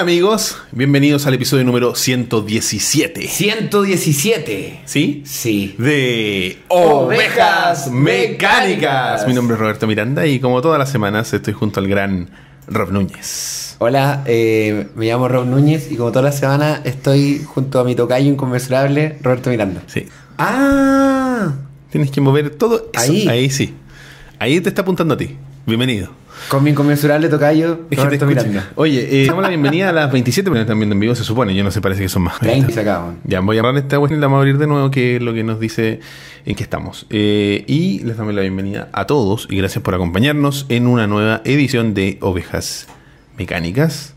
Hola 0.00 0.12
amigos, 0.12 0.56
bienvenidos 0.72 1.26
al 1.26 1.34
episodio 1.34 1.62
número 1.62 1.94
117. 1.94 3.28
117. 3.28 4.80
¿Sí? 4.86 5.22
Sí. 5.26 5.74
De 5.76 6.56
Ovejas 6.68 7.90
Mecánicas. 7.90 9.26
Mi 9.26 9.34
nombre 9.34 9.56
es 9.56 9.60
Roberto 9.60 9.86
Miranda 9.86 10.26
y 10.26 10.40
como 10.40 10.62
todas 10.62 10.78
las 10.78 10.90
semanas 10.90 11.30
estoy 11.34 11.52
junto 11.52 11.80
al 11.80 11.86
gran 11.86 12.30
Rob 12.66 12.92
Núñez. 12.92 13.76
Hola, 13.78 14.24
eh, 14.24 14.88
me 14.94 15.04
llamo 15.04 15.28
Rob 15.28 15.44
Núñez 15.44 15.92
y 15.92 15.96
como 15.96 16.10
toda 16.12 16.22
la 16.22 16.32
semana 16.32 16.80
estoy 16.84 17.42
junto 17.44 17.78
a 17.78 17.84
mi 17.84 17.94
tocayo 17.94 18.32
inconmensurable, 18.32 19.18
Roberto 19.20 19.50
Miranda. 19.50 19.82
Sí. 19.86 20.08
Ah, 20.38 21.52
Tienes 21.90 22.10
que 22.10 22.22
mover 22.22 22.48
todo 22.48 22.88
eso. 22.94 23.02
Ahí. 23.12 23.28
Ahí 23.28 23.50
sí. 23.50 23.74
Ahí 24.38 24.62
te 24.62 24.70
está 24.70 24.80
apuntando 24.80 25.12
a 25.12 25.18
ti. 25.18 25.36
Bienvenido. 25.66 26.19
Con 26.48 26.64
mi 26.64 26.70
inconmensurable 26.70 27.28
tocayo, 27.28 27.80
Es 27.90 27.98
Roberto. 28.02 28.26
Miranda. 28.26 28.70
Oye, 28.76 29.22
eh, 29.22 29.26
damos 29.26 29.42
la 29.42 29.48
bienvenida 29.48 29.90
a 29.90 29.92
las 29.92 30.10
27 30.10 30.44
personas 30.50 30.62
que 30.66 30.70
están 30.70 30.78
viendo 30.78 30.94
en 30.94 31.00
vivo, 31.00 31.14
se 31.14 31.24
supone. 31.24 31.54
Yo 31.54 31.62
no 31.64 31.70
sé, 31.70 31.80
parece 31.80 32.02
que 32.02 32.08
son 32.08 32.22
más. 32.22 32.40
20 32.40 32.72
se 32.72 32.80
acaban. 32.80 33.18
Ya, 33.24 33.40
voy 33.40 33.56
a 33.56 33.60
agarrar 33.60 33.80
esta 33.82 33.98
web 33.98 34.10
y 34.10 34.14
la 34.14 34.22
vamos 34.26 34.36
a 34.36 34.40
abrir 34.40 34.58
de 34.58 34.66
nuevo, 34.66 34.90
que 34.90 35.16
es 35.16 35.22
lo 35.22 35.32
que 35.34 35.44
nos 35.44 35.60
dice 35.60 36.00
en 36.46 36.54
qué 36.56 36.62
estamos. 36.62 37.06
Eh, 37.10 37.64
y 37.66 38.00
les 38.00 38.16
damos 38.16 38.34
la 38.34 38.40
bienvenida 38.40 38.88
a 38.92 39.06
todos 39.06 39.46
y 39.50 39.56
gracias 39.58 39.82
por 39.84 39.94
acompañarnos 39.94 40.66
en 40.68 40.86
una 40.86 41.06
nueva 41.06 41.42
edición 41.44 41.94
de 41.94 42.18
Ovejas 42.20 42.86
Mecánicas. 43.38 44.14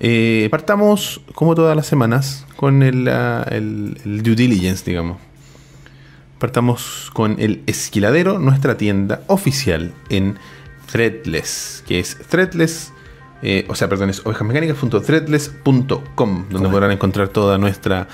Eh, 0.00 0.48
partamos, 0.50 1.20
como 1.34 1.54
todas 1.54 1.76
las 1.76 1.86
semanas, 1.86 2.44
con 2.56 2.82
el, 2.82 3.08
ah, 3.08 3.46
el- 3.50 3.96
el 4.04 4.22
due 4.22 4.34
diligence, 4.34 4.82
digamos. 4.84 5.18
Partamos 6.38 7.10
con 7.14 7.36
el 7.38 7.62
Esquiladero, 7.66 8.38
nuestra 8.38 8.76
tienda 8.76 9.22
oficial 9.28 9.92
en 10.10 10.36
Threadless, 10.94 11.82
que 11.88 11.98
es 11.98 12.16
Threadless, 12.28 12.92
eh, 13.42 13.64
o 13.68 13.74
sea, 13.74 13.88
perdón, 13.88 14.10
es 14.10 14.20
ovejasmecánicas.threadless.com, 14.24 16.44
donde 16.50 16.68
podrán 16.68 16.92
encontrar 16.92 17.26
toda 17.28 17.58
nuestra 17.58 18.06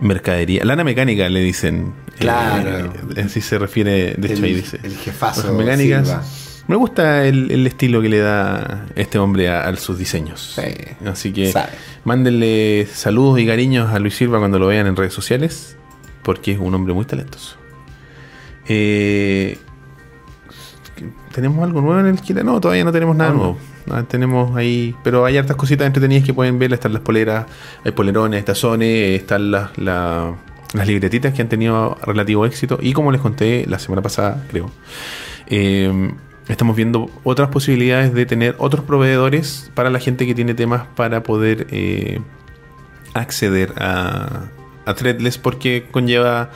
mercadería. 0.00 0.62
Lana 0.64 0.84
mecánica 0.84 1.28
le 1.30 1.40
dicen. 1.40 1.94
Claro. 2.18 2.92
eh, 3.16 3.22
así 3.24 3.40
se 3.40 3.58
refiere, 3.58 4.14
de 4.18 4.26
hecho 4.28 4.36
El- 4.38 4.44
ahí 4.44 4.54
dice. 4.54 4.78
el 4.82 4.94
jefazo 4.96 5.52
mecánicas. 5.54 6.06
Silva. 6.08 6.22
Me 6.68 6.74
gusta 6.76 7.24
el, 7.26 7.50
el 7.52 7.66
estilo 7.66 8.02
que 8.02 8.08
le 8.10 8.18
da 8.18 8.84
este 8.96 9.18
hombre 9.18 9.48
a, 9.48 9.66
a 9.68 9.76
sus 9.76 9.96
diseños. 9.98 10.56
Sí. 10.56 10.62
Así 11.06 11.32
que 11.32 11.52
Sabe. 11.52 11.70
mándenle 12.04 12.86
saludos 12.92 13.38
y 13.40 13.46
cariños 13.46 13.90
a 13.92 13.98
Luis 14.00 14.16
Silva 14.16 14.38
cuando 14.40 14.58
lo 14.58 14.66
vean 14.66 14.86
en 14.88 14.94
redes 14.96 15.12
sociales, 15.14 15.76
porque 16.22 16.52
es 16.52 16.58
un 16.58 16.74
hombre 16.74 16.92
muy 16.92 17.04
talentoso. 17.06 17.56
Eh, 18.68 19.58
¿Tenemos 21.32 21.62
algo 21.64 21.80
nuevo 21.80 22.00
en 22.00 22.06
el 22.06 22.14
Esquila? 22.14 22.42
No, 22.42 22.60
todavía 22.60 22.84
no 22.84 22.92
tenemos 22.92 23.14
nada 23.16 23.30
no. 23.30 23.36
nuevo. 23.36 23.58
Ah, 23.90 24.02
tenemos 24.02 24.56
ahí, 24.56 24.94
pero 25.04 25.24
hay 25.24 25.36
hartas 25.36 25.56
cositas 25.56 25.86
entretenidas 25.86 26.24
que 26.24 26.32
pueden 26.34 26.58
ver. 26.58 26.72
Están 26.72 26.92
las 26.92 27.02
poleras, 27.02 27.46
hay 27.84 27.92
polerones, 27.92 28.44
tazones, 28.44 29.20
están 29.20 29.50
las, 29.50 29.76
la- 29.78 30.34
las 30.74 30.86
libretitas 30.86 31.32
que 31.32 31.42
han 31.42 31.48
tenido 31.48 31.96
relativo 32.04 32.44
éxito. 32.46 32.78
Y 32.82 32.92
como 32.92 33.12
les 33.12 33.20
conté 33.20 33.64
la 33.68 33.78
semana 33.78 34.02
pasada, 34.02 34.44
creo, 34.50 34.70
eh, 35.48 36.12
estamos 36.48 36.74
viendo 36.76 37.10
otras 37.24 37.48
posibilidades 37.50 38.12
de 38.14 38.26
tener 38.26 38.56
otros 38.58 38.84
proveedores 38.84 39.70
para 39.74 39.90
la 39.90 40.00
gente 40.00 40.26
que 40.26 40.34
tiene 40.34 40.54
temas 40.54 40.82
para 40.96 41.22
poder 41.22 41.66
eh, 41.70 42.20
acceder 43.14 43.72
a, 43.78 44.44
a 44.84 44.94
Threadless 44.94 45.38
porque 45.38 45.86
conlleva 45.90 46.50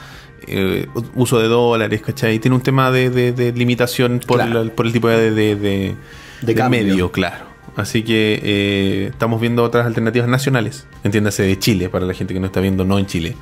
eh, 0.47 0.87
uso 1.15 1.39
de 1.39 1.47
dólares, 1.47 2.01
¿cachai? 2.01 2.39
Tiene 2.39 2.55
un 2.55 2.61
tema 2.63 2.91
de, 2.91 3.09
de- 3.09 3.31
de 3.31 3.51
limitación 3.53 4.19
por, 4.25 4.37
Claro. 4.37 4.61
el, 4.61 4.71
por 4.71 4.85
el 4.85 4.93
tipo 4.93 5.07
de, 5.09 5.31
de, 5.31 5.55
de- 5.55 6.69
medio, 6.69 7.11
claro. 7.11 7.45
Así 7.77 8.03
que 8.03 8.39
eh, 8.43 9.07
estamos 9.11 9.39
viendo 9.39 9.63
otras 9.63 9.85
alternativas 9.85 10.27
nacionales, 10.27 10.87
entiéndase 11.05 11.43
de 11.43 11.57
Chile, 11.57 11.87
para 11.87 12.05
la 12.05 12.13
gente 12.13 12.33
que 12.33 12.39
no 12.41 12.47
está 12.47 12.59
viendo 12.59 12.83
no 12.83 12.99
en 12.99 13.05
Chile. 13.05 13.37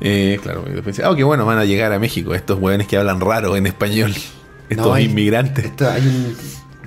Eh, 0.00 0.38
claro, 0.42 0.64
dice, 0.84 1.02
ah, 1.04 1.12
qué 1.16 1.24
bueno, 1.24 1.46
van 1.46 1.56
a 1.58 1.64
llegar 1.64 1.90
a 1.92 1.98
México 1.98 2.34
estos 2.34 2.58
hueones 2.58 2.86
que 2.86 2.98
hablan 2.98 3.20
raro 3.20 3.56
en 3.56 3.66
español, 3.66 4.12
estos 4.68 4.86
No, 4.86 4.92
hay- 4.94 5.04
inmigrantes. 5.06 5.64
Esto 5.64 5.88
hay 5.90 6.02
un. 6.06 6.36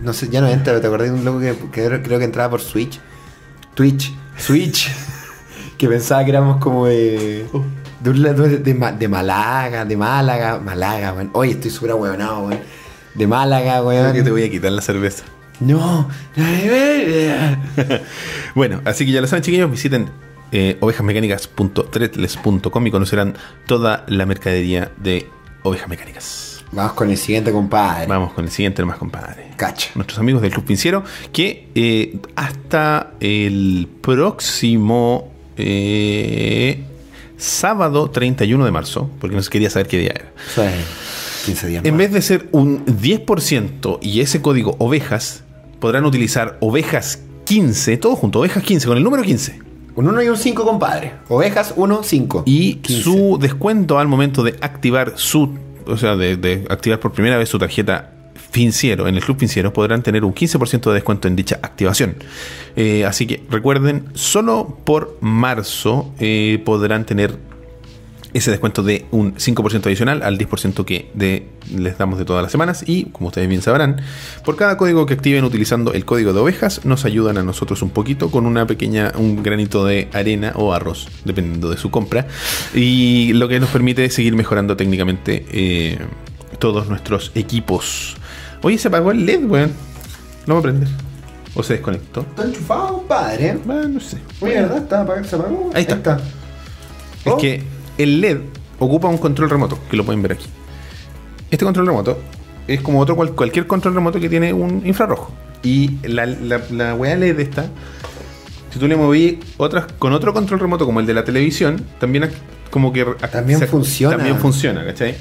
No 0.03 0.11
sé, 0.13 0.27
ya 0.29 0.41
no 0.41 0.47
entra, 0.49 0.65
pero 0.73 0.81
te 0.81 0.87
acordé 0.87 1.05
de 1.05 1.13
un 1.13 1.25
loco 1.25 1.39
que, 1.39 1.55
que 1.71 1.99
creo- 2.03 2.19
que 2.19 2.25
entraba 2.25 2.49
por 2.51 2.61
Switch. 2.61 2.99
Twitch. 3.73 4.13
Switch. 4.37 4.91
que 5.77 5.87
pensaba 5.87 6.23
que 6.23 6.29
éramos 6.31 6.57
como 6.57 6.85
de. 6.85 7.45
De, 7.99 8.09
un 8.09 8.21
de, 8.21 8.57
de, 8.59 9.07
Málaga, 9.07 9.85
de 9.85 9.97
Málaga, 9.97 10.59
Málaga, 10.59 11.13
weón. 11.13 11.29
Oye, 11.33 11.51
estoy 11.51 11.71
súper 11.71 11.91
ahueonado, 11.91 12.47
weón. 12.47 12.59
De 13.13 13.27
Málaga, 13.27 13.81
Creo 13.81 14.13
que 14.13 14.13
te 14.13 14.21
weón. 14.23 14.31
voy 14.31 14.43
a 14.43 14.51
quitar 14.51 14.71
la 14.71 14.81
cerveza. 14.81 15.23
No. 15.59 16.09
Bueno, 18.55 18.81
así 18.85 19.05
que 19.05 19.11
ya 19.11 19.21
lo 19.21 19.27
saben, 19.27 19.43
chiquillos, 19.43 19.69
visiten 19.69 20.09
eh, 20.51 20.77
y 20.79 20.93
conocerán 22.91 23.35
toda 23.65 24.05
la 24.07 24.25
mercadería 24.25 24.91
de 24.97 25.27
ovejas 25.63 25.89
mecánicas. 25.89 26.63
Vamos 26.71 26.93
con 26.93 27.09
el 27.09 27.17
siguiente, 27.17 27.51
compadre. 27.51 28.07
Vamos 28.07 28.33
con 28.33 28.45
el 28.45 28.51
siguiente, 28.51 28.83
más 28.85 28.97
compadre. 28.97 29.51
Cacha. 29.55 29.91
Nuestros 29.95 30.19
amigos 30.19 30.41
del 30.41 30.51
Club 30.51 30.65
Pinciero, 30.65 31.03
que 31.31 31.69
eh, 31.75 32.17
hasta 32.35 33.11
el 33.19 33.87
próximo 34.01 35.31
eh, 35.57 36.83
sábado 37.37 38.09
31 38.09 38.65
de 38.65 38.71
marzo, 38.71 39.09
porque 39.19 39.35
no 39.35 39.41
se 39.41 39.49
quería 39.49 39.69
saber 39.69 39.87
qué 39.87 39.97
día 39.99 40.11
era. 40.15 40.33
Es 40.69 41.43
15 41.45 41.67
días 41.67 41.85
En 41.85 41.93
más. 41.93 41.97
vez 41.99 42.11
de 42.13 42.21
ser 42.21 42.49
un 42.51 42.85
10% 42.85 43.99
y 44.01 44.21
ese 44.21 44.41
código 44.41 44.75
ovejas, 44.79 45.43
podrán 45.79 46.05
utilizar 46.05 46.57
ovejas 46.61 47.19
15, 47.45 47.97
todo 47.97 48.15
junto, 48.15 48.39
ovejas 48.39 48.63
15, 48.63 48.87
con 48.87 48.97
el 48.97 49.03
número 49.03 49.23
15. 49.23 49.59
Un 49.95 50.07
1 50.09 50.23
y 50.23 50.29
un 50.29 50.37
5, 50.37 50.65
compadre. 50.65 51.13
Ovejas 51.29 51.73
1, 51.75 52.03
5. 52.03 52.43
Y 52.45 52.75
15. 52.75 53.03
su 53.03 53.37
descuento 53.39 53.97
al 53.99 54.07
momento 54.07 54.43
de 54.43 54.55
activar 54.61 55.13
su, 55.15 55.57
o 55.85 55.95
sea, 55.97 56.15
de, 56.15 56.35
de 56.35 56.65
activar 56.69 56.99
por 56.99 57.13
primera 57.13 57.37
vez 57.37 57.47
su 57.49 57.59
tarjeta 57.59 58.14
Finciero 58.55 59.09
en 59.09 59.15
el 59.15 59.21
Club 59.21 59.37
Finciero, 59.37 59.73
podrán 59.73 60.01
tener 60.01 60.23
un 60.23 60.33
15% 60.33 60.87
de 60.87 60.93
descuento 60.93 61.27
en 61.27 61.35
dicha 61.35 61.59
activación. 61.61 62.15
Eh, 62.77 63.03
así 63.03 63.27
que 63.27 63.43
recuerden, 63.49 64.05
solo 64.13 64.77
por 64.85 65.17
marzo 65.19 66.13
eh, 66.19 66.61
podrán 66.63 67.05
tener 67.05 67.37
ese 68.31 68.51
descuento 68.51 68.81
de 68.81 69.07
un 69.11 69.35
5% 69.35 69.87
adicional 69.87 70.23
al 70.23 70.37
10% 70.37 70.85
que 70.85 71.09
les 71.69 71.97
damos 71.97 72.17
de 72.17 72.23
todas 72.23 72.43
las 72.43 72.51
semanas. 72.53 72.85
Y 72.87 73.07
como 73.07 73.27
ustedes 73.27 73.49
bien 73.49 73.61
sabrán, 73.61 74.01
por 74.45 74.55
cada 74.55 74.77
código 74.77 75.05
que 75.05 75.15
activen 75.15 75.43
utilizando 75.43 75.91
el 75.91 76.05
código 76.05 76.31
de 76.31 76.39
ovejas, 76.39 76.85
nos 76.85 77.03
ayudan 77.03 77.37
a 77.37 77.43
nosotros 77.43 77.81
un 77.81 77.89
poquito 77.89 78.31
con 78.31 78.45
una 78.45 78.65
pequeña, 78.65 79.11
un 79.17 79.43
granito 79.43 79.83
de 79.83 80.07
arena 80.13 80.53
o 80.55 80.73
arroz, 80.73 81.09
dependiendo 81.25 81.69
de 81.69 81.75
su 81.75 81.91
compra. 81.91 82.25
Y 82.73 83.33
lo 83.33 83.49
que 83.49 83.59
nos 83.59 83.69
permite 83.69 84.09
seguir 84.09 84.33
mejorando 84.33 84.77
técnicamente 84.77 85.45
eh, 85.51 85.97
todos 86.57 86.87
nuestros 86.87 87.33
equipos. 87.35 88.15
Oye, 88.65 88.79
se 88.79 88.87
apagó 88.87 89.11
el 89.11 89.27
LED, 89.27 89.45
weón. 89.45 89.71
No 90.47 90.55
va 90.55 90.59
a 90.61 90.63
prender. 90.63 90.87
O 91.53 91.61
se 91.61 91.73
desconectó. 91.73 92.21
Está 92.21 92.45
enchufado, 92.45 92.87
compadre. 92.97 93.59
Ah, 93.69 93.85
no 93.87 93.99
sé. 93.99 94.17
Oye, 94.41 94.55
¿verdad? 94.55 94.77
Está 94.79 95.01
apagado, 95.01 95.27
se 95.27 95.35
apagó. 95.35 95.69
Ahí 95.75 95.85
está. 95.87 96.17
Es 97.23 97.31
Oh. 97.31 97.37
que 97.37 97.61
el 97.99 98.21
LED 98.21 98.39
ocupa 98.79 99.07
un 99.07 99.19
control 99.19 99.51
remoto, 99.51 99.77
que 99.89 99.95
lo 99.95 100.03
pueden 100.03 100.23
ver 100.23 100.31
aquí. 100.31 100.47
Este 101.51 101.63
control 101.63 101.85
remoto 101.85 102.17
es 102.67 102.81
como 102.81 102.99
otro 102.99 103.15
cual- 103.15 103.33
cualquier 103.33 103.67
control 103.67 103.93
remoto 103.93 104.19
que 104.19 104.29
tiene 104.29 104.51
un 104.51 104.81
infrarrojo. 104.83 105.31
Y 105.61 105.97
la, 106.07 106.25
la, 106.25 106.59
la 106.71 106.95
weá 106.95 107.15
LED 107.15 107.39
esta, 107.39 107.67
si 108.73 108.79
tú 108.79 108.87
le 108.87 108.95
moví 108.95 109.39
otras 109.57 109.85
con 109.99 110.11
otro 110.11 110.33
control 110.33 110.59
remoto 110.59 110.87
como 110.87 111.01
el 111.01 111.05
de 111.05 111.13
la 111.13 111.23
televisión, 111.23 111.85
también 111.99 112.31
como 112.71 112.91
que 112.91 113.05
También 113.31 113.61
funciona. 113.67 114.17
También 114.17 114.39
funciona, 114.39 114.83
¿cachai? 114.83 115.15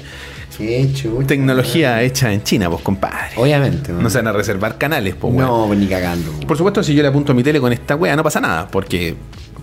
Qué 0.57 0.89
chucha. 0.93 1.27
Tecnología 1.27 2.01
hecha 2.01 2.31
en 2.31 2.43
China, 2.43 2.69
pues 2.69 2.81
compadre. 2.81 3.31
Obviamente, 3.37 3.91
No 3.91 4.09
se 4.09 4.17
van 4.19 4.27
a 4.27 4.31
reservar 4.31 4.77
canales, 4.77 5.15
pues 5.19 5.33
No, 5.33 5.73
ni 5.75 5.87
cagando. 5.87 6.31
Por 6.47 6.57
supuesto, 6.57 6.81
si 6.83 6.93
yo 6.93 7.01
le 7.01 7.09
apunto 7.09 7.31
a 7.31 7.35
mi 7.35 7.43
tele 7.43 7.59
con 7.59 7.73
esta 7.73 7.95
wea, 7.95 8.15
no 8.15 8.23
pasa 8.23 8.39
nada, 8.39 8.67
porque 8.67 9.15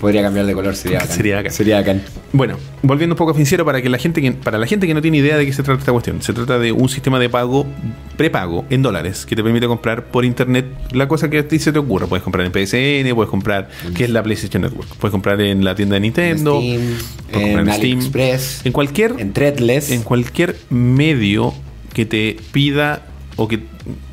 Podría 0.02 0.20
cambiar 0.20 0.46
de 0.46 0.52
color, 0.52 0.74
sería 0.74 0.98
bacán. 0.98 1.16
Sería 1.16 1.36
bacán. 1.36 1.52
Sería 1.52 1.76
bacán. 1.76 2.02
Bueno, 2.32 2.56
volviendo 2.82 3.14
un 3.14 3.16
poco 3.16 3.30
a 3.30 3.34
Finciero 3.34 3.64
para 3.64 3.80
que 3.80 3.88
la 3.88 3.98
gente 3.98 4.20
que, 4.20 4.32
para 4.32 4.58
la 4.58 4.66
gente 4.66 4.88
que 4.88 4.94
no 4.94 5.00
tiene 5.00 5.18
idea 5.18 5.36
de 5.36 5.46
qué 5.46 5.52
se 5.52 5.62
trata 5.62 5.78
esta 5.78 5.92
cuestión, 5.92 6.20
se 6.22 6.32
trata 6.32 6.58
de 6.58 6.72
un 6.72 6.88
sistema 6.88 7.20
de 7.20 7.28
pago 7.28 7.68
prepago 8.16 8.64
en 8.68 8.82
dólares 8.82 9.24
que 9.24 9.36
te 9.36 9.44
permite 9.44 9.68
comprar 9.68 10.06
por 10.06 10.24
internet 10.24 10.66
la 10.90 11.06
cosa 11.06 11.30
que 11.30 11.38
a 11.38 11.46
ti 11.46 11.60
se 11.60 11.70
te 11.70 11.78
ocurra. 11.78 12.08
Puedes 12.08 12.24
comprar 12.24 12.44
en 12.44 12.50
PSN, 12.50 13.14
puedes 13.14 13.30
comprar, 13.30 13.68
que 13.94 14.02
es 14.02 14.10
la 14.10 14.24
PlayStation 14.24 14.62
Network, 14.62 14.88
puedes 14.96 15.12
comprar 15.12 15.40
en 15.40 15.64
la 15.64 15.76
tienda 15.76 15.94
de 15.94 16.00
Nintendo, 16.00 16.60
Steam, 16.60 16.98
puedes 17.30 17.46
en 17.46 17.52
Steam, 17.52 17.68
AliExpress, 17.68 18.66
en 18.66 18.72
cualquier 18.72 19.14
en 19.20 19.32
Threadless. 19.32 19.92
en 19.92 20.02
cualquier 20.02 20.56
medio 20.68 21.54
que 21.94 22.06
te 22.06 22.38
pida 22.50 23.06
o 23.36 23.46
que, 23.46 23.60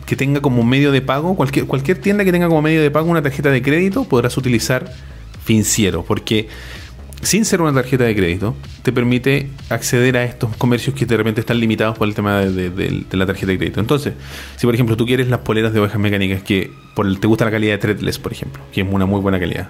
que 0.06 0.16
tenga 0.16 0.40
como 0.40 0.64
medio 0.64 0.92
de 0.92 1.02
pago, 1.02 1.36
cualquier, 1.36 1.66
cualquier 1.66 1.98
tienda 1.98 2.24
que 2.26 2.32
tenga 2.32 2.48
como 2.48 2.62
medio 2.62 2.80
de 2.80 2.92
pago 2.92 3.10
una 3.10 3.24
tarjeta 3.24 3.50
de 3.50 3.64
crédito, 3.64 4.04
podrás 4.04 4.38
utilizar 4.38 4.94
Finciero, 5.50 6.04
porque 6.04 6.48
sin 7.24 7.44
ser 7.44 7.60
una 7.60 7.74
tarjeta 7.74 8.04
de 8.04 8.16
crédito, 8.16 8.56
te 8.84 8.94
permite 8.94 9.50
acceder 9.70 10.16
a 10.16 10.24
estos 10.24 10.56
comercios 10.58 10.96
que 10.96 11.08
de 11.08 11.18
repente 11.18 11.42
están 11.42 11.60
limitados 11.60 11.98
por 11.98 12.08
el 12.08 12.14
tema 12.14 12.42
de, 12.42 13.04
la 13.10 13.26
tarjeta 13.26 13.48
de 13.48 13.58
crédito. 13.58 13.80
Entonces, 13.80 14.14
si 14.58 14.68
por 14.68 14.76
ejemplo 14.76 14.96
tú 14.96 15.08
quieres 15.08 15.28
las 15.28 15.40
poleras 15.40 15.74
de 15.74 15.80
ovejas 15.80 16.00
mecánicas 16.00 16.44
que 16.44 16.70
te 17.20 17.28
gusta 17.28 17.46
la 17.46 17.52
calidad 17.52 17.74
de 17.74 17.78
Threadless, 17.80 18.20
por 18.20 18.32
ejemplo, 18.32 18.62
que 18.72 18.82
es 18.82 18.88
una 18.88 19.08
muy 19.08 19.22
buena 19.22 19.40
calidad, 19.40 19.70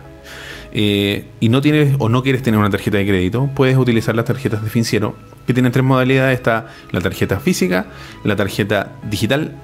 eh, 0.74 1.24
y 1.40 1.48
no 1.48 1.62
tienes 1.62 1.96
o 2.00 2.10
no 2.10 2.24
quieres 2.24 2.44
tener 2.44 2.60
una 2.60 2.70
tarjeta 2.70 2.98
de 2.98 3.08
crédito, 3.08 3.50
puedes 3.56 3.78
utilizar 3.78 4.18
las 4.18 4.26
tarjetas 4.26 4.62
de 4.62 4.70
Finciero, 4.70 5.16
que 5.48 5.54
tienen 5.54 5.72
tres 5.72 5.86
modalidades. 5.86 6.38
Está 6.38 6.68
la 6.92 7.00
tarjeta 7.00 7.40
física, 7.40 7.86
la 8.26 8.36
tarjeta 8.36 8.92
digital 9.10 9.56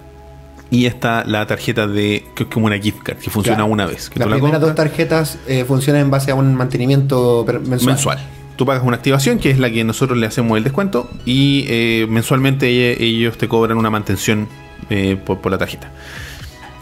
y 0.71 0.85
está 0.87 1.23
la 1.25 1.45
tarjeta 1.45 1.87
de 1.87 2.25
que 2.35 2.43
es 2.43 2.49
como 2.49 2.65
una 2.65 2.77
gift 2.79 3.03
card 3.03 3.17
que 3.17 3.29
funciona 3.29 3.57
Claro. 3.57 3.71
una 3.71 3.85
vez. 3.85 4.09
Que 4.09 4.19
Las 4.19 4.27
la 4.29 4.35
primeras 4.35 4.61
dos 4.61 4.75
tarjetas 4.75 5.37
eh, 5.47 5.63
funcionan 5.65 6.01
en 6.03 6.11
base 6.11 6.31
a 6.31 6.35
un 6.35 6.55
mantenimiento 6.55 7.45
mensual. 7.47 7.93
mensual. 7.95 8.19
Tú 8.55 8.65
pagas 8.65 8.83
una 8.83 8.95
activación 8.97 9.37
que 9.37 9.51
es 9.51 9.59
la 9.59 9.69
que 9.69 9.83
nosotros 9.83 10.17
le 10.17 10.25
hacemos 10.27 10.57
el 10.57 10.63
descuento 10.63 11.09
y 11.25 11.65
eh, 11.67 12.07
mensualmente 12.09 13.03
ellos 13.03 13.37
te 13.37 13.47
cobran 13.47 13.77
una 13.77 13.89
mantención 13.89 14.47
eh, 14.89 15.17
por, 15.23 15.39
por 15.41 15.51
la 15.51 15.57
tarjeta. 15.57 15.91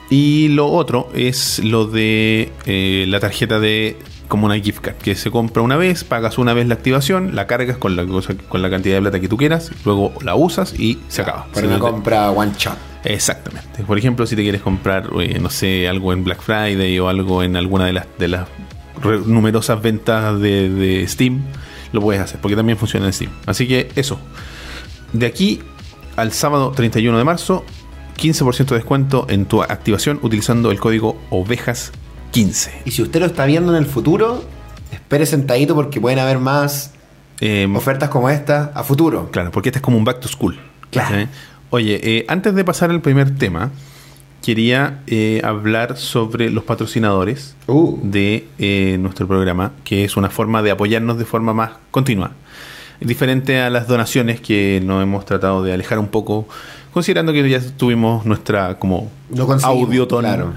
Y 0.10 0.50
lo 0.50 0.68
otro 0.68 1.10
es 1.16 1.60
lo 1.64 1.86
de 1.88 2.52
la 3.08 3.20
tarjeta 3.20 3.60
de 3.60 3.98
como 4.34 4.48
una 4.48 4.56
gift 4.60 4.80
card, 4.82 4.96
que 4.96 5.14
se 5.14 5.30
compra 5.30 5.62
una 5.62 5.78
vez, 5.78 6.04
pagas 6.04 6.40
una 6.40 6.56
vez 6.56 6.68
la 6.68 6.74
activación, 6.74 7.36
la 7.36 7.46
cargas 7.46 7.78
con 7.78 7.96
la, 7.96 8.04
cosa- 8.04 8.34
con 8.50 8.64
la 8.64 8.70
cantidad 8.72 8.96
de 8.96 9.02
plata 9.02 9.20
que 9.20 9.28
tú 9.28 9.38
quieras, 9.38 9.70
luego 9.86 10.12
la 10.24 10.34
usas 10.34 10.74
y 10.80 10.98
se 11.08 11.22
acaba. 11.22 11.46
Para 11.54 11.68
una 11.68 11.78
compra 11.78 12.32
one 12.32 12.52
shot. 12.58 12.76
Exactamente. 13.04 13.84
Por 13.84 13.96
ejemplo, 14.00 14.26
si 14.26 14.36
te 14.36 14.42
quieres 14.42 14.62
comprar, 14.62 15.12
eh, 15.20 15.38
no 15.40 15.52
sé, 15.52 15.88
algo 15.88 16.14
en 16.14 16.24
Black 16.24 16.42
Friday 16.42 16.98
o 16.98 17.10
algo 17.10 17.44
en 17.44 17.56
alguna 17.56 17.86
de 17.86 17.94
las, 17.94 18.08
de 18.18 18.28
las 18.28 18.48
numerosas 19.28 19.80
ventas 19.80 20.40
de, 20.40 20.68
de 20.70 21.08
Steam, 21.08 21.44
lo 21.92 22.02
puedes 22.02 22.20
hacer, 22.20 22.40
porque 22.42 22.56
también 22.56 22.78
funciona 22.80 23.06
en 23.06 23.14
Steam. 23.14 23.30
Así 23.46 23.68
que 23.68 23.92
eso. 23.96 24.18
De 25.12 25.28
aquí 25.28 25.60
al 26.16 26.32
sábado 26.32 26.72
31 26.72 27.16
de 27.20 27.24
marzo, 27.24 27.64
15% 28.18 28.66
de 28.70 28.76
descuento 28.78 29.28
en 29.30 29.46
tu 29.46 29.62
activación 29.62 30.18
utilizando 30.24 30.72
el 30.72 30.80
código 30.80 31.22
ovejas15. 32.34 32.70
Y 32.86 32.92
si 32.92 33.02
usted 33.02 33.20
lo 33.20 33.26
está 33.28 33.46
viendo 33.46 33.76
en 33.76 33.84
el 33.84 33.90
futuro, 33.90 34.44
espere 34.92 35.26
sentadito 35.26 35.76
porque 35.76 36.00
pueden 36.02 36.20
haber 36.20 36.40
más 36.40 36.92
Eh, 37.40 37.68
ofertas 37.76 38.10
como 38.10 38.30
esta 38.30 38.72
a 38.74 38.84
futuro. 38.84 39.30
Claro, 39.32 39.52
porque 39.52 39.70
este 39.70 39.80
es 39.80 39.84
como 39.84 39.98
un 39.98 40.06
back 40.06 40.20
to 40.20 40.28
school. 40.28 40.58
Claro. 40.92 41.28
Oye, 41.72 42.00
eh, 42.04 42.26
antes 42.28 42.54
de 42.56 42.64
pasar 42.64 42.90
al 42.92 43.02
primer 43.02 43.36
tema, 43.36 43.72
quería 44.42 45.02
eh, 45.08 45.42
hablar 45.44 45.98
sobre 45.98 46.50
los 46.52 46.64
patrocinadores 46.64 47.56
Uh. 47.68 47.98
de 48.04 48.48
eh, 48.60 48.98
nuestro 49.00 49.28
programa, 49.28 49.72
que 49.84 50.04
es 50.06 50.16
una 50.16 50.30
forma 50.30 50.62
de 50.62 50.72
apoyarnos 50.72 51.18
de 51.18 51.26
forma 51.26 51.54
más 51.54 51.72
continua. 51.92 52.32
Diferente 53.02 53.60
a 53.60 53.70
las 53.70 53.88
donaciones 53.88 54.40
que 54.40 54.82
nos 54.86 55.02
hemos 55.04 55.26
tratado 55.26 55.64
de 55.64 55.74
alejar 55.74 56.00
un 56.00 56.08
poco, 56.08 56.48
considerando 56.94 57.34
que 57.34 57.50
ya 57.50 57.60
tuvimos 57.76 58.26
nuestra 58.26 58.78
como 58.80 59.10
audiotón. 59.64 60.22
claro. 60.24 60.54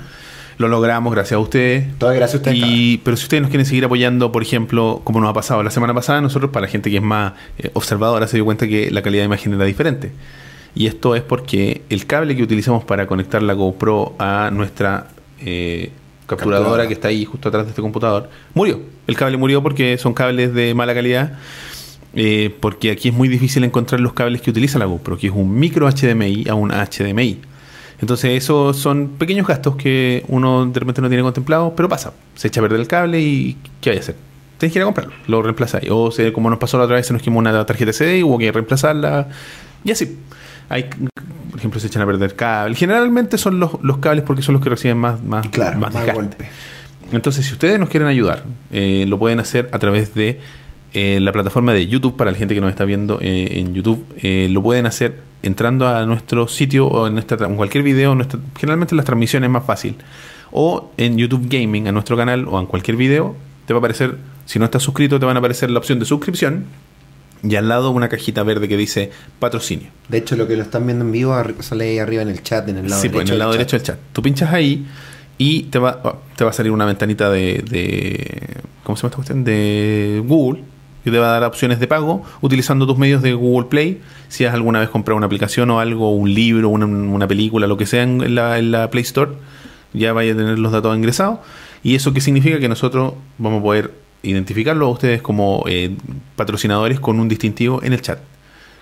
Lo 0.58 0.68
logramos 0.68 1.12
gracias 1.12 1.36
a 1.36 1.38
ustedes. 1.38 1.86
Todo 1.98 2.10
gracias 2.10 2.34
a 2.34 2.36
ustedes. 2.38 2.58
Y, 2.58 2.98
pero 3.04 3.16
si 3.16 3.24
ustedes 3.24 3.42
nos 3.42 3.50
quieren 3.50 3.66
seguir 3.66 3.84
apoyando, 3.84 4.32
por 4.32 4.42
ejemplo, 4.42 5.02
como 5.04 5.20
nos 5.20 5.28
ha 5.30 5.34
pasado 5.34 5.62
la 5.62 5.70
semana 5.70 5.92
pasada, 5.92 6.20
nosotros, 6.22 6.50
para 6.50 6.66
la 6.66 6.70
gente 6.72 6.90
que 6.90 6.96
es 6.96 7.02
más 7.02 7.34
eh, 7.58 7.70
observadora, 7.74 8.26
se 8.26 8.38
dio 8.38 8.44
cuenta 8.46 8.66
que 8.66 8.90
la 8.90 9.02
calidad 9.02 9.22
de 9.22 9.26
imagen 9.26 9.52
era 9.54 9.64
diferente. 9.66 10.12
Y 10.74 10.86
esto 10.86 11.14
es 11.14 11.22
porque 11.22 11.82
el 11.90 12.06
cable 12.06 12.36
que 12.36 12.42
utilizamos 12.42 12.84
para 12.84 13.06
conectar 13.06 13.42
la 13.42 13.52
GoPro 13.54 14.14
a 14.18 14.50
nuestra 14.52 15.08
eh, 15.40 15.90
capturadora, 16.26 16.58
Capturadora. 16.64 16.88
que 16.88 16.94
está 16.94 17.08
ahí 17.08 17.24
justo 17.24 17.48
atrás 17.48 17.64
de 17.64 17.70
este 17.70 17.82
computador 17.82 18.28
murió. 18.54 18.80
El 19.06 19.16
cable 19.16 19.36
murió 19.36 19.62
porque 19.62 19.96
son 19.98 20.12
cables 20.14 20.52
de 20.54 20.74
mala 20.74 20.92
calidad. 20.94 21.38
eh, 22.14 22.54
porque 22.60 22.90
aquí 22.90 23.08
es 23.08 23.14
muy 23.14 23.28
difícil 23.28 23.62
encontrar 23.64 24.00
los 24.00 24.12
cables 24.14 24.40
que 24.40 24.50
utiliza 24.50 24.78
la 24.78 24.86
GoPro, 24.86 25.18
que 25.18 25.26
es 25.28 25.32
un 25.34 25.58
micro 25.58 25.86
HDMI 25.88 26.46
a 26.48 26.54
un 26.54 26.70
HDMI. 26.70 27.40
Entonces, 28.00 28.32
esos 28.42 28.76
son 28.76 29.08
pequeños 29.18 29.46
gastos 29.46 29.76
que 29.76 30.24
uno 30.28 30.66
de 30.66 30.78
repente 30.80 31.00
no 31.00 31.08
tiene 31.08 31.22
contemplado, 31.22 31.74
pero 31.74 31.88
pasa. 31.88 32.12
Se 32.34 32.48
echa 32.48 32.60
a 32.60 32.62
perder 32.62 32.80
el 32.80 32.86
cable 32.88 33.20
y 33.20 33.56
¿qué 33.80 33.90
hay 33.90 33.96
a 33.96 34.00
hacer? 34.00 34.16
Tienes 34.58 34.72
que 34.72 34.78
ir 34.78 34.82
a 34.82 34.84
comprarlo, 34.86 35.12
lo 35.26 35.42
reemplazáis. 35.42 35.88
O 35.90 36.10
se- 36.10 36.32
como 36.32 36.50
nos 36.50 36.58
pasó 36.58 36.78
la 36.78 36.84
otra 36.84 36.96
vez, 36.96 37.06
se 37.06 37.12
nos 37.12 37.22
quemó 37.22 37.38
una 37.38 37.64
tarjeta 37.66 37.92
CD 37.92 38.18
y 38.18 38.22
hubo 38.22 38.38
que 38.38 38.50
reemplazarla. 38.52 39.28
Y 39.84 39.90
así. 39.92 40.18
Hay, 40.68 40.84
por 41.50 41.58
ejemplo, 41.58 41.78
se 41.80 41.86
echan 41.86 42.02
a 42.02 42.06
perder 42.06 42.34
cables. 42.34 42.76
Generalmente 42.78 43.38
son 43.38 43.60
los, 43.60 43.72
los 43.82 43.98
cables 43.98 44.24
porque 44.24 44.42
son 44.42 44.54
los 44.54 44.62
que 44.64 44.68
reciben 44.70 44.98
más, 44.98 45.22
más, 45.22 45.46
Claro, 45.48 45.78
más 45.78 45.94
más 45.94 46.12
golpe. 46.12 46.48
Entonces, 47.12 47.46
si 47.46 47.52
ustedes 47.52 47.78
nos 47.78 47.88
quieren 47.88 48.08
ayudar, 48.08 48.42
eh, 48.72 49.04
lo 49.06 49.16
pueden 49.18 49.38
hacer 49.40 49.68
a 49.72 49.78
través 49.78 50.12
de 50.14 50.40
eh, 50.96 51.20
la 51.20 51.30
plataforma 51.32 51.72
de 51.74 51.86
YouTube, 51.86 52.16
para 52.16 52.30
la 52.32 52.38
gente 52.38 52.54
que 52.54 52.60
nos 52.60 52.70
está 52.70 52.84
viendo 52.84 53.18
eh, 53.20 53.58
en 53.60 53.74
YouTube. 53.74 54.04
Eh, 54.22 54.48
lo 54.50 54.62
pueden 54.62 54.86
hacer 54.86 55.18
entrando 55.42 55.86
a 55.86 56.04
nuestro 56.06 56.48
sitio 56.48 56.86
o 56.88 57.06
en, 57.06 57.12
nuestra, 57.14 57.36
tra- 57.36 57.46
en 57.48 57.56
cualquier 57.56 57.84
video. 57.84 58.14
nuestra- 58.14 58.40
generalmente 58.58 58.94
las 58.94 59.04
transmisiones 59.04 59.48
es 59.48 59.52
más 59.52 59.64
fácil. 59.64 59.94
O 60.52 60.90
en 60.96 61.18
YouTube 61.18 61.46
Gaming, 61.50 61.86
a 61.88 61.92
nuestro 61.92 62.16
canal 62.16 62.46
o 62.48 62.58
en 62.58 62.66
cualquier 62.66 62.96
video, 62.96 63.36
te 63.66 63.74
va 63.74 63.78
a 63.78 63.80
aparecer, 63.80 64.16
si 64.46 64.58
no 64.58 64.64
estás 64.64 64.82
suscrito, 64.82 65.18
te 65.20 65.26
van 65.26 65.36
a 65.36 65.40
aparecer 65.40 65.70
la 65.70 65.78
opción 65.78 65.98
de 65.98 66.04
suscripción 66.06 66.64
y 67.42 67.54
al 67.56 67.68
lado 67.68 67.90
una 67.90 68.08
cajita 68.08 68.42
verde 68.42 68.66
que 68.66 68.76
dice 68.76 69.10
patrocinio. 69.38 69.88
De 70.08 70.18
hecho, 70.18 70.34
lo 70.36 70.48
que 70.48 70.56
lo 70.56 70.62
están 70.62 70.86
viendo 70.86 71.04
en 71.04 71.12
vivo 71.12 71.34
sale 71.60 71.90
ahí 71.90 71.98
arriba 71.98 72.22
en 72.22 72.28
el 72.28 72.42
chat, 72.42 72.66
en 72.68 72.78
el 72.78 72.88
lado 72.88 73.02
Sí, 73.02 73.08
pues, 73.08 73.18
derecho. 73.26 73.32
en 73.32 73.34
el 73.34 73.38
lado 73.40 73.50
del 73.52 73.58
derecho 73.58 73.76
del 73.76 73.84
chat. 73.86 73.98
Tú 74.12 74.22
pinchas 74.22 74.52
ahí 74.52 74.86
y 75.36 75.64
te 75.64 75.78
va, 75.78 76.00
te 76.36 76.44
va 76.44 76.50
a 76.50 76.52
salir 76.54 76.72
una 76.72 76.86
ventanita 76.86 77.28
de, 77.30 77.62
de- 77.68 78.56
¿Cómo 78.82 78.96
se 78.96 79.02
llama 79.02 79.08
esta 79.10 79.16
cuestión? 79.16 79.44
De 79.44 80.22
Google. 80.26 80.62
Y 81.06 81.10
te 81.10 81.18
va 81.18 81.28
a 81.28 81.40
dar 81.40 81.44
opciones 81.44 81.80
de 81.80 81.86
pago 81.86 82.22
utilizando 82.42 82.86
tus 82.86 82.98
medios 82.98 83.22
de 83.22 83.32
Google 83.32 83.68
Play. 83.68 84.00
Si 84.28 84.44
has 84.44 84.52
alguna 84.52 84.80
vez 84.80 84.90
comprado 84.90 85.16
una 85.16 85.26
aplicación 85.26 85.70
o 85.70 85.80
algo, 85.80 86.10
un 86.14 86.34
libro, 86.34 86.68
una, 86.68 86.84
una 86.84 87.26
película, 87.28 87.66
lo 87.66 87.76
que 87.78 87.86
sea 87.86 88.02
en 88.02 88.34
la, 88.34 88.58
en 88.58 88.72
la 88.72 88.90
Play 88.90 89.02
Store, 89.04 89.30
ya 89.94 90.12
vaya 90.12 90.32
a 90.34 90.36
tener 90.36 90.58
los 90.58 90.72
datos 90.72 90.94
ingresados. 90.96 91.38
¿Y 91.82 91.94
eso 91.94 92.12
qué 92.12 92.20
significa? 92.20 92.58
Que 92.58 92.68
nosotros 92.68 93.14
vamos 93.38 93.60
a 93.60 93.62
poder 93.62 93.94
identificarlo 94.22 94.86
a 94.86 94.90
ustedes 94.90 95.22
como 95.22 95.62
eh, 95.68 95.94
patrocinadores 96.34 96.98
con 97.00 97.20
un 97.20 97.28
distintivo 97.28 97.80
en 97.82 97.92
el 97.92 98.02
chat. 98.02 98.18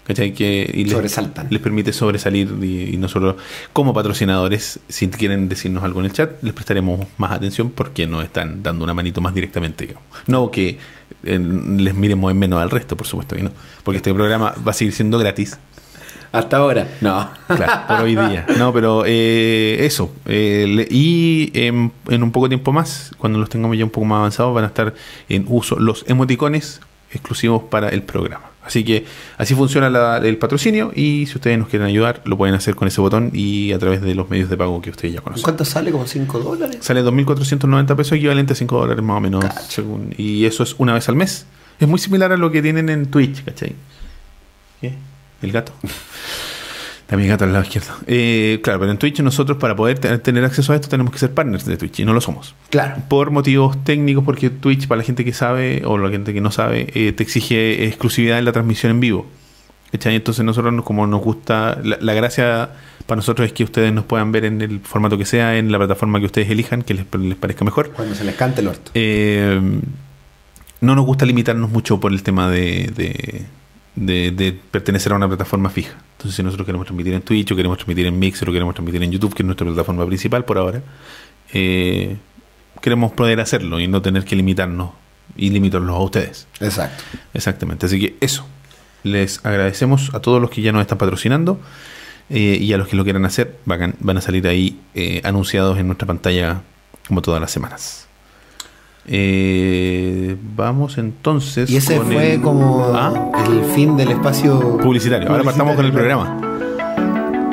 ¿Cachai? 0.07 0.35
Que, 0.35 0.71
y 0.75 0.85
les- 0.85 0.93
Sobresaltan. 0.93 1.47
les 1.51 1.61
permite 1.63 1.91
sobresalir 1.93 2.49
y, 2.63 2.95
y 2.95 2.97
nosotros 2.99 3.37
como 3.73 3.95
patrocinadores, 3.95 4.79
si 4.89 5.09
quieren 5.09 5.49
decirnos 5.49 5.83
algo 5.83 6.01
en 6.01 6.07
el 6.07 6.13
chat, 6.13 6.43
les 6.43 6.53
prestaremos 6.53 7.07
más 7.17 7.33
atención 7.33 7.71
porque 7.71 8.07
nos 8.07 8.23
están 8.23 8.63
dando 8.63 8.85
una 8.85 8.93
manito 8.93 9.23
más 9.23 9.35
directamente. 9.35 9.87
digamos. 9.87 10.07
No 10.27 10.51
que 10.51 10.79
les 11.25 11.95
miremos 11.95 12.31
en 12.31 12.39
menos 12.39 12.61
al 12.63 12.71
resto, 12.71 12.97
por 12.97 13.07
supuesto 13.07 13.37
que 13.37 13.43
no. 13.43 13.51
Porque 13.83 13.97
este 13.99 14.13
programa 14.15 14.55
va 14.67 14.71
a 14.71 14.75
seguir 14.75 14.93
siendo 14.95 15.19
gratis. 15.19 15.59
Hasta 16.33 16.57
ahora. 16.57 16.89
No. 17.01 17.31
Claro, 17.47 17.83
por 17.87 18.01
hoy 18.01 18.17
día. 18.17 18.45
No, 18.59 18.73
pero 18.73 19.05
eh, 19.07 19.77
eso. 19.81 20.13
eh, 20.27 20.65
le- 20.69 20.89
y 20.91 21.53
en, 21.55 21.93
en 22.09 22.23
un 22.25 22.33
poco 22.33 22.49
tiempo 22.49 22.73
más, 22.73 23.13
cuando 23.19 23.39
los 23.39 23.49
tengamos 23.49 23.77
ya 23.79 23.85
un 23.85 23.91
poco 23.91 24.05
más 24.05 24.19
avanzados, 24.19 24.53
van 24.55 24.65
a 24.65 24.67
estar 24.69 24.95
en 25.29 25.45
uso 25.49 25.79
los 25.79 26.05
emoticones 26.09 26.81
exclusivos 27.13 27.63
para 27.71 27.89
el 27.91 28.03
programa. 28.03 28.47
Así 28.65 28.83
que 28.85 29.05
así 29.37 29.55
funciona 29.55 29.91
la- 29.91 30.17
el 30.19 30.39
patrocinio 30.39 30.91
y 30.95 31.27
si 31.27 31.35
ustedes 31.35 31.59
nos 31.59 31.69
quieren 31.69 31.87
ayudar, 31.87 32.23
lo 32.25 32.37
pueden 32.39 32.55
hacer 32.55 32.75
con 32.75 32.89
ese 32.89 33.01
botón 33.01 33.31
y 33.35 33.73
a 33.73 33.79
través 33.79 34.01
de 34.01 34.15
los 34.15 34.31
medios 34.31 34.49
de 34.49 34.57
pago 34.57 34.81
que 34.81 34.91
ustedes 34.91 35.13
ya 35.15 35.21
conocen. 35.21 35.43
¿Cuánto 35.43 35.65
sale? 35.65 35.91
¿Como 35.93 36.07
5 36.07 36.39
dólares? 36.39 36.79
Sale 36.81 37.03
2.490 37.03 37.95
pesos, 37.95 38.13
equivalente 38.17 38.55
a 38.55 38.57
5 38.57 38.79
dólares 38.79 39.05
más 39.05 39.19
o 39.19 39.21
menos. 39.21 39.45
Según- 39.69 40.15
y 40.17 40.45
eso 40.47 40.63
es 40.63 40.75
una 40.79 40.95
vez 40.95 41.09
al 41.09 41.17
mes. 41.17 41.47
Es 41.79 41.87
muy 41.89 41.99
similar 41.99 42.33
a 42.33 42.37
lo 42.37 42.51
que 42.51 42.63
tienen 42.63 42.89
en 42.89 43.07
Twitch, 43.11 43.45
¿cachai? 43.45 43.75
¿Qué? 44.81 44.95
¿El 45.43 45.53
gato? 45.53 45.73
Mi 47.11 47.27
gato 47.29 47.45
al 47.45 47.53
lado 47.53 47.65
izquierdo. 47.65 47.93
Eh, 48.09 48.61
claro, 48.65 48.81
pero 48.81 48.91
en 48.91 48.99
Twitch 48.99 49.21
nosotros 49.21 49.59
para 49.59 49.77
poder 49.77 49.99
te- 50.01 50.19
tener 50.19 50.45
acceso 50.45 50.73
a 50.73 50.77
esto 50.77 50.89
tenemos 50.89 51.13
que 51.13 51.19
ser 51.19 51.33
partners 51.33 51.65
de 51.65 51.77
Twitch 51.77 52.01
y 52.01 52.05
no 52.05 52.13
lo 52.13 52.21
somos. 52.21 52.55
Claro. 52.71 52.97
Por 53.09 53.31
motivos 53.31 53.83
técnicos, 53.85 54.25
porque 54.25 54.51
Twitch, 54.51 54.89
para 54.89 54.99
la 54.99 55.05
gente 55.05 55.25
que 55.25 55.33
sabe 55.33 55.83
o 55.85 55.97
la 55.99 56.09
gente 56.11 56.33
que 56.35 56.41
no 56.41 56.51
sabe, 56.51 56.89
eh, 56.95 57.13
te 57.13 57.23
exige 57.23 57.87
exclusividad 57.87 58.39
en 58.39 58.45
la 58.47 58.53
transmisión 58.53 58.91
en 58.91 59.01
vivo. 59.01 59.27
¿Cachai? 59.93 60.17
Entonces 60.17 60.45
nosotros, 60.45 60.73
nos- 60.75 60.85
como 60.85 61.07
nos 61.07 61.21
gusta, 61.23 61.79
la, 61.85 61.99
la 62.01 62.15
gracia 62.15 62.71
para 63.07 63.17
nosotros 63.17 63.47
es 63.47 63.53
que 63.53 63.63
ustedes 63.63 63.93
nos 63.93 64.07
puedan 64.07 64.33
ver 64.33 64.45
en 64.47 64.61
el 64.61 64.81
formato 64.81 65.17
que 65.17 65.25
sea, 65.27 65.57
en 65.57 65.71
la 65.71 65.79
plataforma 65.79 66.19
que 66.19 66.27
ustedes 66.27 66.51
elijan, 66.51 66.83
que 66.83 66.95
les, 66.95 67.05
les 67.21 67.37
parezca 67.37 67.65
mejor. 67.65 67.91
Cuando 67.93 68.15
se 68.17 68.25
les 68.25 68.35
cante 68.35 68.61
el 68.61 68.69
orto. 68.69 68.91
Eh, 68.95 69.61
no 70.81 70.95
nos 70.97 71.05
gusta 71.07 71.27
limitarnos 71.27 71.71
mucho 71.71 72.01
por 72.01 72.13
el 72.13 72.23
tema 72.25 72.51
de, 72.51 72.91
de, 72.97 73.43
de- 73.95 74.31
de 74.33 74.59
pertenecer 74.71 75.13
a 75.13 75.17
una 75.17 75.29
plataforma 75.29 75.71
fija. 75.71 75.93
Entonces, 76.25 76.37
si 76.37 76.43
nosotros 76.43 76.65
queremos 76.65 76.87
transmitir 76.87 77.13
en 77.13 77.21
Twitch, 77.21 77.53
o 77.53 77.57
queremos 77.57 77.77
transmitir 77.77 78.07
en 78.07 78.19
Mixer, 78.19 78.49
o 78.49 78.53
queremos 78.53 78.75
transmitir 78.75 79.03
en 79.03 79.13
YouTube, 79.13 79.35
que 79.35 79.43
es 79.43 79.47
nuestra 79.47 79.67
plataforma 79.67 80.07
principal 80.07 80.43
por 80.47 80.57
ahora, 80.57 80.81
eh, 81.53 82.17
queremos 82.81 83.13
poder 83.13 83.41
hacerlo 83.41 83.79
y 83.79 83.89
no 83.89 84.01
tener 84.01 84.25
que 84.25 84.35
limitarnos 84.35 84.93
y 85.37 85.51
limitarlos 85.51 85.95
a 85.95 85.99
ustedes. 85.99 86.47
Exacto. 86.61 87.05
Exactamente. 87.35 87.85
Así 87.85 88.01
que 88.01 88.17
eso. 88.23 88.47
Les 89.03 89.45
agradecemos 89.45 90.15
a 90.15 90.21
todos 90.21 90.41
los 90.41 90.49
que 90.49 90.63
ya 90.63 90.73
nos 90.73 90.81
están 90.81 90.97
patrocinando 90.97 91.61
eh, 92.31 92.57
y 92.59 92.73
a 92.73 92.79
los 92.79 92.89
que 92.89 92.97
lo 92.97 93.05
quieran 93.05 93.27
hacer. 93.27 93.59
Van, 93.67 93.95
van 94.01 94.17
a 94.17 94.23
salir 94.23 94.49
ahí 94.49 94.81
eh, 94.95 95.21
anunciados 95.25 95.79
en 95.79 95.89
nuestra 95.89 96.07
pantalla 96.07 96.63
como 97.07 97.21
todas 97.21 97.39
las 97.39 97.51
semanas. 97.51 98.04
Eh, 99.07 100.37
vamos 100.57 100.97
entonces. 100.99 101.69
Y 101.71 101.77
ese 101.77 101.97
con 101.99 102.07
fue 102.07 102.35
el- 102.35 102.41
como 102.41 102.91
¿Ah? 102.95 103.31
el 103.51 103.65
fin 103.75 103.97
del 103.97 104.11
espacio 104.13 104.79
publicitario. 104.79 105.29
Ahora 105.31 105.45
partamos 105.45 105.77
con 105.77 105.85
el 105.85 105.93
programa. 105.93 106.41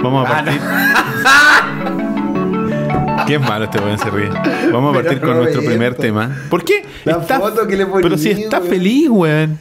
Vamos 0.01 0.27
a 0.27 0.31
Ah, 0.31 0.43
partir. 0.43 0.62
Qué 3.27 3.38
malo 3.39 3.65
este 3.65 3.79
weón 3.79 4.00
se 4.00 4.10
ríe. 4.10 4.29
Vamos 4.72 4.96
a 4.96 4.98
Pero 4.98 5.03
partir 5.03 5.20
con 5.22 5.29
no 5.31 5.36
nuestro 5.41 5.62
me 5.62 5.67
primer 5.67 5.91
esto. 5.91 6.01
tema. 6.01 6.36
¿Por 6.50 6.63
qué? 6.63 6.84
La 7.05 7.20
foto 7.20 7.67
que 7.67 7.77
le 7.77 7.86
poní, 7.86 8.03
Pero 8.03 8.17
si 8.17 8.31
está 8.31 8.60
weón. 8.60 8.70
feliz, 8.70 9.10
weón. 9.10 9.60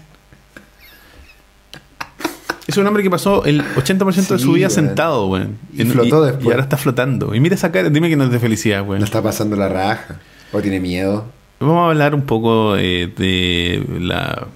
Es 2.67 2.77
un 2.77 2.87
hombre 2.87 3.03
que 3.03 3.11
pasó 3.11 3.45
el 3.45 3.63
80% 3.77 4.35
de 4.35 4.39
Sí, 4.39 4.45
su 4.45 4.53
vida 4.53 4.67
weón. 4.69 4.75
sentado, 4.75 5.27
weón. 5.27 5.59
Y 5.75 5.85
flotó 5.85 6.23
y 6.25 6.29
después. 6.29 6.47
ahora 6.53 6.63
está 6.63 6.77
flotando. 6.77 7.35
Y 7.35 7.41
mira 7.41 7.55
esa 7.57 7.73
cara, 7.73 7.91
dime 7.91 8.09
que 8.09 8.17
no 8.17 8.25
es 8.25 8.31
de 8.31 8.39
felicidad, 8.39 8.83
weón. 8.87 9.01
No 9.01 9.05
está 9.05 9.23
pasando 9.23 9.57
la 9.57 9.69
raja. 9.69 10.17
O 10.53 10.61
tiene 10.61 10.81
miedo. 10.81 11.27
Vamos 11.61 11.79
a 11.79 11.87
hablar 11.91 12.15
un 12.15 12.23
poco 12.23 12.77
eh, 12.77 13.13
de 13.15 13.85
la 14.01 14.47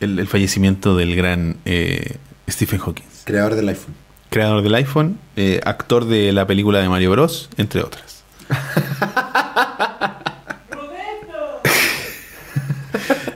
el, 0.00 0.18
el 0.18 0.26
fallecimiento 0.26 0.96
del 0.96 1.14
gran 1.14 1.58
eh, 1.64 2.16
Stephen 2.50 2.80
Hawking, 2.80 3.04
Creador 3.24 3.54
del 3.54 3.68
iPhone. 3.68 3.94
creador 4.30 4.62
del 4.62 4.74
iPhone, 4.74 5.18
eh, 5.36 5.60
actor 5.64 6.06
de 6.06 6.32
la 6.32 6.46
película 6.46 6.80
de 6.80 6.88
Mario 6.88 7.12
Bros, 7.12 7.48
entre 7.56 7.82
otras. 7.82 8.24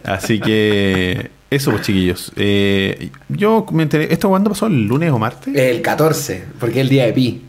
Así 0.04 0.40
que 0.40 1.30
eso, 1.50 1.70
pues 1.70 1.82
chiquillos. 1.82 2.32
Eh, 2.37 3.11
yo 3.28 3.66
me 3.73 3.82
enteré. 3.85 4.12
¿Esto 4.12 4.28
cuándo 4.28 4.50
pasó? 4.50 4.66
¿El 4.66 4.87
lunes 4.87 5.11
o 5.11 5.18
martes? 5.18 5.54
El 5.54 5.82
14, 5.82 6.44
porque 6.61 6.80
es 6.80 6.82
el 6.82 6.88
día 6.88 7.06
de 7.06 7.12
Pi, 7.12 7.42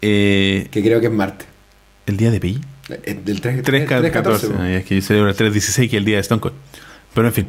Eh, 0.00 0.68
que 0.70 0.82
creo 0.82 1.00
que 1.00 1.06
es 1.06 1.12
martes. 1.12 1.46
¿El 2.06 2.16
día 2.16 2.30
de 2.30 2.40
Pi? 2.40 2.60
Eh, 2.88 3.20
Del 3.24 3.40
3, 3.40 3.62
3 3.62 3.86
14. 3.86 4.48
Ah, 4.58 4.70
es 4.70 4.84
que 4.84 4.96
yo 4.96 5.02
celebro 5.02 5.28
el 5.30 5.36
316, 5.36 5.88
que 5.90 5.96
es 5.96 6.00
el 6.00 6.04
día 6.04 6.16
de 6.16 6.20
Stone 6.22 6.40
Cold. 6.40 6.54
Pero 7.14 7.28
en 7.28 7.34
fin. 7.34 7.46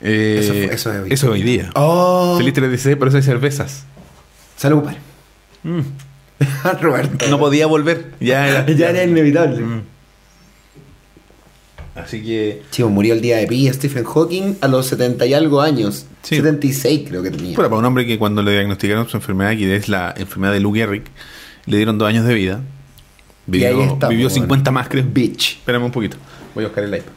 eh, 0.00 0.38
Eso 0.40 0.52
fue- 0.52 0.64
eso 0.74 0.92
es 0.92 1.00
hoy. 1.02 1.12
eso 1.12 1.26
es 1.26 1.32
hoy 1.32 1.42
día. 1.42 1.70
Oh, 1.74 2.34
Feliz 2.36 2.52
316, 2.54 2.96
por 2.96 3.08
eso 3.08 3.16
hay 3.16 3.22
cervezas. 3.22 3.84
salud, 4.56 4.82
padre. 4.82 4.98
Mm. 5.62 5.80
Roberto. 6.80 7.28
No 7.28 7.38
podía 7.38 7.66
volver. 7.66 8.12
Ya 8.20 8.48
era. 8.48 8.66
ya 8.70 8.90
era 8.90 9.04
inevitable. 9.04 9.60
Mm. 9.60 9.82
Así 11.94 12.22
que. 12.22 12.62
Chivo, 12.70 12.88
murió 12.90 13.14
el 13.14 13.20
día 13.20 13.36
de 13.36 13.46
Pi 13.46 13.72
Stephen 13.72 14.04
Hawking 14.04 14.56
a 14.60 14.68
los 14.68 14.86
70 14.86 15.26
y 15.26 15.34
algo 15.34 15.60
años. 15.60 16.06
Sí. 16.22 16.36
76 16.36 17.08
creo 17.08 17.22
que 17.22 17.30
tenía. 17.30 17.54
Bueno, 17.54 17.70
para 17.70 17.78
un 17.78 17.84
hombre 17.84 18.04
que 18.06 18.18
cuando 18.18 18.42
le 18.42 18.50
diagnosticaron 18.52 19.08
su 19.08 19.16
enfermedad, 19.16 19.52
que 19.56 19.76
es 19.76 19.88
la 19.88 20.12
enfermedad 20.16 20.52
de 20.52 20.60
Lou 20.60 20.72
Gehrig, 20.74 21.04
le 21.66 21.76
dieron 21.76 21.96
dos 21.98 22.08
años 22.08 22.26
de 22.26 22.34
vida. 22.34 22.60
Vivió, 23.46 23.96
vivió 24.08 24.28
bueno. 24.28 24.30
50 24.30 24.70
más, 24.70 24.88
creo. 24.88 25.04
Bitch. 25.04 25.58
Espérame 25.58 25.84
un 25.84 25.92
poquito. 25.92 26.16
Voy 26.54 26.64
a 26.64 26.68
buscar 26.68 26.84
el 26.84 26.94
iPad. 26.94 27.12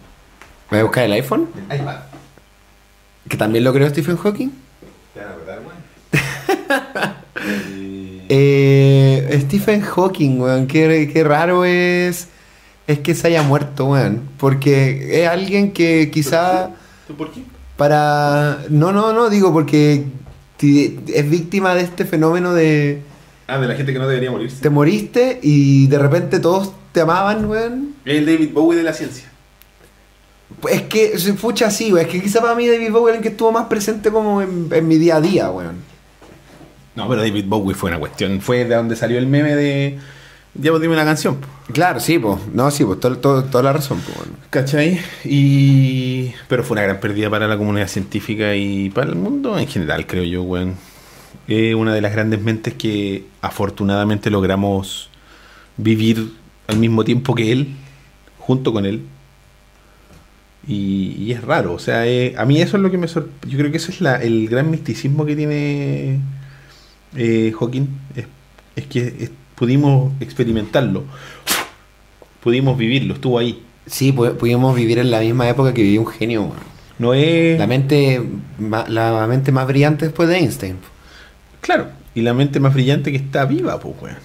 ¿Voy 0.70 0.80
a 0.80 0.84
buscar 0.84 1.04
el 1.06 1.14
iPhone? 1.14 1.48
Que 3.30 3.38
también 3.38 3.64
lo 3.64 3.74
creó 3.74 3.90
Stephen 3.90 4.18
Hawking. 4.18 4.52
Eh, 8.30 9.40
Stephen 9.46 9.80
Hawking, 9.80 10.42
weón, 10.42 10.68
qué, 10.68 11.10
qué 11.14 11.24
raro 11.24 11.64
es, 11.64 12.28
es 12.86 13.00
que 13.00 13.16
se 13.16 13.28
haya 13.28 13.42
muerto, 13.42 13.86
weón. 13.86 14.22
Porque 14.38 15.22
es 15.22 15.30
alguien 15.30 15.72
que 15.72 16.12
quizá 16.12 16.72
¿Por 17.18 17.32
qué? 17.32 17.44
para... 17.78 18.66
No, 18.70 18.92
no, 18.92 19.14
no, 19.14 19.30
digo 19.30 19.54
porque 19.54 20.04
es 20.60 21.30
víctima 21.30 21.74
de 21.74 21.84
este 21.84 22.04
fenómeno 22.04 22.54
de... 22.54 23.02
Ah, 23.48 23.58
de 23.60 23.68
la 23.68 23.76
gente 23.76 23.94
que 23.94 24.00
no 24.00 24.08
debería 24.08 24.30
morirse. 24.32 24.62
Te 24.62 24.70
moriste 24.70 25.40
y 25.42 25.88
de 25.88 25.98
repente 26.00 26.40
todos 26.40 26.72
te 26.92 27.02
amaban, 27.02 27.46
weón. 27.50 27.94
El 28.06 28.26
David 28.26 28.52
Bowie 28.54 28.78
de 28.78 28.84
la 28.84 28.94
ciencia. 28.94 29.32
Pues 30.62 30.76
es 30.76 30.82
que 30.84 31.18
se 31.20 31.34
fucha 31.34 31.68
así, 31.68 31.92
weón. 31.94 32.06
Es 32.06 32.12
que 32.12 32.22
quizá 32.22 32.42
para 32.42 32.56
mí 32.56 32.68
David 32.68 32.92
Bowie 32.92 33.12
es 33.12 33.18
el 33.18 33.24
que 33.24 33.30
estuvo 33.30 33.52
más 33.52 33.68
presente 33.68 34.12
como 34.12 34.42
en, 34.42 34.68
en 34.72 34.88
mi 34.88 34.98
día 34.98 35.18
a 35.18 35.22
día, 35.22 35.50
weón. 35.52 35.76
No, 36.96 37.08
pero 37.08 37.22
David 37.22 37.46
Bowie 37.48 37.76
fue 37.76 37.90
una 37.90 38.00
cuestión. 38.00 38.42
Fue 38.42 38.66
de 38.66 38.76
donde 38.76 38.96
salió 38.96 39.18
el 39.18 39.28
meme 39.28 39.56
de. 39.56 39.98
Ya 40.56 40.72
vos 40.72 40.82
dime 40.82 40.94
una 40.96 41.06
canción. 41.06 41.38
Claro, 41.72 42.00
sí, 42.00 42.18
pues. 42.18 42.38
No, 42.54 42.72
sí, 42.72 42.84
pues 42.84 43.00
todo- 43.00 43.18
todo- 43.20 43.44
toda 43.44 43.64
la 43.64 43.74
razón, 43.74 44.02
pues, 44.04 44.18
weón. 44.18 44.32
¿Cachai? 44.50 45.00
Y. 45.24 46.34
Pero 46.48 46.64
fue 46.64 46.76
una 46.76 46.82
gran 46.84 47.00
pérdida 47.00 47.30
para 47.30 47.48
la 47.48 47.58
comunidad 47.58 47.88
científica 47.88 48.56
y 48.56 48.90
para 48.90 49.10
el 49.10 49.16
mundo 49.16 49.58
en 49.60 49.68
general, 49.68 50.06
creo 50.08 50.24
yo, 50.24 50.42
weón. 50.44 50.76
Es 51.48 51.76
una 51.76 51.94
de 51.94 52.02
las 52.02 52.12
grandes 52.12 52.42
mentes 52.42 52.74
que 52.74 53.26
afortunadamente 53.42 54.30
logramos 54.30 55.10
vivir 55.78 56.34
al 56.68 56.78
mismo 56.78 57.04
tiempo 57.06 57.36
que 57.36 57.52
él, 57.52 57.68
junto 58.40 58.74
con 58.74 58.86
él. 58.86 59.02
Y, 60.68 61.16
y 61.18 61.32
es 61.32 61.42
raro, 61.44 61.74
o 61.74 61.80
sea, 61.80 62.06
eh, 62.06 62.36
a 62.38 62.44
mí 62.46 62.60
eso 62.62 62.76
es 62.76 62.84
lo 62.84 62.92
que 62.92 62.98
me 62.98 63.08
sorprende. 63.08 63.48
Yo 63.50 63.58
creo 63.58 63.72
que 63.72 63.78
eso 63.78 63.90
es 63.92 64.02
la- 64.02 64.18
el 64.22 64.50
gran 64.50 64.70
misticismo 64.70 65.26
que 65.26 65.36
tiene 65.36 66.20
eh, 67.16 67.54
Hawking. 67.58 67.88
Es, 68.16 68.26
es 68.76 68.86
que 68.88 69.00
es- 69.20 69.32
pudimos 69.56 70.12
experimentarlo, 70.20 71.06
pudimos 72.44 72.78
vivirlo, 72.78 73.14
estuvo 73.14 73.40
ahí. 73.40 73.64
Sí, 73.86 74.12
pu- 74.12 74.34
pudimos 74.36 74.76
vivir 74.76 75.00
en 75.00 75.10
la 75.10 75.22
misma 75.22 75.48
época 75.48 75.74
que 75.74 75.82
vivía 75.84 76.02
un 76.02 76.08
genio. 76.08 76.52
No 77.00 77.14
es. 77.14 77.58
La 77.58 77.68
mente, 77.68 78.22
la 78.90 79.26
mente 79.30 79.52
más 79.54 79.66
brillante 79.68 80.06
después 80.06 80.28
de 80.28 80.38
Einstein. 80.38 80.76
Claro, 81.62 81.88
y 82.16 82.22
la 82.22 82.34
mente 82.34 82.60
más 82.60 82.74
brillante 82.74 83.12
que 83.12 83.18
está 83.18 83.46
viva, 83.46 83.80
pues, 83.80 83.96
weón. 84.02 84.18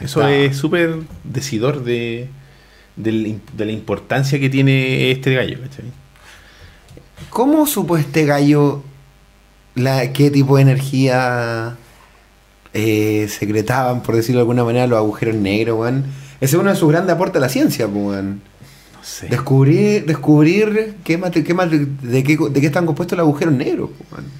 Eso 0.00 0.20
Está. 0.20 0.32
es 0.32 0.56
súper 0.56 0.96
decidor 1.24 1.84
de, 1.84 2.28
la 2.96 3.72
importancia 3.72 4.40
que 4.40 4.48
tiene 4.48 5.10
este 5.10 5.34
gallo, 5.34 5.60
¿cachai? 5.60 5.84
¿Cómo 7.28 7.66
supo 7.66 7.98
este 7.98 8.24
gallo 8.24 8.82
la, 9.74 10.12
qué 10.12 10.30
tipo 10.30 10.56
de 10.56 10.62
energía 10.62 11.76
eh, 12.72 13.28
secretaban, 13.28 14.02
por 14.02 14.16
decirlo 14.16 14.38
de 14.38 14.42
alguna 14.42 14.64
manera, 14.64 14.86
los 14.86 14.98
agujeros 14.98 15.34
negros, 15.34 15.78
weón? 15.78 16.04
Ese 16.40 16.56
es 16.56 16.60
uno 16.60 16.70
de 16.70 16.76
sus 16.76 16.88
grandes 16.88 17.14
aportes 17.14 17.36
a 17.36 17.40
la 17.40 17.48
ciencia, 17.50 17.86
pues, 17.86 18.04
weón. 18.04 18.42
No 18.94 19.04
sé. 19.04 19.28
Descubrir, 19.28 20.06
descubrir 20.06 20.94
qué 21.04 21.20
qué 21.20 21.42
de, 21.42 22.24
qué, 22.24 22.38
de 22.50 22.60
qué 22.60 22.66
están 22.66 22.86
compuestos 22.86 23.18
los 23.18 23.24
agujeros 23.24 23.54
negros, 23.54 23.90
pues, 23.98 24.12
weón. 24.12 24.32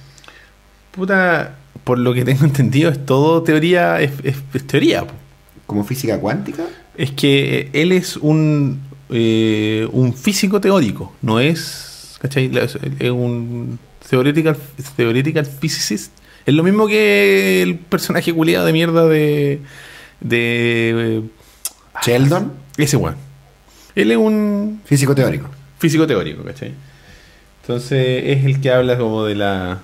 Puta, 0.91 1.55
por 1.91 1.99
lo 1.99 2.13
que 2.13 2.23
tengo 2.23 2.45
entendido, 2.45 2.89
es 2.89 3.05
todo 3.05 3.43
teoría, 3.43 3.99
es, 3.99 4.11
es- 4.23 4.37
es 4.53 4.65
teoría. 4.65 5.03
Como 5.65 5.83
física 5.83 6.17
cuántica. 6.21 6.63
Es 6.95 7.11
que 7.11 7.59
eh, 7.59 7.69
él 7.73 7.91
es 7.91 8.15
un, 8.15 8.79
eh, 9.09 9.85
un 9.91 10.13
físico 10.13 10.61
teórico, 10.61 11.13
no 11.21 11.41
es, 11.41 12.17
¿cachai? 12.21 12.49
Es 12.97 13.09
un 13.11 13.77
theoretical, 14.09 14.55
theoretical 14.95 15.45
physicist. 15.45 16.13
Es 16.45 16.53
lo 16.53 16.63
mismo 16.63 16.87
que 16.87 17.61
el 17.61 17.75
personaje 17.75 18.31
culiado 18.33 18.65
de 18.67 18.71
mierda 18.71 19.05
de... 19.09 19.59
de 20.21 20.37
eh, 21.17 21.21
Sheldon, 22.05 22.53
ese 22.77 22.95
weón. 22.95 23.17
Él 23.95 24.11
es 24.11 24.17
un 24.17 24.79
físico 24.85 25.13
teórico. 25.13 25.49
físico 25.77 26.07
teórico, 26.07 26.41
¿cachai? 26.45 26.71
Entonces 27.63 28.23
es 28.27 28.45
el 28.45 28.61
que 28.61 28.71
habla 28.71 28.97
como 28.97 29.25
de 29.25 29.35
la... 29.35 29.81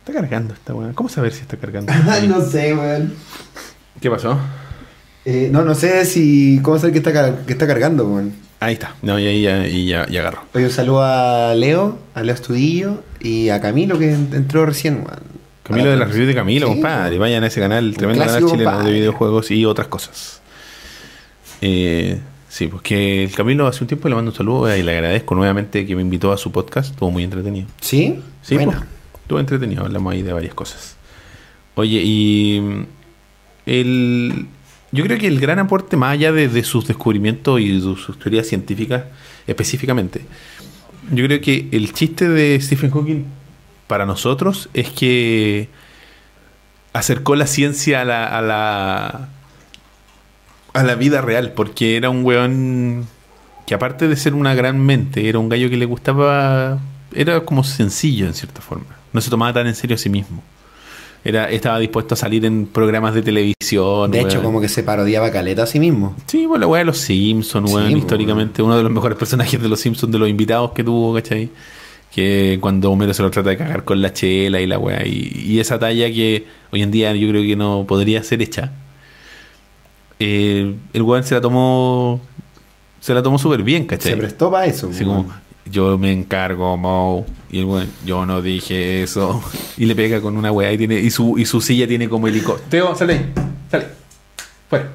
Está 0.00 0.12
cargando 0.12 0.54
esta 0.54 0.74
weón. 0.74 0.92
¿Cómo 0.94 1.08
saber 1.08 1.32
si 1.32 1.42
está 1.42 1.56
cargando? 1.56 1.92
no 2.28 2.40
sé, 2.40 2.74
weón. 2.74 3.14
¿Qué 4.00 4.10
pasó? 4.10 4.38
Eh, 5.24 5.48
no, 5.52 5.62
no 5.64 5.74
sé 5.74 6.04
si. 6.06 6.60
¿Cómo 6.62 6.78
saber 6.78 6.92
que 6.92 6.98
está, 6.98 7.44
que 7.46 7.52
está 7.52 7.66
cargando, 7.66 8.06
weón? 8.06 8.32
Ahí 8.60 8.74
está. 8.74 8.94
No, 9.02 9.18
y 9.18 9.26
ahí 9.26 9.42
ya, 9.42 9.66
y 9.66 9.86
ya, 9.86 10.06
ya 10.08 10.20
agarró. 10.20 10.40
Oye, 10.54 10.64
un 10.66 10.70
saludo 10.70 11.02
a 11.02 11.54
Leo, 11.54 11.98
a 12.14 12.22
Leo 12.22 12.34
Estudillo 12.34 13.02
y 13.20 13.48
a 13.48 13.60
Camilo 13.60 13.98
que 13.98 14.12
en- 14.12 14.30
entró 14.34 14.66
recién, 14.66 14.96
weón. 14.96 15.40
Camilo 15.62 15.90
de 15.90 15.96
la 15.96 16.04
review 16.06 16.26
de 16.26 16.34
Camilo, 16.34 16.66
Sí, 16.66 16.72
compadre. 16.74 17.18
Vayan 17.18 17.44
a 17.44 17.46
ese 17.46 17.60
canal, 17.60 17.94
tremendo 17.96 18.24
canal 18.24 18.44
chileno 18.46 18.82
de 18.82 18.92
videojuegos 18.92 19.50
y 19.52 19.64
otras 19.64 19.86
cosas. 19.88 20.40
Eh, 21.60 22.18
sí, 22.48 22.66
pues 22.66 22.82
que 22.82 23.24
el 23.24 23.34
Camilo 23.34 23.66
hace 23.66 23.84
un 23.84 23.88
tiempo 23.88 24.08
le 24.08 24.14
mando 24.14 24.30
un 24.30 24.36
saludo 24.36 24.74
y 24.76 24.82
le 24.82 24.92
agradezco 24.92 25.34
nuevamente 25.34 25.86
que 25.86 25.94
me 25.94 26.02
invitó 26.02 26.32
a 26.32 26.36
su 26.38 26.50
podcast. 26.50 26.90
Estuvo 26.92 27.10
muy 27.10 27.22
entretenido. 27.24 27.66
¿Sí? 27.80 28.20
Sí, 28.42 28.56
Buena. 28.56 28.72
pues, 28.72 28.84
estuvo 29.30 29.38
entretenido. 29.38 29.84
Hablamos 29.84 30.12
ahí 30.12 30.22
de 30.22 30.32
varias 30.32 30.54
cosas. 30.54 30.96
Oye, 31.76 32.02
y 32.04 32.60
mm, 32.60 32.82
el, 33.66 34.46
yo 34.90 35.04
creo 35.04 35.18
que 35.18 35.28
el 35.28 35.38
gran 35.38 35.60
aporte, 35.60 35.96
más 35.96 36.14
allá 36.14 36.32
de, 36.32 36.48
de 36.48 36.64
sus 36.64 36.88
descubrimientos 36.88 37.60
y 37.60 37.68
de 37.68 37.80
sus 37.80 38.18
teorías 38.18 38.48
científicas 38.48 39.04
específicamente, 39.46 40.22
yo 41.12 41.24
creo 41.26 41.40
que 41.40 41.68
el 41.70 41.92
chiste 41.92 42.28
de 42.28 42.60
Stephen 42.60 42.90
Hawking 42.90 43.24
para 43.86 44.04
nosotros 44.04 44.68
es 44.74 44.90
que 44.90 45.68
acercó 46.92 47.36
la 47.36 47.46
ciencia 47.46 48.00
a 48.00 48.04
la, 48.04 48.26
a 48.26 48.42
la, 48.42 49.28
a 50.72 50.82
la 50.82 50.94
vida 50.96 51.20
real, 51.20 51.52
porque 51.52 51.96
era 51.96 52.10
un 52.10 52.24
weón 52.24 53.06
que 53.66 53.74
aparte 53.74 54.08
de 54.08 54.16
ser 54.16 54.34
una 54.34 54.54
gran 54.54 54.84
mente, 54.84 55.28
era 55.28 55.38
un 55.38 55.48
gallo 55.48 55.70
que 55.70 55.76
le 55.76 55.84
gustaba, 55.84 56.80
era 57.14 57.44
como 57.44 57.62
sencillo 57.62 58.26
en 58.26 58.34
cierta 58.34 58.60
forma, 58.60 58.99
no 59.12 59.20
se 59.20 59.30
tomaba 59.30 59.52
tan 59.52 59.66
en 59.66 59.74
serio 59.74 59.94
a 59.94 59.98
sí 59.98 60.08
mismo. 60.08 60.42
Era, 61.22 61.50
estaba 61.50 61.78
dispuesto 61.78 62.14
a 62.14 62.16
salir 62.16 62.44
en 62.46 62.66
programas 62.66 63.14
de 63.14 63.20
televisión. 63.22 64.10
De 64.10 64.20
hecho, 64.22 64.42
como 64.42 64.58
que 64.60 64.68
se 64.70 64.82
parodiaba 64.82 65.30
caleta 65.30 65.64
a 65.64 65.66
sí 65.66 65.78
mismo. 65.78 66.16
Sí, 66.26 66.46
bueno, 66.46 66.62
la 66.62 66.66
weá 66.66 66.78
de 66.78 66.86
los 66.86 66.96
Simpsons, 66.98 67.70
weón, 67.70 67.88
Sí, 67.92 67.98
históricamente, 67.98 68.62
uno 68.62 68.76
de 68.76 68.82
los 68.82 68.90
mejores 68.90 69.18
personajes 69.18 69.60
de 69.60 69.68
los 69.68 69.78
Simpsons, 69.80 70.10
de 70.12 70.18
los 70.18 70.28
invitados 70.30 70.72
que 70.72 70.82
tuvo, 70.82 71.14
¿cachai? 71.14 71.50
Que 72.10 72.56
cuando 72.60 72.90
Homero 72.90 73.12
se 73.12 73.22
lo 73.22 73.30
trata 73.30 73.50
de 73.50 73.58
cagar 73.58 73.84
con 73.84 74.00
la 74.00 74.12
chela 74.14 74.60
y 74.62 74.66
la 74.66 74.78
weá, 74.78 75.06
y, 75.06 75.30
y 75.46 75.60
esa 75.60 75.78
talla 75.78 76.06
que 76.08 76.46
hoy 76.72 76.80
en 76.82 76.90
día 76.90 77.14
yo 77.14 77.28
creo 77.28 77.42
que 77.42 77.54
no 77.54 77.84
podría 77.86 78.22
ser 78.22 78.40
hecha. 78.40 78.72
eh, 80.18 80.74
el 80.92 81.02
weón 81.02 81.24
se 81.24 81.34
la 81.34 81.40
tomó. 81.40 82.20
Se 83.00 83.14
la 83.14 83.22
tomó 83.22 83.38
súper 83.38 83.62
bien, 83.62 83.86
¿cachai? 83.86 84.12
Se 84.12 84.16
prestó 84.18 84.50
para 84.50 84.66
eso. 84.66 84.90
Así 84.90 85.04
como, 85.04 85.26
yo 85.66 85.98
me 85.98 86.12
encargo, 86.12 86.76
Mo. 86.76 87.26
Y 87.50 87.58
el 87.60 87.64
weón, 87.64 87.88
yo 88.04 88.26
no 88.26 88.40
dije 88.42 89.02
eso. 89.02 89.42
Y 89.76 89.86
le 89.86 89.94
pega 89.96 90.20
con 90.20 90.36
una 90.36 90.52
weá 90.52 90.72
y 90.72 90.78
tiene. 90.78 90.98
Y 91.00 91.10
su, 91.10 91.36
y 91.38 91.44
su 91.44 91.60
silla 91.60 91.86
tiene 91.86 92.08
como 92.08 92.28
helicóptero. 92.28 92.68
Teo, 92.86 92.96
sale. 92.96 93.26
Sale. 93.70 93.86
Fuera. 94.68 94.88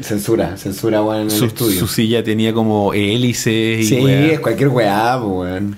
Censura, 0.00 0.56
censura, 0.56 1.02
weón, 1.02 1.22
en 1.22 1.26
el 1.26 1.30
Su, 1.30 1.44
estudio. 1.44 1.78
su 1.78 1.86
silla 1.86 2.24
tenía 2.24 2.52
como 2.52 2.92
hélices 2.92 3.80
y 3.80 3.84
sí, 3.84 4.00
weá. 4.00 4.32
es 4.32 4.40
cualquier 4.40 4.68
weá, 4.70 5.16
weón. 5.22 5.76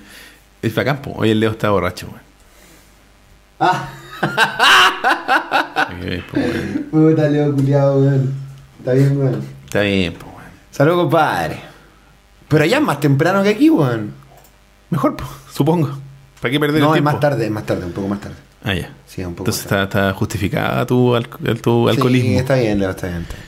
Es 0.61 0.73
bacán, 0.73 1.01
po. 1.01 1.13
Hoy 1.17 1.29
el 1.29 1.39
Leo 1.39 1.51
está 1.51 1.69
borracho, 1.69 2.07
weón. 2.07 2.21
Ah, 3.59 3.89
weón. 6.01 6.87
puta, 6.91 7.29
Leo 7.29 7.53
culiado, 7.53 7.99
weón. 7.99 8.33
Está 8.79 8.93
bien, 8.93 9.17
weón. 9.19 9.43
Está 9.65 9.81
bien, 9.81 10.13
po, 10.13 10.25
weón. 10.27 10.49
Salud, 10.71 10.95
compadre. 10.95 11.59
Pero 12.47 12.63
allá 12.63 12.77
es 12.77 12.83
más 12.83 12.99
temprano 12.99 13.43
que 13.43 13.49
aquí, 13.49 13.69
weón. 13.69 14.13
Mejor, 14.89 15.15
po, 15.17 15.25
supongo. 15.51 15.97
¿Para 16.41 16.51
qué 16.51 16.59
perder 16.59 16.81
No, 16.81 16.87
el 16.87 16.91
es 16.91 16.93
tiempo? 16.95 17.11
más 17.11 17.19
tarde, 17.19 17.45
es 17.45 17.51
más 17.51 17.65
tarde, 17.65 17.85
un 17.85 17.91
poco 17.91 18.07
más 18.07 18.21
tarde. 18.21 18.35
Ah, 18.63 18.73
ya. 18.73 18.93
Sí, 19.05 19.21
un 19.21 19.33
poco 19.33 19.41
Entonces 19.43 19.63
más 19.65 19.69
tarde. 19.69 19.83
está, 19.83 19.99
está 20.09 20.13
justificada 20.17 20.85
tu, 20.85 21.15
al- 21.15 21.27
tu 21.61 21.89
alcoholismo. 21.89 22.29
Sí, 22.29 22.35
está 22.37 22.55
bien, 22.55 22.79
Leo, 22.79 22.89
está 22.91 23.07
bien. 23.07 23.21
está 23.23 23.33
bien. 23.35 23.47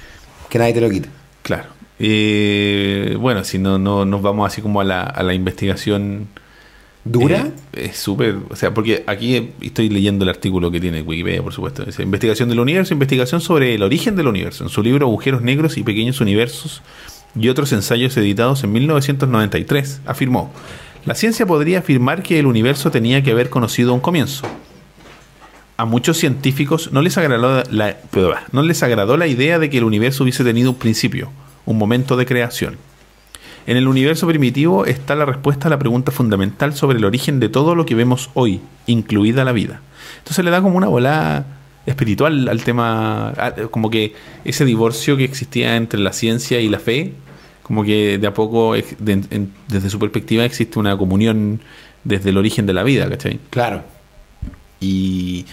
Que 0.50 0.60
nadie 0.60 0.74
te 0.74 0.82
lo 0.82 0.90
quite. 0.90 1.10
Claro. 1.44 1.66
Eh, 2.00 3.16
bueno, 3.20 3.44
si 3.44 3.58
no, 3.60 3.78
no 3.78 4.06
nos 4.06 4.22
vamos 4.22 4.48
así 4.52 4.62
como 4.62 4.82
a 4.82 4.84
la, 4.84 5.04
a 5.04 5.24
la 5.24 5.34
investigación. 5.34 6.28
¿Dura? 7.06 7.48
eh, 7.74 7.90
es 7.90 7.98
súper. 7.98 8.38
O 8.50 8.56
sea, 8.56 8.74
porque 8.74 9.04
aquí 9.08 9.52
estoy 9.62 9.90
leyendo 9.90 10.24
el 10.26 10.30
artículo 10.30 10.70
que 10.72 10.80
tiene 10.80 11.02
Wikipedia, 11.02 11.42
por 11.42 11.54
supuesto. 11.54 11.84
Dice, 11.86 12.04
investigación 12.04 12.50
del 12.50 12.60
universo, 12.60 12.94
investigación 12.94 13.40
sobre 13.42 13.76
el 13.76 13.84
origen 13.84 14.16
del 14.16 14.28
universo. 14.28 14.64
En 14.64 14.70
su 14.70 14.84
libro 14.84 15.06
Agujeros 15.08 15.42
Negros 15.42 15.78
y 15.78 15.84
Pequeños 15.84 16.20
Universos 16.22 16.82
y 17.36 17.50
otros 17.50 17.72
ensayos 17.72 18.16
editados 18.18 18.64
en 18.64 18.72
1993, 18.72 20.02
afirmó: 20.06 20.52
La 21.06 21.16
ciencia 21.16 21.46
podría 21.46 21.80
afirmar 21.80 22.24
que 22.24 22.40
el 22.40 22.46
universo 22.46 22.92
tenía 22.92 23.24
que 23.24 23.32
haber 23.32 23.50
conocido 23.50 23.94
un 23.94 24.00
comienzo. 24.00 24.48
A 25.78 25.86
muchos 25.86 26.18
científicos 26.18 26.92
no 26.92 27.02
les 27.02 27.18
agradó 27.18 27.64
la, 27.72 27.98
no 28.52 28.64
les 28.64 28.84
agradó 28.84 29.16
la 29.16 29.28
idea 29.28 29.60
de 29.60 29.70
que 29.70 29.78
el 29.78 29.86
universo 29.86 30.24
hubiese 30.24 30.44
tenido 30.44 30.72
un 30.72 30.78
principio, 30.78 31.32
un 31.66 31.78
momento 31.78 32.18
de 32.18 32.26
creación. 32.26 32.78
En 33.66 33.78
el 33.78 33.88
universo 33.88 34.28
primitivo 34.28 34.86
está 34.86 35.16
la 35.16 35.26
respuesta 35.26 35.68
a 35.68 35.70
la 35.70 35.80
pregunta 35.80 36.12
fundamental 36.12 36.74
sobre 36.74 36.98
el 36.98 37.06
origen 37.06 37.40
de 37.40 37.50
todo 37.50 37.76
lo 37.76 37.86
que 37.86 37.96
vemos 37.96 38.30
hoy, 38.34 38.62
incluida 38.88 39.46
la 39.46 39.52
vida. 39.52 39.82
Entonces 40.18 40.44
le 40.44 40.52
da 40.52 40.62
como 40.62 40.76
una 40.76 40.88
volada 40.88 41.59
espiritual 41.86 42.48
al 42.50 42.64
tema, 42.64 43.34
como 43.72 43.90
que 43.90 44.14
ese 44.46 44.66
divorcio 44.66 45.18
que 45.18 45.24
existía 45.24 45.76
entre 45.76 46.00
la 46.00 46.14
ciencia 46.14 46.60
y 46.60 46.70
la 46.70 46.80
fe, 46.80 47.14
como 47.64 47.84
que 47.84 48.18
de 48.18 48.28
a 48.28 48.34
poco, 48.34 48.76
ex- 48.76 48.96
de- 49.00 49.24
en- 49.32 49.54
desde 49.68 49.90
su 49.90 50.00
perspectiva, 50.00 50.44
existe 50.46 50.80
una 50.80 50.98
comunión 50.98 51.62
desde 52.04 52.30
el 52.32 52.38
origen 52.38 52.66
de 52.66 52.74
la 52.74 52.84
vida, 52.84 53.08
¿cachai? 53.10 53.40
Claro. 53.50 53.84
Y, 54.80 55.46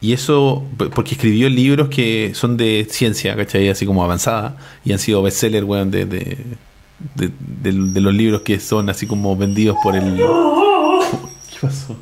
y 0.00 0.12
eso, 0.12 0.64
porque 0.94 1.12
escribió 1.14 1.48
libros 1.48 1.88
que 1.88 2.32
son 2.34 2.56
de 2.56 2.86
ciencia, 2.90 3.34
¿cachai? 3.36 3.68
Así 3.68 3.86
como 3.86 4.04
avanzada, 4.04 4.56
y 4.84 4.92
han 4.92 4.98
sido 4.98 5.22
bestseller, 5.22 5.64
weón, 5.64 5.90
de, 5.90 6.04
de, 6.06 6.38
de, 7.14 7.30
de- 7.62 7.72
de 7.72 8.00
los 8.00 8.14
libros 8.14 8.42
que 8.42 8.60
son 8.60 8.88
así 8.90 9.06
como 9.06 9.34
vendidos 9.36 9.76
por 9.82 9.96
el... 9.96 10.16
¿Qué 10.16 11.58
pasó? 11.60 11.96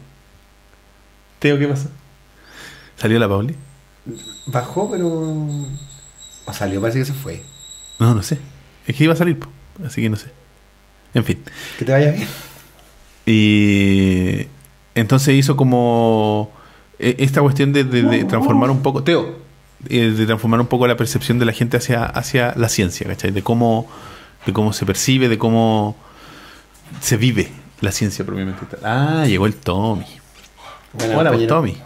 Teo, 1.38 1.58
¿qué 1.58 1.66
pasó? 1.68 1.88
¿Salió 2.96 3.18
la 3.18 3.28
Pauli? 3.28 3.54
Bajó, 4.46 4.90
pero. 4.90 5.10
O 6.44 6.52
salió, 6.52 6.80
parece 6.80 6.98
que 7.00 7.04
se 7.04 7.12
fue. 7.12 7.42
No, 7.98 8.14
no 8.14 8.22
sé. 8.22 8.38
Es 8.86 8.96
que 8.96 9.04
iba 9.04 9.12
a 9.12 9.16
salir, 9.16 9.38
po, 9.38 9.48
así 9.86 10.02
que 10.02 10.08
no 10.10 10.16
sé. 10.16 10.32
En 11.14 11.24
fin. 11.24 11.40
Que 11.78 11.84
te 11.84 11.92
vaya 11.92 12.10
bien. 12.12 12.26
Y 13.26 14.46
entonces 14.94 15.34
hizo 15.34 15.56
como 15.56 16.50
eh, 16.98 17.16
esta 17.18 17.40
cuestión 17.40 17.72
de, 17.72 17.84
de- 17.84 18.02
de 18.02 18.24
transformar 18.24 18.70
un 18.70 18.82
poco, 18.82 19.02
Teo, 19.04 19.38
eh, 19.88 20.10
de 20.10 20.26
transformar 20.26 20.60
un 20.60 20.66
poco 20.66 20.86
la 20.86 20.96
percepción 20.96 21.38
de 21.38 21.44
la 21.46 21.52
gente 21.52 21.76
hacia, 21.76 22.04
hacia 22.04 22.54
la 22.56 22.68
ciencia, 22.68 23.06
¿cachai? 23.06 23.30
De 23.30 23.42
cómo, 23.42 23.86
de 24.46 24.52
cómo 24.52 24.72
se 24.72 24.84
percibe, 24.84 25.28
de 25.28 25.38
cómo 25.38 25.96
se 27.00 27.16
vive 27.16 27.52
la 27.80 27.92
ciencia 27.92 28.24
propiamente 28.24 28.66
tal. 28.66 28.80
Ah, 28.84 29.24
llegó 29.26 29.46
el 29.46 29.54
Tommy. 29.54 30.04
Bueno, 30.94 31.18
Hola, 31.18 31.30
compañero. 31.30 31.54
Tommy. 31.54 31.76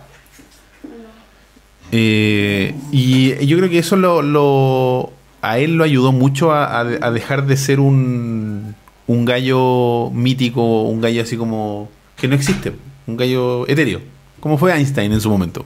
Eh, 1.93 2.75
y 2.93 3.47
yo 3.47 3.57
creo 3.59 3.71
que 3.71 3.79
eso 3.79 3.97
lo, 3.97 4.23
lo- 4.23 5.13
a 5.43 5.59
él 5.59 5.77
lo 5.77 5.85
ayudó 5.85 6.13
mucho 6.13 6.53
a, 6.53 6.65
a- 6.65 6.81
a 7.01 7.11
dejar 7.11 7.47
de 7.47 7.57
ser 7.57 7.79
un, 7.81 8.75
un 9.07 9.25
gallo 9.25 10.11
mítico, 10.13 10.83
un 10.83 11.01
gallo 11.01 11.23
así 11.23 11.37
como 11.37 11.89
que 12.17 12.27
no 12.29 12.35
existe, 12.35 12.73
un 13.07 13.17
gallo 13.17 13.69
etéreo, 13.69 14.01
como 14.41 14.59
fue 14.59 14.73
Einstein 14.77 15.13
en 15.13 15.21
su 15.21 15.31
momento. 15.31 15.65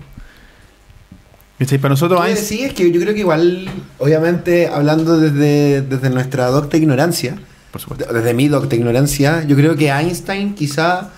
¿Cachai? 1.59 1.79
Para 1.79 1.91
nosotros 1.93 2.21
Einstein... 2.27 2.61
decías 2.61 2.75
que 2.75 2.91
yo 2.91 3.01
creo 3.01 3.15
que 3.15 3.21
igual, 3.21 3.69
obviamente, 3.99 4.67
hablando 4.69 5.19
desde, 5.19 5.83
desde 5.83 6.09
nuestra 6.11 6.47
docta 6.47 6.77
ignorancia, 6.79 7.37
Por 7.71 7.81
supuesto. 7.81 8.13
desde 8.13 8.33
mi 8.35 8.49
docta 8.49 8.77
ignorancia, 8.77 9.45
yo 9.47 9.57
creo 9.57 9.77
que 9.77 9.89
Einstein 9.91 10.55
quizá 10.55 11.11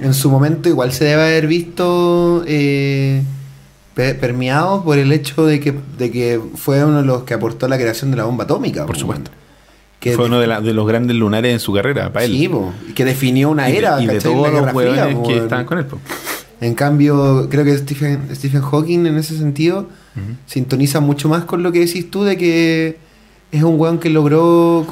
en 0.00 0.14
su 0.14 0.30
momento 0.30 0.68
igual 0.68 0.92
se 0.92 1.04
debe 1.04 1.22
haber 1.22 1.46
visto 1.46 2.44
eh, 2.46 3.22
permeado 4.14 4.82
por 4.84 4.98
el 4.98 5.12
hecho 5.12 5.44
de 5.46 5.60
que, 5.60 5.74
de 5.98 6.10
que 6.10 6.40
fue 6.56 6.84
uno 6.84 6.98
de 7.00 7.06
los 7.06 7.22
que 7.24 7.34
aportó 7.34 7.66
a 7.66 7.68
la 7.68 7.76
creación 7.76 8.10
de 8.10 8.16
la 8.16 8.24
bomba 8.24 8.44
atómica. 8.44 8.86
Por 8.86 8.94
po, 8.94 9.00
supuesto. 9.00 9.30
Que 10.00 10.14
fue 10.14 10.26
uno 10.26 10.38
de, 10.40 10.46
la- 10.46 10.60
de 10.60 10.72
los 10.72 10.86
grandes 10.86 11.16
lunares 11.16 11.52
en 11.52 11.58
su 11.60 11.72
carrera, 11.72 12.12
para 12.12 12.24
él. 12.24 12.30
Sí, 12.32 12.48
po, 12.48 12.72
que 12.94 13.04
definió 13.04 13.50
una 13.50 13.68
y 13.68 13.72
de, 13.72 13.78
era. 13.78 14.00
y 14.02 14.06
de 14.06 14.20
todos 14.20 14.52
los 14.52 14.72
hueones 14.72 15.16
que 15.26 15.36
estaban 15.38 15.64
con 15.64 15.78
él. 15.78 15.86
po. 15.86 15.98
En 16.60 16.74
cambio, 16.74 17.48
creo 17.50 17.64
que 17.64 17.76
Stephen, 17.78 18.28
Stephen 18.34 18.62
Hawking 18.62 19.06
en 19.06 19.16
ese 19.16 19.36
sentido 19.38 19.88
sintoniza 20.46 20.98
mucho 21.00 21.28
más 21.28 21.44
con 21.44 21.62
lo 21.62 21.70
que 21.72 21.80
decís 21.80 22.10
tú 22.10 22.24
de 22.24 22.36
que 22.36 22.98
es 23.52 23.62
un 23.62 23.78
weón 23.80 23.98
que 23.98 24.10
logró, 24.10 24.84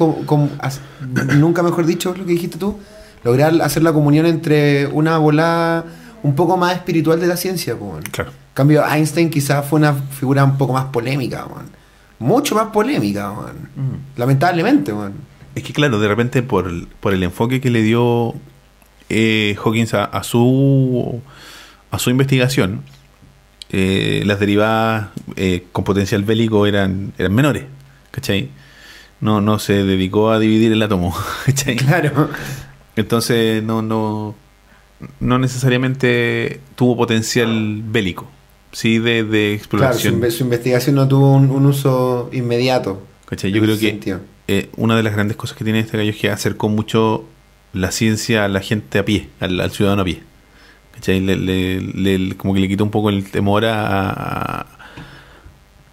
as- 0.59 0.79
nunca 1.37 1.63
mejor 1.63 1.85
dicho 1.85 2.13
lo 2.17 2.25
que 2.25 2.31
dijiste 2.33 2.57
tú, 2.57 2.77
lograr 3.23 3.53
hacer 3.61 3.83
la 3.83 3.91
comunión 3.93 4.25
entre 4.25 4.87
una 4.87 5.17
bola 5.17 5.85
un 6.23 6.35
poco 6.35 6.57
más 6.57 6.73
espiritual 6.75 7.19
de 7.19 7.27
la 7.27 7.37
ciencia. 7.37 7.75
po. 7.77 7.97
Claro. 8.11 8.31
En 8.57 8.65
cambio, 8.65 8.83
Einstein 8.83 9.29
quizás 9.29 9.67
fue 9.67 9.77
una 9.77 9.93
figura 9.93 10.43
un 10.43 10.57
poco 10.57 10.73
más 10.73 10.85
polémica, 10.85 11.45
weón. 11.45 11.69
mucho 12.17 12.55
más 12.55 12.69
polémica, 12.69 13.29
weón. 13.29 13.69
lamentablemente. 14.15 14.91
weón. 14.91 15.13
Es 15.53 15.61
que 15.61 15.73
claro, 15.73 15.99
de 15.99 16.07
repente 16.07 16.41
por 16.41 16.67
el, 16.67 16.87
por 16.99 17.13
el 17.13 17.21
enfoque 17.21 17.61
que 17.61 17.69
le 17.69 17.83
dio 17.83 18.33
eh, 19.09 19.55
Hawkins 19.63 19.93
a, 19.93 20.05
a 20.05 20.23
su 20.23 21.21
a 21.91 21.99
su 21.99 22.09
investigación, 22.09 22.81
eh, 23.69 24.23
las 24.25 24.39
derivadas 24.39 25.09
eh, 25.35 25.67
con 25.71 25.83
potencial 25.83 26.23
bélico 26.23 26.65
eran, 26.65 27.13
eran 27.19 27.35
menores, 27.35 27.65
¿cachai? 28.09 28.49
No, 29.21 29.39
no 29.39 29.59
se 29.59 29.83
dedicó 29.83 30.31
a 30.31 30.39
dividir 30.39 30.71
el 30.71 30.81
átomo, 30.81 31.15
¿cachai? 31.45 31.75
Claro. 31.75 32.31
Entonces 32.95 33.61
no, 33.61 33.83
no, 33.83 34.33
no 35.19 35.37
necesariamente 35.37 36.59
tuvo 36.75 36.97
potencial 36.97 37.83
bélico, 37.83 38.27
sí 38.79 38.99
de, 38.99 39.23
de 39.23 39.59
Claro, 39.69 39.93
su, 39.93 40.07
exploración. 40.07 40.21
inve- 40.21 40.29
su 40.31 40.43
investigación 40.43 40.95
no 40.95 41.07
tuvo 41.07 41.33
un, 41.33 41.49
un 41.49 41.65
uso 41.65 42.29
inmediato. 42.31 43.01
¿cachai? 43.25 43.51
Yo 43.51 43.61
creo 43.61 43.77
que 43.79 43.99
eh, 44.47 44.69
una 44.77 44.95
de 44.95 45.03
las 45.03 45.13
grandes 45.13 45.35
cosas 45.35 45.57
que 45.57 45.63
tiene 45.63 45.79
este 45.79 45.97
gallo 45.97 46.11
es 46.11 46.17
que 46.17 46.29
acercó 46.29 46.69
mucho 46.69 47.25
la 47.73 47.91
ciencia 47.91 48.45
a 48.45 48.47
la 48.47 48.61
gente 48.61 48.99
a 48.99 49.03
pie, 49.05 49.29
al, 49.39 49.59
al 49.59 49.71
ciudadano 49.71 50.03
a 50.03 50.05
pie. 50.05 50.21
¿Cachai? 50.93 51.19
Le, 51.21 51.35
le- 51.35 51.81
le- 51.81 52.37
como 52.37 52.53
que 52.53 52.59
le 52.59 52.67
quitó 52.67 52.83
un 52.83 52.91
poco 52.91 53.09
el 53.09 53.29
temor 53.29 53.65
a, 53.65 54.09
a, 54.09 54.67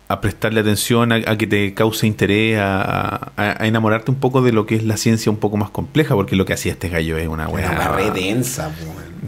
a 0.07 0.21
prestarle 0.21 0.61
atención, 0.61 1.13
a, 1.13 1.17
a 1.27 1.39
que 1.39 1.47
te 1.47 1.73
cause 1.75 2.07
interés, 2.07 2.59
a, 2.59 3.33
a- 3.37 3.63
a 3.63 3.67
enamorarte 3.67 4.11
un 4.11 4.19
poco 4.19 4.43
de 4.43 4.53
lo 4.53 4.67
que 4.67 4.75
es 4.77 4.85
la 4.85 4.97
ciencia 4.97 5.33
un 5.33 5.39
poco 5.39 5.57
más 5.57 5.71
compleja, 5.71 6.15
porque 6.15 6.37
lo 6.37 6.45
que 6.45 6.53
hacía 6.53 6.73
este 6.73 6.89
gallo 6.91 7.17
es 7.17 7.27
una 7.27 7.45
Una 7.49 7.69
buena 7.69 7.71
weá 7.71 7.89
re 7.97 8.11
densa, 8.11 8.71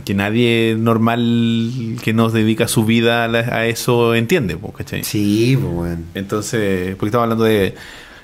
que 0.04 0.12
nadie 0.14 0.76
normal 0.78 1.96
que 2.02 2.12
nos 2.12 2.32
dedica 2.32 2.68
su 2.68 2.84
vida 2.84 3.24
a, 3.24 3.28
la- 3.28 3.38
a 3.40 3.66
eso 3.66 4.14
entiende, 4.14 4.56
¿cachai? 4.76 5.02
Sí, 5.04 5.56
weón. 5.56 6.04
Entonces, 6.14 6.94
porque 6.96 7.06
estamos 7.06 7.24
hablando 7.24 7.44
de. 7.44 7.74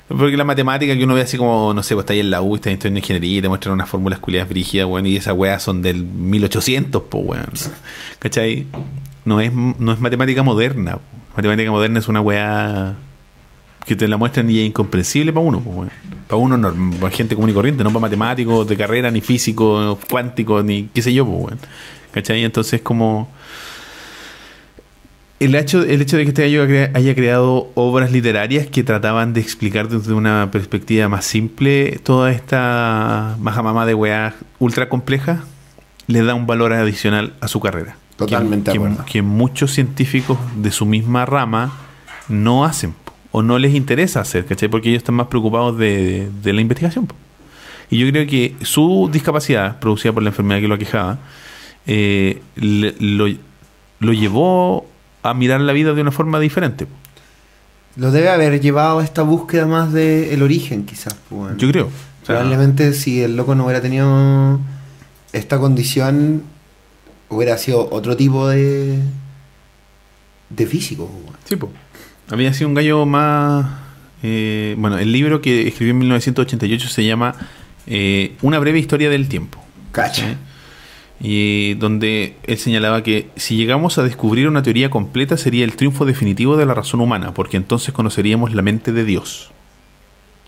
Porque 0.09 0.37
la 0.37 0.45
matemática 0.45 0.95
que 0.95 1.05
uno 1.05 1.15
ve 1.15 1.23
así 1.23 1.38
como, 1.38 1.73
no 1.73 1.83
sé, 1.83 1.95
pues 1.95 2.03
está 2.05 2.12
ahí 2.12 2.21
en 2.21 2.31
la 2.31 2.43
U, 2.43 2.57
está 2.57 2.71
en 2.71 2.97
ingeniería 2.99 3.38
y 3.38 3.41
te 3.43 3.49
muestran 3.49 3.73
unas 3.73 3.88
fórmulas 3.88 4.19
culiadas 4.19 4.49
brígidas, 4.51 4.87
weón, 4.87 5.07
y 5.07 5.17
esas 5.17 5.35
weas 5.35 5.62
son 5.62 5.81
del 5.81 6.05
1800, 6.05 7.03
pues, 7.09 7.25
weón. 7.27 7.47
¿Cachai? 8.19 8.67
No 9.25 9.41
es, 9.41 9.53
no 9.55 9.93
es 9.93 10.01
matemática 10.01 10.43
moderna. 10.43 10.99
Matemática 11.37 11.71
moderna 11.71 11.99
es 11.99 12.09
una 12.09 12.21
wea 12.21 12.95
que 13.87 13.97
te 13.97 14.07
la 14.07 14.16
muestran 14.16 14.49
y 14.51 14.61
es 14.61 14.66
incomprensible 14.66 15.33
para 15.33 15.45
uno, 15.47 15.61
pues. 15.61 15.90
Para 16.29 16.37
uno, 16.37 16.57
norm- 16.57 16.97
para 16.99 17.14
gente 17.14 17.35
común 17.35 17.51
y 17.51 17.53
corriente, 17.53 17.83
no 17.83 17.90
para 17.90 18.01
matemáticos 18.01 18.68
de 18.68 18.77
carrera, 18.77 19.11
ni 19.11 19.21
físicos, 19.21 19.99
cuánticos, 20.11 20.64
ni 20.64 20.85
qué 20.95 21.03
sé 21.03 21.12
yo, 21.12 21.27
pues. 21.27 21.57
¿Cachai? 22.12 22.45
Entonces, 22.45 22.81
como 22.83 23.29
el 25.40 25.55
hecho, 25.57 25.83
el 25.83 26.01
hecho 26.03 26.16
de 26.16 26.23
que 26.25 26.29
este 26.29 26.45
haya 26.45 26.90
haya 26.95 27.14
creado 27.14 27.71
obras 27.75 28.12
literarias 28.12 28.68
que 28.68 28.85
trataban 28.85 29.33
de 29.33 29.40
explicar 29.40 29.88
desde 29.88 30.12
una 30.12 30.51
perspectiva 30.53 31.09
más 31.09 31.25
simple 31.25 31.99
toda 32.05 32.31
esta 32.31 33.37
majamama 33.40 33.85
de 33.87 33.95
weá 33.95 34.35
ultra 34.61 34.88
compleja, 34.88 35.42
le 36.07 36.23
da 36.23 36.35
un 36.35 36.47
valor 36.47 36.73
adicional 36.73 37.33
a 37.40 37.49
su 37.49 37.59
carrera. 37.59 37.97
Totalmente 38.27 38.73
que, 38.73 38.79
de 38.79 38.85
que- 38.85 38.91
acuerdo. 38.93 39.05
que 39.13 39.23
muchos 39.23 39.73
científicos 39.73 40.39
de 40.57 40.71
su 40.71 40.87
misma 40.87 41.25
rama 41.27 41.73
no 42.29 42.65
hacen 42.65 42.95
o 43.31 43.43
no 43.43 43.59
les 43.59 43.75
interesa 43.75 44.21
hacer, 44.21 44.45
¿cachai? 44.47 44.69
Porque 44.69 44.89
ellos 44.91 44.99
están 44.99 45.15
más 45.15 45.27
preocupados 45.29 45.79
de, 45.79 46.29
de 46.43 46.53
la 46.53 46.61
investigación. 46.61 47.09
Y 47.91 47.99
yo 47.99 48.09
creo 48.11 48.27
que 48.27 48.55
su 48.63 49.09
discapacidad, 49.13 49.79
producida 49.79 50.13
por 50.13 50.23
la 50.23 50.31
enfermedad 50.31 50.61
que 50.61 50.69
lo 50.69 50.75
aquejaba, 50.75 51.19
eh, 51.87 52.41
le- 52.57 52.95
lo, 53.01 53.27
lo 54.01 54.13
llevó 54.13 54.87
a 55.23 55.35
mirar 55.35 55.61
la 55.61 55.73
vida 55.73 55.93
de 55.95 56.01
una 56.03 56.11
forma 56.11 56.41
diferente. 56.41 56.87
Lo 57.97 58.11
debe 58.11 58.31
haber 58.31 58.61
llevado 58.61 59.01
a 59.01 59.05
esta 59.05 59.23
búsqueda 59.23 59.67
más 59.67 59.93
del 59.93 60.43
origen, 60.43 60.85
quizás. 60.87 61.15
Yo 61.59 61.71
creo. 61.71 61.87
O 61.87 62.27
sea, 62.27 62.37
Probablemente 62.39 62.93
si 62.95 63.21
el 63.23 63.37
loco 63.37 63.55
no 63.55 63.65
hubiera 63.65 63.81
tenido 63.83 64.61
esta 65.33 65.59
condición, 65.59 66.43
hubiera 67.35 67.59
sido 67.59 67.88
otro 67.90 68.16
tipo 68.16 68.49
de, 68.49 68.99
de 70.51 70.66
físico. 70.66 71.11
pues. 71.27 71.38
Sí, 71.45 71.57
po. 71.57 71.71
Había 72.31 72.53
sido 72.55 72.68
un 72.68 72.75
gallo 72.75 73.05
más... 73.07 73.66
eh, 74.23 74.75
bueno, 74.79 74.99
el 74.99 75.11
libro 75.12 75.40
que 75.42 75.66
escribió 75.68 75.92
en 75.92 75.99
1988 75.99 76.88
se 76.88 77.05
llama 77.05 77.35
eh, 77.87 78.37
Una 78.42 78.59
breve 78.59 78.79
historia 78.79 79.11
del 79.11 79.29
tiempo. 79.29 79.62
Cacha. 79.92 80.23
¿sí? 80.31 80.37
Y 81.25 81.75
donde 81.75 82.37
él 82.45 82.59
señalaba 82.59 83.03
que 83.05 83.29
si 83.37 83.57
llegamos 83.57 83.97
a 83.99 84.03
descubrir 84.03 84.49
una 84.49 84.62
teoría 84.62 84.90
completa 84.90 85.37
sería 85.37 85.64
el 85.64 85.77
triunfo 85.77 86.05
definitivo 86.05 86.57
de 86.57 86.66
la 86.66 86.75
razón 86.75 87.01
humana, 87.01 87.33
porque 87.33 87.57
entonces 87.57 87.95
conoceríamos 87.95 88.55
la 88.55 88.62
mente 88.62 88.92
de 88.92 89.05
Dios. 89.05 89.51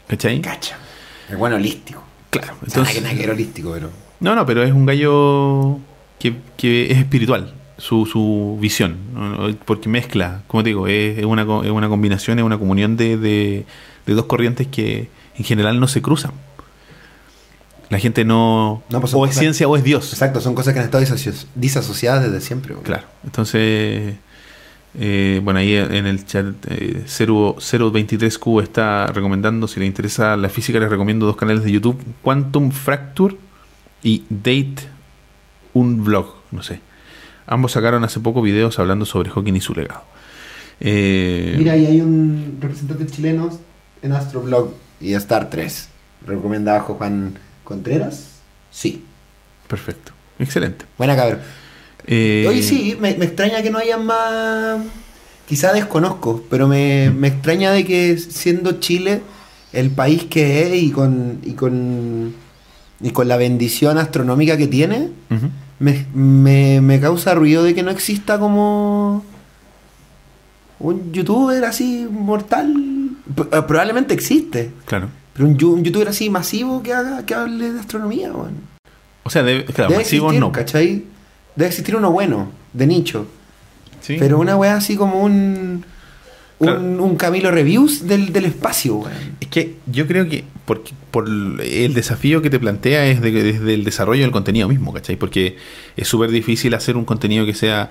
¿Cachai? 0.09 0.41
Cacha. 0.41 0.77
Es 1.31 1.37
bueno 1.39 1.57
holístico. 1.57 2.03
Claro. 2.31 2.55
O 2.67 2.71
sea, 2.71 2.83
nada 2.83 2.93
que- 2.93 2.99
Entonces, 2.99 3.21
era 3.23 3.33
holístico, 3.35 3.71
pero. 3.73 3.91
no, 4.21 4.35
no, 4.35 4.45
pero 4.47 4.65
es 4.65 4.73
un 4.73 4.85
gallo 4.85 5.79
que, 6.25 6.37
que 6.57 6.91
es 6.91 6.97
espiritual, 6.97 7.53
su, 7.77 8.07
su 8.07 8.57
visión, 8.59 8.97
porque 9.67 9.91
mezcla, 9.91 10.41
como 10.47 10.63
te 10.63 10.71
digo, 10.71 10.89
es, 10.89 11.19
es 11.19 11.25
una, 11.27 11.43
es 11.43 11.71
una 11.71 11.91
combinación, 11.91 12.39
es 12.39 12.45
una 12.47 12.57
comunión 12.57 12.97
de, 12.97 13.19
de, 13.19 13.67
de 14.07 14.15
dos 14.15 14.25
corrientes 14.25 14.67
que 14.67 15.11
en 15.37 15.45
general 15.45 15.79
no 15.79 15.87
se 15.87 16.01
cruzan. 16.01 16.33
La 17.91 17.99
gente 17.99 18.25
no... 18.25 18.83
No, 18.89 19.01
pues 19.03 19.13
o 19.13 19.27
es 19.27 19.37
ciencia 19.37 19.69
o 19.69 19.77
es 19.77 19.85
Dios. 19.85 20.15
Exacto, 20.15 20.41
son 20.41 20.55
cosas 20.55 20.73
que 20.73 20.81
han 20.81 20.87
estado 20.87 21.05
disasociadas 21.55 22.25
desde 22.25 22.41
siempre. 22.41 22.75
Claro. 22.83 23.05
Entonces, 23.23 24.15
eh, 24.99 25.41
bueno, 25.45 25.61
ahí 25.61 25.77
en 25.77 26.07
el 26.07 26.25
chat 26.25 26.47
eh, 26.71 27.03
0, 27.05 27.57
023Q 27.59 28.63
está 28.63 29.09
recomendando, 29.09 29.69
si 29.69 29.79
le 29.79 29.85
interesa 29.85 30.39
la 30.39 30.49
física, 30.49 30.81
les 30.81 30.89
recomiendo 30.89 31.27
dos 31.27 31.37
canales 31.37 31.65
de 31.65 31.71
YouTube, 31.71 32.03
Quantum 32.23 32.71
Fracture 32.71 33.37
y 34.03 34.25
Date 34.31 34.94
un 35.75 36.05
Vlog, 36.05 36.35
no 36.51 36.63
sé. 36.63 36.81
Ambos 37.47 37.73
sacaron 37.73 38.05
hace 38.05 38.21
poco 38.21 38.41
videos 38.41 38.79
hablando 38.79 39.05
sobre 39.05 39.31
Hawking 39.31 39.55
y 39.55 39.61
su 39.61 39.75
legado. 39.75 40.03
Eh, 40.81 41.55
Mira, 41.59 41.73
ahí 41.73 41.87
hay 41.87 42.01
un 42.01 42.59
representante 42.61 43.07
chileno 43.07 43.51
en 44.03 44.13
Astroblog 44.13 44.73
y 45.01 45.13
Star 45.15 45.51
3. 45.51 45.89
¿Recomienda 46.27 46.73
bajo 46.73 46.95
Juan 46.95 47.35
Contreras? 47.65 48.39
Sí. 48.71 49.05
Perfecto. 49.69 50.13
Excelente. 50.39 50.87
Buena 50.97 51.15
cabrón. 51.17 51.41
Eh, 52.07 52.47
Oye, 52.49 52.63
sí, 52.63 52.97
me, 53.01 53.15
me 53.17 53.27
extraña 53.27 53.63
que 53.63 53.71
no 53.71 53.79
haya 53.79 53.99
más. 53.99 54.81
Quizá 55.49 55.73
desconozco, 55.73 56.43
pero 56.49 56.67
me, 56.67 57.11
me 57.11 57.29
extraña 57.29 57.71
de 57.71 57.85
que 57.85 58.17
siendo 58.17 58.81
Chile 58.81 59.21
el 59.73 59.91
país 59.91 60.25
que 60.25 60.63
es 60.75 60.83
y 60.83 60.91
con, 60.91 61.41
y 61.43 61.53
con, 61.53 62.35
y 63.01 63.11
con 63.11 63.29
la 63.29 63.37
bendición 63.37 63.99
astronómica 63.99 64.57
que 64.57 64.69
tiene, 64.69 65.11
me, 65.79 66.07
me, 66.15 66.81
me 66.81 67.01
causa 67.01 67.35
ruido 67.35 67.63
de 67.65 67.75
que 67.75 67.83
no 67.83 67.91
exista 67.91 68.39
como 68.39 69.25
un 70.79 71.13
youtuber 71.13 71.65
así 71.65 72.07
mortal. 72.11 72.75
Eh, 73.53 73.63
Probablemente 73.67 74.15
existe, 74.15 74.71
Claro. 74.87 75.09
pero 75.33 75.49
un, 75.49 75.53
un 75.65 75.85
youtuber 75.85 76.09
así 76.09 76.31
masivo 76.31 76.83
que 76.83 76.93
haga 76.93 77.25
que 77.25 77.35
hable 77.35 77.73
de 77.73 77.81
astronomía, 77.81 78.33
weón. 78.33 78.55
O 79.23 79.31
sea, 79.31 79.43
debe, 79.43 79.65
claro, 79.65 79.91
Debe 79.91 80.03
masivos 80.03 80.33
existir, 80.33 80.41
no. 80.41 80.53
¿cachai? 80.53 81.05
Debe 81.57 81.69
existir 81.69 81.97
uno 81.97 82.11
bueno, 82.11 82.51
de 82.73 82.87
nicho. 82.87 83.27
Sí. 84.03 84.17
Pero 84.19 84.39
una 84.39 84.57
weá 84.57 84.77
así 84.77 84.97
como 84.97 85.23
un. 85.23 85.85
Un, 86.61 86.67
Claro. 86.69 86.81
un 87.05 87.17
Camilo 87.17 87.51
Reviews 87.51 88.07
del, 88.07 88.33
del 88.33 88.45
espacio, 88.47 88.95
weón. 88.97 89.13
Es 89.41 89.49
que 89.49 89.75
yo 89.87 90.07
creo 90.07 90.29
que 90.29 90.45
porque, 90.65 90.93
por 91.11 91.29
el 91.29 91.93
desafío 91.95 92.41
que 92.43 92.49
te 92.49 92.59
plantea 92.59 93.07
es 93.07 93.21
de- 93.21 93.33
desde 93.33 93.75
el 93.75 93.85
desarrollo 93.85 94.23
del 94.23 94.31
contenido 94.31 94.69
mismo, 94.69 94.93
¿cachai? 94.93 95.17
Porque 95.17 95.57
es 95.97 96.07
súper 96.09 96.31
difícil 96.31 96.73
hacer 96.75 96.97
un 96.97 97.05
contenido 97.05 97.45
que 97.45 97.55
sea 97.55 97.91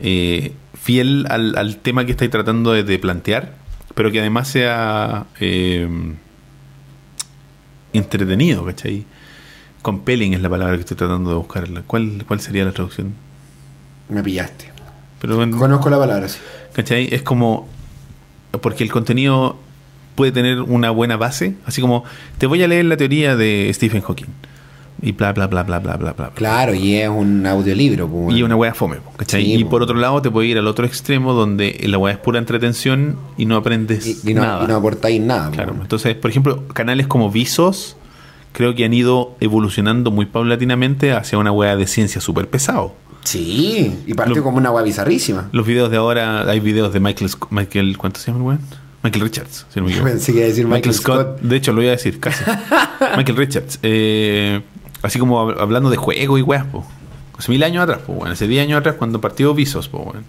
eh, 0.00 0.52
fiel 0.80 1.26
al, 1.30 1.56
al 1.58 1.76
tema 1.78 2.04
que 2.06 2.12
estáis 2.12 2.30
tratando 2.30 2.72
de, 2.72 2.84
de 2.84 2.98
plantear, 2.98 3.54
pero 3.94 4.10
que 4.12 4.20
además 4.20 4.48
sea 4.48 5.26
eh, 5.40 5.88
entretenido, 7.92 8.64
¿cachai? 8.64 9.04
Compelling 9.82 10.34
es 10.34 10.40
la 10.42 10.50
palabra 10.50 10.74
que 10.74 10.80
estoy 10.80 10.96
tratando 10.96 11.30
de 11.30 11.36
buscar. 11.36 11.68
¿Cuál, 11.86 12.24
cuál 12.26 12.40
sería 12.40 12.64
la 12.64 12.72
traducción? 12.72 13.14
Me 14.08 14.22
pillaste. 14.22 14.66
Pero 15.20 15.36
Conozco 15.58 15.90
la 15.90 15.98
palabra, 15.98 16.28
sí. 16.28 16.38
¿Cachai? 16.72 17.08
Es 17.12 17.22
como. 17.22 17.68
Porque 18.60 18.84
el 18.84 18.90
contenido 18.92 19.56
puede 20.14 20.32
tener 20.32 20.60
una 20.62 20.90
buena 20.90 21.16
base. 21.16 21.54
Así 21.66 21.80
como, 21.80 22.04
te 22.38 22.46
voy 22.46 22.62
a 22.62 22.68
leer 22.68 22.86
la 22.86 22.96
teoría 22.96 23.36
de 23.36 23.70
Stephen 23.74 24.02
Hawking. 24.02 24.28
Y 25.02 25.12
bla, 25.12 25.34
bla, 25.34 25.46
bla, 25.46 25.62
bla, 25.62 25.78
bla, 25.78 25.96
bla, 25.96 26.12
bla. 26.14 26.30
Claro, 26.34 26.74
y 26.74 26.94
es 26.96 27.08
un 27.10 27.46
audiolibro, 27.46 28.08
pues, 28.08 28.24
weón. 28.28 28.36
Y 28.38 28.42
una 28.42 28.56
wea 28.56 28.72
fome, 28.72 28.96
po, 28.96 29.12
¿cachai? 29.14 29.44
Sí, 29.44 29.54
y 29.56 29.64
po. 29.64 29.70
por 29.70 29.82
otro 29.82 29.96
lado, 29.98 30.22
te 30.22 30.30
puede 30.30 30.48
ir 30.48 30.56
al 30.56 30.66
otro 30.66 30.86
extremo 30.86 31.34
donde 31.34 31.78
la 31.86 31.98
wea 31.98 32.14
es 32.14 32.18
pura 32.18 32.38
entretención 32.38 33.18
y 33.36 33.44
no 33.44 33.56
aprendes 33.56 34.06
Y, 34.24 34.30
y 34.30 34.34
no, 34.34 34.40
nada. 34.40 34.64
y 34.64 34.68
no 34.68 34.76
aportáis 34.76 35.20
nada, 35.20 35.50
Claro. 35.50 35.76
Entonces, 35.82 36.14
por 36.14 36.30
ejemplo, 36.30 36.66
canales 36.68 37.06
como 37.06 37.30
Visos 37.30 37.98
creo 38.52 38.74
que 38.74 38.86
han 38.86 38.94
ido 38.94 39.36
evolucionando 39.40 40.10
muy 40.10 40.24
paulatinamente 40.24 41.12
hacia 41.12 41.36
una 41.36 41.52
wea 41.52 41.76
de 41.76 41.86
ciencia 41.86 42.22
súper 42.22 42.48
pesado. 42.48 42.94
Sí, 43.26 43.92
y 44.06 44.14
partió 44.14 44.36
Lo- 44.36 44.42
como 44.44 44.58
una 44.58 44.70
weá 44.70 44.84
bizarrísima. 44.84 45.48
Los 45.52 45.66
videos 45.66 45.90
de 45.90 45.96
ahora, 45.96 46.48
hay 46.48 46.60
videos 46.60 46.92
de 46.92 47.00
Michael, 47.00 47.28
Sc- 47.30 47.48
Michael 47.50 47.98
¿cuánto 47.98 48.20
se 48.20 48.26
llama 48.30 48.38
el 48.38 48.46
weón? 48.46 48.60
Michael 49.02 49.24
Richards, 49.24 49.66
si 49.68 49.80
no 49.80 49.86
me 49.86 49.92
equivoco. 49.92 50.10
Pensé 50.12 50.32
que 50.32 50.38
iba 50.38 50.44
a 50.46 50.48
decir 50.48 50.64
Michael, 50.64 50.78
Michael 50.78 50.94
Scott, 50.94 51.40
de 51.40 51.56
hecho 51.56 51.72
lo 51.72 51.82
iba 51.82 51.90
a 51.92 51.96
decir 51.96 52.18
casi. 52.20 52.44
Michael 53.16 53.36
Richards, 53.36 53.78
eh, 53.82 54.60
así 55.02 55.18
como 55.18 55.40
hab- 55.50 55.60
hablando 55.60 55.90
de 55.90 55.96
juego 55.96 56.38
y 56.38 56.42
weas, 56.42 56.64
po. 56.66 56.86
Hace 57.36 57.50
mil 57.52 57.62
años 57.64 57.82
atrás, 57.82 58.00
pues 58.06 58.16
bueno, 58.16 58.32
hace 58.32 58.46
10 58.48 58.62
años 58.66 58.78
atrás 58.80 58.94
cuando 58.96 59.20
partió 59.20 59.52
Visos, 59.54 59.88
pues 59.88 60.04
bueno. 60.04 60.20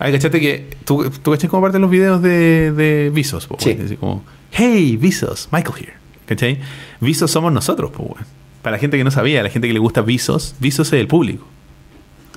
Ay, 0.00 0.12
cachate 0.12 0.40
que 0.40 0.76
tú, 0.84 1.10
tú 1.22 1.30
cachai 1.32 1.48
como 1.48 1.62
parte 1.62 1.76
de 1.76 1.80
los 1.82 1.90
videos 1.90 2.20
de, 2.22 2.72
de 2.72 3.10
Visos, 3.14 3.46
po, 3.46 3.56
Sí. 3.60 3.70
weón? 3.70 3.84
Así 3.84 3.96
como, 3.96 4.24
hey, 4.50 4.96
Visos, 4.96 5.48
Michael 5.52 5.74
here. 5.78 5.92
¿Cachai? 6.26 6.58
Visos 7.00 7.30
somos 7.30 7.52
nosotros, 7.52 7.90
pues 7.94 8.08
bueno. 8.08 8.26
Para 8.62 8.76
la 8.76 8.80
gente 8.80 8.96
que 8.98 9.04
no 9.04 9.10
sabía, 9.10 9.42
la 9.42 9.48
gente 9.50 9.68
que 9.68 9.72
le 9.74 9.78
gusta 9.78 10.00
Visos, 10.02 10.54
Visos 10.58 10.88
es 10.88 10.94
el 11.00 11.06
público. 11.06 11.46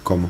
¿Cómo? 0.04 0.30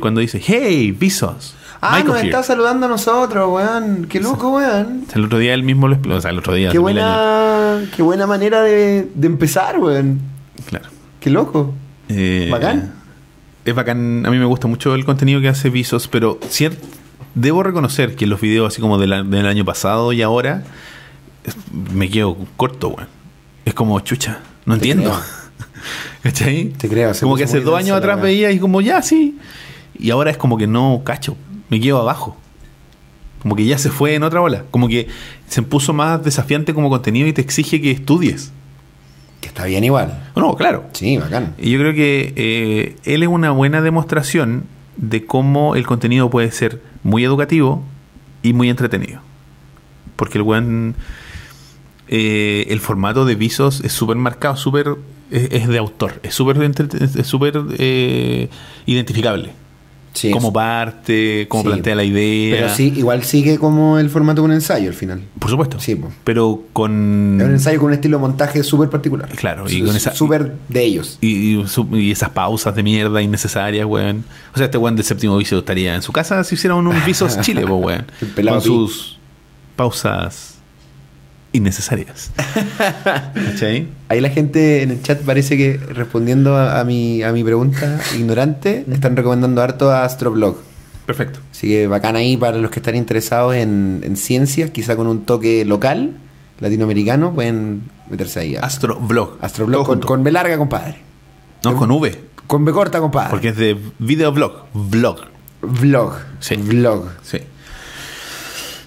Cuando 0.00 0.20
dice, 0.20 0.40
hey, 0.44 0.92
Visos. 0.92 1.54
Ah, 1.80 1.96
Michael 1.96 2.06
nos 2.06 2.16
here. 2.18 2.28
está 2.28 2.42
saludando 2.44 2.86
a 2.86 2.88
nosotros, 2.88 3.50
weón. 3.50 4.06
Qué 4.08 4.20
loco, 4.20 4.50
weón. 4.56 5.04
El 5.14 5.24
otro 5.24 5.38
día 5.38 5.52
él 5.52 5.64
mismo 5.64 5.88
lo 5.88 5.94
explicó, 5.94 6.16
o 6.16 6.20
sea, 6.20 6.30
el 6.30 6.38
otro 6.38 6.54
día, 6.54 6.70
Qué 6.70 6.78
buena, 6.78 7.80
qué 7.96 8.02
buena 8.02 8.26
manera 8.28 8.62
de, 8.62 9.08
de 9.14 9.26
empezar, 9.26 9.78
weón. 9.80 10.20
Claro. 10.66 10.86
Qué 11.18 11.30
loco. 11.30 11.74
Eh, 12.08 12.48
Bacán. 12.52 12.92
Es 13.64 13.74
bacán. 13.74 14.24
A 14.26 14.30
mí 14.30 14.38
me 14.38 14.44
gusta 14.44 14.66
mucho 14.68 14.94
el 14.94 15.04
contenido 15.04 15.40
que 15.40 15.48
hace 15.48 15.70
Visos, 15.70 16.06
pero 16.08 16.38
cier- 16.40 16.76
debo 17.34 17.62
reconocer 17.62 18.14
que 18.16 18.26
los 18.26 18.40
videos 18.40 18.72
así 18.72 18.80
como 18.80 18.98
de 18.98 19.06
la- 19.08 19.22
del 19.24 19.46
año 19.46 19.64
pasado 19.64 20.12
y 20.12 20.22
ahora 20.22 20.62
me 21.92 22.08
quedo 22.10 22.36
corto, 22.56 22.88
weón. 22.88 23.08
Es 23.64 23.74
como 23.74 23.98
chucha, 24.00 24.38
no 24.66 24.74
entiendo. 24.74 25.10
creo. 25.10 25.41
¿Cachai? 26.22 26.66
Te 26.78 26.88
creo, 26.88 27.12
Como 27.20 27.36
que 27.36 27.44
hace 27.44 27.60
dos 27.60 27.78
años 27.78 27.96
atrás 27.96 28.20
veía 28.20 28.50
y 28.50 28.58
como 28.58 28.80
ya 28.80 29.02
sí. 29.02 29.38
Y 29.98 30.10
ahora 30.10 30.30
es 30.30 30.36
como 30.36 30.56
que 30.56 30.66
no 30.66 31.02
cacho. 31.04 31.36
Me 31.68 31.80
quedo 31.80 32.00
abajo. 32.00 32.36
Como 33.40 33.56
que 33.56 33.64
ya 33.64 33.78
se 33.78 33.90
fue 33.90 34.14
en 34.14 34.22
otra 34.22 34.40
ola. 34.40 34.64
Como 34.70 34.88
que 34.88 35.08
se 35.48 35.62
puso 35.62 35.92
más 35.92 36.22
desafiante 36.24 36.74
como 36.74 36.88
contenido 36.90 37.26
y 37.26 37.32
te 37.32 37.40
exige 37.40 37.80
que 37.80 37.90
estudies. 37.90 38.52
Que 39.40 39.48
está 39.48 39.64
bien 39.64 39.82
igual. 39.82 40.30
No, 40.36 40.54
claro. 40.54 40.84
Sí, 40.92 41.16
bacán. 41.16 41.54
Y 41.58 41.70
yo 41.72 41.78
creo 41.80 41.92
que 41.92 42.32
eh, 42.36 42.96
él 43.04 43.22
es 43.22 43.28
una 43.28 43.50
buena 43.50 43.82
demostración 43.82 44.64
de 44.96 45.26
cómo 45.26 45.74
el 45.74 45.86
contenido 45.86 46.30
puede 46.30 46.52
ser 46.52 46.80
muy 47.02 47.24
educativo 47.24 47.82
y 48.42 48.52
muy 48.52 48.70
entretenido. 48.70 49.20
Porque 50.14 50.38
el 50.38 50.44
buen. 50.44 50.94
eh, 52.08 52.66
el 52.68 52.78
formato 52.80 53.24
de 53.24 53.34
visos 53.34 53.80
es 53.84 53.92
súper 53.92 54.16
marcado, 54.16 54.56
súper. 54.56 54.94
Es, 55.32 55.48
es 55.50 55.68
de 55.68 55.78
autor, 55.78 56.20
es 56.22 56.34
súper 56.34 56.58
es 56.62 57.26
súper 57.26 57.54
eh, 57.78 58.48
identificable. 58.86 59.50
Sí, 60.14 60.30
eso. 60.30 60.52
parte, 60.52 61.46
cómo 61.48 61.62
Sí. 61.62 61.68
plantea 61.70 61.94
la 61.94 62.04
idea. 62.04 62.54
Pero 62.56 62.74
sí, 62.74 62.92
igual 62.94 63.24
sigue 63.24 63.56
como 63.58 63.98
el 63.98 64.10
formato 64.10 64.42
de 64.42 64.44
un 64.48 64.52
ensayo 64.52 64.88
al 64.88 64.94
final. 64.94 65.22
Por 65.38 65.48
supuesto. 65.50 65.80
Sí, 65.80 65.94
po. 65.94 66.10
Pero 66.22 66.64
con. 66.74 67.38
Es 67.40 67.46
un 67.46 67.52
ensayo 67.52 67.78
con 67.78 67.86
un 67.88 67.94
estilo 67.94 68.18
de 68.18 68.20
montaje 68.20 68.62
súper 68.62 68.90
particular. 68.90 69.30
Claro, 69.30 69.64
y 69.70 69.82
con 69.82 69.96
esa- 69.96 70.14
Súper 70.14 70.52
de 70.68 70.84
ellos. 70.84 71.16
Y, 71.22 71.56
y 71.92 72.10
esas 72.10 72.28
pausas 72.28 72.74
de 72.74 72.82
mierda 72.82 73.22
innecesarias, 73.22 73.86
weón. 73.86 74.24
O 74.54 74.58
sea, 74.58 74.66
este 74.66 74.76
weón 74.76 74.96
del 74.96 75.06
séptimo 75.06 75.34
vicio 75.38 75.58
estaría 75.58 75.94
en 75.94 76.02
su 76.02 76.12
casa 76.12 76.44
si 76.44 76.56
hicieran 76.56 76.86
un 76.86 76.94
Visos 77.06 77.40
Chile, 77.40 77.66
po, 77.66 77.76
weón. 77.76 78.04
Con 78.46 78.60
sus 78.60 79.18
pausas 79.76 80.58
innecesarias. 81.52 82.30
¿Cachai? 83.34 83.88
Ahí 84.08 84.20
la 84.20 84.30
gente 84.30 84.82
en 84.82 84.90
el 84.90 85.02
chat 85.02 85.20
parece 85.20 85.56
que 85.56 85.76
respondiendo 85.76 86.56
a, 86.56 86.80
a 86.80 86.84
mi, 86.84 87.22
a 87.22 87.32
mi 87.32 87.44
pregunta 87.44 88.00
ignorante, 88.18 88.84
están 88.90 89.16
recomendando 89.16 89.62
harto 89.62 89.90
a 89.90 90.04
Astroblog. 90.04 90.56
Perfecto. 91.06 91.40
Así 91.50 91.68
que 91.68 91.86
bacán 91.86 92.16
ahí 92.16 92.36
para 92.36 92.58
los 92.58 92.70
que 92.70 92.80
están 92.80 92.96
interesados 92.96 93.54
en, 93.54 94.00
en 94.04 94.16
ciencias, 94.16 94.70
quizá 94.70 94.96
con 94.96 95.06
un 95.06 95.24
toque 95.24 95.64
local, 95.64 96.16
latinoamericano, 96.60 97.34
pueden 97.34 97.82
meterse 98.08 98.40
ahí. 98.40 98.56
Astroblog 98.56 99.38
Todo 99.40 99.84
con, 99.84 100.00
con 100.00 100.24
B 100.24 100.30
larga, 100.30 100.56
compadre. 100.56 100.96
No, 101.64 101.76
con 101.76 101.90
V. 101.90 102.18
Con 102.46 102.64
B 102.64 102.72
corta, 102.72 103.00
compadre. 103.00 103.30
Porque 103.30 103.48
es 103.48 103.56
de 103.56 103.76
videoblog. 103.98 104.66
Vlog. 104.72 105.20
Vlog. 105.62 106.14
Sí. 106.40 106.56
Vlog. 106.56 107.08
Sí. 107.22 107.38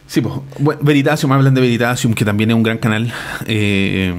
Sí, 0.07 0.21
pues. 0.21 0.35
Bueno, 0.59 0.79
Veritasium, 0.83 1.31
hablan 1.31 1.53
de 1.55 1.61
Veritasium, 1.61 2.13
que 2.13 2.23
también 2.25 2.51
es 2.51 2.55
un 2.55 2.63
gran 2.63 2.77
canal. 2.77 3.11
Eh, 3.47 4.13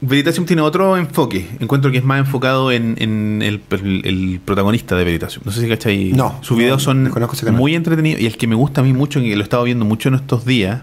Veritasium 0.00 0.44
tiene 0.46 0.62
otro 0.62 0.96
enfoque. 0.96 1.46
Encuentro 1.60 1.90
que 1.90 1.98
es 1.98 2.04
más 2.04 2.18
enfocado 2.18 2.70
en, 2.72 2.96
en 2.98 3.40
el, 3.42 3.62
el- 4.04 4.40
protagonista 4.44 4.94
de 4.96 5.04
Veritasium. 5.04 5.42
No 5.46 5.52
sé 5.52 5.62
si 5.62 5.68
cachai. 5.68 6.12
No, 6.12 6.38
Sus 6.42 6.58
videos 6.58 6.82
son 6.82 7.10
muy 7.52 7.74
entretenidos. 7.74 8.20
Y 8.20 8.26
el 8.26 8.36
que 8.36 8.46
me 8.46 8.54
gusta 8.56 8.80
a 8.82 8.84
mí 8.84 8.92
mucho, 8.92 9.20
que 9.20 9.34
lo 9.34 9.40
he 9.40 9.44
estado 9.44 9.62
viendo 9.64 9.84
mucho 9.84 10.08
en 10.10 10.16
estos 10.16 10.44
días, 10.44 10.80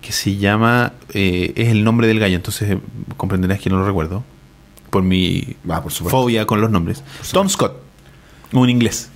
que 0.00 0.12
se 0.12 0.36
llama. 0.36 0.92
eh, 1.14 1.52
es 1.56 1.68
el 1.70 1.82
nombre 1.82 2.06
del 2.06 2.20
gallo. 2.20 2.36
Entonces 2.36 2.76
comprenderás 3.16 3.58
que 3.60 3.68
no 3.70 3.78
lo 3.78 3.86
recuerdo. 3.86 4.22
Por 4.90 5.02
mi 5.02 5.56
por 5.64 5.90
supuesto. 5.92 6.10
fobia 6.10 6.46
con 6.46 6.60
los 6.60 6.70
nombres. 6.70 7.02
Tom 7.32 7.48
Scott, 7.48 7.82
un 8.52 8.70
inglés. 8.70 9.10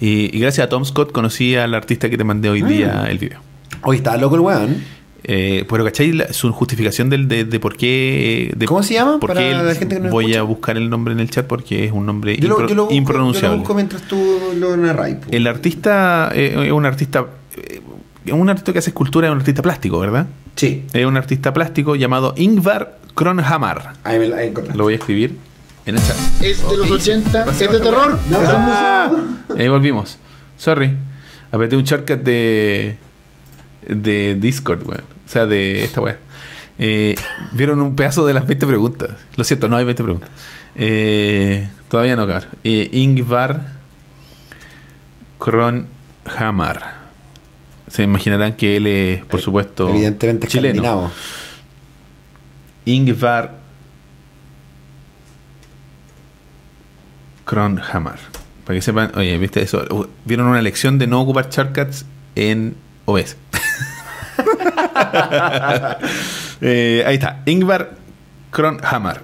Y, 0.00 0.34
y 0.34 0.40
gracias 0.40 0.64
a 0.66 0.68
Tom 0.70 0.84
Scott 0.84 1.12
conocí 1.12 1.54
al 1.56 1.74
artista 1.74 2.08
que 2.08 2.16
te 2.16 2.24
mandé 2.24 2.48
hoy 2.48 2.62
día 2.62 3.02
Ah. 3.04 3.10
el 3.10 3.18
video. 3.18 3.40
Hoy 3.82 3.96
está 3.98 4.16
loco 4.16 4.34
el 4.36 4.40
weón. 4.42 4.98
Eh, 5.24 5.66
pero 5.68 5.84
¿cachai? 5.84 6.12
La- 6.12 6.32
su 6.32 6.52
justificación 6.52 7.10
del, 7.10 7.28
de, 7.28 7.44
de 7.44 7.60
por 7.60 7.76
qué... 7.76 8.52
de 8.56 8.66
¿Cómo 8.66 8.82
se 8.82 8.94
llama? 8.94 9.18
por 9.18 9.30
Para 9.34 9.40
qué 9.40 9.50
la 9.52 9.74
gente 9.74 9.96
que 9.96 10.00
no 10.02 10.10
voy 10.10 10.26
escucha. 10.26 10.40
a 10.40 10.42
buscar 10.44 10.76
el 10.76 10.88
nombre 10.88 11.12
en 11.12 11.20
el 11.20 11.28
chat 11.28 11.44
porque 11.46 11.84
es 11.84 11.92
un 11.92 12.06
nombre 12.06 12.36
Yo 12.38 12.48
lo, 12.48 12.56
impro- 12.60 12.68
yo 12.68 12.74
lo 12.76 12.82
busco, 12.84 12.94
impronunciable. 12.94 13.48
yo 13.48 13.52
lo 13.54 13.58
busco 13.58 13.74
mientras 13.74 14.02
tú 14.02 14.38
lo 14.56 14.76
narras. 14.76 15.14
po. 15.16 15.26
El 15.30 15.46
artista 15.46 16.30
eh, 16.34 16.64
es 16.66 16.72
un 16.72 16.86
artista... 16.86 17.26
eh, 17.56 17.80
Es 18.24 18.32
un 18.32 18.48
artista 18.48 18.72
que 18.72 18.78
hace 18.78 18.90
escultura, 18.90 19.26
es 19.26 19.32
un 19.32 19.38
artista 19.40 19.60
plástico, 19.60 19.98
¿verdad? 19.98 20.26
Sí. 20.56 20.84
Es 20.92 21.04
un 21.04 21.16
artista 21.16 21.52
plástico 21.52 21.94
llamado 21.96 22.32
Ingvar 22.36 22.96
Kronhammar. 23.14 23.94
Ahí 24.04 24.18
me 24.20 24.26
encontraste. 24.26 24.78
Lo 24.78 24.84
voy 24.84 24.94
a 24.94 24.96
escribir 24.96 25.36
en 25.84 25.96
el 25.96 26.02
chat. 26.02 26.16
Es 26.40 26.62
de 26.68 26.76
los 26.76 26.90
80, 26.90 27.44
es 27.50 27.58
de 27.58 27.80
terror. 27.80 28.18
Ah, 28.32 29.10
ahí 29.58 29.68
volvimos. 29.68 30.16
Sorry. 30.56 30.92
Apreté 31.50 31.76
un 31.76 31.82
shortcut 31.84 32.20
de. 32.20 32.96
De 33.88 34.36
Discord, 34.36 34.86
weón. 34.86 35.04
O 35.26 35.28
sea, 35.30 35.46
de 35.46 35.84
esta 35.84 36.00
weá. 36.00 36.18
Eh, 36.78 37.16
Vieron 37.52 37.80
un 37.80 37.96
pedazo 37.96 38.24
de 38.26 38.34
las 38.34 38.46
20 38.46 38.66
preguntas. 38.66 39.10
Lo 39.36 39.44
siento, 39.44 39.68
no 39.68 39.76
hay 39.76 39.84
20 39.84 40.02
preguntas. 40.02 40.30
Eh, 40.76 41.68
todavía 41.88 42.14
no, 42.14 42.26
cabrón. 42.26 42.48
Eh, 42.62 42.88
Ingvar 42.92 43.72
Kronhammar. 45.38 46.98
Se 47.88 48.02
imaginarán 48.02 48.54
que 48.54 48.76
él 48.76 48.86
es, 48.86 49.24
por 49.24 49.40
supuesto, 49.40 49.88
Evidentemente 49.88 50.46
chileno. 50.46 51.10
Ingvar 52.84 53.58
Kronhammar. 57.44 58.18
Para 58.64 58.76
que 58.76 58.82
sepan, 58.82 59.12
oye, 59.16 59.38
¿viste 59.38 59.62
eso? 59.62 59.82
Uh, 59.90 60.06
Vieron 60.26 60.46
una 60.46 60.60
lección 60.60 60.98
de 60.98 61.06
no 61.06 61.22
ocupar 61.22 61.48
shortcuts 61.48 62.04
en 62.34 62.76
OBS. 63.06 63.36
Eh, 66.60 67.04
ahí 67.06 67.14
está, 67.14 67.42
Ingvar 67.46 67.92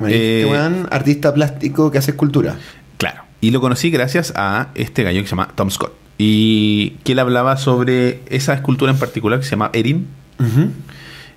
dijiste, 0.07 0.43
Eh, 0.43 0.85
artista 0.91 1.35
plástico 1.35 1.91
que 1.91 1.99
hace 1.99 2.13
escultura. 2.13 2.57
Claro. 2.97 3.23
Y 3.41 3.51
lo 3.51 3.61
conocí 3.61 3.91
gracias 3.91 4.33
a 4.37 4.69
este 4.75 5.03
gallo 5.03 5.21
que 5.21 5.27
se 5.27 5.31
llama 5.31 5.49
Tom 5.55 5.71
Scott. 5.71 5.93
Y 6.17 6.91
que 7.05 7.13
él 7.13 7.19
hablaba 7.19 7.57
sobre 7.57 8.21
esa 8.29 8.55
escultura 8.55 8.93
en 8.93 8.99
particular 8.99 9.39
que 9.41 9.45
se 9.45 9.51
llama 9.51 9.71
Erin. 9.73 10.07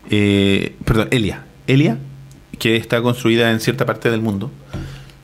Eh, 0.09 0.75
perdón, 0.85 1.07
Elia. 1.11 1.43
Elia, 1.65 1.97
que 2.59 2.75
está 2.75 3.01
construida 3.01 3.51
en 3.51 3.59
cierta 3.59 3.85
parte 3.85 4.11
del 4.11 4.21
mundo. 4.21 4.51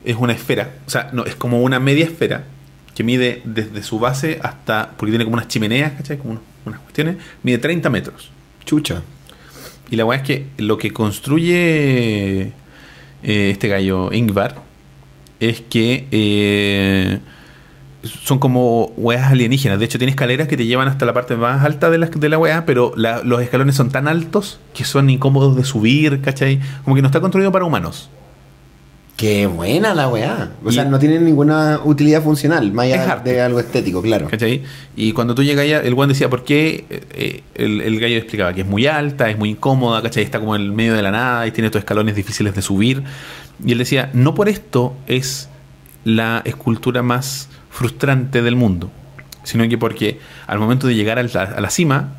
Es 0.04 0.16
una 0.16 0.32
esfera. 0.32 0.70
O 0.86 0.90
sea, 0.90 1.10
no, 1.12 1.24
es 1.24 1.36
como 1.36 1.62
una 1.62 1.78
media 1.80 2.04
esfera 2.04 2.44
que 2.94 3.04
mide 3.04 3.42
desde 3.44 3.82
su 3.82 3.98
base 3.98 4.40
hasta. 4.42 4.90
Porque 4.96 5.12
tiene 5.12 5.24
como 5.24 5.34
unas 5.34 5.48
chimeneas, 5.48 5.92
¿cachai? 5.92 6.18
Como 6.18 6.40
unas 6.66 6.80
cuestiones. 6.80 7.16
Mide 7.42 7.58
30 7.58 7.88
metros. 7.90 8.30
Chucha. 8.64 9.02
Y 9.90 9.96
la 9.96 10.04
weá 10.04 10.18
es 10.18 10.24
que 10.24 10.46
lo 10.56 10.78
que 10.78 10.92
construye 10.92 12.52
eh, 13.22 13.50
este 13.50 13.68
gallo 13.68 14.12
Ingvar 14.12 14.56
es 15.40 15.60
que 15.60 16.06
eh, 16.10 17.20
son 18.02 18.38
como 18.38 18.92
weas 18.96 19.30
alienígenas. 19.30 19.78
De 19.78 19.84
hecho, 19.84 19.98
tiene 19.98 20.10
escaleras 20.10 20.48
que 20.48 20.56
te 20.56 20.66
llevan 20.66 20.88
hasta 20.88 21.06
la 21.06 21.12
parte 21.12 21.36
más 21.36 21.64
alta 21.64 21.90
de 21.90 21.98
la, 21.98 22.06
de 22.06 22.28
la 22.28 22.38
wea, 22.38 22.66
pero 22.66 22.92
los 22.96 23.42
escalones 23.42 23.74
son 23.76 23.90
tan 23.90 24.08
altos 24.08 24.60
que 24.74 24.84
son 24.84 25.10
incómodos 25.10 25.56
de 25.56 25.64
subir, 25.64 26.20
¿cachai? 26.20 26.60
Como 26.84 26.96
que 26.96 27.02
no 27.02 27.08
está 27.08 27.20
construido 27.20 27.52
para 27.52 27.64
humanos. 27.64 28.10
Qué 29.16 29.46
buena 29.46 29.94
la 29.94 30.08
weá. 30.08 30.50
O 30.64 30.70
Y- 30.70 30.74
sea, 30.74 30.84
no 30.84 30.98
tiene 30.98 31.20
ninguna 31.20 31.80
utilidad 31.84 32.20
funcional, 32.22 32.72
más 32.72 32.86
allá 32.86 33.16
de 33.24 33.40
algo 33.40 33.60
estético, 33.60 34.02
claro. 34.02 34.28
¿Cachai? 34.28 34.62
Y 34.96 35.12
cuando 35.12 35.36
tú 35.36 35.44
llegas 35.44 35.64
allá, 35.64 35.80
el 35.80 35.94
guan 35.94 36.08
decía, 36.08 36.28
¿por 36.28 36.42
qué? 36.42 36.84
Eh, 36.90 37.00
eh, 37.12 37.42
el, 37.54 37.80
el 37.80 38.00
gallo 38.00 38.16
explicaba 38.16 38.52
que 38.52 38.62
es 38.62 38.66
muy 38.66 38.88
alta, 38.88 39.30
es 39.30 39.38
muy 39.38 39.50
incómoda, 39.50 40.02
¿cachai? 40.02 40.24
Está 40.24 40.40
como 40.40 40.56
en 40.56 40.62
el 40.62 40.72
medio 40.72 40.94
de 40.94 41.02
la 41.02 41.12
nada 41.12 41.46
y 41.46 41.52
tiene 41.52 41.66
estos 41.66 41.78
escalones 41.78 42.16
difíciles 42.16 42.56
de 42.56 42.62
subir. 42.62 43.04
Y 43.64 43.70
él 43.70 43.78
decía, 43.78 44.10
no 44.14 44.34
por 44.34 44.48
esto 44.48 44.96
es 45.06 45.48
la 46.04 46.42
escultura 46.44 47.02
más 47.04 47.48
frustrante 47.70 48.42
del 48.42 48.56
mundo, 48.56 48.90
sino 49.44 49.68
que 49.68 49.78
porque 49.78 50.18
al 50.48 50.58
momento 50.58 50.88
de 50.88 50.96
llegar 50.96 51.20
a 51.20 51.22
la, 51.22 51.42
a 51.42 51.60
la 51.60 51.70
cima, 51.70 52.14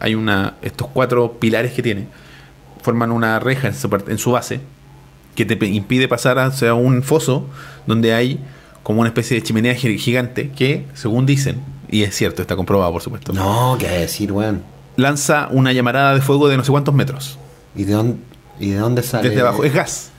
hay 0.00 0.16
una, 0.16 0.54
estos 0.62 0.88
cuatro 0.88 1.34
pilares 1.38 1.72
que 1.72 1.82
tiene, 1.82 2.08
forman 2.82 3.12
una 3.12 3.38
reja 3.38 3.68
en 3.68 3.74
su, 3.74 3.88
parte- 3.88 4.10
en 4.10 4.18
su 4.18 4.32
base 4.32 4.60
que 5.46 5.56
te 5.56 5.66
impide 5.66 6.08
pasar 6.08 6.38
hacia 6.38 6.74
un 6.74 7.02
foso 7.02 7.46
donde 7.86 8.12
hay 8.14 8.38
como 8.82 9.00
una 9.00 9.08
especie 9.08 9.36
de 9.36 9.42
chimenea 9.42 9.74
gi- 9.74 9.98
gigante 9.98 10.50
que, 10.50 10.86
según 10.94 11.26
dicen, 11.26 11.60
y 11.90 12.02
es 12.02 12.14
cierto, 12.14 12.42
está 12.42 12.56
comprobado 12.56 12.92
por 12.92 13.02
supuesto, 13.02 13.32
No, 13.32 13.76
qué 13.78 13.88
decir, 13.88 14.32
weón. 14.32 14.62
lanza 14.96 15.48
una 15.50 15.72
llamarada 15.72 16.14
de 16.14 16.20
fuego 16.20 16.48
de 16.48 16.56
no 16.56 16.64
sé 16.64 16.70
cuántos 16.70 16.94
metros 16.94 17.38
¿Y 17.76 17.84
de 17.84 17.92
dónde, 17.92 18.16
y 18.58 18.70
de 18.70 18.76
dónde 18.78 19.02
sale? 19.02 19.28
desde 19.28 19.40
abajo. 19.42 19.64
Es 19.64 19.72
gas, 19.74 20.10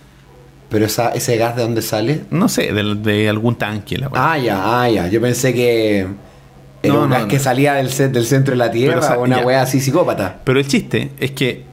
Pero 0.69 0.85
esa, 0.85 1.09
ese 1.09 1.37
gas 1.37 1.55
de 1.55 1.61
dónde 1.63 1.81
sale? 1.81 2.21
no 2.29 2.47
sé, 2.49 2.71
de, 2.73 2.95
de 2.95 3.29
algún 3.29 3.55
tanque. 3.55 3.97
La. 3.97 4.09
Ah, 4.13 4.37
ya, 4.37 4.81
ah, 4.81 4.89
ya. 4.89 5.07
Yo 5.07 5.19
pensé 5.21 5.53
que 5.53 6.07
era 6.83 6.93
No, 6.93 7.03
un 7.03 7.09
no, 7.09 7.15
gas 7.15 7.21
no. 7.23 7.27
que 7.27 7.39
salía 7.39 7.73
del, 7.73 7.89
del 8.13 8.25
centro 8.25 8.51
de 8.53 8.57
la 8.57 8.71
Tierra 8.71 8.93
Pero, 8.95 9.05
o 9.05 9.07
sea, 9.09 9.19
o 9.19 9.23
una 9.23 9.39
ya. 9.41 9.45
weá 9.45 9.61
así 9.63 9.81
psicópata. 9.81 10.39
Pero 10.45 10.59
el 10.59 10.67
chiste 10.67 11.11
es 11.19 11.31
que 11.31 11.65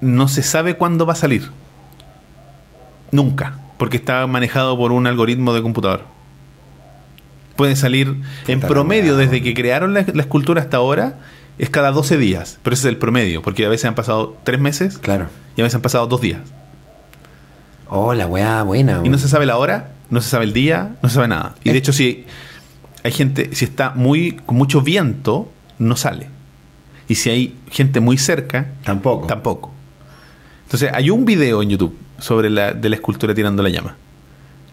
no 0.00 0.28
se 0.28 0.42
sabe 0.42 0.76
cuándo 0.76 1.04
va 1.06 1.12
a 1.14 1.16
salir. 1.16 1.50
Nunca. 3.12 3.58
Porque 3.78 3.96
está 3.96 4.26
manejado 4.26 4.76
por 4.76 4.92
un 4.92 5.06
algoritmo 5.06 5.52
de 5.54 5.62
computador. 5.62 6.02
Puede 7.56 7.76
salir 7.76 8.16
en 8.46 8.60
promedio 8.60 9.16
desde 9.16 9.42
que 9.42 9.54
crearon 9.54 9.94
la, 9.94 10.04
la 10.12 10.22
escultura 10.22 10.60
hasta 10.60 10.76
ahora. 10.78 11.18
Es 11.58 11.70
cada 11.70 11.90
12 11.90 12.18
días. 12.18 12.58
Pero 12.62 12.74
ese 12.74 12.88
es 12.88 12.92
el 12.92 12.98
promedio. 12.98 13.40
Porque 13.42 13.64
a 13.64 13.68
veces 13.68 13.86
han 13.86 13.94
pasado 13.94 14.36
3 14.44 14.60
meses 14.60 14.98
Claro. 14.98 15.26
y 15.56 15.60
a 15.62 15.64
veces 15.64 15.74
han 15.76 15.82
pasado 15.82 16.06
2 16.06 16.20
días. 16.20 16.40
Oh, 17.88 18.12
la 18.14 18.26
weá 18.26 18.62
buena, 18.62 18.92
Y 18.92 18.96
weón. 18.96 19.12
no 19.12 19.18
se 19.18 19.28
sabe 19.28 19.46
la 19.46 19.56
hora, 19.56 19.92
no 20.10 20.20
se 20.20 20.28
sabe 20.28 20.44
el 20.44 20.52
día, 20.52 20.96
no 21.02 21.08
se 21.08 21.14
sabe 21.14 21.28
nada. 21.28 21.54
Y 21.64 21.70
de 21.70 21.78
hecho, 21.78 21.92
si 21.92 22.26
hay 23.04 23.12
gente, 23.12 23.54
si 23.54 23.64
está 23.64 23.92
muy 23.94 24.32
con 24.44 24.56
mucho 24.56 24.82
viento, 24.82 25.50
no 25.78 25.96
sale. 25.96 26.26
Y 27.08 27.14
si 27.14 27.30
hay 27.30 27.56
gente 27.70 28.00
muy 28.00 28.18
cerca, 28.18 28.66
Tampoco. 28.84 29.26
Tampoco. 29.28 29.72
Entonces, 30.64 30.90
hay 30.92 31.10
un 31.10 31.24
video 31.24 31.62
en 31.62 31.70
YouTube 31.70 31.96
sobre 32.18 32.50
la, 32.50 32.72
de 32.72 32.88
la 32.88 32.96
escultura 32.96 33.34
tirando 33.34 33.62
la 33.62 33.68
llama. 33.68 33.96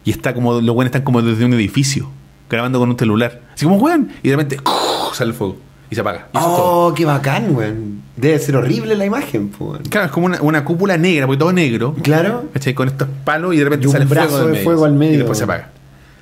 Y 0.05 0.11
está 0.11 0.33
como, 0.33 0.61
los 0.61 0.75
buenos 0.75 0.89
están 0.89 1.03
como 1.03 1.21
desde 1.21 1.45
un 1.45 1.53
edificio, 1.53 2.09
grabando 2.49 2.79
con 2.79 2.89
un 2.89 2.97
celular. 2.97 3.41
Así 3.53 3.65
como, 3.65 3.77
weón, 3.77 4.09
y 4.21 4.29
de 4.29 4.35
repente 4.35 4.59
sale 5.13 5.29
el 5.31 5.35
fuego 5.35 5.57
y 5.89 5.95
se 5.95 6.01
apaga. 6.01 6.27
Y. 6.33 6.37
Oh, 6.41 6.93
qué 6.95 7.05
bacán, 7.05 7.55
weón. 7.55 8.01
Debe 8.17 8.39
ser 8.39 8.55
horrible 8.55 8.95
la 8.95 9.05
imagen, 9.05 9.49
po. 9.49 9.77
Claro, 9.89 10.07
es 10.07 10.11
como 10.11 10.25
una, 10.25 10.41
una 10.41 10.65
cúpula 10.65 10.97
negra, 10.97 11.25
porque 11.25 11.39
todo 11.39 11.49
es 11.49 11.55
negro. 11.55 11.95
Claro. 12.01 12.45
¿Cachai? 12.53 12.73
Con 12.73 12.87
estos 12.87 13.07
palos 13.23 13.53
y 13.53 13.57
de 13.57 13.63
repente 13.63 13.85
Y 13.85 13.87
un 13.87 13.93
sale 13.93 14.05
brazo 14.05 14.29
fuego, 14.29 14.45
de 14.45 14.51
medio, 14.51 14.63
fuego 14.63 14.85
al 14.85 14.93
medio, 14.93 15.13
Y 15.13 15.17
después 15.17 15.37
se 15.37 15.43
apaga. 15.45 15.69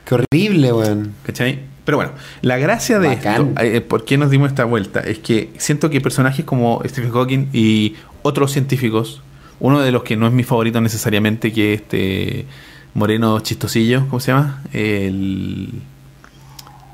Qué 0.06 0.16
horrible, 0.16 0.74
weón. 0.74 1.14
¿Cachai? 1.24 1.72
Pero 1.86 1.98
bueno, 1.98 2.12
la 2.42 2.58
gracia 2.58 3.00
de 3.00 3.08
Bacán. 3.08 3.50
esto, 3.50 3.62
eh, 3.62 3.82
¿por 3.82 4.06
qué 4.06 4.18
nos 4.18 4.30
dimos 4.30 4.50
esta 4.50 4.66
vuelta? 4.66 5.00
Es 5.00 5.20
que 5.20 5.52
siento 5.58 5.90
que 5.90 6.00
personajes 6.00 6.46
como 6.46 6.82
Stephen 6.86 7.12
Hawking 7.12 7.48
y 7.54 7.96
otros 8.22 8.52
científicos, 8.52 9.22
uno 9.62 9.80
de 9.80 9.91
los 9.91 10.04
que 10.04 10.17
no 10.17 10.28
es 10.28 10.34
mi 10.34 10.43
favorito 10.43 10.82
necesariamente, 10.82 11.54
que 11.54 11.74
es 11.74 11.82
este 11.82 12.45
Moreno 12.93 13.39
Chistosillo, 13.39 14.08
¿cómo 14.10 14.19
se 14.19 14.32
llama? 14.34 14.62
El 14.74 15.69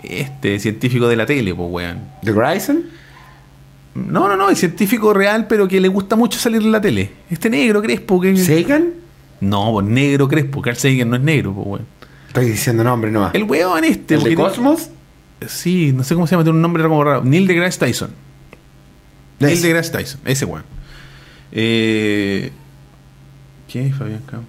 este 0.04 0.60
científico 0.60 1.08
de 1.08 1.16
la 1.16 1.26
tele, 1.26 1.54
pues 1.56 1.70
weón. 1.72 2.00
¿The 2.24 2.32
Grayson? 2.32 2.84
No, 3.96 4.28
no, 4.28 4.36
no, 4.38 4.50
el 4.50 4.56
científico 4.56 5.12
real, 5.14 5.48
pero 5.48 5.68
que 5.68 5.82
le 5.82 5.88
gusta 5.88 6.16
mucho 6.16 6.38
salir 6.38 6.62
en 6.62 6.72
la 6.72 6.80
tele. 6.80 7.10
Este 7.30 7.50
negro 7.50 7.82
crespo 7.82 8.22
que. 8.22 8.38
¿Sagan? 8.38 8.90
No, 9.42 9.72
pues 9.74 9.88
negro 9.88 10.28
crespo. 10.28 10.62
Carl 10.62 10.78
Sagan 10.78 11.10
no 11.10 11.16
es 11.16 11.22
negro, 11.24 11.54
pues 11.54 11.68
weón. 11.68 11.86
Estoy 12.28 12.46
diciendo 12.46 12.84
nombre 12.84 13.10
nomás. 13.12 13.34
El 13.34 13.44
weón 13.44 13.84
este. 13.84 14.16
¿El 14.16 14.24
de 14.24 14.30
porque 14.32 14.36
tiene- 14.36 14.50
Cosmos? 14.50 14.90
Sí, 15.48 15.92
no 15.94 16.04
sé 16.04 16.14
cómo 16.16 16.28
se 16.28 16.32
llama, 16.32 16.44
tiene 16.44 16.56
un 16.58 16.62
nombre 16.62 16.84
como 16.84 17.04
raro. 17.04 17.24
Neil 17.24 17.48
deGrasse 17.48 17.80
Tyson. 17.80 18.10
Neil 19.40 19.62
deGrasse 19.62 19.92
Tyson, 19.92 20.20
ese 20.26 20.46
weón. 20.46 20.64
Eh, 21.60 22.52
¿Qué 23.68 23.88
es 23.88 23.96
Fabián 23.96 24.22
Campo? 24.28 24.48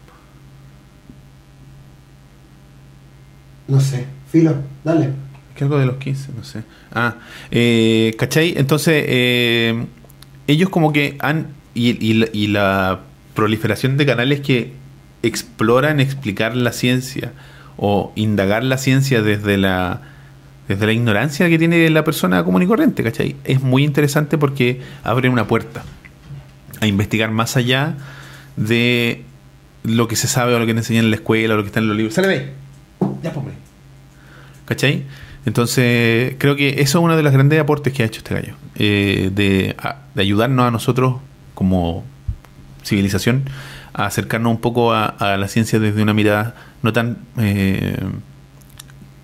No 3.66 3.80
sé. 3.80 4.04
Filo, 4.30 4.54
dale. 4.84 5.10
¿Qué 5.54 5.64
algo 5.64 5.78
de 5.78 5.86
los 5.86 5.96
15? 5.96 6.32
No 6.36 6.44
sé. 6.44 6.62
Ah, 6.92 7.14
eh, 7.50 8.14
¿cachai? 8.18 8.52
Entonces, 8.58 9.04
eh, 9.08 9.86
ellos 10.46 10.68
como 10.68 10.92
que 10.92 11.16
han. 11.20 11.48
Y, 11.74 11.96
y 12.04 12.12
la- 12.14 12.28
y 12.32 12.48
la 12.48 13.00
proliferación 13.34 13.96
de 13.96 14.04
canales 14.06 14.40
que 14.40 14.72
exploran 15.22 16.00
explicar 16.00 16.56
la 16.56 16.72
ciencia 16.72 17.32
o 17.76 18.12
indagar 18.16 18.64
la 18.64 18.76
ciencia 18.78 19.22
desde 19.22 19.56
la 19.56 20.02
desde 20.68 20.84
la 20.84 20.92
ignorancia 20.92 21.48
que 21.48 21.58
tiene 21.58 21.88
la 21.88 22.04
persona 22.04 22.44
común 22.44 22.62
y 22.62 22.66
corriente, 22.66 23.02
¿cachai? 23.02 23.36
Es 23.44 23.62
muy 23.62 23.84
interesante 23.84 24.36
porque 24.36 24.82
abre 25.02 25.30
una 25.30 25.46
puerta 25.46 25.82
a 26.80 26.86
investigar 26.86 27.30
más 27.30 27.56
allá 27.56 27.94
de 28.56 29.24
lo 29.84 30.08
que 30.08 30.16
se 30.16 30.26
sabe 30.28 30.54
o 30.54 30.58
lo 30.58 30.66
que 30.66 30.72
te 30.74 30.80
enseñan 30.80 31.04
en 31.04 31.10
la 31.10 31.16
escuela 31.16 31.54
o 31.54 31.56
lo 31.56 31.62
que 31.62 31.68
está 31.68 31.80
en 31.80 31.88
los 31.88 31.96
libros. 31.96 32.14
¡Sale 32.14 32.28
ahí! 32.28 32.52
Ya, 33.22 33.32
pues, 33.32 33.36
hombre. 33.36 33.54
¿Cachai? 34.66 35.04
Entonces, 35.46 36.34
creo 36.38 36.56
que 36.56 36.80
eso 36.80 36.98
es 36.98 37.04
uno 37.04 37.16
de 37.16 37.22
los 37.22 37.32
grandes 37.32 37.58
aportes 37.60 37.92
que 37.92 38.02
ha 38.02 38.06
hecho 38.06 38.18
este 38.18 38.34
gallo. 38.34 38.54
eh, 38.74 39.30
de, 39.34 39.76
ayudarnos 40.16 40.66
a 40.66 40.70
nosotros 40.70 41.16
como 41.54 42.04
civilización 42.84 43.44
a 43.94 44.06
acercarnos 44.06 44.50
un 44.52 44.60
poco 44.60 44.92
a, 44.92 45.06
a 45.06 45.36
la 45.36 45.48
ciencia 45.48 45.78
desde 45.78 46.02
una 46.02 46.12
mirada 46.14 46.54
no 46.82 46.92
tan 46.92 47.18
eh, 47.38 47.96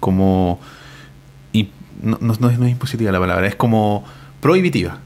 como... 0.01 0.61
y 1.53 1.69
no, 2.03 2.19
no- 2.21 2.35
no 2.39 2.49
es, 2.51 2.59
no 2.59 2.65
es 2.67 2.71
impositiva 2.73 3.13
la 3.13 3.21
palabra, 3.21 3.47
es 3.47 3.55
como 3.57 4.05
prohibitiva. 4.41 4.99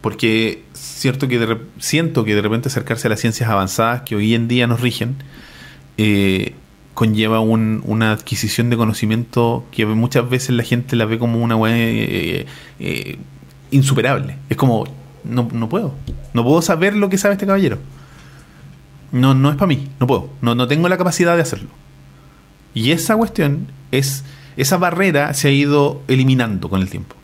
Porque 0.00 0.62
cierto 0.72 1.28
que 1.28 1.58
siento 1.78 2.24
que 2.24 2.34
de 2.34 2.40
repente 2.42 2.68
acercarse 2.68 3.06
a 3.08 3.10
las 3.10 3.20
ciencias 3.20 3.50
avanzadas 3.50 4.02
que 4.02 4.16
hoy 4.16 4.34
en 4.34 4.48
día 4.48 4.66
nos 4.66 4.80
rigen 4.80 5.16
eh, 5.98 6.54
conlleva 6.94 7.40
un- 7.40 7.82
una 7.84 8.12
adquisición 8.12 8.70
de 8.70 8.76
conocimiento 8.76 9.66
que 9.70 9.84
muchas 9.86 10.28
veces 10.28 10.50
la 10.50 10.62
gente 10.62 10.96
la 10.96 11.04
ve 11.04 11.18
como 11.18 11.42
una 11.42 11.56
weá 11.56 11.74
eh, 11.76 12.46
eh, 12.78 13.18
insuperable. 13.70 14.36
Es 14.48 14.56
como, 14.56 14.86
no, 15.24 15.48
no 15.52 15.68
puedo. 15.68 15.94
No 16.32 16.44
puedo 16.44 16.62
saber 16.62 16.96
lo 16.96 17.08
que 17.10 17.18
sabe 17.18 17.34
este 17.34 17.46
caballero. 17.46 17.78
No, 19.12 19.34
no 19.34 19.50
es 19.50 19.56
para 19.56 19.66
mí, 19.66 19.88
no 19.98 20.06
puedo. 20.06 20.30
No, 20.40 20.54
no 20.54 20.66
tengo 20.68 20.88
la 20.88 20.96
capacidad 20.96 21.36
de 21.36 21.42
hacerlo. 21.42 21.68
Y 22.74 22.92
esa 22.92 23.16
cuestión 23.16 23.66
es, 23.90 24.24
esa 24.56 24.76
barrera 24.78 25.34
se 25.34 25.48
ha 25.48 25.50
ido 25.50 26.02
eliminando 26.08 26.68
con 26.70 26.80
el 26.80 26.88
tiempo. 26.88 27.16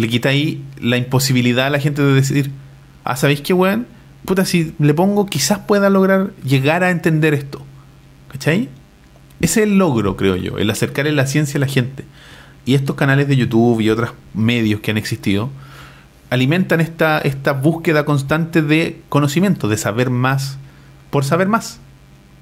Le 0.00 0.08
quita 0.08 0.30
ahí 0.30 0.64
la 0.80 0.96
imposibilidad 0.96 1.66
a 1.66 1.70
la 1.70 1.78
gente 1.78 2.00
de 2.00 2.14
decir, 2.14 2.50
ah, 3.04 3.16
¿sabéis 3.16 3.42
qué, 3.42 3.52
weón? 3.52 3.86
Puta, 4.24 4.46
si 4.46 4.74
le 4.78 4.94
pongo, 4.94 5.26
quizás 5.26 5.58
pueda 5.58 5.90
lograr 5.90 6.32
llegar 6.42 6.84
a 6.84 6.90
entender 6.90 7.34
esto. 7.34 7.62
¿Cachai? 8.28 8.70
Ese 9.40 9.60
es 9.60 9.66
el 9.68 9.76
logro, 9.78 10.16
creo 10.16 10.36
yo, 10.36 10.56
el 10.56 10.70
acercarle 10.70 11.12
la 11.12 11.26
ciencia 11.26 11.58
a 11.58 11.60
la 11.60 11.66
gente. 11.66 12.04
Y 12.64 12.74
estos 12.74 12.96
canales 12.96 13.28
de 13.28 13.36
YouTube 13.36 13.80
y 13.80 13.90
otros 13.90 14.12
medios 14.32 14.80
que 14.80 14.90
han 14.90 14.96
existido 14.96 15.50
alimentan 16.30 16.80
esta, 16.80 17.18
esta 17.18 17.52
búsqueda 17.52 18.04
constante 18.06 18.62
de 18.62 19.02
conocimiento, 19.10 19.68
de 19.68 19.76
saber 19.76 20.08
más 20.08 20.56
por 21.10 21.24
saber 21.24 21.48
más. 21.48 21.78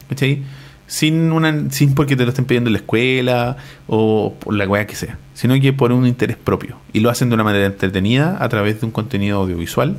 ¿Cachai? 0.08 0.42
Sin, 0.88 1.32
una, 1.32 1.70
sin 1.70 1.94
porque 1.94 2.16
te 2.16 2.24
lo 2.24 2.30
estén 2.30 2.46
pidiendo 2.46 2.68
en 2.68 2.72
la 2.72 2.78
escuela 2.78 3.58
o 3.86 4.34
por 4.40 4.54
la 4.54 4.66
weá 4.66 4.86
que 4.86 4.96
sea, 4.96 5.18
sino 5.34 5.60
que 5.60 5.72
por 5.74 5.92
un 5.92 6.06
interés 6.06 6.38
propio. 6.38 6.78
Y 6.94 7.00
lo 7.00 7.10
hacen 7.10 7.28
de 7.28 7.34
una 7.34 7.44
manera 7.44 7.66
entretenida 7.66 8.42
a 8.42 8.48
través 8.48 8.80
de 8.80 8.86
un 8.86 8.92
contenido 8.92 9.38
audiovisual. 9.38 9.98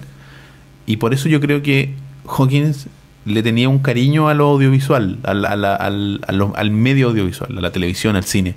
Y 0.88 0.98
por 0.98 1.14
eso 1.14 1.30
yo 1.30 1.40
creo 1.40 1.62
que 1.62 1.94
Hawkins 2.28 2.88
le 3.26 3.44
tenía 3.44 3.70
un 3.70 3.78
cariño 3.80 4.30
a 4.30 4.34
lo 4.34 4.48
audiovisual, 4.48 5.20
al, 5.22 5.46
al, 5.46 5.64
a 5.64 6.32
lo- 6.32 6.54
al 6.56 6.72
medio 6.72 7.10
audiovisual, 7.10 7.56
a 7.56 7.62
la 7.62 7.72
televisión, 7.72 8.16
al 8.16 8.24
cine. 8.24 8.56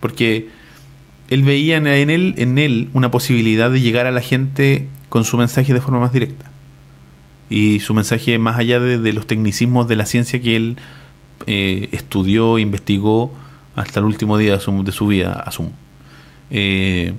Porque 0.00 0.48
él 1.30 1.42
veía 1.44 1.78
en 1.78 1.86
él, 1.86 2.34
en 2.36 2.58
él 2.58 2.90
una 2.92 3.10
posibilidad 3.10 3.70
de 3.70 3.80
llegar 3.80 4.06
a 4.06 4.10
la 4.10 4.20
gente 4.20 4.86
con 5.08 5.24
su 5.24 5.38
mensaje 5.38 5.72
de 5.72 5.80
forma 5.80 6.00
más 6.00 6.12
directa. 6.12 6.50
Y 7.48 7.80
su 7.80 7.94
mensaje 7.94 8.38
más 8.38 8.58
allá 8.58 8.78
de 8.80 9.12
los 9.14 9.26
tecnicismos 9.26 9.88
de 9.88 9.96
la 9.96 10.04
ciencia 10.04 10.42
que 10.42 10.56
él 10.56 10.76
eh, 11.46 11.88
estudió, 11.92 12.58
investigó 12.58 13.32
hasta 13.76 14.00
el 14.00 14.06
último 14.06 14.36
día 14.38 14.58
de 14.58 14.92
su, 14.92 15.06
vida, 15.06 15.32
asumo. 15.46 15.72
Eh, 16.50 17.14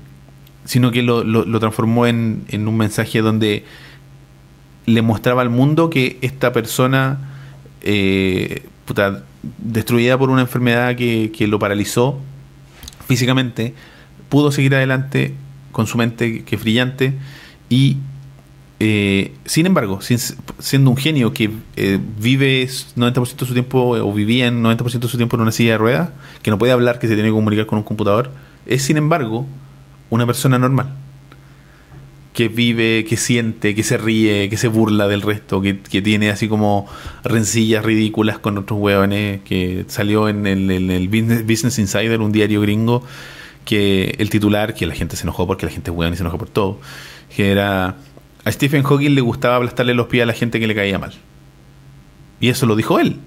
sino 0.66 0.92
que 0.92 1.02
lo, 1.02 1.60
transformó 1.60 2.06
en, 2.06 2.46
un 2.52 2.78
mensaje 2.78 3.22
donde 3.22 3.66
le 4.86 5.02
mostraba 5.02 5.42
al 5.42 5.50
mundo 5.50 5.90
que 5.90 6.18
esta 6.22 6.54
persona, 6.54 7.20
eh, 7.82 8.64
destruida 9.58 10.18
por 10.18 10.30
una 10.30 10.42
enfermedad 10.42 10.96
que, 10.96 11.32
que 11.36 11.48
lo 11.48 11.60
paralizó 11.60 12.20
físicamente, 13.08 13.74
pudo 14.30 14.52
seguir 14.52 14.76
adelante 14.76 15.34
con 15.72 15.88
su 15.88 15.98
mente 15.98 16.44
que 16.44 16.56
es 16.56 16.62
brillante 16.62 17.14
y 17.70 17.98
eh, 18.84 19.34
sin 19.46 19.68
embargo, 19.68 20.00
siendo 20.02 20.90
un 20.90 20.98
genio 20.98 21.34
que 21.34 21.52
eh, 21.76 22.00
vive 22.18 22.64
90% 22.66 23.36
de 23.36 23.46
su 23.46 23.54
tiempo 23.54 23.96
eh, 23.96 24.00
o 24.00 24.12
vivía 24.12 24.48
en 24.48 24.64
90% 24.64 25.02
de 25.02 25.08
su 25.08 25.18
tiempo 25.18 25.36
en 25.36 25.44
una 25.44 25.52
silla 25.52 25.74
de 25.74 25.78
ruedas, 25.78 26.10
que 26.42 26.50
no 26.50 26.58
puede 26.58 26.72
hablar, 26.72 26.98
que 26.98 27.08
se 27.08 27.14
tiene 27.14 27.30
que 27.30 27.34
comunicar 27.34 27.68
con 27.68 27.78
un 27.78 27.84
computador, 27.84 28.32
es 28.66 28.82
sin 28.82 28.98
embargo 28.98 29.46
una 30.10 30.26
persona 30.26 30.58
normal. 30.58 30.96
Que 32.34 32.48
vive, 32.48 33.06
que 33.06 33.18
siente, 33.18 33.76
que 33.76 33.84
se 33.84 33.98
ríe, 33.98 34.50
que 34.50 34.58
se 34.58 34.68
burla 34.68 35.08
del 35.08 35.22
resto, 35.22 35.62
que, 35.62 35.76
tiene 35.76 36.32
así 36.32 36.48
como 36.48 36.88
rencillas 37.24 37.86
ridículas 37.86 38.40
con 38.40 38.58
otros 38.58 38.80
hueones, 38.80 39.42
que 39.42 39.86
salió 39.90 40.28
en 40.28 40.48
el, 40.48 41.08
Business 41.08 41.78
Insider, 41.78 42.20
un 42.20 42.32
diario 42.32 42.62
gringo, 42.62 43.04
que 43.64 44.16
el 44.18 44.32
titular, 44.32 44.74
que 44.74 44.88
la 44.88 44.96
gente 44.96 45.18
se 45.18 45.22
enojó 45.22 45.46
porque 45.46 45.68
la 45.68 45.72
gente 45.72 45.92
es 45.92 45.96
hueón 45.96 46.14
y 46.14 46.16
se 46.18 46.24
enojó 46.24 46.40
por 46.40 46.50
todo, 46.50 46.80
que 47.36 47.52
era 47.52 47.98
a 48.46 48.52
Stephen 48.52 48.84
Hawking 48.84 49.12
le 49.16 49.22
gustaba 49.22 49.58
aplastarle 49.58 49.94
los 49.94 50.08
pies 50.08 50.24
a 50.24 50.26
la 50.26 50.34
gente 50.34 50.60
que 50.60 50.68
le 50.68 50.76
caía 50.76 50.98
mal. 51.00 51.12
Y 52.40 52.50
eso 52.50 52.66
lo 52.66 52.76
dijo 52.76 53.00
él. 53.00 53.18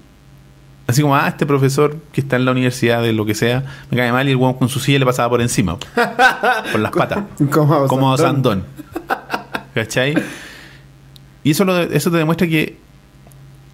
Así 0.87 1.01
como, 1.01 1.15
ah, 1.15 1.27
este 1.27 1.45
profesor 1.45 1.97
que 2.11 2.21
está 2.21 2.35
en 2.35 2.45
la 2.45 2.51
universidad 2.51 3.01
de 3.01 3.11
lo 3.13 3.25
que 3.25 3.33
sea, 3.33 3.63
me 3.89 3.97
cae 3.97 4.11
mal 4.11 4.27
y 4.27 4.31
el 4.31 4.37
hueón 4.37 4.53
con 4.55 4.69
su 4.69 4.79
silla 4.79 4.99
le 4.99 5.05
pasaba 5.05 5.29
por 5.29 5.41
encima. 5.41 5.77
por 6.71 6.79
las 6.79 6.91
patas. 6.91 7.23
Como 7.49 7.87
Como 7.87 8.17
Sandón. 8.17 8.63
Sandón. 9.07 9.45
¿Cachai? 9.73 10.13
Y 11.43 11.51
eso, 11.51 11.65
lo- 11.65 11.79
eso 11.81 12.11
te 12.11 12.17
demuestra 12.17 12.47
que 12.47 12.77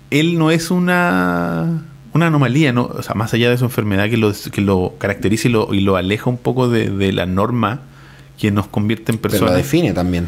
él 0.09 0.37
no 0.37 0.51
es 0.51 0.71
una, 0.71 1.83
una 2.13 2.27
anomalía, 2.27 2.71
¿no? 2.73 2.83
O 2.85 3.01
sea, 3.01 3.13
más 3.15 3.33
allá 3.33 3.49
de 3.49 3.57
su 3.57 3.65
enfermedad 3.65 4.09
que 4.09 4.17
lo, 4.17 4.31
que 4.51 4.61
lo 4.61 4.93
caracteriza 4.97 5.47
y 5.47 5.51
lo, 5.51 5.73
y 5.73 5.81
lo 5.81 5.95
aleja 5.95 6.29
un 6.29 6.37
poco 6.37 6.69
de, 6.69 6.89
de 6.89 7.11
la 7.13 7.25
norma 7.25 7.81
que 8.37 8.51
nos 8.51 8.67
convierte 8.67 9.11
en 9.11 9.17
Pero 9.19 9.33
lo 9.33 9.39
personas. 9.39 9.57
define 9.57 9.93
también. 9.93 10.27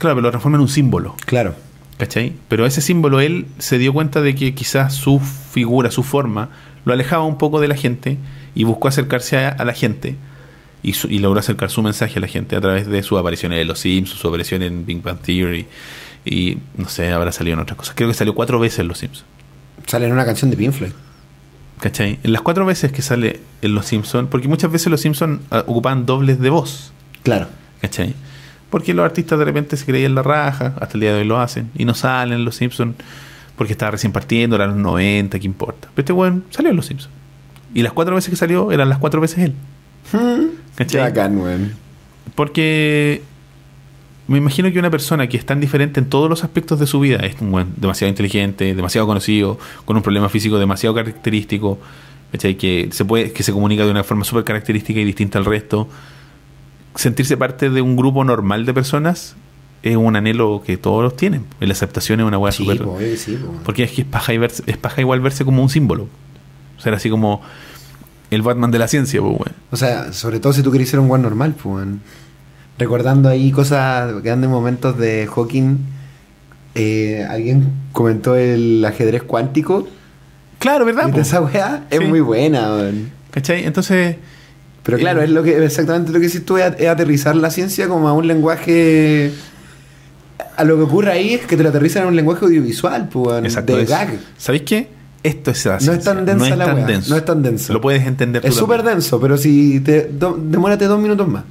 Claro, 0.00 0.16
pero 0.16 0.22
lo 0.22 0.30
transforma 0.30 0.56
en 0.56 0.62
un 0.62 0.68
símbolo. 0.68 1.14
Claro. 1.26 1.54
¿Cachai? 1.98 2.32
Pero 2.48 2.66
ese 2.66 2.80
símbolo 2.80 3.20
él 3.20 3.46
se 3.58 3.78
dio 3.78 3.92
cuenta 3.92 4.20
de 4.22 4.34
que 4.34 4.54
quizás 4.54 4.94
su 4.94 5.20
figura, 5.20 5.90
su 5.92 6.02
forma, 6.02 6.48
lo 6.84 6.92
alejaba 6.92 7.24
un 7.24 7.38
poco 7.38 7.60
de 7.60 7.68
la 7.68 7.76
gente 7.76 8.16
y 8.54 8.64
buscó 8.64 8.88
acercarse 8.88 9.36
a, 9.36 9.50
a 9.50 9.64
la 9.64 9.74
gente 9.74 10.16
y, 10.82 10.94
su- 10.94 11.08
y 11.08 11.18
logró 11.18 11.38
acercar 11.38 11.70
su 11.70 11.82
mensaje 11.82 12.18
a 12.18 12.20
la 12.22 12.26
gente 12.26 12.56
a 12.56 12.60
través 12.62 12.86
de 12.86 13.02
sus 13.02 13.18
apariciones 13.20 13.60
en 13.60 13.68
Los 13.68 13.80
Sims, 13.80 14.08
su 14.10 14.26
aparición 14.26 14.62
en 14.62 14.86
Big 14.86 15.02
Bang 15.02 15.18
Theory 15.20 15.66
y 16.24 16.56
no 16.76 16.88
sé, 16.88 17.12
habrá 17.12 17.32
salido 17.32 17.54
en 17.54 17.60
otras 17.60 17.76
cosas. 17.76 17.94
Creo 17.94 18.08
que 18.08 18.14
salió 18.14 18.34
cuatro 18.34 18.58
veces 18.58 18.78
en 18.78 18.88
Los 18.88 18.98
Sims. 18.98 19.24
Sale 19.86 20.06
en 20.06 20.12
una 20.12 20.24
canción 20.24 20.50
de 20.50 20.56
Pink 20.56 20.72
Floyd. 20.72 20.92
¿Cachai? 21.80 22.18
En 22.22 22.32
las 22.32 22.42
cuatro 22.42 22.64
veces 22.66 22.92
que 22.92 23.02
sale 23.02 23.40
en 23.62 23.74
Los 23.74 23.86
Simpsons, 23.86 24.28
porque 24.30 24.48
muchas 24.48 24.70
veces 24.72 24.88
Los 24.88 25.00
Simpsons 25.02 25.40
ah, 25.50 25.64
ocupaban 25.66 26.06
dobles 26.06 26.38
de 26.40 26.50
voz. 26.50 26.92
Claro. 27.22 27.48
¿Cachai? 27.80 28.14
Porque 28.70 28.94
los 28.94 29.04
artistas 29.04 29.38
de 29.38 29.44
repente 29.44 29.76
se 29.76 29.84
creían 29.84 30.14
la 30.14 30.22
raja, 30.22 30.74
hasta 30.80 30.94
el 30.94 31.00
día 31.00 31.12
de 31.12 31.20
hoy 31.20 31.26
lo 31.26 31.40
hacen, 31.40 31.70
y 31.76 31.84
no 31.84 31.94
salen 31.94 32.38
en 32.38 32.44
los 32.44 32.56
Simpsons 32.56 32.94
porque 33.60 33.74
estaba 33.74 33.90
recién 33.90 34.10
partiendo, 34.10 34.56
eran 34.56 34.70
los 34.70 34.78
90, 34.78 35.38
¿qué 35.38 35.44
importa? 35.44 35.88
Pero 35.94 36.02
este 36.02 36.12
weón 36.14 36.44
salió 36.48 36.70
en 36.70 36.76
los 36.76 36.86
Simpsons. 36.86 37.12
Y 37.74 37.82
las 37.82 37.92
cuatro 37.92 38.14
veces 38.14 38.30
que 38.30 38.36
salió 38.36 38.72
eran 38.72 38.88
las 38.88 38.96
cuatro 38.96 39.20
veces 39.20 39.38
él. 39.40 39.54
¿Cachai? 40.76 41.02
bacán. 41.02 41.74
Porque 42.34 43.20
me 44.28 44.38
imagino 44.38 44.72
que 44.72 44.78
una 44.78 44.90
persona 44.90 45.26
que 45.28 45.36
es 45.36 45.44
tan 45.44 45.60
diferente 45.60 46.00
en 46.00 46.08
todos 46.08 46.30
los 46.30 46.42
aspectos 46.42 46.80
de 46.80 46.86
su 46.86 47.00
vida, 47.00 47.18
es 47.18 47.38
un 47.40 47.52
weón 47.52 47.74
demasiado 47.76 48.08
inteligente, 48.08 48.74
demasiado 48.74 49.06
conocido, 49.06 49.58
con 49.84 49.94
un 49.94 50.02
problema 50.02 50.30
físico 50.30 50.58
demasiado 50.58 50.94
característico, 50.94 51.78
¿cachai? 52.32 52.56
que 52.56 52.88
se 52.92 53.04
puede, 53.04 53.30
que 53.30 53.42
se 53.42 53.52
comunica 53.52 53.84
de 53.84 53.90
una 53.90 54.04
forma 54.04 54.24
súper 54.24 54.44
característica 54.44 55.00
y 55.00 55.04
distinta 55.04 55.38
al 55.38 55.44
resto. 55.44 55.86
Sentirse 56.94 57.36
parte 57.36 57.70
de 57.70 57.80
un 57.82 57.96
grupo 57.96 58.24
normal 58.24 58.66
de 58.66 58.74
personas 58.74 59.36
es 59.82 59.96
un 59.96 60.16
anhelo 60.16 60.62
que 60.64 60.76
todos 60.76 61.02
los 61.02 61.16
tienen. 61.16 61.44
La 61.60 61.72
aceptación 61.72 62.20
es 62.20 62.26
una 62.26 62.36
weá 62.38 62.52
Sí, 62.52 62.68
obvio 62.68 62.98
que 62.98 63.16
sí, 63.16 63.36
po. 63.36 63.52
Porque 63.64 63.84
es 63.84 63.92
que 63.92 64.02
es 64.02 64.06
paja, 64.06 64.32
y 64.34 64.38
verse- 64.38 64.62
es 64.66 64.76
paja 64.76 65.00
igual 65.00 65.20
verse 65.20 65.44
como 65.44 65.62
un 65.62 65.68
símbolo. 65.70 66.08
O 66.78 66.80
sea, 66.82 66.92
así 66.94 67.08
como 67.08 67.40
el 68.30 68.42
Batman 68.42 68.70
de 68.70 68.78
la 68.78 68.88
ciencia, 68.88 69.20
pues, 69.20 69.32
weón. 69.32 69.52
O 69.70 69.76
sea, 69.76 70.12
sobre 70.12 70.40
todo 70.40 70.52
si 70.52 70.62
tú 70.62 70.70
querés 70.72 70.88
ser 70.90 71.00
un 71.00 71.08
buen 71.08 71.22
normal, 71.22 71.52
pues, 71.54 71.64
weón. 71.66 72.00
Recordando 72.78 73.28
ahí 73.28 73.52
cosas, 73.52 74.22
grandes 74.22 74.50
momentos 74.50 74.96
de 74.98 75.28
Hawking. 75.34 75.76
eh, 76.74 77.26
alguien 77.28 77.72
comentó 77.92 78.36
el 78.36 78.84
ajedrez 78.84 79.22
cuántico. 79.24 79.88
Claro, 80.60 80.84
¿verdad? 80.84 81.16
Esa 81.18 81.40
weá? 81.40 81.84
Es 81.90 82.06
muy 82.06 82.20
buena, 82.20 82.74
weón. 82.74 83.10
¿Cachai? 83.32 83.64
Entonces, 83.64 84.16
Pero 84.90 84.98
claro, 84.98 85.22
es 85.22 85.30
lo 85.30 85.42
que 85.42 85.64
exactamente 85.64 86.12
lo 86.12 86.20
que 86.20 86.26
hiciste 86.26 86.46
tú, 86.46 86.58
es 86.58 86.72
es 86.78 86.88
aterrizar 86.88 87.34
la 87.36 87.50
ciencia 87.50 87.88
como 87.88 88.08
a 88.08 88.12
un 88.12 88.26
lenguaje. 88.26 89.32
A 90.56 90.64
lo 90.64 90.76
que 90.76 90.82
ocurre 90.82 91.12
ahí 91.12 91.34
es 91.34 91.46
que 91.46 91.56
te 91.56 91.62
lo 91.62 91.68
aterrizan 91.70 92.02
en 92.02 92.08
un 92.10 92.16
lenguaje 92.16 92.44
audiovisual, 92.44 93.08
pues, 93.08 93.44
exacto. 93.44 93.76
de 93.76 93.82
es- 93.82 93.88
gag. 93.88 94.18
¿Sabéis 94.36 94.62
qué? 94.62 94.88
Esto 95.22 95.50
es 95.50 95.66
la 95.66 95.78
No 95.80 95.92
es 95.92 96.02
tan 96.04 96.24
densa 96.24 96.38
no 96.46 96.52
es 96.52 96.56
la 96.58 96.64
tan 96.64 96.86
denso. 96.86 97.10
no 97.10 97.16
es 97.16 97.24
tan 97.26 97.42
denso. 97.42 97.72
Lo 97.74 97.80
puedes 97.82 98.06
entender 98.06 98.44
Es 98.44 98.54
súper 98.54 98.82
denso, 98.82 99.20
pero 99.20 99.36
si 99.36 99.80
te 99.80 100.04
do- 100.10 100.38
demórate 100.42 100.86
dos 100.86 100.98
minutos 100.98 101.28
más 101.28 101.44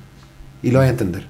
y 0.63 0.71
lo 0.71 0.79
vas 0.79 0.87
a 0.87 0.91
entender. 0.91 1.23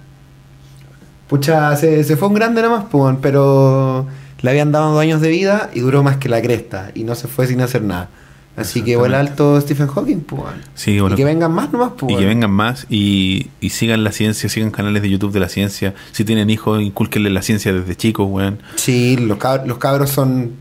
Pucha, 1.28 1.76
se, 1.76 2.04
se 2.04 2.16
fue 2.18 2.28
un 2.30 2.34
grande 2.34 2.62
nomás, 2.62 2.86
pues, 2.90 3.04
weón, 3.04 3.20
pero 3.22 4.08
le 4.42 4.50
habían 4.50 4.72
dado 4.72 4.92
dos 4.94 5.02
años 5.02 5.22
de 5.22 5.30
vida 5.30 5.70
y 5.74 5.82
duró 5.82 6.02
más 6.02 6.18
que 6.18 6.28
la 6.30 6.42
cresta 6.42 6.92
y 6.96 7.04
no 7.04 7.14
se 7.16 7.28
fue 7.28 7.46
sin 7.46 7.62
hacer 7.62 7.84
nada. 7.84 8.10
Así 8.56 8.82
que 8.82 8.98
vuela 8.98 9.20
alto 9.20 9.60
Stephen 9.62 9.88
Hawking, 9.88 10.20
pues. 10.20 10.44
Sí, 10.74 11.00
bueno. 11.00 11.16
Y 11.16 11.18
que 11.18 11.24
vengan 11.24 11.52
más 11.54 11.72
nomás, 11.72 11.94
pues. 11.98 12.14
Y 12.14 12.18
que 12.18 12.26
vengan 12.26 12.52
más 12.52 12.88
y, 12.90 13.48
y 13.62 13.70
sigan 13.70 14.04
la 14.04 14.12
ciencia, 14.12 14.50
sigan 14.50 14.72
canales 14.72 15.02
de 15.02 15.10
YouTube 15.10 15.32
de 15.32 15.40
la 15.40 15.48
ciencia. 15.48 15.94
Si 16.12 16.26
tienen 16.26 16.50
hijos, 16.50 16.82
inculquenle 16.82 17.30
la 17.30 17.42
ciencia 17.42 17.72
desde 17.72 17.96
chicos, 17.96 18.28
weón. 18.30 18.60
Sí, 18.76 19.16
los 19.18 19.38
cabros, 19.38 19.68
los 19.68 19.78
cabros 19.78 20.10
son. 20.10 20.52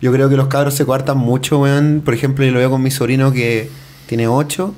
Yo 0.00 0.12
creo 0.12 0.28
que 0.28 0.36
los 0.36 0.46
cabros 0.46 0.74
se 0.74 0.86
coartan 0.86 1.18
mucho, 1.18 1.60
weón. 1.60 2.00
Por 2.04 2.14
ejemplo, 2.14 2.44
yo 2.44 2.52
lo 2.52 2.58
veo 2.58 2.70
con 2.70 2.82
mi 2.82 2.90
sobrino 2.90 3.32
que 3.32 3.68
tiene 4.06 4.28
8 4.28 4.74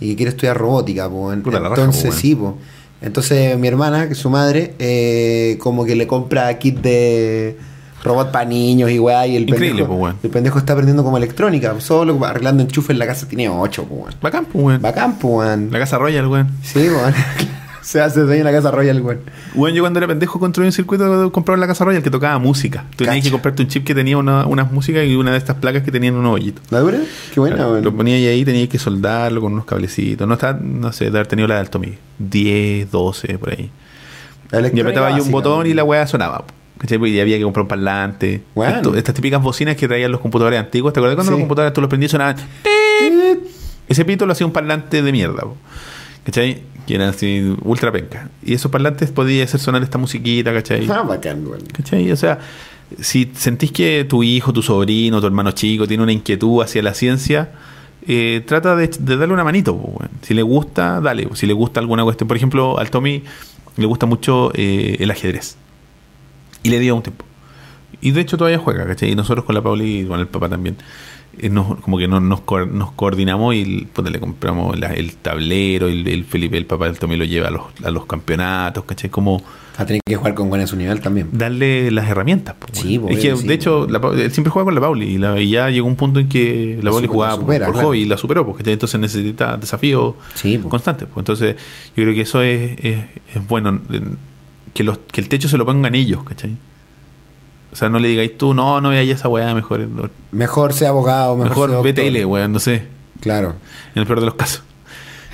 y 0.00 0.10
que 0.10 0.16
quiere 0.16 0.30
estudiar 0.30 0.56
robótica. 0.56 1.08
Puta 1.08 1.60
la 1.60 1.68
raja, 1.70 1.82
Entonces, 1.82 2.14
po, 2.14 2.20
sí, 2.20 2.34
po. 2.34 2.58
Entonces, 3.00 3.58
mi 3.58 3.68
hermana, 3.68 4.06
que 4.06 4.12
es 4.12 4.18
su 4.18 4.30
madre, 4.30 4.74
eh, 4.78 5.58
como 5.60 5.84
que 5.84 5.96
le 5.96 6.06
compra 6.06 6.56
kit 6.58 6.78
de 6.78 7.56
robot 8.06 8.30
para 8.30 8.44
niños 8.44 8.90
y 8.90 8.98
weá. 8.98 9.26
Y 9.26 9.36
el 9.36 9.42
Increíble, 9.42 9.82
pendejo, 9.82 9.94
weón. 9.94 10.16
el 10.22 10.30
pendejo 10.30 10.58
está 10.58 10.72
aprendiendo 10.72 11.04
como 11.04 11.16
electrónica, 11.18 11.74
solo 11.80 12.24
arreglando 12.24 12.62
enchufes 12.62 12.90
en 12.90 12.98
la 12.98 13.06
casa. 13.06 13.28
Tiene 13.28 13.48
8, 13.48 13.84
po, 13.84 13.94
weón. 13.94 14.14
Bacán, 14.22 14.44
pues, 14.46 14.64
weón. 14.64 14.82
Bacán, 14.82 15.18
po, 15.18 15.28
weón. 15.38 15.68
La 15.70 15.78
casa 15.78 15.98
Royal, 15.98 16.26
weón. 16.26 16.48
Sí, 16.62 16.88
weón. 16.88 17.14
se 17.82 18.00
hace 18.00 18.20
dueño 18.20 18.40
en 18.40 18.44
la 18.44 18.52
casa 18.52 18.70
Royal, 18.70 19.00
weón. 19.00 19.20
Weón, 19.54 19.74
yo 19.74 19.82
cuando 19.82 19.98
era 19.98 20.06
pendejo 20.06 20.38
construí 20.40 20.66
un 20.66 20.72
circuito 20.72 21.30
compraba 21.32 21.56
en 21.56 21.60
la 21.60 21.66
casa 21.66 21.84
Royal 21.84 22.02
que 22.02 22.10
tocaba 22.10 22.38
música. 22.38 22.84
Tenías 22.96 23.14
Cacha. 23.16 23.24
que 23.24 23.30
comprarte 23.30 23.62
un 23.62 23.68
chip 23.68 23.84
que 23.84 23.94
tenía 23.94 24.18
una, 24.18 24.46
unas 24.46 24.70
músicas 24.72 25.04
y 25.06 25.14
una 25.14 25.32
de 25.32 25.38
estas 25.38 25.56
placas 25.56 25.82
que 25.82 25.90
tenían 25.92 26.14
un 26.14 26.26
hoyito. 26.26 26.60
¿La 26.70 26.80
dura? 26.80 26.98
Qué 27.32 27.40
buena, 27.40 27.56
Claro, 27.56 27.72
weón. 27.72 27.84
Lo 27.84 27.94
ponía 27.96 28.16
ahí, 28.16 28.44
tenías 28.44 28.68
que 28.68 28.78
soldarlo 28.78 29.40
con 29.40 29.52
unos 29.52 29.64
cablecitos. 29.64 30.26
No 30.26 30.34
está, 30.34 30.52
no 30.60 30.92
sé, 30.92 31.04
de 31.04 31.10
haber 31.18 31.26
tenido 31.26 31.46
la 31.48 31.54
de 31.54 31.60
Altomi. 31.60 31.94
10, 32.18 32.90
12, 32.90 33.38
por 33.38 33.50
ahí. 33.50 33.70
Y 34.52 34.80
apretaba 34.80 35.08
ahí 35.08 35.20
un 35.20 35.30
botón 35.30 35.66
y 35.66 35.74
la 35.74 35.82
weá 35.84 36.06
sonaba. 36.06 36.44
¿Cachai? 36.78 36.98
Y 37.10 37.20
había 37.20 37.38
que 37.38 37.42
comprar 37.44 37.62
un 37.62 37.68
parlante. 37.68 38.42
Bueno. 38.54 38.76
Esto- 38.76 38.94
estas 38.96 39.14
típicas 39.14 39.42
bocinas 39.42 39.76
que 39.76 39.88
traían 39.88 40.12
los 40.12 40.20
computadores 40.20 40.58
antiguos. 40.60 40.92
¿Te 40.92 41.00
acuerdas 41.00 41.16
cuando 41.16 41.30
Sí. 41.32 41.38
los 41.38 41.40
computadores 41.40 41.72
tú 41.72 41.80
los 41.80 41.88
prendías 41.88 42.10
y 42.10 42.12
sonaban? 42.12 42.36
Ese 43.88 44.04
pito 44.04 44.26
lo 44.26 44.32
hacía 44.32 44.46
un 44.46 44.52
parlante 44.52 45.02
de 45.02 45.12
mierda. 45.12 45.42
po. 45.42 45.56
¿Cachai? 46.24 46.62
Que 46.86 46.94
era 46.96 47.08
así, 47.08 47.54
ultra 47.62 47.92
penca. 47.92 48.30
Y 48.44 48.54
esos 48.54 48.70
parlantes 48.70 49.10
podía 49.10 49.44
hacer 49.44 49.60
sonar 49.60 49.82
esta 49.82 49.98
musiquita, 49.98 50.52
¿cachai? 50.52 50.86
Ah, 50.90 51.02
bacán, 51.02 51.46
weón. 51.46 51.60
¿Cachai? 51.72 52.10
O 52.12 52.16
sea, 52.16 52.38
si 53.00 53.30
sentís 53.34 53.72
que 53.72 54.04
tu 54.08 54.22
hijo, 54.22 54.52
tu 54.52 54.62
sobrino, 54.62 55.20
tu 55.20 55.26
hermano 55.26 55.52
chico 55.52 55.86
tiene 55.86 56.02
una 56.02 56.12
inquietud 56.12 56.62
hacia 56.62 56.82
la 56.82 56.94
ciencia, 56.94 57.52
eh, 58.06 58.42
trata 58.46 58.74
de, 58.76 58.88
de 58.98 59.16
darle 59.16 59.34
una 59.34 59.44
manito. 59.44 59.76
po. 59.76 60.00
Si 60.22 60.34
le 60.34 60.42
gusta, 60.42 61.00
dale. 61.00 61.28
Si 61.34 61.46
le 61.46 61.52
gusta 61.52 61.80
alguna 61.80 62.02
cuestión, 62.04 62.26
por 62.28 62.36
ejemplo, 62.36 62.78
al 62.78 62.90
Tommy 62.90 63.22
le 63.76 63.86
gusta 63.86 64.06
mucho 64.06 64.50
eh, 64.54 64.96
el 65.00 65.10
ajedrez. 65.10 65.56
Y 66.66 66.70
le 66.70 66.78
dio 66.80 66.94
un 66.96 67.02
tiempo. 67.02 67.24
Y 68.00 68.10
de 68.10 68.20
hecho 68.20 68.36
todavía 68.36 68.58
juega, 68.58 68.86
¿cachai? 68.86 69.10
Y 69.10 69.14
nosotros 69.14 69.44
con 69.44 69.54
la 69.54 69.62
Pauli 69.62 70.00
y 70.00 70.04
con 70.04 70.20
el 70.20 70.26
papá 70.28 70.48
también. 70.48 70.76
eh, 71.38 71.50
nos- 71.50 71.78
como 71.80 71.98
que 71.98 72.08
no- 72.08 72.18
nos, 72.18 72.40
co- 72.40 72.64
nos 72.64 72.92
coordinamos 72.92 73.54
y 73.54 73.86
pues, 73.92 74.10
le 74.10 74.18
compramos 74.18 74.78
la- 74.78 74.94
el 74.94 75.16
tablero, 75.16 75.86
el, 75.86 76.08
el 76.08 76.24
Felipe, 76.24 76.56
el 76.56 76.64
papá 76.64 76.90
Tommy 76.94 77.14
lo 77.18 77.26
lleva 77.26 77.48
a 77.48 77.50
los, 77.50 77.62
a 77.84 77.90
los 77.90 78.06
campeonatos, 78.06 78.84
¿cachai? 78.84 79.10
Como 79.10 79.40
Va 79.78 79.82
a 79.82 79.84
tener 79.84 80.00
que 80.06 80.16
jugar 80.16 80.32
con 80.34 80.48
buena 80.48 80.66
su 80.66 80.76
nivel 80.76 80.98
también. 81.02 81.28
darle 81.32 81.90
las 81.90 82.08
herramientas. 82.08 82.54
po, 82.58 82.68
Sí, 82.72 82.96
weón. 82.96 83.08
po, 83.10 83.18
es 83.18 83.18
que, 83.22 83.36
sí, 83.36 83.46
de 83.46 83.52
hecho, 83.52 83.86
po. 83.86 83.92
la 84.16 84.22
él 84.22 84.30
siempre 84.32 84.50
juega 84.50 84.64
con 84.64 84.74
la 84.76 84.80
Pauli 84.80 85.06
y, 85.08 85.18
la- 85.18 85.38
y 85.38 85.50
ya 85.50 85.68
llegó 85.68 85.86
un 85.86 85.96
punto 85.96 86.20
en 86.20 86.28
que 86.30 86.78
la, 86.82 86.90
Pauli 86.90 87.06
jugaba 87.06 87.34
supera, 87.36 87.66
por, 87.66 87.74
claro. 87.74 87.88
hobby 87.88 87.98
y 88.00 88.04
la 88.06 88.16
superó, 88.16 88.46
porque 88.46 88.72
entonces 88.72 88.98
necesita 88.98 89.58
desafíos 89.58 90.14
Sí, 90.36 90.56
po. 90.56 90.70
constantes. 90.70 91.06
pues. 91.12 91.18
Entonces, 91.20 91.56
yo 91.94 92.02
creo 92.02 92.14
que 92.14 92.22
eso 92.22 92.40
es, 92.40 92.78
es, 92.82 92.98
es 93.34 93.46
bueno, 93.46 93.78
en- 93.90 94.16
que, 94.76 94.84
los, 94.84 94.98
que 95.10 95.20
el 95.20 95.28
techo 95.28 95.48
se 95.48 95.56
lo 95.56 95.64
pongan 95.64 95.94
ellos, 95.94 96.22
¿cachai? 96.24 96.56
O 97.72 97.76
sea, 97.76 97.88
no 97.88 97.98
le 97.98 98.08
digáis 98.08 98.36
tú, 98.38 98.54
no, 98.54 98.80
no 98.80 98.90
veáis 98.90 99.10
esa 99.10 99.28
weá, 99.28 99.54
mejor, 99.54 99.88
Mejor 100.32 100.72
sea 100.72 100.90
abogado, 100.90 101.36
mejor, 101.36 101.70
mejor. 101.70 101.92
BTL, 101.92 102.24
weón, 102.26 102.52
no 102.52 102.58
sé, 102.58 102.84
Claro. 103.20 103.54
en 103.94 104.00
el 104.02 104.06
peor 104.06 104.20
de 104.20 104.26
los 104.26 104.34
casos. 104.34 104.62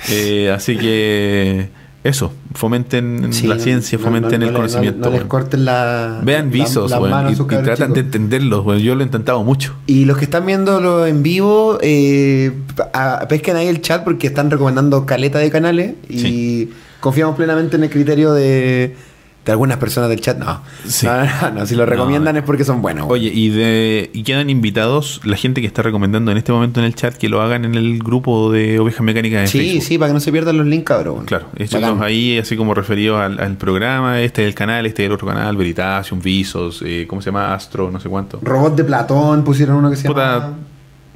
Eh, 0.09 0.51
así 0.55 0.77
que, 0.77 1.69
eso, 2.03 2.33
fomenten 2.53 3.31
Sí, 3.31 3.47
la 3.47 3.59
ciencia, 3.59 3.97
no- 3.97 4.03
fomenten 4.05 4.39
no- 4.41 4.47
el 4.47 4.51
no 4.51 4.57
conocimiento. 4.59 4.99
No, 4.99 5.05
no 5.11 5.11
les 5.17 5.23
corten 5.25 5.63
la. 5.63 6.19
Vean 6.23 6.47
la- 6.47 6.51
visos, 6.51 6.91
las 6.91 6.99
weón, 6.99 7.11
manos 7.11 7.39
a 7.39 7.43
y, 7.43 7.45
y 7.59 7.63
tratan 7.63 7.93
de 7.93 7.99
entenderlos, 8.01 8.65
weón. 8.65 8.79
Yo 8.81 8.95
lo 8.95 9.01
he 9.01 9.05
intentado 9.05 9.41
mucho. 9.43 9.75
Y 9.87 10.03
los 10.05 10.17
que 10.17 10.25
están 10.25 10.45
viéndolo 10.45 11.05
en 11.05 11.23
vivo, 11.23 11.77
eh, 11.81 12.51
a- 12.93 13.25
pesquen 13.29 13.55
ahí 13.55 13.67
el 13.67 13.81
chat 13.81 14.03
porque 14.03 14.27
están 14.27 14.51
recomendando 14.51 15.05
caleta 15.05 15.39
de 15.39 15.49
canales 15.49 15.95
y 16.09 16.17
Sí. 16.19 16.73
confiamos 16.99 17.37
plenamente 17.37 17.77
en 17.77 17.83
el 17.83 17.89
criterio 17.89 18.33
de, 18.33 18.97
de 19.45 19.51
algunas 19.51 19.77
personas 19.77 20.09
del 20.09 20.21
chat. 20.21 20.37
No, 20.37 20.61
Sí. 20.85 21.05
no, 21.05 21.25
no, 21.25 21.51
no, 21.51 21.65
si 21.65 21.75
lo 21.75 21.85
recomiendan 21.85 22.35
No. 22.35 22.39
es 22.39 22.45
porque 22.45 22.63
son 22.63 22.81
buenos. 22.81 23.07
Oye, 23.09 23.29
y 23.33 23.49
de 23.49 24.09
y 24.13 24.23
quedan 24.23 24.49
invitados 24.49 25.19
la 25.25 25.35
gente 25.35 25.59
que 25.61 25.67
está 25.67 25.81
recomendando 25.81 26.31
en 26.31 26.37
este 26.37 26.51
momento 26.51 26.79
en 26.79 26.85
el 26.85 26.95
chat 26.95 27.15
que 27.15 27.27
lo 27.29 27.41
hagan 27.41 27.65
en 27.65 27.75
el 27.75 27.99
grupo 27.99 28.51
de 28.51 28.79
Ovejas 28.79 29.01
Mecánicas 29.01 29.41
de 29.41 29.47
sí, 29.47 29.57
Facebook. 29.59 29.83
sí, 29.83 29.97
para 29.97 30.09
que 30.09 30.13
no 30.13 30.19
se 30.19 30.31
pierdan 30.31 30.57
los 30.57 30.65
links, 30.67 30.85
cabrón. 30.85 31.25
Claro, 31.25 31.47
échenlos 31.57 31.99
ahí 32.01 32.37
así 32.37 32.55
como 32.55 32.73
referidos 32.73 33.19
al, 33.19 33.39
al 33.39 33.57
programa, 33.57 34.21
este 34.21 34.43
es 34.43 34.47
el 34.47 34.55
canal, 34.55 34.85
este 34.85 35.03
es 35.03 35.07
el 35.07 35.13
otro 35.13 35.27
canal, 35.27 35.57
Veritasium, 35.57 36.21
Visos, 36.21 36.81
eh, 36.85 37.05
¿cómo 37.07 37.21
se 37.21 37.27
llama? 37.31 37.53
Astro, 37.53 37.91
no 37.91 37.99
sé 37.99 38.07
cuánto. 38.09 38.39
Robot 38.41 38.75
de 38.75 38.83
Platón 38.83 39.43
pusieron 39.43 39.75
uno 39.77 39.89
que 39.89 39.95
se 39.97 40.07
llama. 40.07 40.53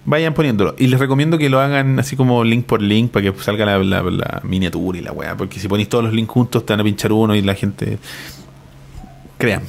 Vayan 0.09 0.33
poniéndolo. 0.33 0.73
Y 0.77 0.87
les 0.87 1.01
recomiendo 1.01 1.37
que 1.37 1.49
lo 1.49 1.59
hagan 1.59 1.99
así 1.99 2.15
como 2.15 2.41
link 2.45 2.65
por 2.65 2.81
link 2.81 3.11
para 3.11 3.29
que 3.29 3.43
salga 3.43 3.65
la, 3.65 3.77
la- 3.79 4.01
la 4.03 4.39
miniatura 4.43 4.97
y 4.97 5.01
la 5.01 5.11
weá. 5.11 5.35
Porque 5.35 5.59
si 5.59 5.67
ponéis 5.67 5.89
todos 5.89 6.05
los 6.05 6.13
links 6.13 6.31
juntos 6.31 6.65
te 6.65 6.71
van 6.71 6.79
a 6.79 6.83
pinchar 6.85 7.11
uno 7.11 7.35
y 7.35 7.41
la 7.41 7.53
gente... 7.55 7.97
Créanme. 9.37 9.67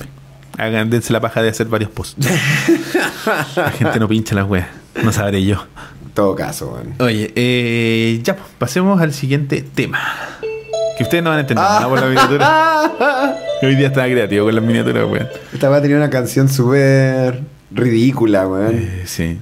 Hagan, 0.57 0.91
dense 0.91 1.12
la 1.12 1.20
paja 1.20 1.43
de 1.43 1.49
hacer 1.49 1.66
varios 1.66 1.91
posts. 1.91 2.24
la 3.57 3.70
gente 3.72 3.99
no 3.99 4.07
pincha 4.07 4.36
las 4.36 4.49
weas. 4.49 4.68
No 5.03 5.12
sabré 5.12 5.45
yo. 5.45 5.57
En 6.07 6.12
todo 6.12 6.36
caso, 6.36 6.68
weón. 6.72 6.95
Oye, 7.01 7.32
eh, 7.34 8.20
ya, 8.22 8.36
pues, 8.36 8.49
pasemos 8.59 9.01
al 9.01 9.12
siguiente 9.12 9.62
tema. 9.62 9.99
Que 10.97 11.03
ustedes 11.03 11.22
no 11.24 11.30
van 11.30 11.39
a 11.39 11.41
entender 11.41 11.64
nada 11.64 11.89
por 11.89 11.99
la 12.01 12.07
miniatura. 12.07 13.36
Hoy 13.62 13.74
día 13.74 13.89
estaba 13.89 14.07
creativo 14.07 14.47
con 14.47 14.55
las 14.55 14.62
miniaturas, 14.64 15.05
weón. 15.11 15.26
Esta 15.53 15.68
weá 15.68 15.82
tenía 15.82 15.97
una 15.97 16.11
canción 16.11 16.49
súper 16.49 17.41
ridícula, 17.70 18.46
weón. 18.48 18.74
Eh, 18.76 19.02
sí. 19.06 19.38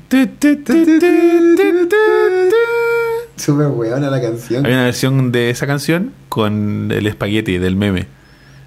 Súper 3.37 3.69
weona 3.69 4.11
la 4.11 4.21
canción. 4.21 4.65
Hay 4.67 4.73
una 4.73 4.85
versión 4.85 5.31
de 5.33 5.51
esa 5.51 5.67
canción 5.67 6.13
con 6.29 6.91
el 6.91 7.07
espagueti 7.07 7.59
del 7.59 7.77
meme. 7.77 8.07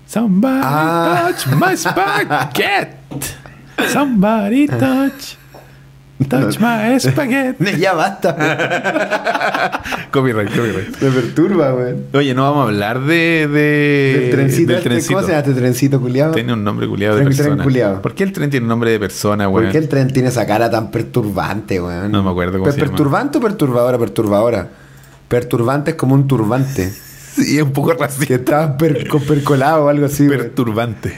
Somebody 0.06 0.62
Ah. 0.64 1.32
touch 1.32 1.48
my 1.56 1.76
spaghetti. 1.78 2.96
Somebody 3.92 4.68
touch. 4.68 5.38
Touch 6.28 6.60
my 6.60 7.00
spaghetti. 7.00 7.80
ya 7.80 7.94
basta. 7.94 8.36
copyright, 10.12 10.50
copyright. 10.50 11.02
Me 11.02 11.10
perturba, 11.12 11.74
weón. 11.74 12.06
Oye, 12.14 12.34
no 12.34 12.44
vamos 12.44 12.60
a 12.60 12.64
hablar 12.64 13.00
de, 13.02 13.48
de 13.48 14.20
Del 14.20 14.32
trencito, 14.32 14.68
del 14.68 14.78
este, 14.80 14.90
trencito. 14.90 15.14
¿cómo 15.14 15.26
se 15.26 15.32
llama 15.34 15.40
este 15.48 15.54
trencito 15.60 16.02
culiado? 16.02 16.34
Tiene 16.34 16.54
un 16.54 16.64
nombre 16.64 16.88
culiado 16.88 17.16
de 17.16 17.24
tren 17.26 17.38
persona. 17.38 18.02
¿Por 18.02 18.14
qué 18.16 18.24
el 18.24 18.34
tren 18.34 18.50
tiene 18.50 18.64
un 18.66 18.70
nombre 18.70 18.92
de 18.92 19.00
persona, 19.00 19.48
weón? 19.48 19.66
¿Por 19.66 19.72
qué 19.72 19.78
el 19.78 19.88
tren 19.88 20.12
tiene 20.12 20.28
esa 20.30 20.46
cara 20.46 20.70
tan 20.70 20.92
perturbante, 20.92 21.80
weón? 21.82 22.12
No 22.12 22.22
me 22.22 22.32
acuerdo 22.32 22.54
cómo 22.54 22.64
¿Pues 22.66 22.76
se 22.76 22.82
llama. 22.82 22.92
¿Perturbante 22.92 23.38
o 23.38 23.42
perturbadora? 23.42 23.98
Perturbadora. 23.98 24.68
Perturbante 25.30 25.92
es 25.92 25.98
como 25.98 26.16
un 26.16 26.28
turbante. 26.28 26.92
Sí, 27.30 27.58
es 27.58 27.64
un 27.64 27.72
poco 27.72 27.94
racista. 27.94 28.26
que 28.26 28.34
estaba 28.34 28.76
per- 28.76 29.08
percolado 29.26 29.86
o 29.86 29.88
algo 29.90 30.08
así. 30.08 30.26
güey. 30.26 30.40
Perturbante. 30.40 31.14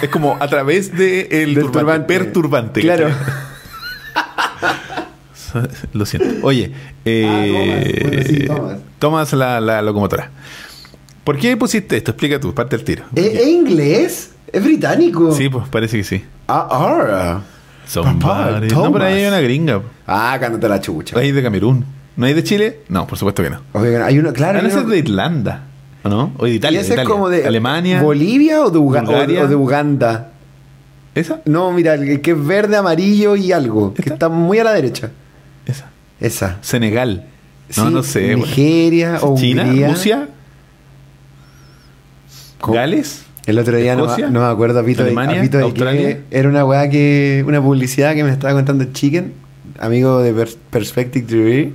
Es 0.00 0.08
como 0.08 0.36
a 0.40 0.46
través 0.48 0.96
de 0.96 1.22
el 1.30 1.54
Del 1.54 1.64
turbante. 1.64 1.80
turbante. 1.80 2.06
Perturbante. 2.18 2.80
Claro. 2.80 3.08
Lo 5.92 6.06
siento. 6.06 6.46
Oye, 6.46 6.70
eh, 7.04 7.26
Ah, 7.26 7.44
Thomas. 7.46 8.10
Bueno, 8.10 8.22
sí, 8.26 8.46
Thomas. 8.46 8.78
Thomas 8.98 9.32
la, 9.32 9.60
la 9.60 9.82
locomotora. 9.82 10.30
¿Por 11.24 11.38
qué 11.38 11.56
pusiste 11.56 11.96
esto? 11.96 12.12
Explica 12.12 12.38
tú, 12.40 12.54
parte 12.54 12.76
del 12.76 12.84
tiro. 12.84 13.04
¿Es, 13.14 13.26
es 13.26 13.46
inglés? 13.48 14.30
¿Es 14.52 14.62
británico? 14.64 15.32
Sí, 15.32 15.48
pues 15.48 15.68
parece 15.68 15.96
que 15.98 16.04
sí. 16.04 16.24
Ah, 16.48 16.66
ahora. 16.70 17.40
Thomas. 17.92 18.62
No, 18.72 18.92
pero 18.92 19.04
ahí 19.04 19.14
hay 19.22 19.26
una 19.26 19.40
gringa. 19.40 19.82
Ah, 20.06 20.36
cántate 20.40 20.68
la 20.68 20.80
chucha. 20.80 21.18
Hay 21.18 21.32
de 21.32 21.42
Camerún. 21.42 21.84
¿No 22.16 22.26
hay 22.26 22.34
de 22.34 22.44
Chile? 22.44 22.80
No, 22.88 23.06
por 23.06 23.18
supuesto 23.18 23.42
que 23.42 23.50
no. 23.50 23.60
Hay 24.04 24.18
uno, 24.18 24.32
claro. 24.32 24.58
Ah, 24.58 24.62
no, 24.62 24.68
uno- 24.68 24.80
es 24.80 24.86
de 24.88 24.98
Irlanda. 24.98 25.62
¿O 26.02 26.08
no? 26.08 26.32
O 26.38 26.44
de 26.44 26.52
y 26.52 26.54
Italia. 26.54 26.80
ese 26.80 26.94
de 26.96 27.02
es 27.02 27.08
como 27.08 27.28
de 27.28 27.46
Alemania. 27.46 28.00
¿Bolivia 28.02 28.62
o 28.62 28.70
de, 28.70 28.78
Uga- 28.78 29.02
Bulgaria. 29.04 29.42
o 29.42 29.48
de 29.48 29.54
Uganda? 29.56 30.30
¿Esa? 31.14 31.40
No, 31.44 31.72
mira, 31.72 31.94
el 31.94 32.20
que 32.20 32.30
es 32.32 32.46
verde, 32.46 32.76
amarillo 32.76 33.36
y 33.36 33.52
algo. 33.52 33.92
Que 33.94 34.08
está 34.10 34.28
muy 34.28 34.58
a 34.58 34.64
la 34.64 34.72
derecha. 34.72 35.10
Esa. 35.66 35.90
Esa. 36.20 36.58
Senegal. 36.60 37.26
No, 37.76 37.86
Sí, 37.88 37.92
no 37.94 38.02
sé. 38.02 38.34
Nigeria 38.36 39.18
o 39.22 39.36
China, 39.36 39.64
Hungría. 39.64 39.88
Rusia, 39.88 40.28
¿Cómo? 42.60 42.74
Gales. 42.74 43.24
El 43.46 43.58
otro 43.58 43.76
día 43.76 43.96
no, 43.96 44.04
Escocia, 44.04 44.28
no 44.30 44.40
me 44.40 44.46
acuerdo 44.46 44.80
a 44.80 44.84
Pito, 44.84 45.02
de- 45.02 45.08
Alemania, 45.08 45.38
a 45.38 45.42
Pito 45.42 45.56
de 45.58 45.64
Australia. 45.64 46.08
qué. 46.08 46.38
Era 46.38 46.48
una 46.48 46.64
weá 46.64 46.88
que. 46.90 47.42
Una 47.46 47.60
publicidad 47.62 48.14
que 48.14 48.22
me 48.22 48.30
estaba 48.30 48.52
contando 48.52 48.84
Chicken, 48.92 49.32
amigo 49.80 50.20
de 50.20 50.34
Pers- 50.34 50.56
Perspective 50.70 51.26
TV, 51.26 51.72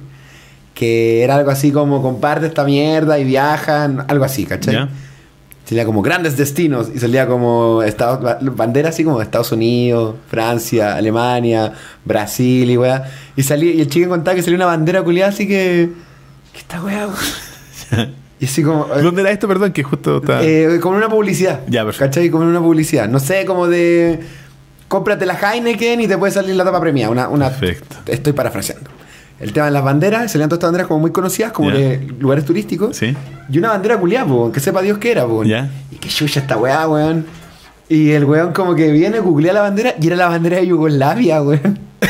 que 0.76 1.24
era 1.24 1.36
algo 1.36 1.50
así 1.50 1.72
como 1.72 2.02
comparte 2.02 2.46
esta 2.46 2.64
mierda 2.66 3.18
y 3.18 3.24
viajan, 3.24 4.06
algo 4.08 4.26
así, 4.26 4.46
¿cachai? 4.46 4.88
Salía 5.66 5.84
como 5.84 6.02
grandes 6.04 6.38
destinos 6.38 6.90
y 6.94 7.00
salía 7.00 7.26
como 7.28 7.82
Estados, 7.82 8.22
ba- 8.22 8.38
bandera 8.42 8.90
así 8.90 9.04
como 9.04 9.20
Estados 9.22 9.52
Unidos, 9.52 10.16
Francia, 10.30 10.96
Alemania, 10.96 11.74
Brasil 12.06 12.70
y 12.70 12.78
weá. 12.78 13.06
Y 13.36 13.42
salía, 13.44 13.74
y 13.74 13.82
el 13.82 13.88
chicken 13.88 14.10
contaba 14.10 14.36
que 14.36 14.44
salía 14.44 14.58
una 14.58 14.68
bandera 14.68 15.02
culiada 15.02 15.32
así 15.32 15.48
que. 15.48 15.90
¿Qué 16.54 16.60
esta 16.60 16.84
weá? 16.84 17.08
y 18.40 18.46
así 18.46 18.62
como. 18.64 18.86
eh, 18.96 19.02
¿Dónde 19.02 19.22
era 19.22 19.32
esto? 19.32 19.48
Perdón, 19.48 19.74
que 19.74 19.82
justo 19.84 20.18
está. 20.18 20.44
eh, 20.44 20.80
como 20.82 20.98
una 20.98 21.10
publicidad. 21.10 21.62
Ya, 21.68 21.84
perfecto. 21.84 22.06
¿Cachai? 22.06 22.30
Como 22.30 22.44
en 22.44 22.50
una 22.50 22.60
publicidad. 22.62 23.08
No 23.10 23.20
sé, 23.20 23.46
como 23.46 23.68
de. 23.68 24.20
Cómprate 24.88 25.26
la 25.26 25.34
Heineken 25.34 26.00
y 26.02 26.08
te 26.08 26.16
puede 26.16 26.32
salir 26.32 26.56
la 26.56 26.64
tapa 26.64 26.80
premiada. 26.80 27.10
Una, 27.12 27.28
una, 27.28 27.50
Perfecto. 27.50 27.96
Estoy 28.06 28.34
parafraseando. 28.34 28.92
El 29.40 29.52
tema 29.52 29.66
de 29.66 29.72
las 29.74 29.84
banderas, 29.84 30.32
salían 30.32 30.50
todas 30.50 30.60
estas 30.60 30.70
banderas 30.70 30.88
como 30.88 31.02
muy 31.02 31.12
conocidas, 31.12 31.52
como 31.52 31.70
de 31.72 32.08
lugares 32.20 32.46
turísticos. 32.46 32.96
Sí. 32.96 33.14
Y 33.50 33.58
una 33.58 33.70
bandera 33.70 33.98
culiada, 34.00 34.26
que 34.54 34.60
sepa 34.60 34.82
Dios 34.82 34.98
que 34.98 35.12
era, 35.12 35.26
po. 35.28 35.44
Ya. 35.44 35.70
Y 35.92 35.98
que 35.98 36.08
chucha 36.10 36.40
esta 36.40 36.58
weá, 36.58 36.88
weón. 36.88 37.26
Y 37.90 38.12
el 38.12 38.24
weón 38.26 38.54
como 38.54 38.74
que 38.76 38.92
viene, 38.92 39.20
googlea 39.20 39.54
la 39.54 39.62
bandera 39.62 39.94
y 40.02 40.08
era 40.08 40.16
la 40.16 40.30
bandera 40.30 40.58
de 40.58 40.68
Yugoslavia, 40.68 41.42
weón. 41.42 41.80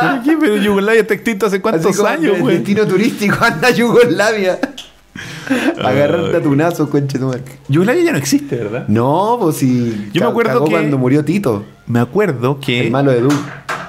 ¿Pero 0.00 0.22
qué? 0.24 0.36
Pero 0.38 0.56
Yugoslavia 0.56 1.00
está 1.00 1.14
extinto 1.14 1.46
hace 1.46 1.60
cuántos 1.60 1.98
años, 2.04 2.36
el 2.36 2.42
güey. 2.42 2.56
destino 2.56 2.86
turístico 2.86 3.36
anda 3.44 3.70
Yugoslavia. 3.70 4.58
Agarrarte 5.84 6.36
a 6.38 6.42
tu 6.42 6.54
nazo, 6.56 6.88
conche 6.90 7.18
tu 7.18 7.26
madre. 7.26 7.42
Yugoslavia 7.68 8.02
ya 8.04 8.12
no 8.12 8.18
existe, 8.18 8.56
¿verdad? 8.56 8.88
No, 8.88 9.36
pues 9.40 9.56
si. 9.56 10.10
Yo 10.12 10.22
me 10.22 10.28
acuerdo 10.28 10.64
que- 10.64 10.70
cuando 10.72 10.98
murió 10.98 11.24
Tito, 11.24 11.64
Me 11.86 12.00
acuerdo 12.00 12.58
el 12.60 12.64
que 12.64 12.90
malo 12.90 13.10
de 13.12 13.20
Doom. 13.20 13.34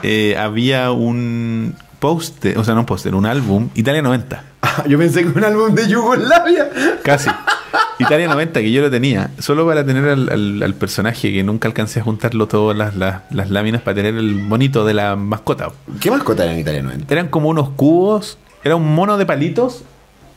Eh, 0.08 0.38
había 0.38 0.92
un 0.92 1.76
póster, 2.00 2.58
o 2.58 2.64
sea, 2.64 2.74
no 2.76 2.82
un 2.82 2.86
póster, 2.86 3.16
un 3.16 3.26
álbum, 3.26 3.70
Italia 3.74 4.02
90. 4.02 4.44
Yo 4.88 4.98
pensé 5.00 5.22
que 5.24 5.30
un 5.30 5.44
álbum 5.44 5.74
de 5.74 5.88
Yugoslavia. 5.88 6.70
Casi. 7.04 7.30
Italia 8.00 8.28
90, 8.28 8.60
que 8.60 8.72
yo 8.74 8.82
lo 8.82 8.92
tenía, 8.92 9.32
solo 9.40 9.66
para 9.66 9.86
tener 9.86 10.04
al, 10.10 10.28
al- 10.30 10.62
al 10.64 10.74
personaje 10.74 11.32
que 11.32 11.44
nunca 11.44 11.70
alcancé 11.70 12.02
a 12.02 12.04
juntarlo 12.04 12.46
todas 12.46 12.76
las, 12.78 12.94
las- 12.98 13.22
las 13.32 13.50
láminas 13.50 13.82
para 13.82 13.96
tener 13.96 14.16
el 14.16 14.36
bonito 14.36 14.84
de 14.86 14.94
la 14.94 15.16
mascota. 15.16 15.70
¿Qué 16.02 16.12
mascota 16.12 16.44
era 16.44 16.52
en 16.54 16.60
Italia 16.60 16.82
90? 16.84 17.14
Eran 17.14 17.30
como 17.30 17.48
unos 17.48 17.70
cubos, 17.70 18.38
era 18.66 18.76
un 18.76 18.94
mono 18.94 19.18
de 19.18 19.26
palitos. 19.26 19.84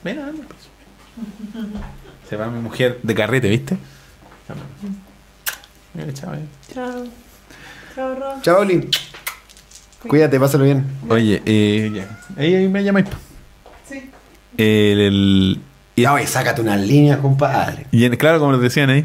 Mira, 0.04 0.30
pues. 0.46 0.60
Se 2.28 2.36
va 2.36 2.46
mi 2.46 2.60
mujer 2.60 3.00
de 3.02 3.14
carrete, 3.16 3.48
¿viste? 3.48 3.76
Mira, 5.94 6.12
chao. 6.14 6.32
Chao. 6.72 7.04
Chao, 7.96 8.14
Ron. 8.14 8.42
Chao, 8.42 8.60
Oli. 8.60 8.88
Cuídate, 10.06 10.38
pásalo 10.38 10.64
bien. 10.64 10.84
Oye, 11.08 11.42
eh, 11.44 11.90
ya. 11.94 12.18
Ahí, 12.40 12.54
ahí 12.54 12.68
me 12.68 12.84
llamáis. 12.84 13.06
Sí. 13.88 14.10
El, 14.56 15.00
el- 15.00 15.60
y, 15.96 16.02
Ya, 16.02 16.12
oye, 16.12 16.26
sácate 16.26 16.60
unas 16.60 16.80
líneas, 16.80 17.18
compadre. 17.18 17.86
y 17.90 18.04
en- 18.04 18.16
claro, 18.16 18.38
como 18.38 18.52
les 18.52 18.60
decían 18.60 18.90
ahí, 18.90 19.04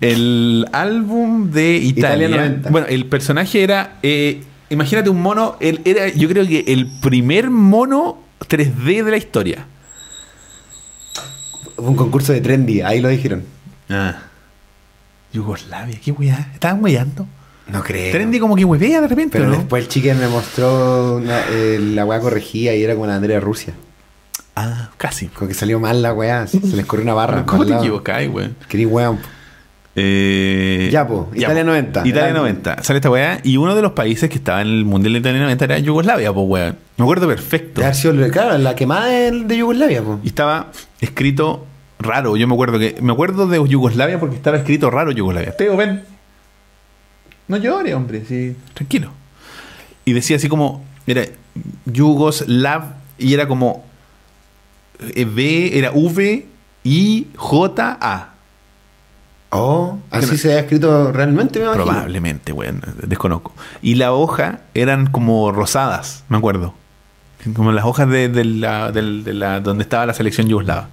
el 0.00 0.66
álbum 0.72 1.50
de 1.50 1.76
Italia. 1.76 2.26
Italia 2.28 2.28
90. 2.28 2.70
Bueno, 2.70 2.86
el 2.86 3.06
personaje 3.06 3.62
era. 3.64 3.96
eh, 4.02 4.42
imagínate 4.70 5.10
un 5.10 5.20
mono. 5.20 5.56
Él 5.60 5.80
era, 5.84 6.06
yo 6.08 6.28
creo 6.28 6.46
que 6.46 6.60
el 6.68 6.86
primer 7.02 7.50
mono 7.50 8.18
3D 8.48 9.02
de 9.02 9.10
la 9.10 9.16
historia. 9.16 9.66
Hubo 11.76 11.88
un 11.90 11.96
concurso 11.96 12.32
de 12.32 12.40
trendy, 12.40 12.80
ahí 12.80 13.00
lo 13.00 13.08
dijeron. 13.08 13.42
Ah. 13.88 14.18
Yugoslavia, 15.32 15.98
qué 16.02 16.12
weá. 16.12 16.48
Estaban 16.54 16.82
weyando. 16.82 17.26
No 17.68 17.82
creo. 17.82 18.12
Trendy 18.12 18.38
como 18.38 18.56
que 18.56 18.64
huevea 18.64 19.00
de 19.00 19.08
repente, 19.08 19.38
Pero 19.38 19.50
¿no? 19.50 19.56
después 19.58 19.82
el 19.84 19.88
chicken 19.88 20.18
me 20.18 20.28
mostró 20.28 21.16
una- 21.16 21.40
eh, 21.50 21.78
la 21.80 22.04
weá 22.04 22.18
corregida 22.20 22.74
y 22.74 22.82
era 22.82 22.94
con 22.94 23.08
la 23.08 23.16
Andrea 23.16 23.40
Rusia. 23.40 23.74
Ah, 24.56 24.90
casi. 24.96 25.26
Como 25.26 25.48
que 25.48 25.54
salió 25.54 25.78
mal 25.78 26.02
la 26.02 26.12
weá, 26.12 26.46
se 26.46 26.58
les 26.60 26.84
corrió 26.86 27.04
una 27.04 27.14
barra. 27.14 27.44
¿Cómo 27.44 27.64
te 27.64 27.74
equivocáis, 27.74 28.28
weón? 28.30 28.56
Querí 28.68 28.86
weón. 28.86 29.18
Eh, 30.00 30.88
Ya, 30.92 31.06
po, 31.06 31.28
Italia 31.34 31.64
90. 31.64 32.06
Italia 32.06 32.28
El 32.28 32.34
90. 32.34 32.82
Sale 32.82 32.98
esta 32.98 33.10
weá. 33.10 33.40
Y 33.42 33.56
uno 33.56 33.74
de 33.74 33.82
los 33.82 33.92
países 33.92 34.28
que 34.30 34.36
estaba 34.36 34.60
en 34.62 34.68
el 34.68 34.84
Mundial 34.84 35.12
de 35.14 35.18
Italia 35.20 35.40
90 35.42 35.64
era 35.64 35.78
Yugoslavia, 35.78 36.32
pues 36.32 36.46
weón. 36.48 36.76
Me 36.96 37.02
acuerdo 37.04 37.26
perfecto. 37.28 37.80
Claro, 38.30 38.56
la 38.58 38.74
quemada 38.74 39.06
de, 39.06 39.30
de 39.44 39.56
Yugoslavia, 39.56 40.02
po. 40.02 40.20
Y 40.22 40.28
estaba 40.28 40.70
escrito 41.00 41.66
raro. 41.98 42.36
Yo 42.36 42.46
me 42.46 42.54
acuerdo 42.54 42.78
que. 42.78 42.96
Me 43.00 43.12
acuerdo 43.12 43.46
de 43.46 43.56
Yugoslavia 43.68 44.20
porque 44.20 44.36
estaba 44.36 44.56
escrito 44.56 44.90
raro 44.90 45.10
Yugoslavia. 45.12 45.56
Teo, 45.56 45.76
ven. 45.76 46.02
No 47.48 47.56
llores, 47.56 47.94
hombre. 47.94 48.24
Sí. 48.26 48.56
Tranquilo. 48.74 49.10
Y 50.04 50.12
decía 50.12 50.36
así 50.36 50.48
como. 50.48 50.84
Era 51.06 51.22
Yugoslav. 51.86 52.82
Y 53.18 53.34
era 53.34 53.48
como. 53.48 53.84
eh, 55.00 55.24
V, 55.24 55.78
era 55.78 55.90
V, 55.92 56.46
I, 56.84 57.26
J, 57.36 57.98
A. 58.00 58.28
Oh, 59.50 59.98
así 60.10 60.32
no- 60.32 60.36
se 60.36 60.52
ha 60.52 60.58
escrito 60.60 61.10
realmente, 61.10 61.58
me 61.58 61.64
imagino. 61.64 61.84
Probablemente, 61.86 62.52
weón. 62.52 62.82
Desconozco. 63.06 63.54
Y 63.80 63.94
la 63.94 64.12
hoja 64.12 64.60
eran 64.74 65.06
como 65.06 65.50
rosadas, 65.52 66.22
me 66.28 66.36
acuerdo. 66.36 66.74
Como 67.54 67.72
las 67.72 67.84
hojas 67.86 68.10
de, 68.10 68.28
de 68.28 68.44
la, 68.44 68.92
del- 68.92 69.24
de 69.24 69.32
la- 69.32 69.60
donde 69.60 69.84
estaba 69.84 70.04
la 70.04 70.12
selección 70.12 70.48
yugoslava. 70.48 70.88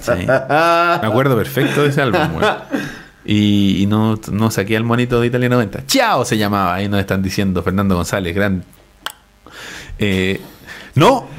Sí. 0.00 0.10
Me 0.26 1.06
acuerdo 1.06 1.36
perfecto 1.36 1.82
de 1.84 1.88
ese 1.90 2.02
álbum, 2.02 2.20
weón. 2.36 2.56
Y, 3.26 3.82
y 3.82 3.86
no, 3.86 4.18
no 4.30 4.50
saqué 4.50 4.76
al 4.76 4.84
monito 4.84 5.20
de 5.20 5.26
Italia 5.26 5.48
90. 5.48 5.86
¡Chao! 5.86 6.24
se 6.24 6.38
llamaba. 6.38 6.74
Ahí 6.76 6.88
nos 6.88 7.00
están 7.00 7.22
diciendo 7.22 7.62
Fernando 7.62 7.96
González, 7.96 8.34
gran. 8.34 8.64
Eh, 9.98 10.40
¡No! 10.94 11.26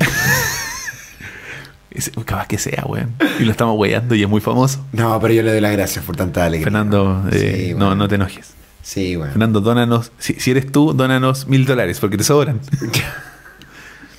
Capaz 2.25 2.47
que 2.47 2.57
sea, 2.59 2.83
weón. 2.85 3.15
Y 3.39 3.43
lo 3.43 3.51
estamos 3.51 3.75
weyando 3.77 4.13
y 4.13 4.21
es 4.21 4.29
muy 4.29 4.41
famoso. 4.41 4.85
No, 4.91 5.19
pero 5.19 5.33
yo 5.33 5.41
le 5.41 5.51
doy 5.51 5.61
las 5.61 5.71
gracias 5.71 6.05
por 6.05 6.15
tanta 6.15 6.45
alegría. 6.45 6.65
Fernando, 6.65 7.23
eh, 7.31 7.67
Sí, 7.69 7.73
no, 7.73 7.95
no 7.95 8.07
te 8.07 8.15
enojes. 8.15 8.53
Sí, 8.83 9.15
bueno. 9.15 9.31
Fernando, 9.31 9.61
dónanos. 9.61 10.11
Si, 10.19 10.33
si 10.35 10.51
eres 10.51 10.71
tú, 10.71 10.93
dónanos 10.93 11.47
mil 11.47 11.65
dólares 11.65 11.99
porque 11.99 12.17
te 12.17 12.23
sobran. 12.23 12.59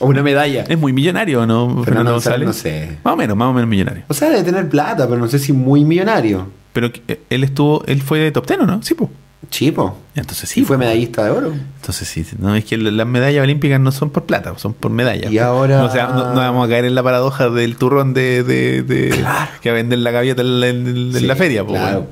O 0.00 0.06
una 0.06 0.22
medalla. 0.22 0.64
Es 0.68 0.78
muy 0.78 0.92
millonario, 0.92 1.44
¿no? 1.46 1.82
Fernando 1.84 2.12
González, 2.12 2.46
no 2.46 2.52
sé. 2.52 2.98
Más 3.02 3.14
o 3.14 3.16
menos, 3.16 3.36
más 3.36 3.48
o 3.48 3.52
menos 3.52 3.68
millonario. 3.68 4.04
O 4.08 4.14
sea, 4.14 4.30
debe 4.30 4.42
tener 4.44 4.68
plata, 4.68 5.08
pero 5.08 5.20
no 5.20 5.28
sé 5.28 5.38
si 5.38 5.52
muy 5.52 5.84
millonario. 5.84 6.46
Pero 6.72 6.92
que- 6.92 7.20
él 7.30 7.42
estuvo, 7.44 7.82
él 7.86 8.00
fue 8.02 8.18
de 8.20 8.30
top 8.30 8.46
ten, 8.46 8.60
¿o 8.60 8.66
no? 8.66 8.82
Sí, 8.82 8.94
pues. 8.94 9.10
Chipo. 9.50 9.96
Entonces 10.16 10.48
sí. 10.50 10.60
Y 10.60 10.64
fue 10.64 10.76
po. 10.76 10.80
medallista 10.80 11.24
de 11.24 11.30
oro. 11.30 11.52
Entonces 11.76 12.06
sí, 12.08 12.26
no 12.38 12.54
es 12.56 12.64
que 12.64 12.76
las 12.76 13.06
medallas 13.06 13.42
olímpicas 13.44 13.80
no 13.80 13.92
son 13.92 14.10
por 14.10 14.24
plata, 14.24 14.52
son 14.58 14.74
por 14.74 14.90
medallas. 14.90 15.32
Y 15.32 15.38
ahora- 15.38 15.84
O 15.84 15.90
sea, 15.90 16.08
no, 16.08 16.34
no 16.34 16.40
vamos 16.40 16.66
a 16.66 16.68
caer 16.68 16.84
en 16.84 16.94
la 16.96 17.02
paradoja 17.04 17.48
del 17.48 17.76
turrón 17.76 18.14
de, 18.14 18.42
de, 18.42 18.82
de- 18.82 19.08
Claro. 19.10 19.50
que 19.62 19.70
venden 19.70 20.02
la 20.04 20.10
gaviota 20.10 20.42
en, 20.42 20.60
la- 20.60 20.68
en- 20.68 20.86
en 20.88 21.12
Sí, 21.14 21.26
la 21.26 21.36
feria, 21.36 21.64
po, 21.64 21.70
claro. 21.72 22.08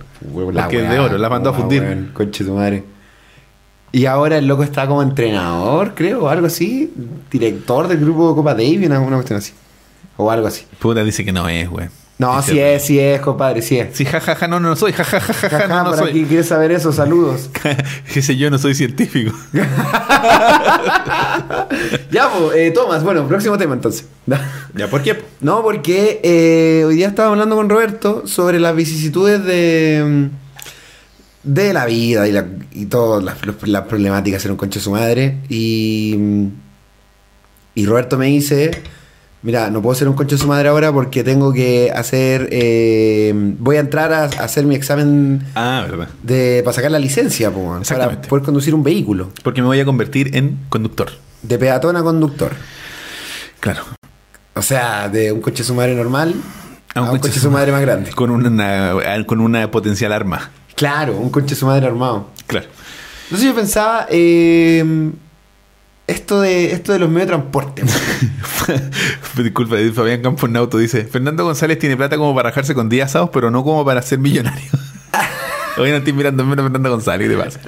La 0.52 0.66
es 0.68 0.88
de 0.90 0.98
oro, 0.98 1.18
la 1.18 1.28
mandó 1.28 1.50
a 1.50 1.52
fundir. 1.52 2.10
Conche 2.14 2.44
tu 2.44 2.54
madre. 2.54 2.84
Y 3.96 4.04
ahora 4.04 4.36
el 4.36 4.46
loco 4.46 4.62
está 4.62 4.86
como 4.86 5.02
entrenador, 5.02 5.94
creo, 5.94 6.24
o 6.24 6.28
algo 6.28 6.48
así. 6.48 6.92
Director 7.30 7.88
del 7.88 7.98
grupo 7.98 8.36
Copa 8.36 8.52
Davis, 8.52 8.84
una, 8.84 9.00
una 9.00 9.16
cuestión 9.16 9.38
así. 9.38 9.54
O 10.18 10.30
algo 10.30 10.46
así. 10.46 10.66
Puta 10.80 11.02
dice 11.02 11.24
que 11.24 11.32
no 11.32 11.48
es, 11.48 11.66
güey. 11.66 11.88
No, 12.18 12.42
sí 12.42 12.58
es, 12.58 12.84
sí 12.84 13.00
es, 13.00 13.22
compadre, 13.22 13.62
sí 13.62 13.78
es. 13.78 13.96
Sí, 13.96 14.04
jajaja, 14.04 14.48
no, 14.48 14.60
no 14.60 14.76
soy, 14.76 14.92
jajaja, 14.92 15.32
Jaja, 15.32 15.66
no, 15.66 15.84
no 15.84 15.90
por 15.90 15.98
soy. 16.00 16.10
aquí 16.10 16.24
quieres 16.26 16.46
saber 16.46 16.72
eso, 16.72 16.92
saludos. 16.92 17.48
Qué 18.12 18.20
sé 18.20 18.36
yo, 18.36 18.50
no 18.50 18.58
soy 18.58 18.74
científico. 18.74 19.34
ya, 22.10 22.30
pues, 22.38 22.54
eh, 22.54 22.70
Tomás, 22.72 23.02
bueno, 23.02 23.26
próximo 23.26 23.56
tema 23.56 23.72
entonces. 23.72 24.06
¿Ya 24.74 24.88
por 24.90 25.02
qué? 25.02 25.22
No, 25.40 25.62
porque 25.62 26.20
eh, 26.22 26.84
hoy 26.84 26.96
día 26.96 27.08
estaba 27.08 27.30
hablando 27.30 27.56
con 27.56 27.70
Roberto 27.70 28.26
sobre 28.26 28.60
las 28.60 28.76
vicisitudes 28.76 29.42
de, 29.42 30.04
mm, 30.06 30.45
de 31.46 31.72
la 31.72 31.86
vida 31.86 32.28
y, 32.28 32.32
la, 32.32 32.44
y 32.72 32.86
todas 32.86 33.24
las, 33.24 33.82
problemáticas 33.84 34.42
ser 34.42 34.50
un 34.50 34.56
concha 34.56 34.80
de 34.80 34.84
su 34.84 34.90
madre. 34.90 35.38
Y, 35.48 36.16
y 37.74 37.86
Roberto 37.86 38.18
me 38.18 38.26
dice, 38.26 38.82
mira, 39.42 39.70
no 39.70 39.80
puedo 39.80 39.94
ser 39.94 40.08
un 40.08 40.14
concha 40.14 40.34
de 40.34 40.42
su 40.42 40.48
madre 40.48 40.68
ahora 40.68 40.92
porque 40.92 41.22
tengo 41.22 41.52
que 41.52 41.92
hacer, 41.94 42.48
eh, 42.50 43.32
voy 43.58 43.76
a 43.76 43.80
entrar 43.80 44.12
a, 44.12 44.24
a 44.24 44.26
hacer 44.26 44.66
mi 44.66 44.74
examen 44.74 45.46
Ah, 45.54 45.86
verdad. 45.88 46.08
de, 46.22 46.62
para 46.64 46.74
sacar 46.74 46.90
la 46.90 46.98
licencia, 46.98 47.50
po, 47.50 47.80
para 47.88 48.20
poder 48.22 48.44
conducir 48.44 48.74
un 48.74 48.82
vehículo. 48.82 49.30
Porque 49.44 49.62
me 49.62 49.68
voy 49.68 49.78
a 49.80 49.84
convertir 49.84 50.36
en 50.36 50.58
conductor. 50.68 51.10
De 51.42 51.58
peatón 51.58 51.96
a 51.96 52.02
conductor. 52.02 52.52
Claro. 53.60 53.84
O 54.54 54.62
sea, 54.62 55.08
de 55.08 55.30
un 55.32 55.40
coche 55.40 55.58
de 55.58 55.64
su 55.64 55.74
madre 55.74 55.94
normal 55.94 56.34
A 56.94 56.98
a 56.98 57.02
un 57.02 57.08
un, 57.08 57.16
coche 57.18 57.28
coche 57.28 57.34
de 57.34 57.40
su 57.40 57.50
madre 57.50 57.70
más 57.72 57.80
grande. 57.82 58.10
Con 58.10 58.30
una, 58.30 58.94
con 59.26 59.40
una 59.40 59.70
potencial 59.70 60.12
arma. 60.12 60.50
Claro, 60.76 61.16
un 61.16 61.30
coche 61.30 61.48
de 61.48 61.56
su 61.56 61.66
madre 61.66 61.86
armado. 61.86 62.28
Claro. 62.46 62.66
Entonces 63.24 63.48
yo 63.48 63.54
pensaba, 63.54 64.06
eh, 64.08 65.10
esto, 66.06 66.40
de, 66.40 66.72
esto 66.72 66.92
de 66.92 67.00
los 67.00 67.08
medios 67.08 67.28
de 67.28 67.34
transporte. 67.34 67.82
Disculpa, 69.42 69.76
Fabián 69.92 70.22
Campos 70.22 70.48
Nauto 70.48 70.78
dice: 70.78 71.04
Fernando 71.04 71.44
González 71.44 71.78
tiene 71.78 71.96
plata 71.96 72.16
como 72.16 72.34
para 72.34 72.50
rajarse 72.50 72.74
con 72.74 72.88
días 72.88 73.10
asados, 73.10 73.30
pero 73.32 73.50
no 73.50 73.64
como 73.64 73.84
para 73.84 74.02
ser 74.02 74.18
millonario. 74.20 74.70
Hoy 75.78 75.90
no 75.90 75.96
estoy 75.96 76.12
mirando 76.12 76.44
menos 76.44 76.60
a 76.60 76.68
Fernando 76.68 76.90
González, 76.90 77.28
¿qué 77.28 77.34
te 77.36 77.42
pasa? 77.42 77.60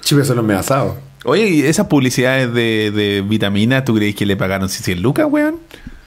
Chicos, 0.00 0.26
son 0.26 0.36
los 0.36 0.44
medio 0.44 0.60
asados. 0.60 0.94
Oye, 1.24 1.48
¿y 1.48 1.62
esas 1.62 1.86
publicidades 1.86 2.52
de, 2.52 2.90
de 2.90 3.22
vitamina, 3.22 3.84
tú 3.84 3.94
crees 3.94 4.14
que 4.14 4.26
le 4.26 4.36
pagaron 4.36 4.68
100 4.68 5.02
lucas, 5.02 5.26
weón? 5.28 5.56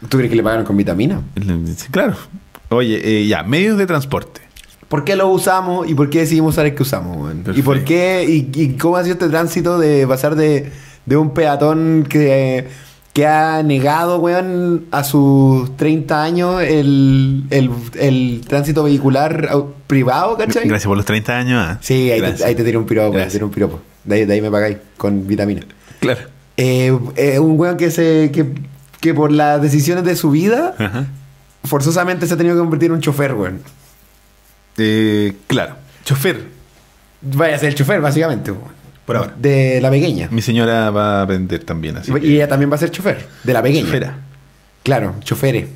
¿Tú 0.10 0.18
crees 0.18 0.30
que 0.30 0.36
le 0.36 0.44
pagaron 0.44 0.66
con 0.66 0.78
vitamina? 0.78 1.22
Claro. 1.92 2.16
Oye, 2.70 3.02
eh, 3.04 3.28
ya, 3.28 3.44
medios 3.44 3.78
de 3.78 3.88
transporte. 3.88 4.47
¿Por 4.90 5.04
qué 5.04 5.16
lo 5.16 5.28
usamos 5.28 5.88
y 5.90 5.94
por 5.96 6.10
qué 6.10 6.20
decidimos 6.20 6.54
usar 6.56 6.66
el 6.66 6.76
que 6.76 6.84
usamos? 6.84 7.34
¿Y 7.56 7.62
por 7.62 7.84
qué 7.84 8.26
y, 8.28 8.50
y 8.54 8.70
cómo 8.78 8.96
ha 8.98 9.04
sido 9.04 9.14
este 9.14 9.28
tránsito 9.30 9.78
de 9.80 10.08
pasar 10.08 10.36
de, 10.36 10.72
de 11.06 11.18
un 11.18 11.32
peatón 11.34 12.06
que, 12.08 12.68
que 13.12 13.26
ha 13.28 13.62
negado, 13.64 14.20
weón, 14.20 14.86
a 14.92 15.04
sus 15.04 15.76
30 15.76 16.24
años 16.24 16.62
el, 16.62 17.44
el, 17.50 17.70
el 18.00 18.42
tránsito 18.48 18.84
vehicular 18.84 19.50
privado, 19.88 20.38
¿cachai? 20.38 20.68
Gracias 20.68 20.88
por 20.88 20.96
los 20.96 21.06
30 21.06 21.38
años. 21.38 21.66
ah. 21.68 21.78
Sí, 21.82 22.10
ahí 22.12 22.22
te, 22.22 22.46
ahí 22.46 22.56
te 22.56 22.64
tiro 22.64 22.80
un 22.80 22.86
piropo, 22.86 23.18
te 23.18 23.26
tiro 23.26 23.46
un 23.48 23.52
piropo. 23.52 23.82
De 24.06 24.16
ahí, 24.16 24.26
de 24.26 24.34
ahí 24.36 24.42
me 24.42 24.50
pagáis 24.50 24.78
con 24.96 25.28
vitamina. 25.28 25.62
Claro. 26.00 26.22
Eh, 26.56 26.98
eh, 27.18 27.40
un 27.40 27.60
weón 27.60 27.76
que 27.76 27.92
se 27.92 28.32
que, 28.32 28.46
que 29.02 29.14
por 29.14 29.32
las 29.34 29.62
decisiones 29.62 30.06
de 30.06 30.16
su 30.16 30.32
vida 30.32 30.74
Ajá. 30.80 31.06
forzosamente 31.66 32.26
se 32.26 32.34
ha 32.34 32.38
tenido 32.38 32.56
que 32.56 32.60
convertir 32.62 32.88
en 32.88 32.94
un 32.94 33.02
chofer, 33.02 33.34
weón. 33.34 33.60
Eh, 34.78 35.34
claro. 35.48 35.76
Chofer. 36.06 36.46
Vaya 37.22 37.56
a 37.56 37.60
ser 37.60 37.70
el 37.70 37.76
chofer, 37.76 38.00
básicamente. 38.02 38.54
Por 39.06 39.16
ahora. 39.18 39.34
De 39.38 39.80
la 39.82 39.90
pequeña. 39.90 40.28
Mi 40.32 40.42
señora 40.42 40.90
va 40.92 41.20
a 41.20 41.22
aprender 41.24 41.64
también, 41.64 41.98
así. 41.98 42.12
Y 42.12 42.20
que- 42.20 42.36
ella 42.36 42.48
también 42.48 42.70
va 42.72 42.76
a 42.76 42.80
ser 42.80 42.92
chofer, 42.92 43.26
de 43.44 43.54
la 43.54 43.62
pequeña. 43.64 43.86
Chofera. 43.86 44.18
Claro, 44.84 45.16
chofere. 45.24 45.68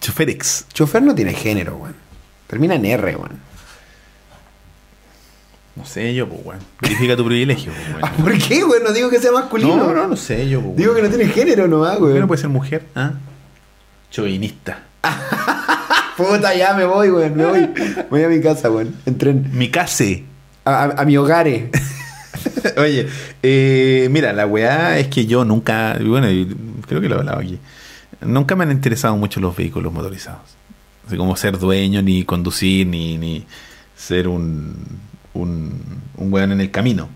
Choferex. 0.00 0.66
Chofer 0.72 1.02
no 1.02 1.14
tiene 1.14 1.32
género, 1.34 1.76
weón. 1.76 1.94
Termina 2.46 2.74
en 2.74 2.84
R, 2.86 3.16
weón. 3.16 3.38
No 5.76 5.84
sé 5.86 6.14
yo, 6.14 6.28
pues, 6.28 6.40
weón. 6.44 6.60
Verifica 6.80 7.16
tu 7.16 7.24
privilegio, 7.26 7.72
pues, 7.72 7.86
Ah, 8.02 8.12
weón. 8.18 8.24
¿Por 8.38 8.38
qué, 8.48 8.64
weón? 8.64 8.82
No 8.84 8.92
digo 8.92 9.10
que 9.10 9.18
sea 9.20 9.32
masculino. 9.32 9.76
No, 9.76 9.92
no, 9.92 10.06
no 10.08 10.16
sé 10.16 10.48
yo, 10.48 10.60
pues, 10.62 10.76
Digo 10.76 10.94
que 10.94 11.02
no 11.02 11.08
tiene 11.08 11.26
género 11.26 11.68
nomás, 11.68 11.96
¿Por 11.96 12.06
qué 12.08 12.12
weón. 12.14 12.20
no 12.20 12.26
puede 12.28 12.40
ser 12.40 12.50
mujer? 12.50 12.86
¿Ah? 12.94 13.12
Chauvinista. 14.10 14.82
Puta, 16.28 16.54
ya 16.54 16.74
me 16.74 16.84
voy, 16.84 17.10
weón. 17.10 17.36
Me 17.36 17.44
voy. 17.46 17.68
Voy 18.10 18.22
a 18.24 18.28
mi 18.28 18.40
casa, 18.40 18.70
weón. 18.70 18.94
En 19.06 19.18
tren. 19.18 19.50
Mi 19.52 19.70
case. 19.70 20.24
A, 20.64 20.84
a- 20.84 21.02
a 21.02 21.04
mi 21.04 21.16
hogar. 21.16 21.48
eh. 21.48 21.70
Oye, 22.78 23.08
eh, 23.42 24.08
mira, 24.10 24.32
la 24.32 24.46
weá 24.46 24.98
es 24.98 25.08
que 25.08 25.26
yo 25.26 25.44
nunca, 25.44 25.96
bueno, 26.04 26.26
creo 26.86 27.00
que 27.00 27.08
lo 27.08 27.16
he 27.16 27.18
hablado 27.18 27.38
aquí, 27.40 27.58
nunca 28.20 28.56
me 28.56 28.64
han 28.64 28.70
interesado 28.72 29.16
mucho 29.16 29.40
los 29.40 29.56
vehículos 29.56 29.92
motorizados. 29.92 30.40
Así 31.06 31.16
como 31.16 31.36
ser 31.36 31.58
dueño, 31.58 32.02
ni 32.02 32.24
conducir, 32.24 32.86
ni, 32.86 33.18
ni 33.18 33.44
ser 33.96 34.28
un, 34.28 34.74
un, 35.34 35.80
un 36.16 36.32
weón 36.32 36.52
en 36.52 36.60
el 36.60 36.70
camino. 36.70 37.08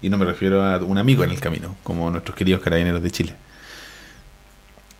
Y 0.00 0.08
no 0.08 0.18
me 0.18 0.24
refiero 0.24 0.64
a 0.64 0.78
un 0.78 0.98
amigo 0.98 1.22
en 1.24 1.30
el 1.30 1.38
camino, 1.40 1.76
como 1.82 2.10
nuestros 2.10 2.36
queridos 2.36 2.60
carabineros 2.62 3.02
de 3.02 3.10
Chile. 3.10 3.34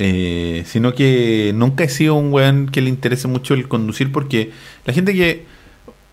Eh, 0.04 0.64
sino 0.66 0.94
que 0.94 1.52
nunca 1.54 1.84
he 1.84 1.88
sido 1.88 2.14
un 2.16 2.32
weón 2.32 2.66
que 2.68 2.80
le 2.80 2.88
interese 2.88 3.28
mucho 3.28 3.54
el 3.54 3.68
conducir 3.68 4.10
porque 4.10 4.50
la 4.84 4.92
gente 4.92 5.14
que 5.14 5.44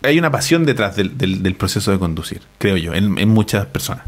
hay 0.02 0.16
una 0.16 0.30
pasión 0.30 0.64
detrás 0.64 0.94
del, 0.94 1.18
del- 1.18 1.42
del 1.42 1.56
proceso 1.56 1.90
de 1.90 1.98
conducir, 1.98 2.40
creo 2.58 2.76
yo, 2.76 2.94
en, 2.94 3.18
en 3.18 3.28
muchas 3.28 3.66
personas. 3.66 4.04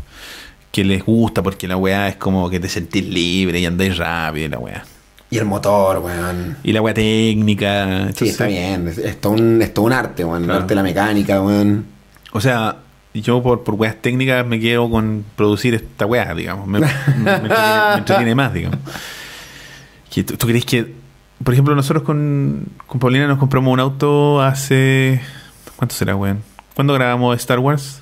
Que 0.71 0.85
les 0.85 1.05
gusta 1.05 1.43
porque 1.43 1.67
la 1.67 1.77
weá 1.77 2.07
es 2.09 2.15
como 2.17 2.49
que 2.49 2.61
te 2.61 2.69
sentís 2.69 3.05
libre 3.07 3.59
y 3.59 3.67
andáis 3.67 3.99
rápido 3.99 4.47
y 4.47 4.49
la 4.51 4.59
weá. 4.61 4.85
Y 5.31 5.39
el 5.39 5.47
motor, 5.47 5.99
weón. 5.99 6.59
Y 6.63 6.73
la 6.73 6.81
weá 6.81 6.95
técnica. 6.95 8.09
Sí, 8.15 8.29
está 8.29 8.47
bien. 8.47 8.87
Es, 8.87 8.99
es 8.99 9.21
todo 9.21 9.33
un, 9.33 9.61
es 9.63 9.75
todo 9.75 9.87
un 9.87 9.93
arte, 9.93 10.25
weón. 10.25 10.45
El 10.45 10.51
arte 10.53 10.69
de 10.69 10.75
la 10.77 10.83
mecánica, 10.85 11.43
weón. 11.43 11.87
O 12.33 12.41
sea, 12.41 12.77
yo 13.15 13.43
por, 13.43 13.65
por 13.65 13.75
weas 13.75 13.97
técnicas 14.01 14.47
me 14.47 14.61
quedo 14.61 14.89
con 14.89 15.25
producir 15.35 15.75
esta 15.75 16.07
weá, 16.07 16.33
digamos. 16.35 16.69
Me, 16.69 16.79
me- 16.81 16.87
me 16.87 17.31
entretiene, 17.33 17.49
me 17.91 17.95
entretiene 17.99 18.35
más, 18.37 18.55
digamos. 18.55 18.79
Que 20.13 20.25
¿Tú, 20.25 20.37
tú 20.37 20.47
crees 20.47 20.65
que, 20.67 20.93
por 21.43 21.55
ejemplo, 21.55 21.75
nosotros 21.75 22.03
con, 22.05 22.67
con 22.87 23.01
Paulina 23.01 23.27
nos 23.27 23.39
compramos 23.39 23.73
un 23.73 23.81
auto 23.81 24.41
hace... 24.43 25.21
¿Cuánto 25.77 25.95
será, 25.95 26.15
weón? 26.17 26.43
¿Cuándo 26.75 26.93
grabamos 26.95 27.37
Star 27.39 27.59
Wars? 27.59 28.01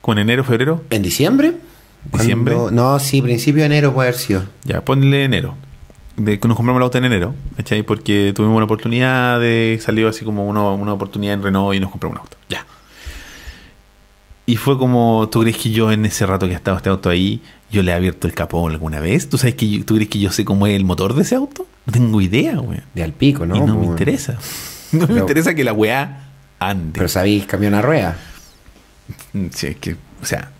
¿Con 0.00 0.18
enero, 0.18 0.44
febrero? 0.44 0.82
¿En 0.90 1.02
diciembre? 1.02 1.54
¿Diciembre? 2.12 2.54
Cuando- 2.54 2.70
No, 2.70 2.98
sí, 2.98 3.22
principio 3.22 3.60
de 3.60 3.66
enero 3.66 3.92
puede 3.94 4.08
haber 4.08 4.20
sido. 4.20 4.42
Ya, 4.64 4.84
ponle 4.84 5.24
enero. 5.24 5.54
De, 6.16 6.32
nos 6.44 6.56
compramos 6.56 6.80
el 6.80 6.82
auto 6.84 6.98
en 6.98 7.04
enero, 7.04 7.34
¿cachai? 7.56 7.82
Porque 7.84 8.32
tuvimos 8.34 8.56
una 8.56 8.64
oportunidad 8.64 9.38
de. 9.38 9.78
Salió 9.80 10.08
así 10.08 10.24
como 10.24 10.46
uno- 10.48 10.74
una 10.74 10.92
oportunidad 10.92 11.34
en 11.34 11.42
Renault 11.44 11.76
y 11.76 11.80
nos 11.80 11.90
compramos 11.90 12.16
un 12.16 12.22
auto. 12.22 12.36
Ya. 12.48 12.66
Y 14.48 14.56
fue 14.56 14.78
como, 14.78 15.28
¿tú 15.30 15.42
crees 15.42 15.58
que 15.58 15.70
yo 15.70 15.92
en 15.92 16.06
ese 16.06 16.24
rato 16.24 16.46
que 16.48 16.54
ha 16.54 16.56
estado 16.56 16.78
este 16.78 16.88
auto 16.88 17.10
ahí, 17.10 17.42
yo 17.70 17.82
le 17.82 17.92
he 17.92 17.94
abierto 17.94 18.26
el 18.26 18.32
capó 18.32 18.66
alguna 18.66 18.98
vez? 18.98 19.28
¿Tú 19.28 19.36
sabes 19.36 19.54
que 19.56 19.68
yo- 19.68 19.84
tú 19.84 19.96
crees 19.96 20.08
que 20.08 20.18
yo 20.18 20.32
sé 20.32 20.46
cómo 20.46 20.66
es 20.66 20.74
el 20.74 20.86
motor 20.86 21.12
de 21.12 21.20
ese 21.20 21.34
auto? 21.34 21.66
No 21.84 21.92
tengo 21.92 22.18
idea, 22.22 22.56
güey. 22.56 22.80
De 22.94 23.02
al 23.02 23.12
pico, 23.12 23.44
¿no? 23.44 23.56
y 23.56 23.60
no 23.60 23.66
me 23.74 23.80
Weón. 23.80 23.90
interesa. 23.90 24.38
No 24.92 25.06
me 25.06 25.18
interesa 25.20 25.54
que 25.54 25.64
la 25.64 25.74
weá 25.74 26.30
ande. 26.58 26.92
Pero 26.94 27.08
sabéis 27.08 27.44
cambiar 27.44 27.74
una 27.74 27.82
rueda. 27.82 28.16
Mm, 29.34 29.48
Sí, 29.52 29.66
es 29.66 29.76
que, 29.76 29.96
o 30.22 30.24
sea. 30.24 30.50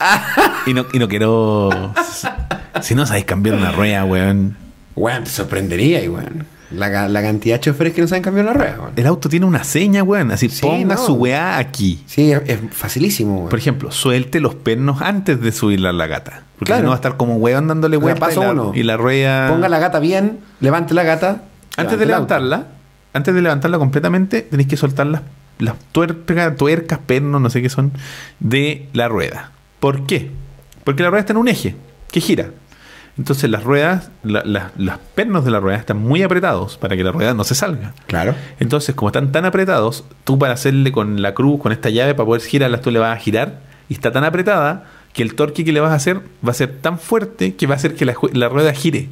y, 0.66 0.72
no, 0.72 0.86
y 0.94 0.98
no 0.98 1.06
quiero. 1.06 1.92
Si 2.80 2.94
no 2.94 3.04
sabéis 3.04 3.26
cambiar 3.26 3.56
una 3.56 3.70
rueda, 3.72 4.02
weón. 4.06 4.56
Weón, 4.94 5.24
te 5.24 5.30
sorprendería, 5.30 6.00
weón. 6.10 6.46
La, 6.70 7.08
la 7.08 7.22
cantidad 7.22 7.56
de 7.56 7.60
choferes 7.60 7.92
que 7.92 8.00
no 8.00 8.08
saben 8.08 8.22
cambiar 8.24 8.46
una 8.46 8.54
rueda, 8.54 8.76
weón. 8.80 8.92
El 8.96 9.06
auto 9.06 9.28
tiene 9.28 9.46
una 9.46 9.62
seña, 9.62 10.02
weón. 10.02 10.32
Así, 10.32 10.48
Sí, 10.48 10.62
ponga 10.62 10.96
no. 10.96 11.00
su 11.06 11.14
weá 11.14 11.58
aquí. 11.58 12.02
Sí, 12.06 12.32
es, 12.32 12.42
es 12.46 12.58
facilísimo, 12.72 13.36
weón. 13.36 13.48
Por 13.50 13.58
ejemplo, 13.58 13.92
suelte 13.92 14.40
los 14.40 14.54
pernos 14.56 15.00
antes 15.00 15.40
de 15.40 15.52
subirla 15.52 15.90
a 15.90 15.92
la 15.92 16.06
gata. 16.08 16.42
Porque 16.58 16.70
Claro. 16.70 16.80
si 16.80 16.82
no 16.84 16.88
va 16.90 16.94
a 16.94 16.96
estar 16.96 17.16
como 17.16 17.36
weón 17.36 17.68
dándole 17.68 17.96
vuelta 17.96 18.18
paso 18.20 18.40
y, 18.40 18.44
la, 18.46 18.50
uno. 18.52 18.72
y 18.74 18.82
la 18.82 18.96
rueda. 18.96 19.48
Ponga 19.48 19.68
la 19.68 19.78
gata 19.78 20.00
bien, 20.00 20.40
levante 20.60 20.92
la 20.94 21.04
gata. 21.04 21.42
Antes 21.76 21.76
levante 21.76 21.96
de 21.98 22.06
levantarla, 22.06 22.66
antes 23.12 23.34
de 23.34 23.42
levantarla 23.42 23.78
completamente, 23.78 24.42
tenéis 24.42 24.68
que 24.68 24.76
soltar 24.76 25.06
las, 25.06 25.20
las 25.58 25.74
tuercas, 25.92 26.56
tuercas, 26.56 26.98
pernos, 27.06 27.40
no 27.40 27.50
sé 27.50 27.62
qué 27.62 27.68
son, 27.68 27.92
de 28.40 28.88
la 28.92 29.08
rueda. 29.08 29.52
¿Por 29.78 30.06
qué? 30.06 30.30
Porque 30.84 31.02
la 31.02 31.10
rueda 31.10 31.20
está 31.20 31.32
en 31.32 31.36
un 31.36 31.48
eje 31.48 31.76
que 32.10 32.20
gira. 32.20 32.50
Entonces 33.18 33.48
las 33.48 33.64
ruedas, 33.64 34.10
la- 34.22 34.42
la- 34.44 34.72
los 34.76 34.98
pernos 35.14 35.44
de 35.44 35.50
la 35.50 35.58
rueda 35.60 35.78
están 35.78 35.98
muy 35.98 36.22
apretados 36.22 36.76
para 36.76 36.96
que 36.96 37.02
la 37.04 37.12
rueda 37.12 37.32
no 37.32 37.44
se 37.44 37.54
salga. 37.54 37.94
Claro. 38.06 38.34
Entonces, 38.60 38.94
como 38.94 39.08
están 39.08 39.32
tan 39.32 39.44
apretados, 39.46 40.04
tú 40.24 40.38
para 40.38 40.52
hacerle 40.54 40.92
con 40.92 41.22
la 41.22 41.32
cruz, 41.32 41.60
con 41.60 41.72
esta 41.72 41.88
llave, 41.88 42.14
para 42.14 42.26
poder 42.26 42.42
girarlas, 42.42 42.82
tú 42.82 42.90
le 42.90 42.98
vas 42.98 43.16
a 43.16 43.20
girar 43.20 43.60
y 43.88 43.94
está 43.94 44.12
tan 44.12 44.24
apretada 44.24 44.84
que 45.14 45.22
el 45.22 45.34
torque 45.34 45.64
que 45.64 45.72
le 45.72 45.80
vas 45.80 45.92
a 45.92 45.94
hacer 45.94 46.20
va 46.46 46.50
a 46.50 46.54
ser 46.54 46.76
tan 46.82 46.98
fuerte 46.98 47.54
que 47.54 47.66
va 47.66 47.72
a 47.74 47.76
hacer 47.78 47.94
que 47.94 48.04
la, 48.04 48.48
rueda 48.50 48.72
gire. 48.74 49.08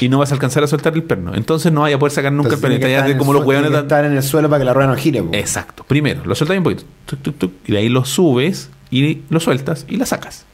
Y 0.00 0.08
no 0.08 0.18
vas 0.18 0.30
a 0.30 0.34
alcanzar 0.34 0.62
a 0.62 0.66
soltar 0.66 0.94
el 0.94 1.02
perno. 1.02 1.34
Entonces 1.34 1.72
no 1.72 1.82
vaya 1.82 1.96
a 1.96 1.98
poder 1.98 2.12
sacar 2.12 2.32
nunca 2.32 2.48
Entonces, 2.54 2.70
el 2.70 2.78
perno. 2.78 2.86
estar 2.94 3.08
vas 3.10 3.18
como 3.18 3.32
el 3.32 3.38
los 3.38 3.46
hueones. 3.46 3.72
estar 3.72 4.04
en 4.04 4.16
el 4.16 4.22
suelo 4.22 4.48
para 4.48 4.60
que 4.60 4.64
la 4.64 4.74
rueda 4.74 4.88
no 4.88 4.96
gire, 4.96 5.22
po. 5.22 5.30
Exacto. 5.32 5.84
Primero, 5.84 6.22
lo 6.24 6.34
sueltas 6.34 6.56
un 6.58 6.64
poquito. 6.64 6.84
tuc, 7.06 7.22
tuc, 7.22 7.38
tuc, 7.38 7.52
y 7.66 7.72
de 7.72 7.78
ahí 7.78 7.88
lo 7.88 8.04
subes 8.04 8.70
y 8.90 9.22
lo 9.30 9.40
sueltas 9.40 9.86
y 9.88 9.96
la 9.96 10.06
sacas. 10.06 10.44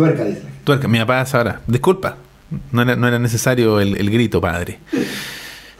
Tuerca, 0.00 0.24
dice. 0.24 0.42
Tuerca, 0.64 0.88
mi 0.88 0.98
papá 0.98 1.24
ahora. 1.32 1.60
Disculpa. 1.66 2.16
No 2.72 2.82
era, 2.82 2.96
no 2.96 3.06
era 3.06 3.18
necesario 3.18 3.80
el, 3.80 3.96
el 3.96 4.10
grito, 4.10 4.40
padre. 4.40 4.78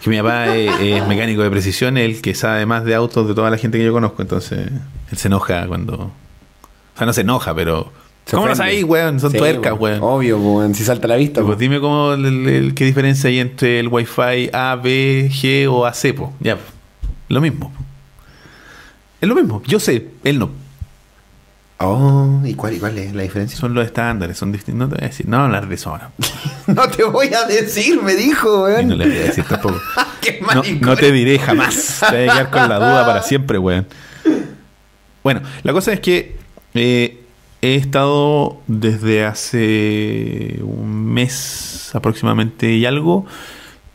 Que 0.03 0.09
mi 0.11 0.17
papá 0.19 0.55
es, 0.57 0.71
es 0.81 1.07
mecánico 1.09 1.43
de 1.43 1.51
precisión, 1.51 1.97
es 1.99 2.05
el 2.17 2.23
que 2.23 2.35
sabe 2.35 2.65
más 2.67 2.85
de 2.85 2.95
autos 2.95 3.27
de 3.29 3.35
toda 3.35 3.51
la 3.51 3.59
gente 3.59 3.79
que 3.79 3.85
yo 3.85 3.93
conozco. 3.93 4.23
Entonces, 4.23 4.69
él 5.11 5.19
se 5.19 5.29
enoja 5.29 5.67
cuando. 5.67 5.95
O 5.95 6.13
sea, 6.99 7.07
no 7.07 7.13
se 7.13 7.23
enoja, 7.23 7.55
pero. 7.55 7.93
Se 8.27 8.37
¿Cómo 8.37 8.47
lo 8.49 8.55
sabéis, 8.55 8.85
weón? 8.85 9.19
Son 9.19 9.33
Sí, 9.33 9.39
tuercas, 9.39 9.73
weón. 9.79 10.01
weón. 10.01 10.15
Obvio, 10.15 10.39
weón. 10.39 10.75
Si 10.75 10.85
salta 10.85 11.07
a 11.07 11.09
la 11.09 11.17
vista, 11.17 11.43
Pues 11.43 11.59
dime 11.59 11.81
cómo 11.81 12.13
el- 12.13 12.47
el- 12.49 12.75
qué 12.75 12.85
diferencia 12.85 13.29
hay 13.29 13.41
entre 13.41 13.81
el 13.81 13.89
Wi-Fi 13.89 14.51
A, 14.53 14.77
B, 14.77 15.29
G 15.33 15.67
o 15.69 15.85
AC, 15.87 16.13
po. 16.15 16.33
Ya, 16.41 16.57
po. 16.57 16.63
lo 17.29 17.41
mismo. 17.41 17.73
Es 19.21 19.29
lo 19.29 19.35
mismo. 19.35 19.63
Yo 19.67 19.81
sé, 19.81 20.09
él 20.25 20.39
no. 20.39 20.51
Oh, 21.83 22.43
¿y 22.45 22.53
cuál, 22.55 22.75
y 22.75 22.79
cuál 22.79 22.99
es 22.99 23.15
la 23.15 23.23
diferencia? 23.23 23.59
Son 23.59 23.73
los 23.73 23.87
estándares, 23.87 24.37
son 24.37 24.53
distintos. 24.53 24.81
No 24.81 24.89
te 24.89 24.97
voy 24.97 25.05
a 25.05 25.09
decir, 25.09 25.27
no 25.27 25.39
hablar 25.39 25.67
de 25.67 25.75
eso 25.75 25.91
ahora. 25.91 26.11
No 26.67 26.89
te 26.89 27.03
voy 27.05 27.33
a 27.35 27.47
decir, 27.47 28.01
me 28.03 28.15
dijo, 28.15 28.69
Y 28.69 28.75
weón. 28.75 28.89
no 28.89 28.97
le 28.97 29.09
voy 29.09 29.17
a 29.17 29.21
decir 29.25 29.45
tampoco. 29.45 29.81
Qué 30.21 30.41
No, 30.55 30.63
no 30.83 30.97
te 30.97 31.11
diré 31.11 31.39
jamás. 31.39 32.01
Te 32.11 32.17
voy 32.17 32.29
a 32.29 32.33
quedar 32.33 32.51
con 32.51 32.69
la 32.69 32.77
duda 32.77 33.07
para 33.07 33.23
siempre, 33.23 33.59
weón. 33.59 33.87
Bueno, 35.25 35.41
la 35.63 35.73
cosa 35.73 35.93
es 35.93 36.01
que 36.01 36.37
eh, 36.75 37.23
he 37.63 37.75
estado 37.77 38.61
desde 38.67 39.25
hace 39.25 40.59
un 40.63 41.07
mes 41.07 41.91
aproximadamente 41.95 42.73
y 42.73 42.85
algo. 42.85 43.27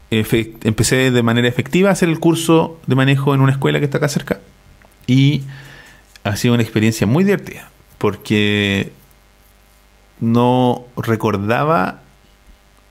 empecé 0.10 1.12
de 1.12 1.24
manera 1.24 1.48
efectiva 1.48 1.90
a 1.90 1.92
hacer 1.94 2.10
el 2.10 2.20
curso 2.20 2.80
de 2.88 2.96
manejo 2.96 3.36
en 3.36 3.42
una 3.42 3.52
escuela 3.52 3.78
que 3.80 3.86
está 3.86 4.00
acá 4.00 4.10
cerca. 4.10 4.40
Y 5.08 5.44
ha 6.24 6.36
sido 6.36 6.56
una 6.56 6.64
experiencia 6.64 7.06
muy 7.08 7.24
divertida. 7.24 7.70
Porque 8.06 8.92
no 10.20 10.84
recordaba 10.96 12.02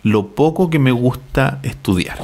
lo 0.02 0.34
poco 0.34 0.70
que 0.70 0.80
me 0.80 0.90
gusta 0.90 1.60
estudiar. 1.62 2.18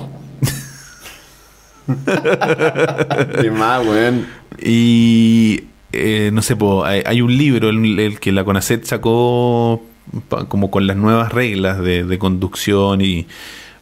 Qué 3.41 3.51
más, 3.53 3.87
weón. 3.87 4.27
Y 4.61 5.67
eh, 5.93 6.31
no 6.33 6.43
sé, 6.43 6.57
po, 6.57 6.85
hay, 6.85 7.03
hay 7.07 7.21
un 7.23 7.39
libro, 7.39 7.69
el, 7.69 7.97
el 8.01 8.19
que 8.19 8.33
la 8.33 8.43
CONACET 8.43 8.85
sacó 8.85 9.81
pa- 10.29 10.47
como 10.47 10.73
con 10.73 10.89
las 10.89 10.97
nuevas 10.97 11.31
reglas 11.33 11.79
de, 11.79 12.03
de 12.03 12.19
conducción 12.19 13.03
y 13.03 13.29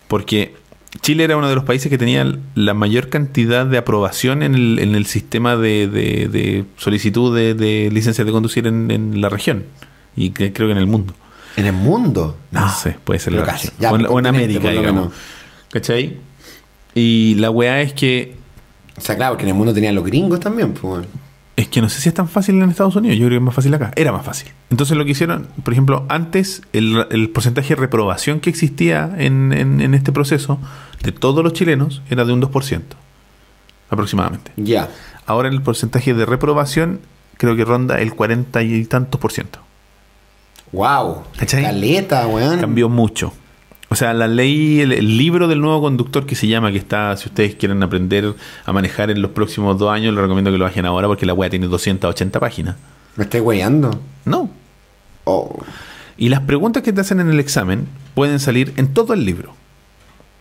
porque 0.07 0.55
Chile 1.03 1.25
era 1.25 1.37
uno 1.37 1.49
de 1.49 1.55
los 1.55 1.65
países 1.65 1.91
que 1.91 1.99
tenía 1.99 2.39
la 2.55 2.73
mayor 2.75 3.09
cantidad 3.11 3.67
de 3.67 3.77
aprobación 3.79 4.43
en 4.43 4.55
el, 4.55 4.79
en 4.79 4.95
el 4.95 5.05
sistema 5.07 5.55
de, 5.57 5.87
de- 5.87 6.29
de 6.29 6.65
solicitud 6.77 7.35
de, 7.37 7.55
de 7.55 7.91
licencias 7.93 8.27
de 8.27 8.33
conducir 8.33 8.67
en, 8.67 8.91
en 8.91 9.21
la 9.21 9.29
región 9.29 9.65
y 10.17 10.31
que- 10.31 10.53
creo 10.53 10.69
que 10.69 10.73
en 10.73 10.79
el 10.79 10.87
mundo. 10.87 11.13
¿En 11.57 11.67
el 11.67 11.73
mundo? 11.75 12.37
No, 12.53 12.69
sé, 12.71 12.97
puede 13.05 13.21
ser 13.21 13.35
la 13.35 13.45
casi. 13.45 13.69
región. 13.69 13.81
Ya, 13.81 13.93
o, 13.93 13.97
en, 13.97 14.07
o 14.27 14.29
América, 14.29 14.71
digamos. 14.71 15.13
¿Cachai? 15.71 16.17
Y 16.95 17.35
la 17.35 17.51
weá 17.51 17.83
es 17.83 17.93
que 17.93 18.35
O 18.97 19.01
sea, 19.01 19.15
claro, 19.17 19.33
porque 19.35 19.45
en 19.45 19.51
el 19.51 19.55
mundo 19.55 19.75
tenían 19.75 19.95
los 19.95 20.05
gringos 20.05 20.41
también, 20.41 20.73
pues. 20.73 21.07
Es 21.59 21.67
que 21.67 21.81
no 21.81 21.89
sé 21.89 22.01
si 22.01 22.09
es 22.09 22.15
tan 22.15 22.29
fácil 22.29 22.63
en 22.63 22.71
Estados 22.71 22.95
Unidos, 22.95 23.17
yo 23.19 23.23
creo 23.27 23.31
que 23.31 23.43
es 23.43 23.43
más 23.43 23.55
fácil 23.55 23.75
acá. 23.75 23.91
Era 23.97 24.13
más 24.13 24.25
fácil. 24.25 24.49
Entonces 24.71 24.97
lo 24.97 25.05
que 25.05 25.11
hicieron, 25.11 25.49
por 25.65 25.73
ejemplo, 25.73 26.07
antes 26.09 26.63
el, 26.73 27.05
el 27.11 27.31
porcentaje 27.31 27.75
de 27.75 27.81
reprobación 27.81 28.39
que 28.39 28.49
existía 28.49 29.11
en, 29.19 29.53
en- 29.53 29.81
en 29.81 29.95
este 29.95 30.13
proceso 30.13 30.61
de 31.03 31.11
todos 31.11 31.43
los 31.43 31.55
chilenos 31.55 32.01
era 32.11 32.25
de 32.25 32.33
un 32.33 32.41
2%, 32.41 32.81
aproximadamente. 33.91 34.53
Ya. 34.57 34.89
Ahora 35.27 35.49
el 35.49 35.61
porcentaje 35.61 36.15
de 36.15 36.25
reprobación 36.27 37.01
creo 37.39 37.57
que 37.57 37.65
ronda 37.65 37.99
el 38.01 38.15
40 38.15 38.63
y 38.63 38.85
tantos 38.85 39.21
por 39.21 39.33
ciento. 39.33 39.59
Wow. 40.73 41.25
¿Cachai? 41.39 41.63
Caleta, 41.65 42.27
weón. 42.29 42.61
Cambió 42.61 42.89
mucho. 42.89 43.33
O 43.91 43.95
sea, 43.95 44.13
la 44.13 44.29
ley, 44.29 44.81
el, 44.81 44.93
el 44.93 45.17
libro 45.17 45.49
del 45.49 45.61
nuevo 45.61 45.81
conductor 45.81 46.27
que 46.27 46.35
se 46.35 46.47
llama, 46.47 46.71
que 46.71 46.79
está, 46.79 47.17
si 47.17 47.29
ustedes 47.29 47.55
quieren 47.55 47.83
aprender 47.83 48.35
a 48.67 48.73
manejar 48.73 49.11
en 49.11 49.23
los 49.23 49.31
próximos 49.31 49.79
dos 49.79 49.91
años, 49.91 50.13
les 50.15 50.23
recomiendo 50.23 50.51
que 50.53 50.59
lo 50.59 50.65
bajen 50.65 50.85
ahora 50.85 51.07
porque 51.09 51.25
la 51.25 51.33
wea 51.33 51.49
tiene 51.49 51.69
280 51.69 52.39
páginas. 52.39 52.77
¿Me 53.17 53.25
estoy 53.25 53.41
weyando? 53.41 53.99
No, 54.25 54.51
Oh. 55.25 55.63
Y 56.17 56.31
las 56.31 56.41
preguntas 56.41 56.83
que 56.83 56.93
te 56.93 57.01
hacen 57.03 57.21
en 57.21 57.29
el 57.31 57.39
examen 57.39 57.87
pueden 58.15 58.41
salir 58.41 58.73
en 58.77 58.95
todo 58.95 59.13
el 59.15 59.25
libro. 59.27 59.55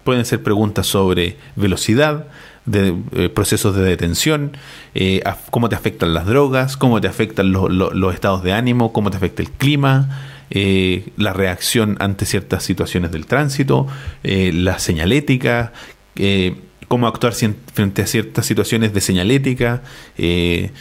Pueden 0.06 0.24
ser 0.26 0.42
preguntas 0.42 0.88
sobre 0.88 1.38
velocidad, 1.58 2.28
de, 2.66 2.96
eh, 3.14 3.30
procesos 3.30 3.76
de 3.76 3.84
detención, 3.84 4.52
eh, 4.96 5.22
cómo 5.52 5.68
te 5.70 5.76
afectan 5.76 6.14
las 6.14 6.26
drogas, 6.26 6.78
cómo 6.78 7.00
te 7.02 7.08
afectan 7.08 7.52
lo- 7.52 7.68
lo- 7.70 7.92
los 7.94 8.14
estados 8.14 8.44
de 8.44 8.54
ánimo, 8.54 8.92
cómo 8.94 9.10
te 9.12 9.18
afecta 9.18 9.42
el 9.42 9.52
clima, 9.52 10.10
eh, 10.50 11.10
la 11.18 11.34
reacción 11.34 11.98
ante 12.00 12.26
ciertas 12.26 12.64
situaciones 12.64 13.12
del 13.12 13.26
tránsito, 13.26 13.88
eh, 14.24 14.52
la 14.54 14.80
señalética, 14.80 15.74
eh, 16.16 16.56
cómo 16.88 17.08
actuar 17.08 17.34
frente 17.34 18.02
a 18.02 18.08
ciertas 18.08 18.46
situaciones 18.46 18.94
de 18.94 19.02
señalética, 19.02 19.82
eh, 20.18 20.72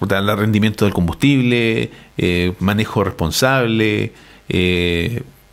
el 0.00 0.36
rendimiento 0.36 0.84
del 0.84 0.92
combustible, 0.92 1.90
manejo 2.58 3.04
responsable, 3.04 4.12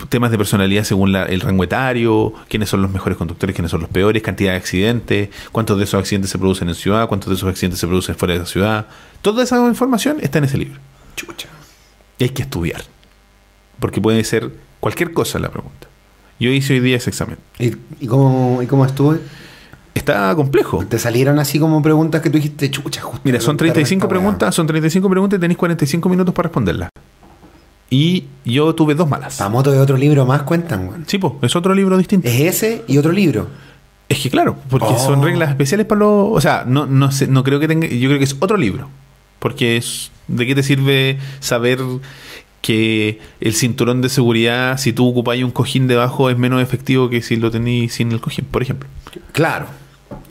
temas 0.10 0.32
de 0.32 0.38
personalidad 0.38 0.84
según 0.86 1.12
la- 1.12 1.26
el 1.26 1.42
rango 1.42 1.64
etario, 1.64 2.34
quiénes 2.48 2.70
son 2.70 2.82
los 2.82 2.90
mejores 2.92 3.18
conductores, 3.18 3.54
quiénes 3.56 3.70
son 3.70 3.82
los 3.82 3.90
peores, 3.90 4.24
cantidad 4.24 4.52
de 4.54 4.58
accidentes, 4.58 5.30
cuántos 5.52 5.78
de 5.78 5.84
esos 5.84 6.00
accidentes 6.00 6.32
se 6.32 6.40
producen 6.40 6.70
en 6.70 6.76
ciudad, 6.76 7.08
cuántos 7.08 7.30
de 7.30 7.36
esos 7.36 7.50
accidentes 7.50 7.80
se 7.80 7.86
producen 7.88 8.16
fuera 8.16 8.34
de 8.34 8.40
la 8.40 8.46
ciudad. 8.46 8.88
Toda 9.22 9.44
esa 9.44 9.58
información 9.68 10.18
está 10.22 10.38
en 10.40 10.46
ese 10.46 10.58
libro. 10.58 10.80
Chucha. 11.16 11.48
Y 12.18 12.24
hay 12.24 12.30
que 12.30 12.42
estudiar. 12.44 12.82
Porque 13.80 14.02
puede 14.02 14.24
ser 14.24 14.52
cualquier 14.80 15.14
cosa 15.14 15.40
la 15.40 15.50
pregunta. 15.50 15.88
Yo 16.40 16.50
hice 16.50 16.74
hoy 16.74 16.80
día 16.80 16.98
ese 16.98 17.10
examen. 17.10 17.38
¿Y, 17.60 17.74
y 18.00 18.08
cómo, 18.08 18.62
¿Y 18.62 18.66
cómo 18.68 18.86
estuvo? 18.86 19.16
Está 19.94 20.34
complejo. 20.36 20.86
¿Te 20.86 20.98
salieron 21.00 21.40
así 21.40 21.60
como 21.60 21.82
preguntas 21.82 22.22
que 22.22 22.30
tú 22.30 22.38
dijiste, 22.38 22.72
chucha, 22.72 23.02
justo? 23.02 23.22
Mira, 23.24 23.40
son 23.42 23.58
preguntaron 23.58 23.74
35 23.74 23.98
esta 24.06 24.06
weá"? 24.06 24.20
preguntas, 24.22 24.56
son 24.56 24.68
35 24.68 25.10
preguntas 25.10 25.38
y 25.38 25.42
tenéis 25.42 25.58
45 25.58 26.10
minutos 26.10 26.34
para 26.34 26.48
responderlas. 26.48 26.90
Y 27.90 28.26
yo 28.46 28.74
tuve 28.76 28.94
dos 28.96 29.10
malas. 29.10 29.38
Pa' 29.38 29.50
moto 29.50 29.72
de 29.72 29.80
otro 29.80 29.98
libro 29.98 30.26
más 30.26 30.44
cuentan, 30.44 30.88
weón. 30.88 31.04
Sí, 31.08 31.18
po, 31.18 31.40
es 31.42 31.56
otro 31.56 31.74
libro 31.74 31.98
distinto. 31.98 32.28
Es 32.28 32.40
ese 32.40 32.84
y 32.88 32.98
otro 32.98 33.12
libro. 33.12 33.48
Es 34.08 34.20
que 34.20 34.30
claro, 34.30 34.58
porque 34.70 34.88
Oh. 34.90 34.98
son 35.00 35.24
reglas 35.24 35.50
especiales 35.50 35.86
para 35.88 36.00
los... 36.00 36.30
O 36.32 36.40
sea, 36.42 36.64
no, 36.66 36.86
no, 36.86 37.12
sé, 37.12 37.28
no 37.28 37.44
creo 37.44 37.60
que 37.60 37.68
tenga... 37.68 37.88
Yo 37.88 38.08
creo 38.10 38.18
que 38.20 38.24
es 38.26 38.36
otro 38.40 38.58
libro. 38.58 38.90
Porque 39.40 39.78
es... 39.78 40.12
¿De 40.28 40.46
qué 40.46 40.54
te 40.56 40.64
sirve 40.64 41.18
saber 41.40 41.80
que 42.62 43.20
el 43.40 43.54
cinturón 43.54 44.02
de 44.02 44.10
seguridad, 44.10 44.78
si 44.78 44.94
tú 44.94 45.08
ocupáis 45.08 45.44
un 45.44 45.52
cojín 45.52 45.88
debajo, 45.88 46.30
es 46.30 46.38
menos 46.38 46.62
efectivo 46.62 47.10
que 47.10 47.22
si 47.22 47.36
lo 47.36 47.52
tenéis 47.52 47.94
sin 47.94 48.12
el 48.12 48.20
cojín, 48.20 48.46
por 48.46 48.62
ejemplo? 48.62 48.90
Claro. 49.32 49.68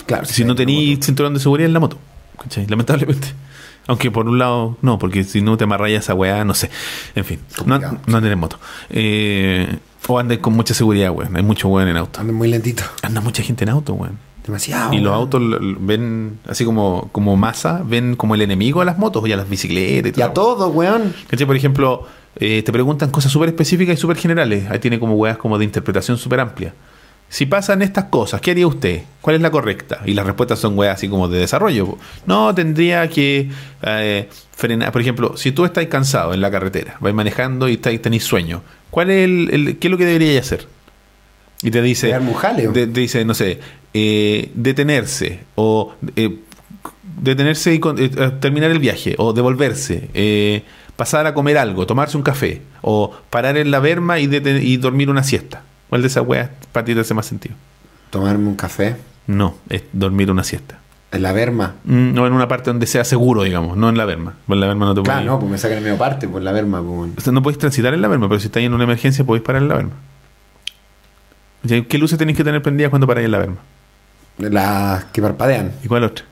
Claro. 0.06 0.24
Si 0.24 0.44
no 0.44 0.54
tenéis 0.54 1.00
cinturón 1.04 1.34
de 1.34 1.40
seguridad 1.40 1.66
en 1.66 1.74
la 1.74 1.80
moto. 1.80 1.98
¿cachai? 2.38 2.66
Lamentablemente. 2.66 3.28
Aunque 3.86 4.10
por 4.10 4.28
un 4.28 4.38
lado, 4.38 4.76
no, 4.82 4.98
porque 4.98 5.24
si 5.24 5.40
no 5.40 5.56
te 5.56 5.64
amarras 5.64 5.90
a 5.90 5.94
esa 5.94 6.14
weá, 6.14 6.44
no 6.44 6.54
sé. 6.54 6.70
En 7.14 7.24
fin, 7.24 7.40
no, 7.64 7.78
no 8.06 8.18
en 8.18 8.38
moto. 8.38 8.58
Eh, 8.90 9.78
o 10.06 10.18
anden 10.18 10.40
con 10.40 10.54
mucha 10.54 10.74
seguridad, 10.74 11.10
weón. 11.10 11.34
Hay 11.36 11.42
mucho 11.42 11.68
weón 11.68 11.88
en 11.88 11.96
auto. 11.96 12.20
Andan 12.20 12.36
muy 12.36 12.48
lentito. 12.48 12.82
Anda 13.02 13.20
mucha 13.22 13.42
gente 13.42 13.64
en 13.64 13.70
auto, 13.70 13.94
weón. 13.94 14.18
Demasiado. 14.44 14.94
y 14.94 15.00
los 15.00 15.12
autos 15.12 15.42
ven, 15.78 16.38
así 16.48 16.64
como, 16.64 17.10
como 17.12 17.36
masa, 17.36 17.82
ven 17.84 18.16
como 18.16 18.34
el 18.34 18.40
enemigo 18.40 18.80
a 18.80 18.86
las 18.86 18.96
motos 18.96 19.26
y 19.28 19.32
a 19.32 19.36
las 19.36 19.48
bicicletas. 19.48 20.16
Y 20.16 20.22
a 20.22 20.32
todo. 20.32 20.56
todo, 20.56 20.68
weón. 20.68 21.14
¿Cachai? 21.28 21.46
Por 21.46 21.56
ejemplo, 21.56 22.06
eh, 22.40 22.62
te 22.62 22.72
preguntan 22.72 23.10
cosas 23.10 23.30
súper 23.32 23.48
específicas 23.50 23.98
y 23.98 24.00
súper 24.00 24.16
generales. 24.16 24.70
Ahí 24.70 24.78
tiene 24.78 24.98
como 24.98 25.14
weas 25.14 25.36
como 25.38 25.58
de 25.58 25.64
interpretación 25.64 26.18
súper 26.18 26.40
amplia. 26.40 26.74
Si 27.30 27.44
pasan 27.44 27.82
estas 27.82 28.04
cosas, 28.04 28.40
¿qué 28.40 28.52
haría 28.52 28.66
usted? 28.66 29.02
¿Cuál 29.20 29.36
es 29.36 29.42
la 29.42 29.50
correcta? 29.50 30.00
Y 30.06 30.14
las 30.14 30.24
respuestas 30.24 30.58
son 30.60 30.78
weas 30.78 30.94
así 30.94 31.08
como 31.08 31.28
de 31.28 31.38
desarrollo. 31.40 31.98
No, 32.26 32.54
tendría 32.54 33.06
que 33.10 33.50
eh, 33.82 34.28
frenar. 34.56 34.90
Por 34.92 35.02
ejemplo, 35.02 35.36
si 35.36 35.52
tú 35.52 35.66
estás 35.66 35.84
cansado 35.86 36.32
en 36.32 36.40
la 36.40 36.50
carretera, 36.50 36.96
vais 37.00 37.14
manejando 37.14 37.68
y 37.68 37.74
estáis, 37.74 38.00
tenéis 38.00 38.24
sueño, 38.24 38.62
¿cuál 38.90 39.10
es 39.10 39.24
el, 39.24 39.48
el- 39.52 39.78
¿qué 39.78 39.88
es 39.88 39.90
lo 39.90 39.98
que 39.98 40.06
deberíais 40.06 40.40
hacer? 40.40 40.66
Y 41.62 41.70
te 41.70 41.82
dice, 41.82 42.08
de- 42.72 42.86
te 42.86 43.00
dice, 43.00 43.24
no 43.26 43.34
sé, 43.34 43.60
eh, 43.92 44.50
detenerse 44.54 45.40
o 45.54 45.92
eh, 46.16 46.38
detenerse 47.20 47.74
y 47.74 47.78
con- 47.78 47.96
terminar 48.40 48.70
el 48.70 48.78
viaje 48.78 49.14
o 49.18 49.32
devolverse, 49.34 50.08
eh, 50.14 50.62
pasar 50.98 51.26
a 51.28 51.32
comer 51.32 51.56
algo, 51.58 51.86
tomarse 51.86 52.16
un 52.16 52.24
café 52.24 52.60
o 52.82 53.14
parar 53.30 53.56
en 53.56 53.70
la 53.70 53.78
berma 53.78 54.18
y, 54.18 54.26
dormir 54.78 55.08
una 55.08 55.22
siesta. 55.22 55.62
¿Cuál 55.88 56.02
de 56.02 56.08
esas 56.08 56.26
weas 56.26 56.50
para 56.72 56.84
ti 56.84 56.92
te 56.92 57.00
hace 57.00 57.14
más 57.14 57.24
sentido? 57.24 57.54
Tomarme 58.10 58.48
un 58.48 58.56
café 58.56 58.96
No, 59.28 59.54
es 59.68 59.84
dormir 59.92 60.28
una 60.28 60.42
siesta. 60.42 60.80
en 61.12 61.22
la 61.22 61.30
berma. 61.30 61.76
Mm, 61.84 62.14
No 62.14 62.26
en 62.26 62.32
una 62.32 62.48
parte 62.48 62.70
donde 62.70 62.88
sea 62.88 63.04
seguro, 63.04 63.44
digamos, 63.44 63.76
no 63.76 63.88
en 63.88 63.96
la 63.96 64.06
berma. 64.06 64.34
En 64.48 64.58
la 64.58 64.66
berma 64.66 64.86
no 64.86 64.94
te 64.94 65.02
Claro, 65.02 65.24
no, 65.24 65.38
pues 65.38 65.52
me 65.52 65.56
sacan 65.58 65.78
en 65.78 65.84
medio 65.84 65.98
parte 65.98 66.26
por 66.26 66.42
la 66.42 66.50
berma, 66.50 66.82
pues. 66.82 67.12
O 67.16 67.20
sea, 67.20 67.32
no 67.32 67.44
podéis 67.44 67.58
transitar 67.60 67.94
en 67.94 68.02
la 68.02 68.08
berma, 68.08 68.28
pero 68.28 68.40
si 68.40 68.46
estáis 68.46 68.66
en 68.66 68.74
una 68.74 68.82
emergencia 68.82 69.24
podéis 69.24 69.44
parar 69.44 69.62
en 69.62 69.68
la 69.68 69.88
sea, 71.64 71.84
¿Qué 71.84 71.98
luces 71.98 72.18
tenéis 72.18 72.36
que 72.36 72.42
tener 72.42 72.60
prendidas 72.60 72.90
cuando 72.90 73.06
paráis 73.06 73.26
en 73.26 73.30
la 73.30 73.38
berma? 73.38 73.58
Las 74.38 75.04
que 75.06 75.22
parpadean. 75.22 75.72
¿Y 75.84 75.86
cuál 75.86 76.02
otra? 76.02 76.24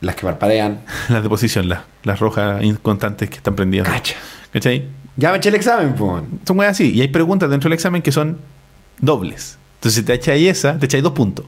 Las 0.00 0.14
que 0.14 0.22
parpadean. 0.22 0.80
Las 1.08 1.22
de 1.22 1.28
posición, 1.28 1.68
las, 1.68 1.80
las 2.04 2.20
rojas 2.20 2.62
inconstantes 2.62 3.28
que 3.30 3.36
están 3.36 3.56
prendidas. 3.56 3.88
Cacha. 3.88 4.14
¿Cachai? 4.52 4.86
Ya 5.16 5.32
me 5.32 5.38
eché 5.38 5.48
el 5.48 5.56
examen, 5.56 5.94
pues. 5.94 6.22
Son 6.46 6.58
weas 6.58 6.70
así. 6.70 6.92
Y 6.92 7.00
hay 7.00 7.08
preguntas 7.08 7.50
dentro 7.50 7.68
del 7.68 7.74
examen 7.74 8.02
que 8.02 8.12
son 8.12 8.38
dobles. 9.00 9.58
Entonces, 9.76 10.00
si 10.00 10.06
te 10.06 10.14
echáis 10.14 10.48
esa, 10.48 10.78
te 10.78 10.86
echáis 10.86 11.02
dos 11.02 11.12
puntos. 11.12 11.44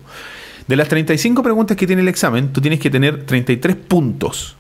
De 0.67 0.77
las 0.77 0.89
35 0.89 1.43
preguntas 1.43 1.77
que 1.77 1.87
tiene 1.87 2.03
el 2.03 2.09
examen, 2.09 2.53
tú 2.53 2.61
tienes 2.61 2.81
que 2.81 2.91
tener 2.91 3.27
33 3.27 3.77
puntos. 3.77 4.57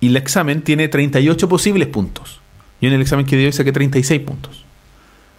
Y 0.00 0.08
el 0.08 0.16
examen 0.16 0.62
tiene 0.62 0.88
38 0.88 1.48
posibles 1.48 1.88
puntos. 1.88 2.40
Yo 2.80 2.88
en 2.88 2.94
el 2.94 3.00
examen 3.00 3.24
que 3.26 3.36
di 3.36 3.46
hoy 3.46 3.52
saqué 3.52 3.72
36 3.72 4.20
puntos. 4.20 4.63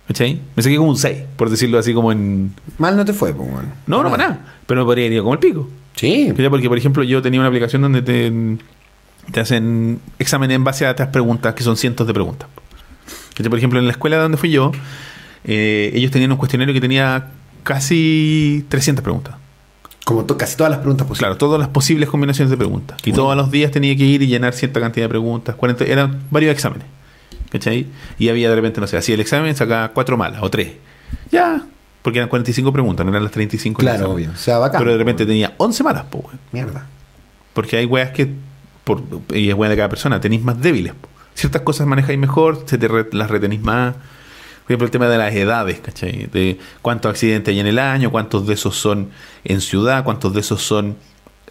¿Cachai? 0.08 0.39
Me 0.56 0.62
saqué 0.64 0.78
como 0.78 0.89
un 0.91 0.97
6, 0.97 1.18
por 1.36 1.49
decirlo 1.49 1.80
así 1.80 1.93
como 1.93 2.12
en... 2.12 2.53
Mal 2.78 2.95
no 2.95 3.03
te 3.06 3.14
fue, 3.14 3.34
pues. 3.34 3.49
No, 3.88 4.03
no, 4.03 4.12
para 4.12 4.24
nada. 4.30 4.45
Pero 4.68 4.82
me 4.82 4.86
podría 4.86 5.08
ir 5.08 5.20
como 5.22 5.34
el 5.34 5.39
pico. 5.39 5.68
Sí. 5.95 6.28
¿Cachai? 6.30 6.49
Porque, 6.49 6.68
por 6.70 6.78
ejemplo, 6.78 7.03
yo 7.03 7.22
tenía 7.22 7.39
una 7.39 7.47
aplicación 7.49 7.82
donde 7.82 8.01
te, 8.03 8.32
te 9.32 9.39
hacen 9.39 9.99
examen 10.20 10.51
en 10.51 10.64
base 10.64 10.86
a 10.86 10.91
estas 10.91 11.08
preguntas, 11.08 11.56
que 11.56 11.64
son 11.64 11.76
cientos 11.76 12.06
de 12.06 12.14
preguntas. 12.14 12.47
¿Cachai? 13.34 13.49
Por 13.49 13.58
ejemplo, 13.58 13.80
en 13.80 13.86
la 13.86 13.91
escuela 13.93 14.18
donde 14.18 14.38
fui 14.38 14.51
yo, 14.51 14.72
eh, 15.43 15.91
ellos 15.95 16.12
tenían 16.12 16.32
un 16.32 16.38
cuestionario 16.38 16.74
que 16.74 16.82
tenía 16.82 17.32
casi 17.64 18.64
300 18.70 19.01
preguntas. 19.03 19.36
Como 20.06 20.24
to- 20.26 20.38
casi 20.38 20.56
todas 20.56 20.70
las 20.70 20.80
preguntas 20.82 21.08
posibles. 21.08 21.20
Claro, 21.30 21.38
todas 21.38 21.60
las 21.60 21.70
posibles 21.70 22.10
combinaciones 22.10 22.51
de 22.51 22.58
preguntas. 22.58 22.99
Y 23.06 23.12
todos 23.12 23.36
los 23.36 23.49
días 23.49 23.72
tenía 23.72 23.95
que 23.97 24.03
ir 24.06 24.22
y 24.22 24.28
llenar 24.28 24.53
cierta 24.53 24.80
cantidad 24.80 25.06
de 25.06 25.10
preguntas. 25.10 25.56
40, 25.56 25.84
eran 25.86 26.22
varios 26.30 26.51
exámenes. 26.53 26.86
¿Cachai? 27.58 27.88
Y 28.20 28.30
había 28.30 28.49
de 28.49 28.56
repente, 28.56 28.82
no 28.82 28.88
sé, 28.88 28.97
hacía 28.97 29.16
el 29.16 29.22
examen, 29.22 29.56
sacaba 29.56 29.89
cuatro 29.89 30.18
malas 30.18 30.41
o 30.43 30.49
tres. 30.49 30.74
Ya. 31.32 31.62
Porque 32.01 32.20
eran 32.20 32.28
45 32.30 32.72
preguntas, 32.74 33.06
no 33.06 33.12
eran 33.12 33.24
las 33.24 33.32
35. 33.32 33.82
del 33.82 33.89
Claro, 33.91 34.12
obvio. 34.12 34.30
O 34.32 34.36
sea, 34.38 34.58
bacán. 34.58 34.80
Pero 34.80 34.91
de 34.91 34.97
repente 34.97 35.26
tenía 35.26 35.53
11 35.58 35.84
malas, 35.84 36.03
po, 36.06 36.20
weón. 36.20 36.39
Mierda. 36.51 36.86
Porque 37.53 37.78
hay 37.78 37.86
weas 37.86 38.12
que, 38.12 38.30
por, 38.84 39.01
y 39.34 39.49
es 39.49 39.56
wea 39.56 39.70
de 39.70 39.76
cada 39.78 39.89
persona, 39.89 40.20
tenéis 40.20 40.43
más 40.43 40.60
débiles. 40.62 40.93
po. 40.93 41.08
Ciertas 41.34 41.62
cosas 41.64 41.88
manejáis 41.88 42.20
mejor, 42.20 42.64
se 42.66 42.78
te 42.78 42.88
re- 42.88 43.08
las 43.14 43.30
retenís 43.32 43.62
más. 43.62 43.93
Por 43.95 44.72
ejemplo, 44.72 44.86
el 44.86 44.91
tema 44.91 45.08
de 45.08 45.18
las 45.18 45.34
edades, 45.34 45.80
¿cachai? 45.80 46.28
De 46.32 46.60
cuántos 46.82 47.10
accidentes 47.12 47.51
hay 47.53 47.60
en 47.60 47.68
el 47.68 47.80
año, 47.80 48.12
cuántos 48.12 48.45
de 48.47 48.53
esos 48.56 48.76
son 48.76 49.10
en 49.43 49.62
ciudad, 49.62 50.03
cuántos 50.03 50.34
de 50.34 50.39
esos 50.41 50.62
son 50.62 50.97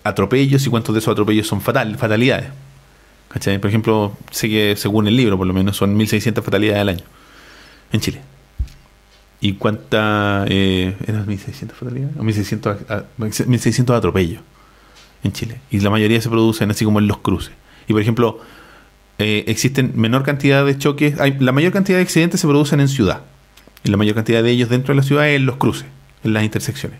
atropellos 0.03 0.67
y 0.67 0.71
cuántos 0.71 0.95
de 0.95 0.99
esos 0.99 1.13
atropellos 1.13 1.47
son 1.47 1.61
fatal, 1.61 1.97
fatalidades. 1.97 2.49
Por 3.61 3.67
ejemplo, 3.69 4.17
sé 4.31 4.49
que 4.49 4.75
según 4.77 5.09
el 5.09 5.17
libro, 5.17 5.37
por 5.37 5.47
lo 5.47 5.53
menos, 5.53 5.77
son 5.77 5.99
1.600 5.99 6.43
fatalidades 6.43 6.81
al 6.81 6.89
año 6.91 7.05
en 7.93 8.01
Chile. 8.01 8.21
¿Y 9.41 9.55
cuántas 9.55 10.47
eh, 10.51 10.97
eran 11.07 11.27
1.600 11.27 11.73
fatalidades? 11.73 12.17
O 12.17 12.23
1.600, 12.23 12.77
a- 12.89 12.95
a- 12.95 13.05
1.600 13.19 13.95
atropellos 13.97 14.41
en 15.23 15.33
Chile. 15.33 15.61
Y 15.71 15.81
la 15.81 15.91
mayoría 15.91 16.21
se 16.21 16.31
producen 16.31 16.71
así 16.71 16.85
como 16.85 16.99
en 17.01 17.09
los 17.09 17.19
cruces. 17.19 17.53
Y 17.89 17.93
por 17.93 18.01
ejemplo, 18.01 18.41
eh, 19.19 19.45
existen 19.49 19.93
menor 19.97 20.23
cantidad 20.23 20.65
de 20.65 20.79
choques. 20.79 21.21
Hay, 21.21 21.37
la 21.41 21.53
mayor 21.53 21.73
cantidad 21.73 21.99
de 21.99 22.03
accidentes 22.05 22.41
se 22.41 22.47
producen 22.47 22.81
en 22.81 22.89
ciudad. 22.89 23.21
Y 23.83 23.91
la 23.91 23.97
mayor 23.99 24.15
cantidad 24.15 24.43
de 24.43 24.51
ellos 24.51 24.71
dentro 24.71 24.95
de 24.95 24.97
la 24.97 25.03
ciudad 25.03 25.29
es 25.29 25.37
en 25.37 25.45
los 25.45 25.57
cruces, 25.57 25.87
en 26.23 26.33
las 26.33 26.43
intersecciones. 26.45 26.99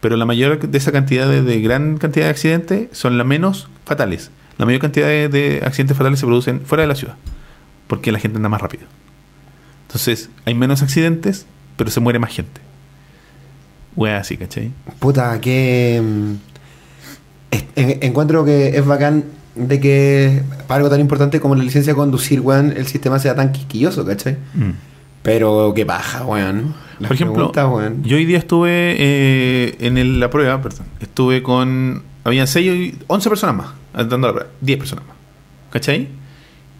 Pero 0.00 0.16
la 0.16 0.24
mayor 0.24 0.58
de 0.60 0.78
esa 0.78 0.92
cantidad 0.92 1.28
de, 1.28 1.42
de 1.42 1.60
gran 1.60 1.98
cantidad 1.98 2.24
de 2.26 2.30
accidentes 2.30 2.88
son 2.96 3.18
las 3.18 3.26
menos 3.26 3.68
fatales. 3.84 4.30
La 4.60 4.66
mayor 4.66 4.80
cantidad 4.82 5.06
de, 5.06 5.28
de 5.30 5.62
accidentes 5.64 5.96
fatales 5.96 6.20
se 6.20 6.26
producen 6.26 6.60
fuera 6.60 6.82
de 6.82 6.88
la 6.88 6.94
ciudad. 6.94 7.14
Porque 7.86 8.12
la 8.12 8.18
gente 8.18 8.36
anda 8.36 8.50
más 8.50 8.60
rápido. 8.60 8.84
Entonces, 9.86 10.28
hay 10.44 10.54
menos 10.54 10.82
accidentes, 10.82 11.46
pero 11.78 11.90
se 11.90 11.98
muere 12.00 12.18
más 12.18 12.30
gente. 12.30 12.60
Wea 13.96 14.18
así, 14.18 14.36
¿cachai? 14.36 14.70
Puta, 14.98 15.40
que. 15.40 16.00
mm, 16.04 16.32
es- 17.50 17.64
en- 17.74 17.98
encuentro 18.02 18.44
que 18.44 18.76
es 18.76 18.84
bacán 18.84 19.24
de 19.56 19.80
que 19.80 20.42
para 20.68 20.76
algo 20.76 20.90
tan 20.90 21.00
importante 21.00 21.40
como 21.40 21.54
la 21.56 21.64
licencia 21.64 21.92
de 21.92 21.96
conducir, 21.96 22.40
weón, 22.40 22.72
el 22.76 22.86
sistema 22.86 23.18
sea 23.18 23.34
tan 23.34 23.52
quisquilloso, 23.52 24.04
¿cachai? 24.04 24.36
Mm. 24.54 24.70
Pero 25.22 25.72
qué 25.74 25.84
paja, 25.84 26.24
weón. 26.24 26.74
Las 26.98 27.08
Por 27.08 27.14
ejemplo, 27.14 27.52
weón. 27.54 28.02
yo 28.04 28.16
hoy 28.16 28.24
día 28.26 28.38
estuve 28.38 28.96
eh, 28.98 29.76
en 29.80 29.98
el- 29.98 30.20
la 30.20 30.30
prueba, 30.30 30.60
perdón, 30.62 30.86
estuve 31.00 31.42
con, 31.42 32.02
habían 32.24 32.46
6 32.46 32.66
y 32.66 32.98
11 33.06 33.28
personas 33.28 33.56
más, 33.56 33.68
dando 34.08 34.26
la 34.26 34.32
prueba, 34.34 34.50
10 34.60 34.78
personas 34.78 35.06
más, 35.06 35.16
¿cachai? 35.70 36.08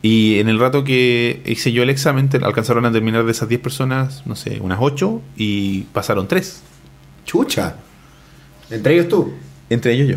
Y 0.03 0.39
en 0.39 0.49
el 0.49 0.59
rato 0.59 0.83
que 0.85 1.43
hice 1.47 1.73
yo 1.73 1.83
el 1.83 1.91
examen, 1.91 2.29
alcanzaron 2.43 2.87
a 2.87 2.93
terminar 2.93 3.25
de 3.25 3.33
esas 3.33 3.49
10 3.49 3.61
personas, 3.61 4.23
no 4.27 4.35
sé, 4.37 4.59
unas 4.61 4.79
8 4.81 5.21
y 5.37 5.83
pasaron 5.93 6.27
3, 6.29 6.63
Chucha. 7.27 7.77
Entre 8.71 8.95
ellos 8.95 9.09
tú. 9.09 9.33
entre 9.69 9.93
ellos 9.93 10.09
yo, 10.09 10.17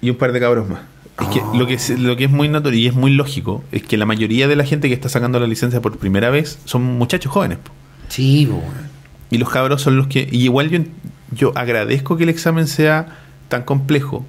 y 0.00 0.10
un 0.10 0.16
par 0.16 0.32
de 0.32 0.40
cabros 0.40 0.68
más. 0.68 0.80
Es 1.20 1.28
que 1.28 1.42
lo 1.52 1.66
que 1.66 1.74
es, 1.74 1.90
lo 1.90 2.16
que 2.16 2.24
es 2.24 2.30
muy 2.30 2.48
notorio 2.48 2.78
y 2.78 2.86
es 2.86 2.94
muy 2.94 3.10
lógico 3.10 3.64
es 3.72 3.82
que 3.82 3.96
la 3.96 4.06
mayoría 4.06 4.46
de 4.46 4.54
la 4.54 4.64
gente 4.64 4.88
que 4.88 4.94
está 4.94 5.08
sacando 5.08 5.40
la 5.40 5.48
licencia 5.48 5.80
por 5.80 5.98
primera 5.98 6.30
vez 6.30 6.60
son 6.64 6.82
muchachos 6.82 7.32
jóvenes. 7.32 7.58
po. 7.58 7.72
Sí. 8.08 8.48
Y 9.30 9.38
los 9.38 9.50
cabros 9.50 9.82
son 9.82 9.96
los 9.96 10.06
que. 10.06 10.28
Y 10.30 10.44
igual 10.44 10.70
yo, 10.70 10.80
yo 11.32 11.52
agradezco 11.56 12.16
que 12.16 12.22
el 12.22 12.28
examen 12.30 12.66
sea 12.66 13.18
tan 13.48 13.64
complejo. 13.64 14.24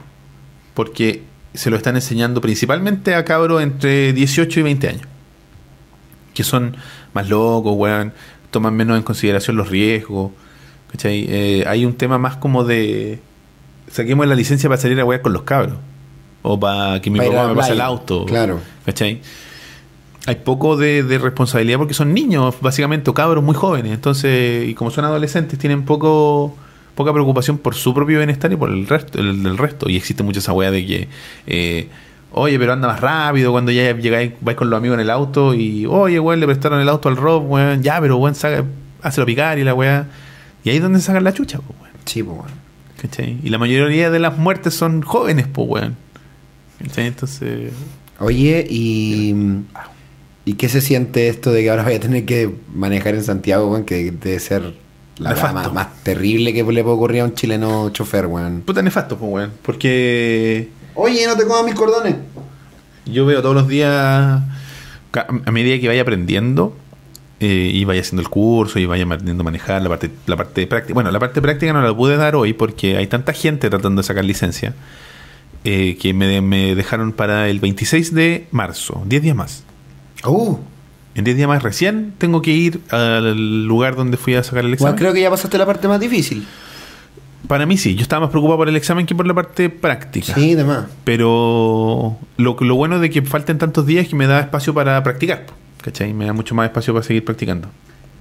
Porque 0.74 1.24
se 1.54 1.70
lo 1.70 1.78
están 1.78 1.96
enseñando 1.96 2.42
principalmente 2.42 3.16
a 3.16 3.26
cabros 3.26 3.62
entre 3.62 4.14
18 4.14 4.60
y 4.60 4.64
20 4.64 4.88
años. 4.88 5.08
Que 6.34 6.44
son 6.44 6.76
más 7.14 7.30
locos, 7.30 7.74
weón. 7.76 8.14
Toman 8.50 8.76
menos 8.76 8.98
en 8.98 9.04
consideración 9.04 9.58
los 9.58 9.70
riesgos. 9.70 10.32
¿Cachai? 10.92 11.26
Eh, 11.30 11.64
hay 11.68 11.86
un 11.86 11.94
tema 11.94 12.18
más 12.18 12.38
como 12.38 12.64
de. 12.64 13.20
Saquemos 13.92 14.28
la 14.28 14.36
licencia 14.36 14.70
para 14.70 14.82
salir 14.82 15.00
a 15.00 15.06
wear 15.06 15.22
con 15.22 15.34
los 15.34 15.44
cabros. 15.44 15.78
O 16.42 16.60
para 16.60 17.02
que 17.02 17.10
mi 17.10 17.20
papá 17.20 17.48
me 17.48 17.56
pase 17.56 17.74
el 17.74 17.82
auto. 17.82 18.26
Claro. 18.26 18.60
¿Cachai? 18.86 19.22
Hay 20.26 20.36
poco 20.36 20.78
de, 20.78 21.04
de 21.04 21.18
responsabilidad 21.18 21.78
porque 21.78 21.94
son 21.94 22.14
niños, 22.14 22.56
básicamente, 22.62 23.10
o 23.10 23.14
cabros 23.14 23.44
muy 23.44 23.56
jóvenes. 23.56 23.94
Entonces, 23.94 24.68
y 24.68 24.74
como 24.74 24.92
son 24.92 25.06
adolescentes, 25.06 25.58
tienen 25.58 25.86
poco 25.86 26.56
poca 27.00 27.14
preocupación 27.14 27.58
por 27.58 27.76
su 27.76 27.94
propio 27.94 28.18
bienestar 28.18 28.52
y 28.52 28.58
por 28.58 28.70
el 28.70 28.86
resto, 28.86 29.20
el 29.20 29.42
del 29.42 29.58
resto. 29.58 29.90
Y 29.90 29.96
existe 29.96 30.22
mucha 30.22 30.40
esa 30.40 30.52
weá 30.52 30.70
de 30.70 30.86
que, 30.86 31.08
eh, 31.48 31.88
oye, 32.34 32.60
pero 32.60 32.74
anda 32.74 32.90
más 32.90 33.00
rápido 33.00 33.54
cuando 33.54 33.72
ya 33.72 33.96
llegáis, 33.96 34.34
vais 34.42 34.58
con 34.58 34.70
los 34.70 34.78
amigos 34.78 34.96
en 34.96 35.00
el 35.00 35.10
auto 35.10 35.54
y, 35.54 35.86
oye, 35.86 36.20
weón, 36.20 36.42
le 36.42 36.46
prestaron 36.46 36.82
el 36.82 36.90
auto 36.90 37.08
al 37.08 37.16
Rob, 37.16 37.50
weón, 37.50 37.82
ya, 37.84 38.02
pero 38.02 38.18
weón, 38.18 38.36
saca, 38.36 38.66
hácelo 39.02 39.26
picar 39.26 39.58
y 39.60 39.64
la 39.64 39.74
weá. 39.74 40.08
Y 40.66 40.72
ahí 40.72 40.76
es 40.76 40.82
donde 40.82 41.00
sacan 41.00 41.24
la 41.24 41.34
chucha, 41.34 41.60
pues, 41.60 41.80
weón. 41.80 41.94
Sí, 42.04 42.22
pues, 42.22 42.38
weón. 42.38 42.52
¿Cachai? 43.02 43.38
Y 43.44 43.50
la 43.50 43.60
mayoría 43.60 44.12
de 44.12 44.20
las 44.20 44.38
muertes 44.38 44.74
son 44.74 45.02
jóvenes, 45.02 45.48
pues, 45.48 45.70
weón. 45.70 45.96
Entonces, 46.80 47.74
Oye, 48.20 48.66
y. 48.70 49.36
¿Y 50.46 50.54
qué 50.54 50.68
se 50.68 50.82
siente 50.82 51.28
esto 51.28 51.52
de 51.52 51.62
que 51.62 51.70
ahora 51.70 51.84
vaya 51.84 51.98
a 51.98 52.00
tener 52.00 52.26
que 52.26 52.50
manejar 52.74 53.14
en 53.14 53.24
Santiago, 53.24 53.68
weón? 53.70 53.86
Que 53.86 54.10
debe 54.12 54.40
ser 54.40 54.74
la 55.20 55.36
más, 55.36 55.72
más 55.72 56.04
terrible 56.04 56.54
que 56.54 56.64
le 56.64 56.82
puede 56.82 56.96
ocurrir 56.96 57.22
a 57.22 57.26
un 57.26 57.36
chileno 57.36 57.90
chofer, 57.92 58.26
weón. 58.26 58.62
puta 58.66 58.82
nefasto, 58.82 59.18
pues, 59.18 59.32
weón. 59.32 59.52
Porque 59.62 60.70
Oye, 60.96 61.28
no 61.28 61.36
te 61.38 61.44
comas 61.46 61.66
mis 61.66 61.76
cordones. 61.76 62.16
yo 63.06 63.26
veo 63.26 63.42
todos 63.42 63.54
los 63.54 63.68
días, 63.68 63.92
a 63.92 65.52
medida 65.52 65.80
que 65.80 65.88
vaya 65.88 66.02
aprendiendo 66.02 66.76
eh, 67.40 67.70
y 67.72 67.86
vaya 67.86 68.02
haciendo 68.02 68.22
el 68.22 68.30
curso 68.30 68.80
y 68.80 68.86
vaya 68.86 69.04
aprendiendo 69.04 69.42
a 69.42 69.46
manejar 69.46 69.82
la 69.84 69.90
parte, 69.90 70.10
la 70.26 70.36
parte 70.36 70.66
práctica. 70.66 70.94
Bueno, 70.96 71.12
la 71.12 71.20
parte 71.20 71.42
práctica 71.42 71.74
no 71.74 71.82
la 71.82 71.96
pude 71.96 72.18
dar 72.18 72.36
hoy 72.36 72.54
porque 72.54 72.98
hay 72.98 73.06
tanta 73.08 73.34
gente 73.34 73.70
tratando 73.70 74.02
de 74.02 74.08
sacar 74.08 74.26
licencia 74.26 74.74
eh, 75.64 75.98
que 76.02 76.14
me, 76.14 76.42
me 76.42 76.76
dejaron 76.76 77.12
para 77.12 77.50
el 77.50 77.60
26 77.60 78.14
de 78.14 78.48
marzo, 78.52 79.04
10 79.06 79.22
días 79.22 79.36
más. 79.36 79.64
Uh, 80.26 80.58
En 81.16 81.24
10 81.24 81.38
días 81.38 81.48
más 81.48 81.64
recién 81.64 82.14
tengo 82.18 82.42
que 82.42 82.52
ir 82.52 82.82
al 82.92 83.66
lugar 83.66 83.96
donde 83.96 84.18
fui 84.18 84.36
a 84.36 84.44
sacar 84.44 84.60
el 84.60 84.72
bueno, 84.72 84.74
examen. 84.76 84.96
creo 84.98 85.14
que 85.14 85.22
ya 85.22 85.30
pasaste 85.30 85.58
la 85.58 85.66
parte 85.66 85.88
más 85.88 86.00
difícil. 86.00 86.46
Para 87.48 87.66
mí 87.66 87.78
sí, 87.78 87.96
yo 87.96 88.02
estaba 88.02 88.22
más 88.22 88.30
preocupado 88.32 88.58
por 88.58 88.70
el 88.70 88.76
examen 88.76 89.06
que 89.06 89.16
por 89.16 89.26
la 89.26 89.34
parte 89.34 89.70
práctica. 89.70 90.34
Sí, 90.36 90.56
demás. 90.56 90.86
Pero 91.06 92.18
lo, 92.38 92.58
lo 92.60 92.76
bueno 92.76 93.00
de 93.00 93.10
que 93.10 93.22
falten 93.22 93.58
tantos 93.58 93.86
días 93.86 94.04
es 94.04 94.10
que 94.10 94.16
me 94.16 94.28
da 94.28 94.42
espacio 94.42 94.74
para 94.74 95.02
practicar. 95.04 95.46
¿Cachai? 95.82 96.14
Me 96.14 96.26
da 96.26 96.34
mucho 96.34 96.54
más 96.54 96.66
espacio 96.66 96.94
para 96.94 97.06
seguir 97.06 97.24
practicando. 97.24 97.70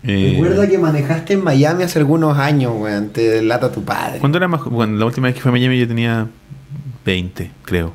Eh, 0.05 0.31
Recuerda 0.35 0.69
que 0.69 0.79
manejaste 0.79 1.33
en 1.35 1.43
Miami 1.43 1.83
hace 1.83 1.99
algunos 1.99 2.39
años, 2.39 2.73
weón. 2.77 3.09
Te 3.11 3.29
delata 3.29 3.73
tu 3.73 3.83
padre. 3.85 4.21
cuando 4.21 4.39
era 4.39 4.47
más 4.47 4.63
bueno, 4.65 4.97
la 4.97 5.05
última 5.07 5.27
vez 5.27 5.35
que 5.35 5.41
fui 5.43 5.49
a 5.49 5.53
Miami 5.53 5.79
yo 5.81 5.89
tenía 5.89 6.29
20, 7.09 7.51
creo. 7.65 7.95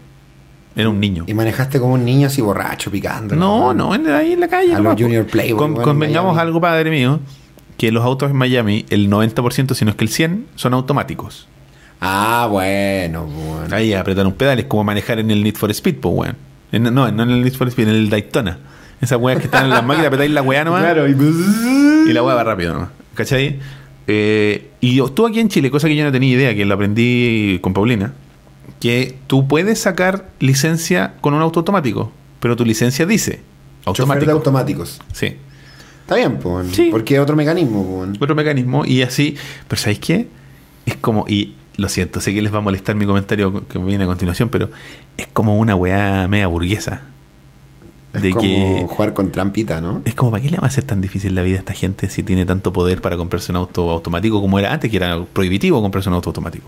Era 0.75 0.89
un 0.89 0.99
niño. 0.99 1.25
Y 1.27 1.35
manejaste 1.35 1.79
como 1.79 1.93
un 1.93 2.03
niño 2.03 2.25
así 2.27 2.41
borracho, 2.41 2.89
picando. 2.89 3.35
No, 3.35 3.73
no, 3.75 3.93
en- 3.93 4.07
ahí 4.09 4.33
en 4.33 4.39
la 4.39 4.47
calle. 4.47 4.73
A 4.73 4.79
los 4.79 4.95
po. 4.95 5.01
Junior 5.03 5.25
Playboy, 5.27 5.59
Con- 5.59 5.73
bueno, 5.75 5.87
convengamos 5.87 6.35
algo, 6.39 6.59
padre 6.59 6.89
mío, 6.89 7.19
que 7.77 7.91
los 7.91 8.03
autos 8.03 8.31
en 8.31 8.37
Miami, 8.37 8.85
el 8.89 9.07
90%, 9.09 9.75
si 9.75 9.85
no 9.85 9.91
es 9.91 9.97
que 9.97 10.03
el 10.05 10.09
100%, 10.09 10.45
son 10.55 10.73
automáticos. 10.73 11.47
Ah, 12.01 12.47
bueno, 12.49 13.25
weón. 13.25 13.71
Ahí 13.71 13.93
apretar 13.93 14.25
un 14.25 14.33
pedal 14.33 14.57
es 14.59 14.65
como 14.65 14.83
manejar 14.83 15.19
en 15.19 15.29
el 15.29 15.43
Need 15.43 15.55
for 15.57 15.69
Speed, 15.69 15.97
pues, 15.97 16.15
weón. 16.15 16.37
No, 16.71 16.89
no 17.11 17.23
en 17.23 17.29
el 17.29 17.43
Need 17.43 17.53
for 17.53 17.67
Speed, 17.67 17.89
en 17.89 17.93
el 17.95 18.09
Daytona. 18.09 18.57
Esas 18.99 19.19
weas 19.19 19.37
que 19.37 19.45
están 19.45 19.65
en 19.65 19.69
las 19.69 19.83
máquinas, 19.85 20.07
apretáis 20.07 20.31
la 20.31 20.41
weá 20.41 20.63
nomás. 20.63 20.83
y... 21.07 22.09
Y 22.09 22.13
la 22.13 22.23
weá 22.23 22.33
va 22.33 22.43
rápido 22.43 22.73
nomás. 22.73 22.89
¿Cachai? 23.13 23.59
Eh, 24.07 24.71
y 24.81 24.99
estuve 24.99 25.29
aquí 25.29 25.39
en 25.39 25.49
Chile, 25.49 25.69
cosa 25.69 25.87
que 25.87 25.95
yo 25.95 26.03
no 26.03 26.11
tenía 26.11 26.31
idea, 26.33 26.55
que 26.55 26.65
lo 26.65 26.73
aprendí 26.73 27.59
con 27.61 27.73
Paulina, 27.73 28.13
que 28.79 29.17
tú 29.27 29.47
puedes 29.47 29.79
sacar 29.79 30.29
licencia 30.39 31.13
con 31.21 31.33
un 31.33 31.41
auto 31.41 31.59
automático, 31.59 32.11
pero 32.39 32.55
tu 32.55 32.65
licencia 32.65 33.05
dice 33.05 33.41
Chofer 33.85 33.95
de 33.95 34.01
automático. 34.03 34.31
automáticos. 34.31 35.01
Sí. 35.11 35.37
Está 36.01 36.15
bien, 36.15 36.37
pues. 36.37 36.71
Sí. 36.71 36.89
Porque 36.91 37.15
es 37.15 37.21
otro 37.21 37.35
mecanismo, 37.35 37.83
pues. 37.83 38.21
Otro 38.21 38.35
mecanismo 38.35 38.85
y 38.85 39.01
así. 39.01 39.35
Pero 39.67 39.81
¿sabéis 39.81 39.99
qué? 39.99 40.27
Es 40.85 40.95
como, 40.97 41.25
y 41.27 41.55
lo 41.77 41.89
siento, 41.89 42.21
sé 42.21 42.33
que 42.33 42.41
les 42.41 42.53
va 42.53 42.59
a 42.59 42.61
molestar 42.61 42.95
mi 42.95 43.05
comentario 43.05 43.67
que 43.67 43.79
me 43.79 43.85
viene 43.85 44.03
a 44.03 44.07
continuación, 44.07 44.49
pero 44.49 44.69
es 45.17 45.27
como 45.27 45.57
una 45.57 45.75
weá 45.75 46.27
media 46.27 46.47
burguesa. 46.47 47.01
Es 48.13 48.21
de 48.21 48.29
como 48.29 48.41
que 48.41 48.85
jugar 48.87 49.13
con 49.13 49.31
trampita, 49.31 49.81
¿no? 49.81 50.01
es 50.05 50.13
como, 50.13 50.29
¿para 50.29 50.43
qué 50.43 50.51
le 50.51 50.57
va 50.57 50.65
a 50.65 50.67
hacer 50.67 50.83
tan 50.83 51.01
difícil 51.01 51.33
la 51.33 51.41
vida 51.41 51.55
a 51.55 51.59
esta 51.59 51.73
gente 51.73 52.09
si 52.09 52.21
tiene 52.21 52.45
tanto 52.45 52.71
poder 52.71 53.01
para 53.01 53.17
comprarse 53.17 53.51
un 53.51 53.55
auto 53.55 53.89
automático 53.89 54.39
como 54.39 54.59
era 54.59 54.71
antes, 54.71 54.91
que 54.91 54.97
era 54.97 55.23
prohibitivo 55.25 55.81
comprarse 55.81 56.09
un 56.09 56.15
auto 56.15 56.29
automático? 56.29 56.67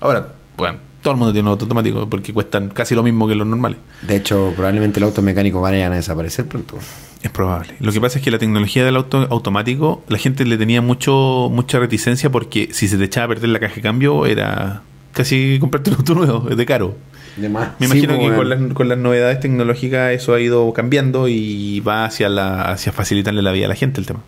Ahora, 0.00 0.34
bueno, 0.56 0.78
todo 1.02 1.12
el 1.12 1.18
mundo 1.18 1.32
tiene 1.32 1.48
un 1.48 1.52
auto 1.52 1.66
automático 1.66 2.08
porque 2.08 2.32
cuestan 2.32 2.70
casi 2.70 2.94
lo 2.94 3.02
mismo 3.02 3.28
que 3.28 3.34
los 3.34 3.46
normales. 3.46 3.78
De 4.02 4.16
hecho, 4.16 4.52
probablemente 4.56 5.00
los 5.00 5.08
autos 5.08 5.22
mecánicos 5.22 5.60
vayan 5.60 5.92
a 5.92 5.96
desaparecer 5.96 6.46
pronto. 6.46 6.78
Es 7.22 7.30
probable. 7.30 7.74
Lo 7.80 7.92
que 7.92 8.00
pasa 8.00 8.18
es 8.18 8.24
que 8.24 8.30
la 8.30 8.38
tecnología 8.38 8.84
del 8.84 8.96
auto 8.96 9.26
automático, 9.30 10.02
la 10.08 10.18
gente 10.18 10.44
le 10.44 10.56
tenía 10.56 10.80
mucho 10.80 11.50
mucha 11.52 11.78
reticencia 11.78 12.30
porque 12.30 12.68
si 12.72 12.88
se 12.88 12.96
te 12.96 13.04
echaba 13.04 13.26
a 13.26 13.28
perder 13.28 13.50
la 13.50 13.60
caja 13.60 13.74
de 13.76 13.82
cambio 13.82 14.26
era 14.26 14.82
casi 15.12 15.58
comprarte 15.60 15.90
un 15.90 15.96
auto 15.96 16.14
nuevo, 16.14 16.50
es 16.50 16.56
de 16.56 16.66
caro. 16.66 16.96
De 17.36 17.48
más. 17.48 17.70
Me 17.80 17.86
imagino 17.86 18.14
pues, 18.14 18.18
que 18.18 18.28
con 18.28 18.48
weón. 18.48 18.48
las, 18.48 18.74
con 18.74 18.88
las 18.88 18.98
novedades 18.98 19.40
tecnológicas 19.40 20.12
eso 20.12 20.34
ha 20.34 20.40
ido 20.40 20.72
cambiando 20.72 21.28
y 21.28 21.80
va 21.80 22.04
hacia 22.04 22.28
la 22.28 22.70
hacia 22.70 22.92
facilitarle 22.92 23.42
la 23.42 23.52
vida 23.52 23.66
a 23.66 23.68
la 23.68 23.74
gente 23.74 24.00
el 24.00 24.06
tema. 24.06 24.20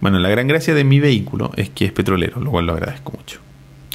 Bueno, 0.00 0.18
la 0.18 0.30
gran 0.30 0.48
gracia 0.48 0.74
de 0.74 0.82
mi 0.82 0.98
vehículo 0.98 1.52
es 1.56 1.70
que 1.70 1.84
es 1.84 1.92
petrolero, 1.92 2.40
lo 2.40 2.50
cual 2.50 2.66
lo 2.66 2.72
agradezco 2.72 3.12
mucho. 3.12 3.40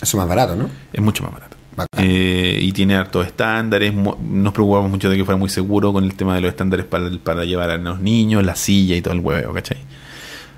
Eso 0.06 0.18
es 0.18 0.20
más 0.20 0.28
barato, 0.30 0.56
¿no? 0.56 0.70
Es 0.94 1.02
mucho 1.02 1.24
más 1.24 1.34
barato. 1.34 1.58
Eh, 1.98 2.60
y 2.62 2.72
tiene 2.72 2.96
hartos 2.96 3.26
estándares. 3.26 3.94
Nos 3.94 4.54
preocupamos 4.54 4.90
mucho 4.90 5.10
de 5.10 5.18
que 5.18 5.26
fuera 5.26 5.38
muy 5.38 5.50
seguro 5.50 5.92
con 5.92 6.04
el 6.04 6.14
tema 6.16 6.36
de 6.36 6.42
los 6.42 6.50
estándares 6.50 6.86
para, 6.86 7.10
para 7.24 7.44
llevar 7.44 7.70
a 7.72 7.78
los 7.78 8.00
niños, 8.00 8.44
la 8.46 8.56
silla 8.56 8.96
y 8.96 9.02
todo 9.02 9.14
el 9.14 9.20
huevo, 9.20 9.54
¿cachai? 9.54 9.78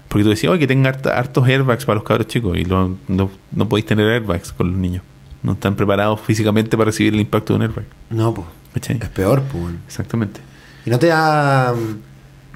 Porque 0.10 0.24
tú 0.24 0.30
decías, 0.30 0.52
oye, 0.52 0.60
que 0.60 0.68
tenga 0.68 0.90
hartos 0.90 1.48
airbags 1.48 1.86
para 1.86 1.96
los 1.96 2.04
cabros 2.04 2.28
chicos 2.28 2.58
y 2.58 2.66
lo- 2.66 2.98
no, 3.08 3.32
no 3.52 3.70
podéis 3.70 3.86
tener 3.86 4.08
airbags 4.10 4.52
con 4.54 4.70
los 4.72 4.78
niños. 4.78 5.02
No 5.44 5.54
están 5.54 5.76
preparados 5.76 6.20
físicamente 6.22 6.76
para 6.78 6.86
recibir 6.88 7.14
el 7.14 7.20
impacto 7.22 7.54
de 7.54 7.58
un 7.58 7.62
airbag. 7.64 7.86
No, 8.10 8.34
pues. 8.34 8.48
¿Cachai? 8.74 8.98
Es 9.02 9.10
peor, 9.10 9.42
pues. 9.52 9.74
Exactamente. 9.88 10.40
Y 10.86 10.90
no 10.90 11.00
te 11.00 11.08
da. 11.08 11.74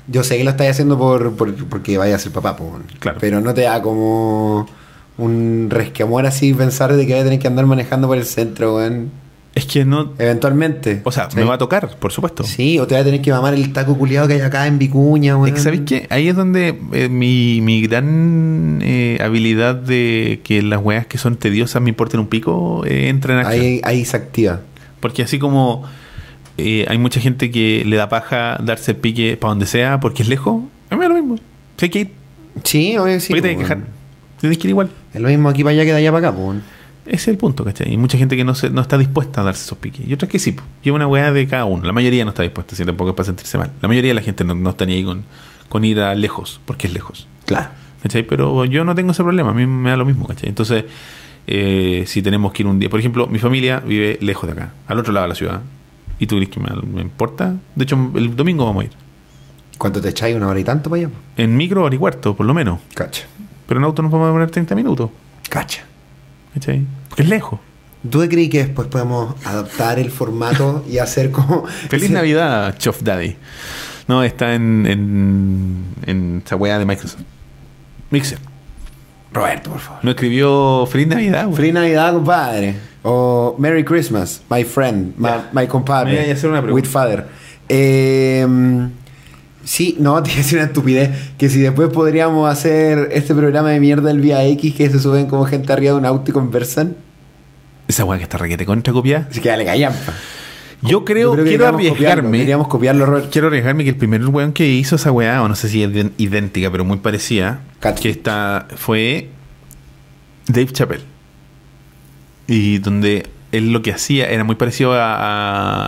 Yo 0.07 0.23
sé 0.23 0.37
que 0.37 0.43
lo 0.43 0.49
estás 0.51 0.67
haciendo 0.69 0.97
por, 0.97 1.35
por- 1.35 1.53
porque 1.67 1.97
vaya 1.97 2.15
a 2.15 2.19
ser 2.19 2.31
papá, 2.31 2.55
pues. 2.55 2.69
Claro. 2.99 3.17
Pero 3.21 3.39
no 3.41 3.53
te 3.53 3.61
da 3.61 3.81
como 3.81 4.67
un 5.17 5.67
resquemor 5.69 6.25
así 6.25 6.53
pensar 6.53 6.93
de 6.93 7.05
que 7.05 7.13
voy 7.13 7.21
a 7.21 7.23
tener 7.23 7.39
que 7.39 7.47
andar 7.47 7.65
manejando 7.65 8.07
por 8.07 8.17
el 8.17 8.25
centro, 8.25 8.75
weón. 8.77 9.11
Es 9.53 9.65
que 9.65 9.83
no. 9.83 10.13
Eventualmente. 10.17 11.01
O 11.03 11.11
sea, 11.11 11.27
me 11.35 11.43
va 11.43 11.55
a 11.55 11.57
tocar, 11.57 11.97
por 11.97 12.13
supuesto. 12.13 12.43
Sí, 12.45 12.79
o 12.79 12.87
te 12.87 12.95
vas 12.95 13.01
a 13.01 13.05
tener 13.05 13.21
que 13.21 13.31
mamar 13.31 13.53
el 13.53 13.73
taco 13.73 13.97
culiado 13.97 14.27
que 14.27 14.35
hay 14.35 14.41
acá 14.41 14.65
en 14.65 14.79
Vicuña, 14.79 15.35
weón. 15.35 15.49
Es 15.49 15.55
que, 15.55 15.59
¿sabéis 15.59 15.81
qué? 15.85 16.07
Ahí 16.09 16.29
es 16.29 16.35
donde 16.35 16.79
eh, 16.93 17.09
mi, 17.09 17.59
mi 17.61 17.81
gran 17.81 18.79
eh, 18.81 19.17
habilidad 19.21 19.75
de 19.75 20.39
que 20.45 20.61
las 20.61 20.81
weas 20.81 21.05
que 21.05 21.17
son 21.17 21.35
tediosas 21.35 21.81
me 21.81 21.89
importen 21.89 22.21
un 22.21 22.27
pico 22.27 22.85
eh, 22.85 23.09
entra 23.09 23.33
en 23.33 23.39
acción. 23.45 23.61
Ahí, 23.65 23.81
ahí 23.83 24.05
se 24.05 24.15
activa. 24.15 24.61
Porque 25.01 25.23
así 25.23 25.37
como 25.37 25.83
eh, 26.57 26.85
hay 26.87 26.97
mucha 26.97 27.19
gente 27.19 27.51
que 27.51 27.83
le 27.85 27.95
da 27.95 28.07
paja 28.07 28.57
darse 28.63 28.91
el 28.91 28.97
pique 28.97 29.35
para 29.35 29.49
donde 29.49 29.65
sea 29.65 29.99
porque 29.99 30.23
es 30.23 30.29
lejos, 30.29 30.63
a 30.89 30.95
mí 30.95 31.01
da 31.01 31.09
lo 31.09 31.15
mismo. 31.15 31.35
Si 31.77 31.85
hay 31.85 31.89
que 31.89 31.99
ir, 31.99 32.11
Sí, 32.63 32.97
obvio 32.97 33.19
sí. 33.19 33.29
¿por 33.29 33.37
qué 33.37 33.41
te 33.41 33.47
hay 33.49 33.55
pues, 33.55 33.67
que 33.67 33.75
dejar? 33.75 33.87
Tienes 34.41 34.57
que 34.57 34.67
ir 34.67 34.71
igual. 34.71 34.89
Es 35.13 35.21
lo 35.21 35.29
mismo 35.29 35.49
aquí 35.49 35.63
para 35.63 35.71
allá 35.71 35.83
que 35.85 35.91
de 35.91 35.97
allá 35.97 36.11
para 36.11 36.29
acá, 36.29 36.37
pues. 36.37 36.59
Ese 37.05 37.15
es 37.15 37.27
el 37.29 37.37
punto, 37.37 37.63
¿cachai? 37.63 37.91
Y 37.91 37.97
mucha 37.97 38.17
gente 38.17 38.35
que 38.35 38.43
no, 38.43 38.53
se, 38.53 38.69
no 38.69 38.81
está 38.81 38.97
dispuesta 38.97 39.41
a 39.41 39.43
darse 39.43 39.63
esos 39.63 39.77
piques. 39.77 40.07
Y 40.07 40.13
otras 40.13 40.29
que 40.29 40.39
sí. 40.39 40.55
Lleva 40.83 40.95
una 40.95 41.07
weá 41.07 41.31
de 41.31 41.47
cada 41.47 41.65
uno. 41.65 41.83
La 41.83 41.93
mayoría 41.93 42.23
no 42.25 42.29
está 42.29 42.43
dispuesta, 42.43 42.75
si 42.75 42.85
tampoco 42.85 43.11
es 43.11 43.15
para 43.15 43.25
sentirse 43.25 43.57
mal. 43.57 43.71
La 43.81 43.87
mayoría 43.87 44.09
de 44.09 44.15
la 44.15 44.21
gente 44.21 44.43
no, 44.43 44.53
no 44.53 44.71
está 44.71 44.85
ni 44.85 44.93
ahí 44.93 45.03
con, 45.03 45.23
con 45.69 45.85
ir 45.85 45.99
a 45.99 46.13
lejos, 46.15 46.59
porque 46.65 46.87
es 46.87 46.93
lejos. 46.93 47.27
Claro. 47.45 47.69
¿Cachai? 48.03 48.23
Pero 48.23 48.65
yo 48.65 48.83
no 48.83 48.95
tengo 48.95 49.11
ese 49.11 49.23
problema, 49.23 49.51
a 49.51 49.53
mí 49.53 49.65
me 49.67 49.91
da 49.91 49.97
lo 49.97 50.05
mismo, 50.05 50.25
¿cachai? 50.27 50.49
Entonces, 50.49 50.85
eh, 51.47 52.03
si 52.07 52.21
tenemos 52.21 52.51
que 52.51 52.63
ir 52.63 52.67
un 52.67 52.79
día, 52.79 52.89
por 52.89 52.99
ejemplo, 52.99 53.27
mi 53.27 53.37
familia 53.37 53.79
vive 53.79 54.17
lejos 54.21 54.47
de 54.47 54.53
acá, 54.53 54.73
al 54.87 54.97
otro 54.97 55.13
lado 55.13 55.25
de 55.25 55.29
la 55.29 55.35
ciudad. 55.35 55.61
¿Y 56.17 56.27
tú 56.27 56.35
crees 56.35 56.49
que 56.49 56.59
me, 56.59 56.69
me 56.81 57.01
importa? 57.01 57.55
De 57.75 57.83
hecho, 57.83 58.11
el 58.15 58.35
domingo 58.35 58.65
vamos 58.65 58.83
a 58.83 58.85
ir. 58.85 58.91
¿Cuánto 59.77 60.01
te 60.01 60.09
echáis? 60.09 60.35
¿Una 60.35 60.47
hora 60.47 60.59
y 60.59 60.63
tanto 60.63 60.89
para 60.89 61.03
allá? 61.03 61.11
En 61.37 61.55
micro, 61.57 61.83
hora 61.83 61.95
y 61.95 61.97
cuarto, 61.97 62.35
por 62.35 62.45
lo 62.45 62.53
menos. 62.53 62.79
Cacha. 62.93 63.25
Pero 63.71 63.79
en 63.79 63.85
auto 63.85 64.01
nos 64.01 64.11
vamos 64.11 64.27
a 64.27 64.31
poner 64.33 64.51
30 64.51 64.75
minutos. 64.75 65.09
Cacha. 65.49 65.83
¿Cachai? 66.53 66.85
Porque 67.07 67.23
es 67.23 67.29
lejos. 67.29 67.57
¿Tú 68.09 68.19
crees 68.27 68.49
que 68.49 68.65
después 68.65 68.89
podemos 68.89 69.33
adaptar 69.45 69.97
el 69.97 70.11
formato 70.11 70.83
y 70.89 70.97
hacer 70.97 71.31
como. 71.31 71.65
Feliz 71.89 72.03
ese- 72.07 72.13
Navidad, 72.19 72.75
Chof 72.77 73.01
Daddy. 73.01 73.37
No, 74.09 74.23
está 74.23 74.55
en, 74.55 74.85
en, 74.85 75.85
en 76.05 76.43
esa 76.45 76.57
weá 76.57 76.79
de 76.79 76.85
Microsoft. 76.85 77.21
Mixer. 78.09 78.39
Roberto, 79.31 79.69
por 79.69 79.79
favor. 79.79 79.99
No 80.03 80.11
escribió 80.11 80.85
Feliz 80.87 81.07
Navidad, 81.07 81.45
güey. 81.45 81.55
Feliz 81.55 81.73
Navidad, 81.73 82.11
compadre. 82.11 82.75
O 83.03 83.55
Merry 83.57 83.85
Christmas, 83.85 84.41
my 84.49 84.65
friend, 84.65 85.13
my, 85.53 85.65
compadre. 85.67 86.11
Me 86.11 86.21
iba 86.23 86.31
a 86.31 86.33
hacer 86.35 86.49
una 86.49 86.61
pregunta. 86.61 86.75
With 86.89 86.91
father. 86.91 87.27
Eh, 87.69 88.45
sí, 89.63 89.95
no, 89.99 90.21
te 90.23 90.29
iba 90.31 90.35
a 90.39 90.43
decir 90.43 90.57
una 90.59 90.67
estupidez. 90.67 91.09
Que 91.37 91.49
si 91.49 91.59
después 91.61 91.89
podríamos 91.89 92.49
hacer 92.51 93.09
este 93.11 93.33
programa 93.35 93.69
de 93.69 93.79
mierda 93.79 94.09
del 94.09 94.21
Vía 94.21 94.43
X 94.45 94.73
que 94.75 94.89
se 94.89 94.99
suben 94.99 95.27
como 95.27 95.45
gente 95.45 95.71
arriba 95.73 95.93
de 95.93 95.99
un 95.99 96.05
auto 96.05 96.31
y 96.31 96.33
conversan. 96.33 96.95
Esa 97.87 98.05
weá 98.05 98.17
que 98.17 98.23
está 98.23 98.37
requete 98.37 98.65
contra 98.65 98.93
copiada. 98.93 99.27
Así 99.29 99.41
que 99.41 99.49
dale 99.49 99.65
callampa. 99.65 100.13
Yo 100.83 101.05
creo, 101.05 101.35
Yo 101.35 101.43
que 101.43 101.49
quiero 101.49 101.67
arriesgarme. 101.67 102.31
Deberíamos 102.39 102.67
copiarlo, 102.67 103.05
Robert. 103.05 103.29
Quiero 103.31 103.47
arriesgarme 103.47 103.83
que 103.83 103.91
el 103.91 103.97
primer 103.97 104.25
weón 104.25 104.51
que 104.51 104.67
hizo 104.67 104.95
esa 104.95 105.11
weá, 105.11 105.43
o 105.43 105.47
no 105.47 105.55
sé 105.55 105.69
si 105.69 105.83
es 105.83 105.89
idén- 105.91 106.11
idéntica, 106.17 106.71
pero 106.71 106.83
muy 106.85 106.97
parecida, 106.97 107.59
que 108.01 108.09
está, 108.09 108.67
fue 108.77 109.29
Dave 110.47 110.71
Chappelle. 110.71 111.03
Y 112.47 112.79
donde 112.79 113.27
él 113.51 113.71
lo 113.73 113.81
que 113.83 113.91
hacía 113.91 114.29
era 114.29 114.43
muy 114.43 114.55
parecido 114.55 114.93
a, 114.93 115.15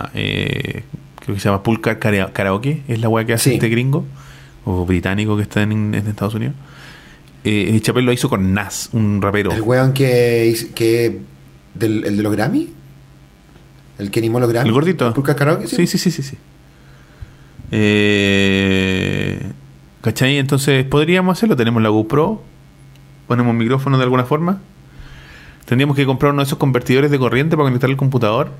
a, 0.04 0.10
eh, 0.14 0.84
creo 1.24 1.34
que 1.34 1.40
se 1.40 1.48
llama 1.48 1.62
Pool 1.62 1.80
Car- 1.80 1.98
Kara- 1.98 2.32
Karaoke, 2.32 2.82
es 2.88 3.00
la 3.00 3.08
weá 3.08 3.24
que 3.24 3.32
hace 3.32 3.50
Sí. 3.50 3.54
este 3.56 3.68
gringo, 3.68 4.04
o 4.64 4.84
británico 4.86 5.36
que 5.36 5.42
está 5.42 5.62
en, 5.62 5.72
en 5.94 6.06
Estados 6.06 6.34
Unidos. 6.34 6.54
Eh, 7.44 7.78
Chappelle 7.82 8.06
lo 8.06 8.12
hizo 8.12 8.30
con 8.30 8.54
Nas, 8.54 8.88
un 8.92 9.20
rapero. 9.20 9.52
El 9.52 9.60
weón 9.62 9.92
que. 9.92 10.56
que 10.74 11.20
del, 11.74 12.04
¿El 12.04 12.16
de 12.16 12.22
los 12.22 12.32
Grammy? 12.32 12.70
¿El 13.98 14.10
que 14.10 14.20
animó 14.20 14.40
los 14.40 14.48
Grammy? 14.48 14.68
¿El 14.68 14.72
gordito? 14.72 15.12
¿Por 15.12 15.36
karaoke? 15.36 15.66
Sí, 15.66 15.86
sí, 15.86 15.98
sí, 15.98 16.10
sí. 16.10 16.22
sí. 16.22 16.36
Eh, 17.70 19.40
¿Cachai? 20.00 20.38
Entonces, 20.38 20.84
podríamos 20.84 21.36
hacerlo. 21.38 21.56
Tenemos 21.56 21.82
la 21.82 21.88
GoPro. 21.88 22.42
Ponemos 23.26 23.54
micrófono 23.54 23.96
de 23.98 24.04
alguna 24.04 24.24
forma. 24.24 24.60
Tendríamos 25.64 25.96
que 25.96 26.04
comprar 26.04 26.32
uno 26.32 26.42
de 26.42 26.46
esos 26.46 26.58
convertidores 26.58 27.10
de 27.10 27.18
corriente 27.18 27.56
para 27.56 27.66
conectar 27.68 27.88
el 27.88 27.96
computador. 27.96 28.50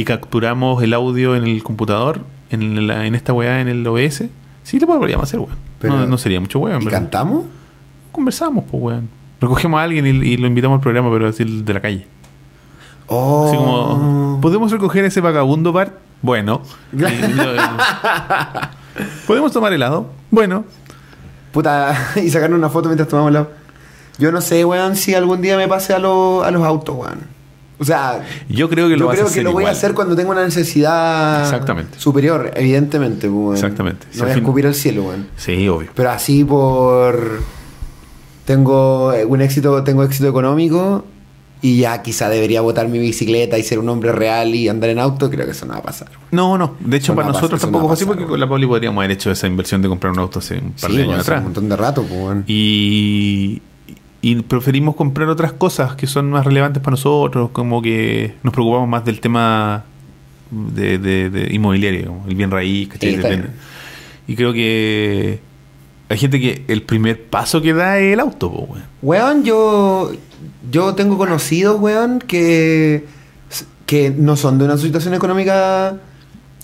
Y 0.00 0.04
capturamos 0.04 0.82
el 0.82 0.94
audio 0.94 1.36
en 1.36 1.44
el 1.44 1.62
computador. 1.62 2.20
En, 2.50 2.86
la- 2.86 3.04
en 3.06 3.14
esta 3.14 3.32
weá, 3.32 3.60
en 3.60 3.68
el 3.68 3.86
OBS. 3.86 4.24
Sí, 4.62 4.80
lo 4.80 4.86
podríamos 4.86 5.24
hacer, 5.28 5.40
weón. 5.40 5.56
Pero- 5.78 5.96
No, 5.98 6.06
no 6.06 6.18
sería 6.18 6.40
mucho 6.40 6.58
weón. 6.58 6.80
¿Y 6.82 6.84
pero 6.86 6.96
cantamos? 6.96 7.44
Conversamos, 8.12 8.64
pues, 8.70 8.82
weón. 8.82 9.08
Recogemos 9.40 9.78
a 9.78 9.82
alguien 9.84 10.06
y, 10.06 10.10
y 10.26 10.36
lo 10.36 10.46
invitamos 10.46 10.76
al 10.76 10.80
programa, 10.82 11.10
pero 11.10 11.28
así 11.28 11.44
de 11.44 11.74
la 11.74 11.80
calle. 11.80 12.06
Oh. 13.06 13.46
Así 13.48 13.56
como, 13.56 14.38
¿podemos 14.40 14.70
recoger 14.70 15.04
ese 15.04 15.20
vagabundo 15.20 15.72
Bart? 15.72 15.94
Bueno. 16.22 16.62
Y- 16.92 17.00
¿Podemos 19.26 19.52
tomar 19.52 19.72
helado? 19.72 20.10
Bueno. 20.30 20.64
Puta, 21.52 21.94
y 22.22 22.28
sacarnos 22.30 22.58
una 22.58 22.68
foto 22.68 22.88
mientras 22.88 23.08
tomamos 23.08 23.32
la. 23.32 23.48
Yo 24.18 24.30
no 24.32 24.40
sé, 24.40 24.64
weón, 24.64 24.96
si 24.96 25.14
algún 25.14 25.40
día 25.40 25.56
me 25.56 25.66
pase 25.68 25.94
a, 25.94 25.98
los 25.98 26.44
a 26.44 26.50
los 26.50 26.62
autos, 26.64 26.96
weón. 26.96 27.20
O 27.80 27.84
sea, 27.84 28.22
Yo 28.48 28.68
creo 28.68 28.88
que 28.88 28.96
lo 28.96 29.06
yo 29.06 29.10
creo 29.12 29.26
a 29.26 29.32
que 29.32 29.42
lo 29.42 29.52
voy 29.52 29.62
a 29.62 29.64
igual. 29.64 29.74
hacer 29.74 29.94
cuando 29.94 30.14
tenga 30.14 30.30
una 30.30 30.44
necesidad 30.44 31.40
Exactamente. 31.42 31.98
superior, 31.98 32.50
evidentemente, 32.54 33.28
weón. 33.28 33.54
Exactamente. 33.54 34.06
Si 34.10 34.18
No 34.18 34.24
voy 34.24 34.32
al 34.32 34.36
a 34.36 34.40
escupir 34.40 34.66
al 34.66 34.74
cielo, 34.74 35.04
weón. 35.04 35.28
Sí, 35.36 35.66
obvio. 35.68 35.88
Pero 35.94 36.10
así 36.10 36.44
por. 36.44 37.40
Tengo 38.44 39.12
eh, 39.12 39.24
un 39.24 39.40
éxito, 39.42 39.82
tengo 39.84 40.02
éxito 40.02 40.28
económico 40.28 41.04
y 41.62 41.78
ya 41.80 42.02
quizá 42.02 42.28
debería 42.28 42.62
botar 42.62 42.88
mi 42.88 42.98
bicicleta 42.98 43.58
y 43.58 43.62
ser 43.62 43.78
un 43.78 43.88
hombre 43.90 44.12
real 44.12 44.54
y 44.54 44.68
andar 44.68 44.90
en 44.90 44.98
auto, 44.98 45.30
creo 45.30 45.44
que 45.44 45.52
eso 45.52 45.66
no 45.66 45.74
va 45.74 45.78
a 45.80 45.82
pasar. 45.82 46.08
No, 46.32 46.56
no. 46.58 46.74
De 46.80 46.96
hecho, 46.96 47.12
Eso 47.12 47.14
para 47.16 47.28
no 47.28 47.30
a 47.30 47.34
nosotros 47.34 47.60
tampoco 47.60 47.84
a 47.84 47.88
fue 47.88 47.94
así 47.94 48.04
porque 48.06 48.24
con 48.24 48.40
la 48.40 48.48
Pauli 48.48 48.66
podríamos 48.66 48.98
haber 49.02 49.12
hecho 49.12 49.30
esa 49.30 49.46
inversión 49.46 49.82
de 49.82 49.88
comprar 49.88 50.12
un 50.12 50.18
auto 50.20 50.38
hace 50.38 50.54
un 50.58 50.72
par 50.72 50.90
Sí, 50.90 50.96
de 50.96 51.02
años 51.04 51.20
atrás. 51.20 51.38
un 51.38 51.44
montón 51.44 51.68
de 51.68 51.76
rato, 51.76 52.02
pues. 52.02 52.38
Y, 52.46 53.60
y 54.22 54.36
preferimos 54.42 54.96
comprar 54.96 55.28
otras 55.28 55.52
cosas 55.52 55.94
que 55.96 56.06
son 56.06 56.30
más 56.30 56.44
relevantes 56.44 56.82
para 56.82 56.92
nosotros, 56.92 57.50
como 57.52 57.80
que 57.80 58.34
nos 58.42 58.52
preocupamos 58.52 58.88
más 58.88 59.04
del 59.04 59.20
tema 59.20 59.84
de, 60.50 60.98
de- 60.98 61.30
de 61.30 61.54
inmobiliario, 61.54 62.06
como 62.08 62.26
el 62.28 62.34
bien 62.34 62.50
raíz, 62.50 62.88
¿cachai? 62.88 63.16
Sí. 63.16 63.28
Y 64.26 64.36
creo 64.36 64.52
que 64.52 65.40
hay 66.08 66.18
gente 66.18 66.38
que 66.40 66.64
el 66.68 66.82
primer 66.82 67.22
paso 67.24 67.62
que 67.62 67.72
da 67.72 67.98
es 67.98 68.12
el 68.12 68.20
auto, 68.20 68.50
po, 68.52 68.58
weón. 68.64 68.82
Weón, 69.02 69.44
yo, 69.44 70.12
yo 70.70 70.94
tengo 70.94 71.16
conocidos, 71.16 71.80
weón, 71.80 72.18
que, 72.18 73.04
que 73.86 74.10
no 74.10 74.36
son 74.36 74.58
de 74.58 74.64
una 74.66 74.76
situación 74.76 75.14
económica 75.14 75.96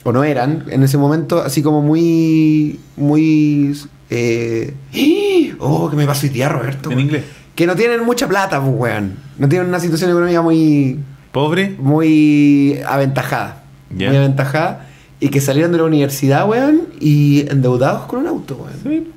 o 0.04 0.12
no 0.12 0.24
eran, 0.24 0.64
en 0.68 0.82
ese 0.82 0.98
momento, 0.98 1.42
así 1.42 1.62
como 1.62 1.80
muy. 1.80 2.78
Muy. 2.96 3.76
Eh, 4.11 4.74
oh, 5.59 5.88
que 5.90 5.96
me 5.96 6.07
pasó 6.07 6.26
hoy 6.26 6.32
día, 6.32 6.48
Roberto. 6.48 6.90
En 6.90 6.96
weón. 6.96 7.07
inglés. 7.09 7.24
Que 7.57 7.66
no 7.66 7.74
tienen 7.74 8.04
mucha 8.04 8.28
plata, 8.28 8.61
pues, 8.61 8.72
weón. 8.76 9.14
No 9.38 9.48
tienen 9.48 9.66
una 9.68 9.80
situación 9.80 10.11
económica 10.11 10.42
muy. 10.42 11.00
Pobre. 11.32 11.74
Muy 11.78 12.78
aventajada. 12.86 13.64
Muy 13.90 14.04
aventajada. 14.07 14.86
Y 15.18 15.28
que 15.30 15.40
salieron 15.40 15.72
de 15.72 15.78
la 15.78 15.84
universidad, 15.84 16.48
weón, 16.48 16.82
y 17.00 17.46
endeudados 17.50 18.02
con 18.02 18.20
un 18.20 18.26
auto, 18.28 18.57
weón. 18.57 18.76
Sí. 18.84 19.11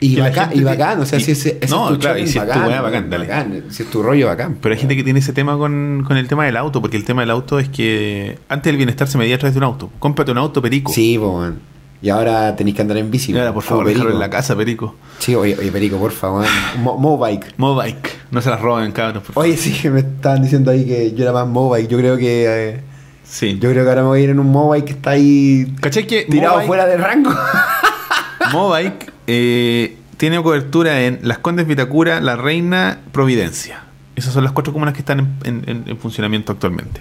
Y, 0.00 0.16
bacán, 0.16 0.50
y 0.52 0.62
bacán, 0.64 0.98
o 1.00 1.06
sea, 1.06 1.20
y- 1.20 1.22
si 1.22 1.30
ese, 1.30 1.58
ese 1.60 1.72
no, 1.72 1.86
es 1.86 1.94
tu 1.94 2.00
claro, 2.00 2.18
y 2.18 2.26
si 2.26 2.36
es 2.36 2.44
tu 2.44 2.58
weá, 2.58 2.80
bacán, 2.80 3.08
dale. 3.08 3.28
bacán, 3.28 3.62
Si 3.68 3.84
es 3.84 3.88
tu 3.88 4.02
rollo, 4.02 4.26
bacán. 4.26 4.56
Pero 4.60 4.74
hay 4.74 4.80
gente 4.80 4.96
que 4.96 5.04
tiene 5.04 5.20
ese 5.20 5.32
tema 5.32 5.56
con, 5.56 6.02
con 6.04 6.16
el 6.16 6.26
tema 6.26 6.44
del 6.44 6.56
auto, 6.56 6.80
porque 6.80 6.96
el 6.96 7.04
tema 7.04 7.22
del 7.22 7.30
auto 7.30 7.60
es 7.60 7.68
que 7.68 8.36
antes 8.48 8.68
el 8.72 8.76
bienestar 8.78 9.06
se 9.06 9.16
medía 9.16 9.36
a 9.36 9.38
través 9.38 9.54
de 9.54 9.58
un 9.58 9.64
auto. 9.64 9.92
Cómprate 10.00 10.32
un 10.32 10.38
auto, 10.38 10.60
perico. 10.60 10.92
Sí, 10.92 11.16
weón. 11.18 11.60
Y 12.02 12.08
ahora 12.10 12.56
tenéis 12.56 12.74
que 12.74 12.82
andar 12.82 12.96
en 12.96 13.10
bici. 13.12 13.32
Ahora, 13.38 13.54
por 13.54 13.62
favor, 13.62 13.86
déjalo 13.86 14.06
Perico. 14.06 14.16
en 14.16 14.20
la 14.20 14.28
casa, 14.30 14.56
perico. 14.56 14.96
Sí, 15.20 15.36
oye, 15.36 15.56
oye, 15.58 15.70
Perico, 15.70 15.98
porfa, 15.98 16.32
weón. 16.32 16.46
Mo- 16.78 16.98
Mobike. 16.98 17.46
Mobike. 17.56 18.10
No 18.32 18.42
se 18.42 18.50
las 18.50 18.60
roben, 18.60 18.90
cabros, 18.90 19.22
por 19.22 19.34
favor. 19.34 19.48
Oye, 19.48 19.56
sí, 19.56 19.88
me 19.88 20.00
estaban 20.00 20.42
diciendo 20.42 20.72
ahí 20.72 20.84
que 20.84 21.12
yo 21.14 21.22
era 21.22 21.32
más 21.32 21.46
Mobike. 21.46 21.86
Yo 21.88 21.98
creo 21.98 22.16
que. 22.16 22.44
eh, 22.48 22.80
Sí. 23.24 23.58
yo 23.60 23.70
creo 23.70 23.84
que 23.84 23.88
ahora 23.88 24.02
me 24.02 24.08
voy 24.08 24.20
a 24.20 24.24
ir 24.24 24.30
en 24.30 24.40
un 24.40 24.50
Mobike 24.50 24.84
que 24.84 24.92
está 24.92 25.10
ahí 25.10 25.72
¿Cachai 25.80 26.06
que 26.06 26.24
tirado 26.24 26.56
Mobike- 26.58 26.66
fuera 26.66 26.86
de 26.86 26.96
rango? 26.98 27.30
Mobike 28.52 29.06
eh, 29.26 29.96
tiene 30.16 30.42
cobertura 30.42 31.02
en 31.02 31.20
Las 31.22 31.38
Condes, 31.38 31.66
Vitacura, 31.66 32.20
La 32.20 32.36
Reina, 32.36 32.98
Providencia. 33.12 33.80
Esas 34.16 34.34
son 34.34 34.44
las 34.44 34.52
cuatro 34.52 34.72
comunas 34.72 34.92
que 34.94 35.00
están 35.00 35.20
en- 35.44 35.62
en- 35.66 35.84
en 35.86 35.96
funcionamiento 35.98 36.52
actualmente. 36.52 37.00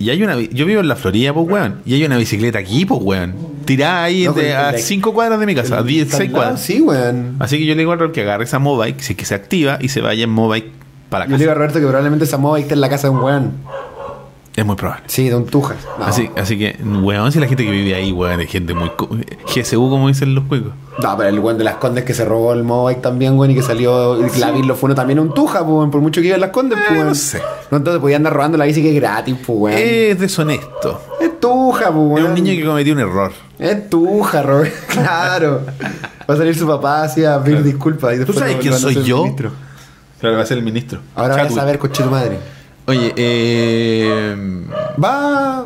Y 0.00 0.10
hay 0.10 0.22
una. 0.22 0.40
Yo 0.40 0.66
vivo 0.66 0.80
en 0.80 0.88
la 0.88 0.96
Florida, 0.96 1.32
pues, 1.32 1.46
weón. 1.48 1.82
Y 1.84 1.94
hay 1.94 2.04
una 2.04 2.16
bicicleta 2.16 2.58
aquí, 2.58 2.84
pues, 2.86 3.00
weón. 3.02 3.34
Tirada 3.66 4.04
ahí 4.04 4.24
No, 4.24 4.32
de- 4.32 4.48
con- 4.48 4.56
a 4.56 4.62
con 4.64 4.72
la- 4.72 4.78
5 4.78 5.12
cuadras 5.14 5.38
de 5.38 5.46
mi 5.46 5.54
casa, 5.54 5.78
a 5.78 5.82
10, 5.84 6.06
Está 6.06 6.16
6 6.16 6.28
al 6.28 6.32
lado, 6.32 6.44
cuadras. 6.46 6.62
Sí, 6.62 6.80
weón. 6.80 7.36
Así 7.38 7.58
que 7.58 7.66
yo 7.66 7.74
le 7.74 7.80
digo 7.80 7.92
al 7.92 8.10
que 8.10 8.22
agarre 8.22 8.44
esa 8.44 8.58
Mobike, 8.58 9.00
si 9.02 9.12
es 9.12 9.16
que 9.18 9.24
se 9.26 9.34
activa 9.34 9.78
y 9.80 9.88
se 9.88 10.00
vaya 10.00 10.24
en 10.24 10.30
Mobike 10.30 10.70
para 11.10 11.26
Yo 11.26 11.32
le 11.32 11.36
digo 11.38 11.48
casa. 11.50 11.52
a 11.52 11.54
Roberto 11.58 11.78
que 11.80 11.84
probablemente 11.86 12.24
esa 12.24 12.38
Mobike 12.38 12.62
está 12.62 12.74
en 12.74 12.80
la 12.80 12.88
casa 12.88 13.08
de 13.08 13.14
un 13.14 13.20
weón. 13.22 13.52
Es 14.56 14.66
muy 14.66 14.74
probable. 14.76 15.04
Sí, 15.06 15.28
de 15.28 15.36
un 15.36 15.46
Tujas. 15.46 15.76
No. 15.98 16.04
Así, 16.04 16.28
así 16.36 16.58
que, 16.58 16.76
weón, 16.82 17.30
si 17.30 17.38
la 17.38 17.46
gente 17.46 17.64
que 17.64 17.70
vive 17.70 17.94
ahí, 17.94 18.10
weón, 18.12 18.40
es 18.40 18.50
gente 18.50 18.74
muy. 18.74 18.90
GSU, 19.54 19.88
como 19.88 20.08
dicen 20.08 20.34
los 20.34 20.44
cuicos. 20.44 20.72
No, 21.00 21.16
pero 21.16 21.28
el 21.28 21.38
weón 21.38 21.56
de 21.56 21.64
las 21.64 21.76
Condes 21.76 22.04
que 22.04 22.12
se 22.14 22.24
robó 22.24 22.52
el 22.52 22.64
Mobike 22.64 23.00
también, 23.00 23.38
weón, 23.38 23.52
y 23.52 23.54
que 23.54 23.62
salió. 23.62 24.24
Y 24.26 24.28
Clavir 24.28 24.66
lo 24.66 24.74
fue 24.74 24.88
uno 24.88 24.94
también 24.96 25.20
un 25.20 25.32
Tuja, 25.32 25.62
weón, 25.62 25.90
por 25.90 26.00
mucho 26.00 26.20
que 26.20 26.26
iba 26.26 26.34
en 26.34 26.40
las 26.40 26.50
Condes, 26.50 26.78
Eh, 26.78 26.92
weón. 26.92 27.06
no 27.06 27.14
sé. 27.14 27.40
No, 27.70 27.78
entonces 27.78 28.00
podía 28.00 28.16
andar 28.16 28.32
robando 28.34 28.58
la 28.58 28.64
bici 28.64 28.82
que 28.82 28.90
es 28.90 28.96
gratis, 28.96 29.36
weón. 29.46 29.78
Es 29.78 30.18
deshonesto. 30.18 31.00
Es 31.20 31.38
Tuja, 31.40 31.84
pues, 31.92 32.04
Es 32.04 32.12
weón. 32.12 32.24
un 32.26 32.34
niño 32.34 32.52
que 32.60 32.66
cometió 32.66 32.92
un 32.92 33.00
error. 33.00 33.32
Es 33.58 33.88
Tuja, 33.88 34.42
Robert. 34.42 34.74
Claro. 34.88 35.60
Va 36.28 36.34
a 36.34 36.36
salir 36.36 36.56
su 36.56 36.66
papá 36.66 37.04
así 37.04 37.24
a 37.24 37.42
pedir 37.42 37.62
disculpas. 37.62 38.12
Y 38.14 38.16
¿Tú 38.16 38.32
después 38.32 38.38
sabes 38.40 38.56
lo- 38.56 38.60
quién 38.62 38.74
soy 38.74 39.02
yo? 39.04 39.18
ministro. 39.22 39.52
Claro, 40.20 40.36
va 40.36 40.42
a 40.42 40.46
ser 40.46 40.58
el 40.58 40.64
ministro. 40.64 41.00
Ahora 41.14 41.36
vas 41.36 41.52
a 41.52 41.54
saber, 41.54 41.78
coche 41.78 42.02
tu 42.02 42.10
madre. 42.10 42.38
Oye, 42.90 43.12
eh. 43.16 44.34
Va. 45.02 45.64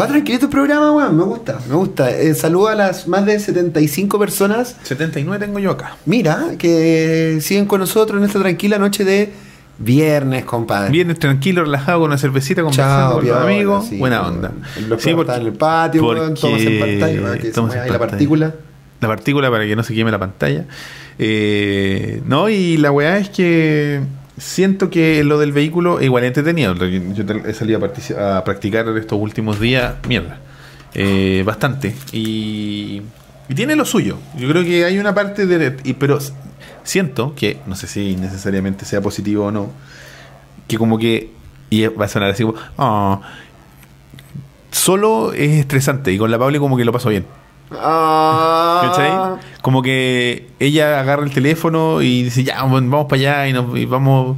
Va 0.00 0.06
tranquilito 0.06 0.46
el 0.46 0.50
programa, 0.50 0.90
weón. 0.92 1.14
Me 1.14 1.24
gusta, 1.24 1.58
me 1.68 1.74
gusta. 1.74 2.10
Eh, 2.10 2.34
saluda 2.34 2.72
a 2.72 2.74
las 2.74 3.06
más 3.06 3.26
de 3.26 3.38
75 3.38 4.18
personas. 4.18 4.76
79 4.84 5.44
tengo 5.44 5.58
yo 5.58 5.72
acá. 5.72 5.96
Mira, 6.06 6.52
que 6.58 7.36
siguen 7.42 7.66
con 7.66 7.80
nosotros 7.80 8.18
en 8.18 8.24
esta 8.24 8.38
tranquila 8.40 8.78
noche 8.78 9.04
de 9.04 9.30
viernes, 9.78 10.46
compadre. 10.46 10.90
Vienes 10.90 11.18
tranquilo, 11.18 11.64
relajado, 11.64 12.00
con 12.00 12.08
una 12.08 12.16
cervecita, 12.16 12.62
conversando 12.62 13.10
Chao, 13.10 13.18
con 13.18 13.28
los 13.28 13.36
amigos. 13.36 13.86
sí, 13.90 13.98
Buena 13.98 14.26
onda. 14.26 14.52
Los 14.88 15.02
Sí, 15.02 15.10
están 15.10 15.40
en 15.42 15.46
el 15.48 15.52
patio, 15.52 16.02
weón, 16.08 16.34
tomas 16.34 16.62
en 16.62 16.80
pantalla, 16.80 17.20
weón, 17.20 17.38
que 17.38 17.50
tomas 17.50 17.74
en 17.74 17.92
la 17.92 17.98
partícula. 17.98 18.54
La 19.02 19.08
partícula 19.08 19.50
para 19.50 19.66
que 19.66 19.76
no 19.76 19.82
se 19.82 19.92
queme 19.92 20.10
la 20.10 20.18
pantalla. 20.18 20.64
Eh, 21.18 22.22
no, 22.24 22.48
y 22.48 22.78
la 22.78 22.90
weá 22.90 23.18
es 23.18 23.28
que 23.28 24.00
siento 24.38 24.90
que 24.90 25.22
lo 25.24 25.38
del 25.38 25.52
vehículo 25.52 25.98
es 26.00 26.06
igual 26.06 26.24
entretenido. 26.24 26.74
Yo 26.74 27.24
he 27.46 27.54
salido 27.54 27.80
a, 28.18 28.38
a 28.38 28.44
practicar 28.44 28.86
estos 28.96 29.18
últimos 29.20 29.60
días, 29.60 29.94
mierda. 30.08 30.38
Eh, 30.94 31.42
bastante. 31.46 31.94
Y, 32.12 33.02
tiene 33.54 33.76
lo 33.76 33.84
suyo. 33.84 34.18
Yo 34.38 34.48
creo 34.48 34.62
que 34.64 34.84
hay 34.84 34.98
una 34.98 35.14
parte 35.14 35.46
de... 35.46 35.76
y- 35.84 35.92
pero 35.94 36.18
siento 36.84 37.34
que, 37.34 37.58
no 37.66 37.76
sé 37.76 37.86
si 37.86 38.16
necesariamente 38.16 38.84
sea 38.84 39.00
positivo 39.02 39.46
o 39.46 39.50
no, 39.50 39.70
que 40.68 40.78
como 40.78 40.98
que... 40.98 41.30
Y 41.70 41.86
va 41.86 42.06
a 42.06 42.08
sonar 42.08 42.30
así 42.30 42.42
como... 42.44 42.54
"Ah", 42.78 43.20
solo 44.70 45.32
es 45.32 45.50
estresante 45.58 46.12
y 46.12 46.18
con 46.18 46.30
la 46.30 46.38
Pauli 46.38 46.58
como 46.58 46.76
que 46.76 46.84
lo 46.84 46.92
paso 46.92 47.08
bien. 47.10 47.26
Ah, 47.80 48.82
¿Cachai? 48.90 49.52
Como 49.62 49.82
que 49.82 50.48
ella 50.58 51.00
agarra 51.00 51.24
el 51.24 51.30
teléfono 51.32 52.02
y 52.02 52.24
dice, 52.24 52.44
ya, 52.44 52.62
vamos 52.64 53.06
para 53.06 53.20
allá 53.20 53.48
y, 53.48 53.52
nos- 53.52 53.76
y 53.78 53.84
vamos... 53.86 54.36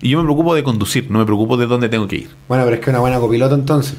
Y 0.00 0.10
yo 0.10 0.18
me 0.18 0.24
preocupo 0.24 0.54
de 0.54 0.62
conducir, 0.62 1.10
no 1.10 1.18
me 1.18 1.24
preocupo 1.24 1.56
de 1.56 1.66
dónde 1.66 1.88
tengo 1.88 2.06
que 2.06 2.16
ir. 2.16 2.30
Bueno, 2.48 2.64
pero 2.64 2.76
es 2.76 2.82
que 2.82 2.90
una 2.90 2.98
buena 3.00 3.18
copiloto 3.18 3.54
entonces. 3.54 3.96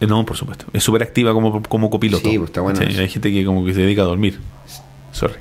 Eh, 0.00 0.06
No, 0.06 0.24
por 0.26 0.36
supuesto. 0.36 0.64
Es 0.72 0.82
súper 0.82 1.02
activa 1.02 1.32
como, 1.32 1.62
como 1.62 1.90
copiloto. 1.90 2.28
Sí, 2.28 2.38
pues, 2.38 2.48
está 2.50 2.60
bueno. 2.60 2.80
Hay 2.80 3.08
gente 3.08 3.30
que 3.30 3.44
como 3.44 3.64
que 3.64 3.72
se 3.74 3.80
dedica 3.82 4.02
a 4.02 4.06
dormir. 4.06 4.40
Sorry. 5.12 5.34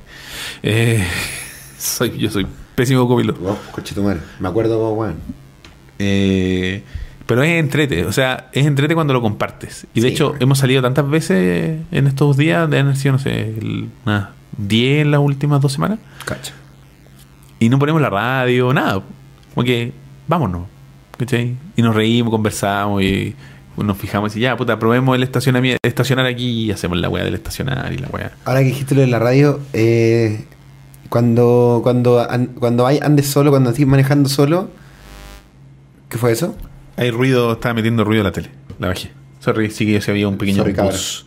Eh, 0.63 1.03
soy, 1.79 2.15
yo 2.17 2.29
soy 2.29 2.45
pésimo 2.75 3.07
copiloto. 3.07 3.39
Vos, 3.39 3.57
coche 3.71 3.95
tu 3.95 4.03
madre. 4.03 4.19
Me 4.39 4.47
acuerdo 4.49 4.91
weón. 4.93 5.15
Eh, 5.99 6.83
pero 7.27 7.43
es 7.43 7.59
entrete, 7.59 8.05
o 8.05 8.11
sea, 8.11 8.49
es 8.53 8.65
entrete 8.65 8.95
cuando 8.95 9.13
lo 9.13 9.21
compartes. 9.21 9.85
Y 9.93 9.99
de 10.01 10.07
Sí, 10.07 10.13
hecho, 10.15 10.29
bueno. 10.29 10.43
hemos 10.43 10.57
salido 10.57 10.81
tantas 10.81 11.07
veces 11.09 11.79
en 11.91 12.07
estos 12.07 12.35
días, 12.37 12.67
de 12.69 12.79
haber 12.79 12.95
sido, 12.95 13.11
no 13.13 13.19
sé, 13.19 13.53
unas 14.05 14.29
10 14.57 15.01
en 15.03 15.11
las 15.11 15.19
últimas 15.19 15.61
dos 15.61 15.71
semanas. 15.73 15.99
Cacha. 16.25 16.53
y 17.59 17.69
no 17.69 17.77
ponemos 17.79 18.01
la 18.01 18.09
radio, 18.09 18.73
nada. 18.73 19.01
Como 19.53 19.65
que, 19.65 19.91
vámonos. 20.27 20.63
¿Cachai? 21.17 21.55
Y 21.75 21.81
nos 21.81 21.95
reímos, 21.95 22.29
conversamos 22.31 23.01
y 23.01 23.35
nos 23.75 23.97
fijamos 23.97 24.35
y 24.35 24.39
ya, 24.41 24.55
puta, 24.57 24.77
probemos 24.79 25.15
el 25.15 25.23
estacionamiento, 25.23 25.79
estacionar 25.83 26.25
aquí 26.27 26.65
y 26.65 26.71
hacemos 26.71 26.97
la 26.99 27.09
weá 27.09 27.23
del 27.23 27.33
estacionar 27.35 27.91
y 27.93 27.97
la 27.97 28.07
weá. 28.09 28.31
Ahora 28.45 28.59
que 28.61 28.65
dijiste 28.67 28.93
lo 28.95 29.01
de 29.01 29.07
la 29.07 29.19
radio, 29.19 29.59
eh, 29.73 30.45
cuando 31.09 31.79
cuando 31.83 32.19
an- 32.29 32.51
cuando 32.59 32.85
hay, 32.85 32.99
andes 33.01 33.27
solo, 33.27 33.49
cuando 33.51 33.69
estés 33.71 33.87
manejando 33.87 34.29
solo, 34.29 34.69
¿qué 36.09 36.17
fue 36.17 36.31
eso? 36.31 36.55
Hay 36.97 37.11
ruido, 37.11 37.53
estaba 37.53 37.73
metiendo 37.75 38.03
ruido 38.03 38.23
la 38.23 38.31
tele, 38.31 38.49
la 38.79 38.87
bajé. 38.89 39.11
Sorry, 39.39 39.69
sí 39.71 39.85
que 39.85 40.01
se 40.01 40.11
había 40.11 40.27
un 40.27 40.37
pequeño 40.37 40.57
Sorry, 40.63 40.73
bus 40.73 41.25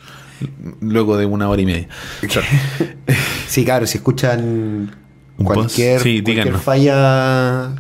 luego 0.81 1.17
de 1.17 1.27
una 1.27 1.49
hora 1.49 1.63
y 1.63 1.67
media. 1.67 1.89
Sí, 3.47 3.65
claro, 3.65 3.87
si 3.87 3.99
escuchan 3.99 4.95
cualquier, 5.43 6.01
sí, 6.01 6.23
falla 6.59 7.73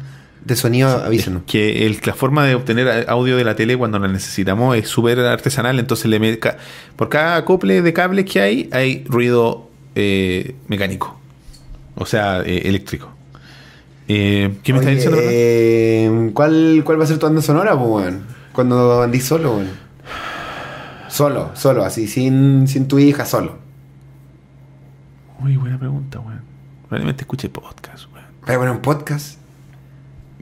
de 0.44 0.56
sonido, 0.56 0.88
avísenos. 1.04 1.42
que 1.46 1.86
el- 1.86 2.00
la 2.04 2.14
forma 2.14 2.44
de 2.46 2.54
obtener 2.56 3.06
audio 3.08 3.36
de 3.36 3.44
la 3.44 3.54
tele 3.54 3.76
cuando 3.76 3.98
la 4.00 4.08
necesitamos 4.08 4.76
es 4.76 4.88
súper 4.88 5.20
artesanal, 5.20 5.78
entonces 5.78 6.06
le 6.06 6.18
por 6.96 7.08
cada 7.08 7.36
acople 7.36 7.82
de 7.82 7.92
cables 7.92 8.24
que 8.24 8.40
hay, 8.40 8.68
hay 8.72 9.04
ruido 9.06 9.70
eh, 9.94 10.54
mecánico, 10.66 11.20
o 11.94 12.04
sea, 12.06 12.42
eh, 12.44 12.62
eléctrico. 12.64 13.14
Eh, 14.12 14.56
¿Qué 14.64 14.72
me 14.72 14.80
estás 14.80 14.88
Oye, 14.88 14.94
diciendo? 14.96 15.16
perdón? 15.18 15.32
eh, 15.34 16.30
¿cuál, 16.34 16.82
¿Cuál 16.84 16.98
va 17.00 17.04
a 17.04 17.06
ser 17.06 17.18
tu 17.18 17.26
banda 17.26 17.40
sonora, 17.42 17.78
pues, 17.78 17.88
weón? 17.90 18.22
Cuando 18.52 19.02
andís 19.02 19.24
solo, 19.24 19.52
weón. 19.56 19.68
Solo, 21.08 21.50
solo, 21.54 21.84
así, 21.84 22.08
sin, 22.08 22.66
sin 22.66 22.88
tu 22.88 22.98
hija, 22.98 23.24
solo. 23.24 23.58
Uy, 25.42 25.56
buena 25.56 25.78
pregunta, 25.78 26.18
weón. 26.18 26.40
Probablemente 26.88 27.22
escuche 27.22 27.48
podcast, 27.48 28.06
weón. 28.12 28.26
Voy 28.46 28.54
a 28.54 28.58
poner 28.58 28.72
un 28.74 28.80
podcast. 28.82 29.38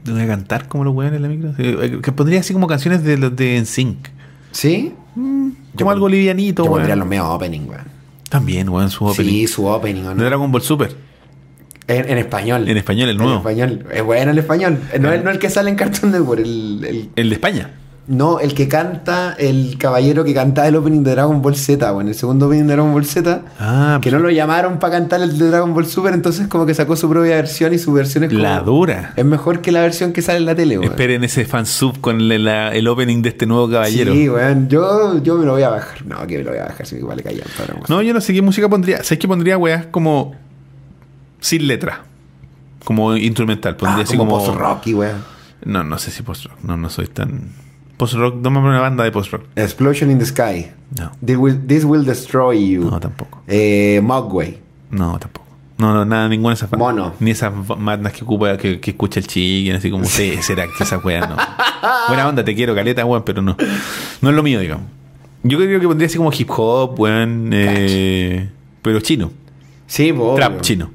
¿Te 0.03 0.11
voy 0.13 0.21
a 0.21 0.27
cantar 0.27 0.67
como 0.67 0.83
los 0.85 0.95
weones 0.95 1.17
en 1.17 1.21
la 1.21 1.27
micro? 1.27 1.53
Eh, 1.59 1.99
Que 2.01 2.11
pondría 2.11 2.39
así 2.39 2.53
como 2.53 2.65
canciones 2.65 3.03
de 3.03 3.17
los 3.17 3.35
de 3.35 3.59
NSYNC. 3.61 3.97
¿Sí? 4.51 4.93
Como 5.13 5.51
Yo 5.75 5.89
algo 5.91 6.09
livianito, 6.09 6.63
Yo 6.63 6.71
weón. 6.71 6.87
pondría 6.87 6.95
los 6.95 7.35
opening, 7.35 7.67
weón. 7.67 7.83
También, 8.29 8.69
weón, 8.69 8.89
su 8.89 9.05
opening. 9.05 9.29
Sí, 9.29 9.47
su 9.47 9.65
opening, 9.67 10.03
¿o 10.05 10.09
De 10.09 10.15
no? 10.15 10.23
Dragon 10.23 10.51
Ball 10.51 10.61
Super. 10.63 11.08
En, 11.89 12.09
en 12.09 12.17
español. 12.17 12.69
En 12.69 12.77
español, 12.77 13.09
el 13.09 13.15
En 13.17 13.21
nuevo. 13.21 13.37
español. 13.39 13.85
Es 13.91 14.03
bueno 14.03 14.31
el 14.31 14.37
español. 14.37 14.77
No, 14.99 15.11
es- 15.11 15.23
no 15.23 15.29
el 15.31 15.39
que 15.39 15.49
sale 15.49 15.69
en 15.69 15.75
Cartoon 15.75 16.11
Network, 16.11 16.39
el, 16.41 16.85
el- 16.87 17.09
El 17.15 17.29
de 17.29 17.35
España. 17.35 17.71
no, 18.07 18.39
el 18.39 18.55
que 18.55 18.67
canta, 18.67 19.35
el 19.37 19.77
caballero 19.77 20.23
que 20.23 20.33
canta 20.33 20.67
el 20.67 20.75
opening 20.75 21.03
de 21.03 21.11
Dragon 21.11 21.41
Ball 21.43 21.55
Z, 21.55 21.91
bueno, 21.91 22.09
el 22.09 22.15
segundo 22.15 22.47
opening 22.47 22.63
de 22.65 22.73
Dragon 22.73 22.91
Ball 22.91 23.05
Z, 23.05 23.41
Ah, 23.59 23.99
que 24.01 24.09
no 24.09 24.17
lo 24.17 24.31
llamaron 24.31 24.79
para 24.79 24.93
cantar 24.93 25.21
el 25.21 25.37
de 25.37 25.47
Dragon 25.49 25.73
Ball 25.75 25.85
Super, 25.85 26.13
entonces 26.15 26.47
como 26.47 26.65
que 26.65 26.73
sacó 26.73 26.95
su 26.95 27.07
propia 27.07 27.35
versión 27.35 27.71
y 27.73 27.77
su 27.77 27.91
versión 27.93 28.23
es 28.23 28.31
como- 28.31 28.41
la 28.41 28.59
dura. 28.61 29.13
Es 29.15 29.25
mejor 29.25 29.61
que 29.61 29.71
la 29.71 29.81
versión 29.81 30.11
que 30.11 30.21
sale 30.23 30.39
en 30.39 30.45
la 30.45 30.55
tele, 30.55 30.79
weón. 30.79 30.91
Esperen 30.91 31.23
ese 31.23 31.45
fansub 31.45 31.99
con 32.01 32.27
la- 32.43 32.73
el 32.73 32.87
opening 32.87 33.21
de 33.21 33.29
este 33.29 33.45
nuevo 33.45 33.69
caballero. 33.69 34.11
Sí, 34.13 34.27
weón. 34.27 34.67
Yo, 34.69 35.21
yo 35.21 35.37
me 35.37 35.45
lo 35.45 35.51
voy 35.53 35.61
a 35.63 35.69
bajar. 35.69 36.03
No, 36.05 36.25
que 36.25 36.39
me 36.39 36.43
lo 36.45 36.49
voy 36.51 36.59
a 36.59 36.63
bajar, 36.65 36.85
si 36.87 36.95
igual 36.95 37.17
le 37.17 37.23
callan. 37.23 37.45
pero 37.57 37.75
no. 37.87 38.01
Yo 38.01 38.11
no 38.13 38.21
sé 38.21 38.33
qué 38.33 38.41
música 38.41 38.67
pondría. 38.69 39.03
¿Sabes 39.03 39.19
que 39.19 39.27
pondría 39.27 39.55
weas 39.57 39.85
como 39.87 40.33
sin 41.39 41.67
letra? 41.67 42.03
Como 42.83 43.15
instrumental. 43.15 43.75
Pondría 43.75 44.01
Ah, 44.01 44.03
así 44.07 44.17
como 44.17 44.31
como. 44.31 44.45
post-rocky, 44.45 44.93
weón. 44.93 45.23
No, 45.65 45.83
no 45.83 45.97
sé 45.97 46.11
si 46.11 46.23
post 46.23 46.45
rock. 46.45 46.57
No, 46.63 46.77
no 46.77 46.89
soy 46.89 47.07
tan 47.07 47.49
Post-rock, 47.97 48.35
no 48.35 48.49
una 48.49 48.79
banda 48.79 49.03
de 49.03 49.11
post-rock. 49.11 49.43
Explosion 49.57 50.09
in 50.09 50.19
the 50.19 50.25
Sky. 50.25 50.71
No. 50.97 51.11
This 51.25 51.35
will, 51.35 51.59
This 51.67 51.83
will 51.83 52.05
destroy 52.05 52.53
you. 52.69 52.89
No, 52.89 52.97
tampoco. 52.99 53.41
Eh, 53.45 53.99
Mogwai. 54.01 54.57
No, 54.89 55.19
tampoco. 55.19 55.45
No, 55.77 55.93
no, 55.93 56.05
nada, 56.05 56.29
ninguna 56.29 56.51
de 56.51 56.55
esas 56.55 56.69
bandas. 56.69 56.87
Mono. 56.95 57.13
Ni 57.19 57.31
esas 57.31 57.51
bandas 57.67 58.13
que 58.13 58.23
ocupa, 58.23 58.55
que, 58.57 58.79
que 58.79 58.91
escucha 58.91 59.19
el 59.19 59.27
chiquen, 59.27 59.75
así 59.75 59.89
como, 59.91 60.05
sí, 60.05 60.37
será 60.41 60.65
que 60.67 60.83
esa 60.83 60.97
wea 60.99 61.27
no. 61.27 61.35
Buena 62.07 62.27
onda, 62.27 62.43
te 62.43 62.55
quiero, 62.55 62.73
caleta, 62.73 63.05
weón, 63.05 63.23
pero 63.23 63.41
no. 63.41 63.55
No 64.21 64.29
es 64.29 64.35
lo 64.35 64.43
mío, 64.43 64.59
digamos. 64.61 64.85
Yo 65.43 65.57
creo 65.57 65.79
que 65.79 65.87
pondría 65.87 66.07
así 66.07 66.17
como 66.17 66.31
hip 66.37 66.49
hop, 66.51 66.99
weón, 66.99 67.49
eh, 67.53 68.49
pero 68.81 68.99
chino. 69.01 69.31
Sí, 69.87 70.11
po, 70.13 70.35
Trap 70.35 70.51
obvio. 70.51 70.61
chino. 70.61 70.91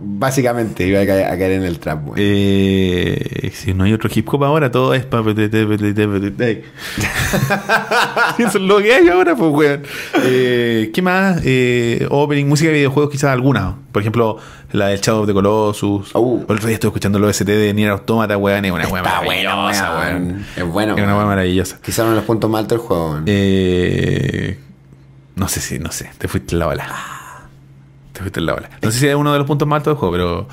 Básicamente 0.00 0.86
iba 0.86 1.00
a 1.00 1.06
caer, 1.06 1.26
a 1.26 1.30
caer 1.38 1.52
en 1.52 1.64
el 1.64 1.78
trap, 1.78 2.06
weón. 2.08 2.16
Eh, 2.18 3.50
si 3.54 3.74
no 3.74 3.84
hay 3.84 3.92
otro 3.92 4.10
hip 4.12 4.28
hop 4.32 4.44
ahora, 4.44 4.70
todo 4.70 4.94
es 4.94 5.04
pa- 5.04 5.22
Eso 8.38 8.58
es 8.58 8.62
lo 8.64 8.78
que 8.78 8.94
hay 8.94 9.08
ahora, 9.08 9.34
pues, 9.36 9.50
weón. 9.52 9.82
Eh, 10.24 10.90
¿Qué 10.92 11.02
más? 11.02 11.40
Eh, 11.44 12.06
opening, 12.10 12.46
música 12.46 12.68
de 12.70 12.76
videojuegos, 12.76 13.10
quizás 13.12 13.30
alguna. 13.30 13.76
Por 13.92 14.02
ejemplo, 14.02 14.38
la 14.72 14.88
del 14.88 15.00
Shadow 15.00 15.22
of 15.22 15.26
the 15.26 15.34
Colossus. 15.34 16.14
Uh. 16.14 16.44
El 16.48 16.54
otro 16.56 16.66
día 16.66 16.74
estuve 16.74 16.90
escuchando 16.90 17.18
los 17.18 17.30
ST 17.30 17.50
de 17.50 17.74
Nier 17.74 17.90
Automata, 17.90 18.36
weón. 18.36 18.64
Es 18.64 18.72
una 18.72 18.86
weón 18.88 19.04
maravillosa, 19.04 19.98
weón. 19.98 20.26
weón. 20.26 20.46
Es 20.56 20.64
bueno, 20.64 20.96
Es 20.96 21.02
una 21.02 21.14
weón. 21.16 21.28
maravillosa. 21.28 21.78
Quizás 21.82 22.00
uno 22.00 22.10
de 22.10 22.16
los 22.16 22.24
puntos 22.24 22.50
más 22.50 22.60
altos 22.60 22.78
del 22.78 22.86
juego, 22.86 23.10
weón. 23.12 23.24
Eh, 23.26 24.58
no 25.36 25.48
sé 25.48 25.60
si, 25.60 25.78
no 25.78 25.90
sé. 25.92 26.10
Te 26.18 26.28
fuiste 26.28 26.56
la 26.56 26.68
ola. 26.68 26.86
Te 28.18 28.22
fuiste 28.22 28.40
en 28.40 28.46
la 28.46 28.54
ola. 28.54 28.68
No 28.82 28.90
sé 28.90 28.98
si 28.98 29.06
es 29.06 29.14
uno 29.14 29.32
de 29.32 29.38
los 29.38 29.46
puntos 29.46 29.68
más 29.68 29.76
altos 29.76 29.92
del 29.92 29.98
juego, 29.98 30.12
pero. 30.12 30.48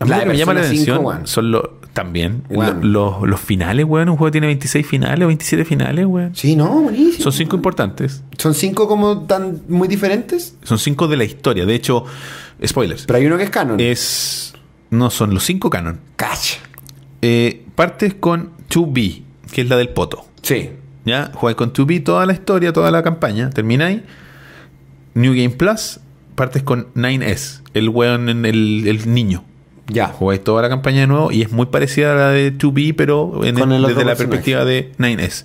A 0.00 0.04
mí 0.04 0.10
La 0.10 0.16
lo 0.18 0.22
que 0.22 0.26
de 0.28 0.32
me 0.32 0.38
llama 0.38 0.52
la 0.54 0.60
Persona 0.60 0.84
5, 0.84 0.92
atención 1.10 1.26
son 1.26 1.50
los. 1.50 1.62
También. 1.94 2.42
Los, 2.82 3.22
los 3.22 3.40
finales, 3.40 3.86
weón. 3.86 4.08
Un 4.10 4.16
juego 4.16 4.30
tiene 4.32 4.48
26 4.48 4.86
finales 4.86 5.24
o 5.24 5.28
27 5.28 5.64
finales, 5.64 6.04
weón. 6.04 6.34
Sí, 6.34 6.56
no, 6.56 6.68
buenísimo. 6.82 7.22
Son 7.22 7.32
cinco 7.32 7.56
importantes. 7.56 8.22
Son 8.36 8.52
cinco 8.52 8.86
como 8.86 9.22
tan 9.26 9.62
muy 9.68 9.88
diferentes, 9.88 10.56
Son 10.64 10.78
cinco 10.78 11.08
de 11.08 11.16
la 11.16 11.24
historia. 11.24 11.64
De 11.64 11.74
hecho, 11.74 12.04
spoilers. 12.66 13.06
pero 13.06 13.18
hay 13.18 13.26
uno 13.26 13.38
que 13.38 13.44
es 13.44 13.50
canon. 13.50 13.80
Es. 13.80 14.52
No 14.90 15.08
son 15.08 15.32
los 15.32 15.44
cinco 15.44 15.70
canon. 15.70 16.00
Cacha. 16.16 16.58
Eh, 17.22 17.64
partes 17.74 18.12
con 18.14 18.50
2B, 18.68 19.22
que 19.52 19.62
es 19.62 19.68
la 19.70 19.76
del 19.76 19.88
poto. 19.88 20.26
Sí. 20.42 20.70
¿Ya? 21.06 21.30
Jugáis 21.32 21.56
con 21.56 21.72
2B 21.72 22.02
toda 22.04 22.26
la 22.26 22.32
historia, 22.34 22.72
toda 22.72 22.90
la 22.90 23.02
campaña. 23.02 23.50
Termináis. 23.50 24.02
New 25.14 25.32
Game 25.32 25.50
Plus. 25.50 26.00
Partes 26.34 26.62
con 26.62 26.88
9S. 26.94 27.60
El 27.74 27.88
weón, 27.88 28.28
en 28.28 28.44
el, 28.46 28.84
el 28.86 29.12
niño. 29.12 29.44
Ya. 29.88 30.08
Jugáis 30.08 30.42
toda 30.42 30.62
la 30.62 30.68
campaña 30.68 31.00
de 31.00 31.06
nuevo 31.06 31.30
y 31.30 31.42
es 31.42 31.52
muy 31.52 31.66
parecida 31.66 32.12
a 32.12 32.14
la 32.16 32.28
de 32.30 32.56
2B, 32.56 32.94
pero 32.96 33.44
en 33.44 33.58
el- 33.58 33.62
el 33.72 33.82
desde 33.82 34.04
la 34.04 34.14
personaje. 34.14 34.16
perspectiva 34.16 34.64
de 34.64 34.92
9S. 34.98 35.44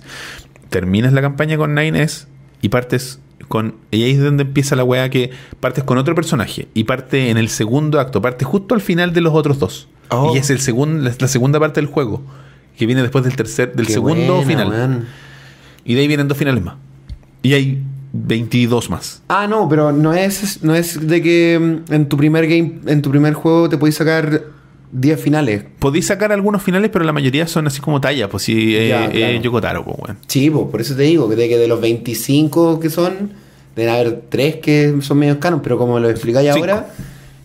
Terminas 0.68 1.12
la 1.12 1.20
campaña 1.20 1.56
con 1.56 1.74
9S 1.74 2.26
y 2.62 2.68
partes 2.70 3.20
con. 3.48 3.74
Y 3.90 4.02
ahí 4.04 4.12
es 4.12 4.22
donde 4.22 4.44
empieza 4.44 4.76
la 4.76 4.84
weá 4.84 5.08
que 5.10 5.30
partes 5.60 5.84
con 5.84 5.98
otro 5.98 6.14
personaje 6.14 6.68
y 6.74 6.84
parte 6.84 7.30
en 7.30 7.36
el 7.38 7.48
segundo 7.48 7.98
acto, 8.00 8.22
parte 8.22 8.44
justo 8.44 8.74
al 8.74 8.80
final 8.80 9.12
de 9.12 9.20
los 9.20 9.34
otros 9.34 9.58
dos. 9.58 9.88
Oh. 10.08 10.32
Y 10.34 10.38
es 10.38 10.50
el 10.50 10.60
segundo, 10.60 11.02
la, 11.02 11.12
la 11.18 11.28
segunda 11.28 11.58
parte 11.60 11.80
del 11.80 11.88
juego. 11.90 12.22
Que 12.78 12.86
viene 12.86 13.02
después 13.02 13.24
del 13.24 13.36
tercer, 13.36 13.74
del 13.74 13.86
Qué 13.86 13.92
segundo 13.92 14.36
buena, 14.42 14.48
final. 14.48 15.08
Y 15.84 15.94
de 15.94 16.00
ahí 16.00 16.08
vienen 16.08 16.28
dos 16.28 16.38
finales 16.38 16.64
más. 16.64 16.76
Y 17.42 17.52
hay 17.54 17.82
22 18.12 18.90
más. 18.90 19.22
Ah, 19.28 19.46
no, 19.46 19.68
pero 19.68 19.92
no 19.92 20.12
es, 20.14 20.62
no 20.62 20.74
es 20.74 21.06
de 21.06 21.22
que 21.22 21.58
mm, 21.88 21.92
en 21.92 22.08
tu 22.08 22.16
primer 22.16 22.46
game, 22.46 22.80
en 22.86 23.02
tu 23.02 23.10
primer 23.10 23.34
juego 23.34 23.68
te 23.68 23.78
podéis 23.78 23.96
sacar 23.96 24.42
10 24.92 25.20
finales. 25.20 25.64
Podéis 25.78 26.06
sacar 26.08 26.32
algunos 26.32 26.62
finales, 26.62 26.90
pero 26.92 27.04
la 27.04 27.12
mayoría 27.12 27.46
son 27.46 27.66
así 27.68 27.80
como 27.80 28.00
talla. 28.00 28.28
Pues 28.28 28.42
si 28.44 28.72
Ya, 28.72 29.06
eh, 29.06 29.10
claro. 29.10 29.12
eh, 29.14 29.40
Yokotaro, 29.42 29.84
pues, 29.84 29.96
weón. 30.00 30.18
Sí, 30.26 30.50
po, 30.50 30.68
por 30.70 30.80
eso 30.80 30.96
te 30.96 31.02
digo, 31.02 31.28
que 31.28 31.36
de, 31.36 31.48
que 31.48 31.56
de 31.58 31.68
los 31.68 31.80
25 31.80 32.80
que 32.80 32.90
son, 32.90 33.30
deben 33.76 33.94
haber 33.94 34.22
3 34.28 34.56
que 34.56 34.96
son 35.00 35.18
medios 35.18 35.38
canon, 35.38 35.60
pero 35.62 35.78
como 35.78 36.00
lo 36.00 36.10
explicáis 36.10 36.50
ahora, 36.50 36.88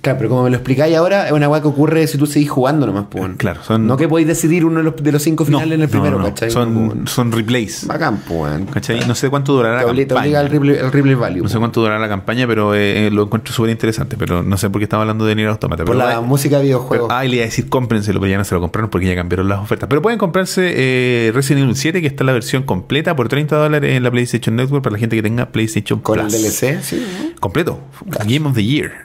claro, 0.06 0.18
pero 0.18 0.30
como 0.30 0.44
me 0.44 0.50
lo 0.50 0.56
explicáis 0.56 0.96
ahora, 0.96 1.26
es 1.28 1.32
una 1.34 1.50
weá 1.50 1.62
que 1.62 1.68
ocurre 1.68 2.08
si 2.08 2.18
tú 2.18 2.26
seguís 2.26 2.50
jugando 2.50 2.86
nomás, 2.88 3.06
weón. 3.14 3.36
Claro, 3.36 3.62
son- 3.64 3.86
No 3.88 3.98
que 3.98 4.08
podéis 4.08 4.28
decidir 4.28 4.64
uno 4.66 4.78
de 4.78 4.84
los, 4.84 4.96
de 4.96 5.12
los 5.12 5.22
cinco 5.22 5.44
finales 5.46 5.74
en 5.74 5.82
el 5.82 5.90
primero, 5.90 6.12
no, 6.18 6.20
no. 6.20 6.26
¿cachai? 6.26 6.52
Son, 6.52 7.08
son 7.08 7.32
replays. 7.32 7.86
Bacán, 7.88 8.22
weón. 8.30 8.66
¿Cachai? 8.68 9.06
No 9.08 9.16
sé 9.16 9.30
cuánto 9.30 9.54
durará 9.54 9.82
Te 9.82 9.88
la 9.88 9.94
te 9.94 10.08
campaña. 10.08 10.42
el 10.42 10.50
replay, 10.50 10.78
el 10.78 10.92
replay 10.92 11.16
value. 11.16 11.44
No 11.44 11.50
sé 11.50 11.56
po. 11.56 11.60
cuánto 11.60 11.82
durará 11.82 12.00
la 12.00 12.08
campaña, 12.08 12.48
pero 12.48 12.74
eh, 12.76 13.08
eh, 13.08 13.12
lo 13.12 13.24
encuentro 13.24 13.54
súper 13.54 13.72
interesante. 13.72 14.16
Pero 14.18 14.44
no 14.44 14.58
sé 14.58 14.70
por 14.70 14.80
qué 14.80 14.84
estaba 14.84 15.04
hablando 15.04 15.26
de 15.26 15.36
Nier 15.36 15.50
Automata. 15.50 15.84
Por 15.84 15.96
Pero, 15.96 16.00
la 16.08 16.16
bueno, 16.16 16.28
música 16.28 16.58
de 16.58 16.64
pero- 16.64 16.68
videojuegos. 16.80 17.10
ah, 17.12 17.26
y 17.26 17.30
le 17.30 17.36
iba 17.38 17.44
a 17.44 17.48
decir 17.48 17.68
cómprenselo, 17.70 18.20
pero 18.20 18.32
ya 18.32 18.38
no 18.38 18.44
se 18.44 18.56
lo 18.56 18.62
compraron 18.62 18.90
porque 18.90 19.08
ya 19.08 19.16
cambiaron 19.16 19.50
las 19.50 19.60
ofertas. 19.60 19.90
Pero 19.90 20.02
pueden 20.02 20.20
comprarse 20.20 20.72
eh, 20.76 21.32
Resident 21.34 21.64
Evil 21.64 21.76
7, 21.76 22.02
que 22.02 22.08
está 22.08 22.24
la 22.24 22.34
versión 22.34 22.64
completa 22.64 23.16
por 23.16 23.28
30 23.28 23.56
dólares 23.56 23.96
en 23.98 24.04
la 24.04 24.12
PlayStation 24.12 24.56
Network 24.56 24.84
para 24.84 24.94
la 24.94 25.00
gente 25.00 25.16
que 25.16 25.24
tenga 25.24 25.48
PlayStation 25.48 26.00
con 26.00 26.20
el 26.20 26.28
Plus. 26.28 26.42
DLC, 26.62 26.82
sí. 26.84 27.06
Completo. 27.40 27.80
Game 28.28 28.48
of 28.48 28.56
the 28.56 28.64
Year. 28.64 29.05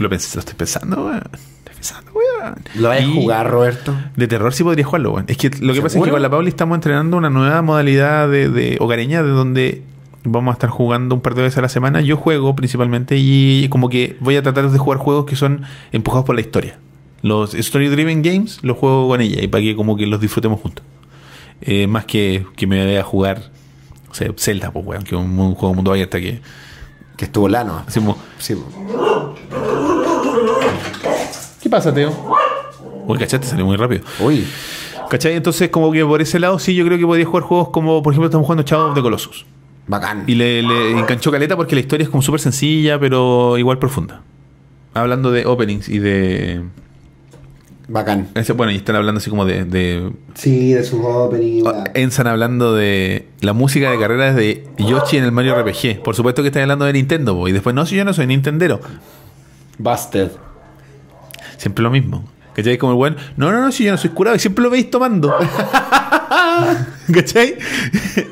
Lo, 0.00 0.08
pens- 0.10 0.34
lo 0.34 0.40
estoy 0.40 0.54
pensando, 0.56 1.04
weón. 1.04 1.22
Estoy 1.32 1.74
pensando, 1.74 2.10
weón. 2.12 2.54
Lo 2.74 2.88
vais 2.88 3.04
a 3.04 3.08
jugar, 3.08 3.50
Roberto. 3.50 3.94
De 4.16 4.26
terror 4.26 4.52
sí 4.52 4.64
podría 4.64 4.84
jugarlo, 4.84 5.12
weón. 5.12 5.24
Es 5.28 5.36
que 5.36 5.50
lo 5.60 5.72
que 5.74 5.80
pasa 5.82 5.98
es 5.98 6.04
que 6.04 6.10
con 6.10 6.20
la 6.22 6.28
Pauli 6.30 6.48
estamos 6.48 6.74
entrenando 6.74 7.16
una 7.16 7.30
nueva 7.30 7.62
modalidad 7.62 8.28
de, 8.28 8.48
de 8.48 8.76
hogareña 8.80 9.22
de 9.22 9.28
donde 9.30 9.82
vamos 10.24 10.52
a 10.52 10.54
estar 10.54 10.68
jugando 10.70 11.14
un 11.14 11.20
par 11.20 11.34
de 11.34 11.42
veces 11.42 11.58
a 11.58 11.62
la 11.62 11.68
semana. 11.68 12.00
Yo 12.00 12.16
juego 12.16 12.54
principalmente 12.56 13.16
y 13.18 13.68
como 13.70 13.88
que 13.88 14.16
voy 14.20 14.36
a 14.36 14.42
tratar 14.42 14.70
de 14.70 14.78
jugar 14.78 14.98
juegos 14.98 15.24
que 15.26 15.36
son 15.36 15.62
empujados 15.92 16.24
por 16.26 16.34
la 16.34 16.40
historia. 16.40 16.78
Los 17.22 17.54
Story 17.54 17.88
Driven 17.88 18.22
Games 18.22 18.60
los 18.62 18.76
juego 18.78 19.08
con 19.08 19.20
ella 19.20 19.42
y 19.42 19.48
para 19.48 19.62
que 19.62 19.76
como 19.76 19.96
que 19.96 20.06
los 20.06 20.20
disfrutemos 20.20 20.60
juntos. 20.60 20.84
Eh, 21.62 21.86
más 21.86 22.06
que, 22.06 22.46
que 22.56 22.66
me 22.66 22.82
vaya 22.84 23.00
a 23.00 23.04
jugar, 23.04 23.50
o 24.10 24.14
sea, 24.14 24.30
Zelda, 24.38 24.70
pues, 24.70 24.86
weón, 24.86 25.02
que 25.02 25.14
es 25.14 25.20
un, 25.20 25.38
un 25.38 25.54
juego 25.54 25.74
mundo 25.74 25.90
abierto 25.92 26.16
que 26.18 26.40
Que 27.18 27.26
estuvo 27.26 27.48
lano. 27.50 27.82
Sí. 28.38 28.56
¿Qué 31.70 31.76
pasa, 31.76 31.94
Teo? 31.94 32.12
Uy, 33.06 33.16
cachate, 33.16 33.46
salió 33.46 33.64
muy 33.64 33.76
rápido. 33.76 34.02
Uy. 34.18 34.44
¿Cachai? 35.08 35.34
Entonces, 35.36 35.68
como 35.68 35.92
que 35.92 36.04
por 36.04 36.20
ese 36.20 36.40
lado, 36.40 36.58
sí, 36.58 36.74
yo 36.74 36.84
creo 36.84 36.98
que 36.98 37.06
podría 37.06 37.24
jugar 37.26 37.44
juegos 37.44 37.68
como, 37.68 38.02
por 38.02 38.12
ejemplo, 38.12 38.26
estamos 38.26 38.44
jugando 38.44 38.64
Shadow 38.64 38.88
of 38.88 38.94
the 38.96 39.00
Colossus. 39.02 39.46
Bacán. 39.86 40.24
Y 40.26 40.34
le, 40.34 40.64
le 40.64 40.90
enganchó 40.98 41.30
caleta 41.30 41.54
porque 41.56 41.76
la 41.76 41.80
historia 41.82 42.02
es 42.02 42.10
como 42.10 42.22
súper 42.22 42.40
sencilla, 42.40 42.98
pero 42.98 43.56
igual 43.56 43.78
profunda. 43.78 44.22
Hablando 44.94 45.30
de 45.30 45.46
openings 45.46 45.88
y 45.88 46.00
de. 46.00 46.62
Bacán. 47.86 48.26
ese- 48.34 48.52
Bueno, 48.52 48.72
y 48.72 48.76
están 48.76 48.96
hablando 48.96 49.18
así 49.20 49.30
como 49.30 49.44
de. 49.44 49.64
de 49.64 50.10
Sí, 50.34 50.72
de 50.72 50.82
sus 50.82 50.98
openings. 51.04 51.68
oh, 51.68 51.84
Están 51.94 52.26
hablando 52.26 52.74
de 52.74 53.28
la 53.42 53.52
música 53.52 53.92
de 53.92 53.98
carreras 54.00 54.34
de 54.34 54.66
Yoshi 54.78 55.18
en 55.18 55.24
el 55.24 55.30
Mario 55.30 55.54
RPG. 55.54 56.02
Por 56.02 56.16
supuesto 56.16 56.42
que 56.42 56.48
están 56.48 56.62
hablando 56.62 56.84
de 56.84 56.94
Nintendo, 56.94 57.46
y 57.46 57.52
después, 57.52 57.76
no, 57.76 57.86
si 57.86 57.94
yo 57.94 58.04
no 58.04 58.12
soy 58.12 58.26
Nintendero. 58.26 58.80
Busted. 59.78 60.30
Siempre 61.60 61.82
lo 61.82 61.90
mismo. 61.90 62.24
¿Cachai? 62.54 62.78
Como 62.78 62.92
el 62.92 62.96
buen, 62.96 63.16
no, 63.36 63.52
no, 63.52 63.60
no, 63.60 63.70
si 63.70 63.84
yo 63.84 63.92
no 63.92 63.98
soy 63.98 64.08
curado, 64.10 64.34
y 64.34 64.38
siempre 64.38 64.64
lo 64.64 64.70
veis 64.70 64.90
tomando. 64.90 65.30
¿Cachai? 67.12 67.58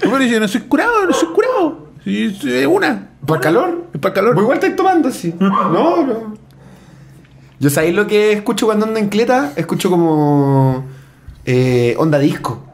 Bueno, 0.09 0.25
yo 0.25 0.41
no 0.41 0.49
soy 0.49 0.63
curado, 0.63 1.05
no 1.05 1.13
soy 1.13 1.29
curado. 1.29 1.89
Es 2.07 2.43
una. 2.67 3.11
¿Para 3.27 3.41
calor? 3.43 3.85
Es 3.93 4.01
para 4.01 4.15
calor. 4.15 4.33
Pues 4.33 4.45
igual 4.45 4.57
estáis 4.57 4.77
tomando, 4.77 5.11
sí. 5.11 5.35
No, 5.41 6.07
no. 6.07 6.39
Yo 7.61 7.69
sabéis 7.69 7.95
lo 7.95 8.07
que 8.07 8.33
escucho 8.33 8.65
cuando 8.65 8.87
ando 8.87 8.99
en 8.99 9.11
cleta? 9.11 9.53
Escucho 9.57 9.91
como 9.91 10.87
eh, 11.45 11.95
onda 11.99 12.19
disco. 12.19 12.65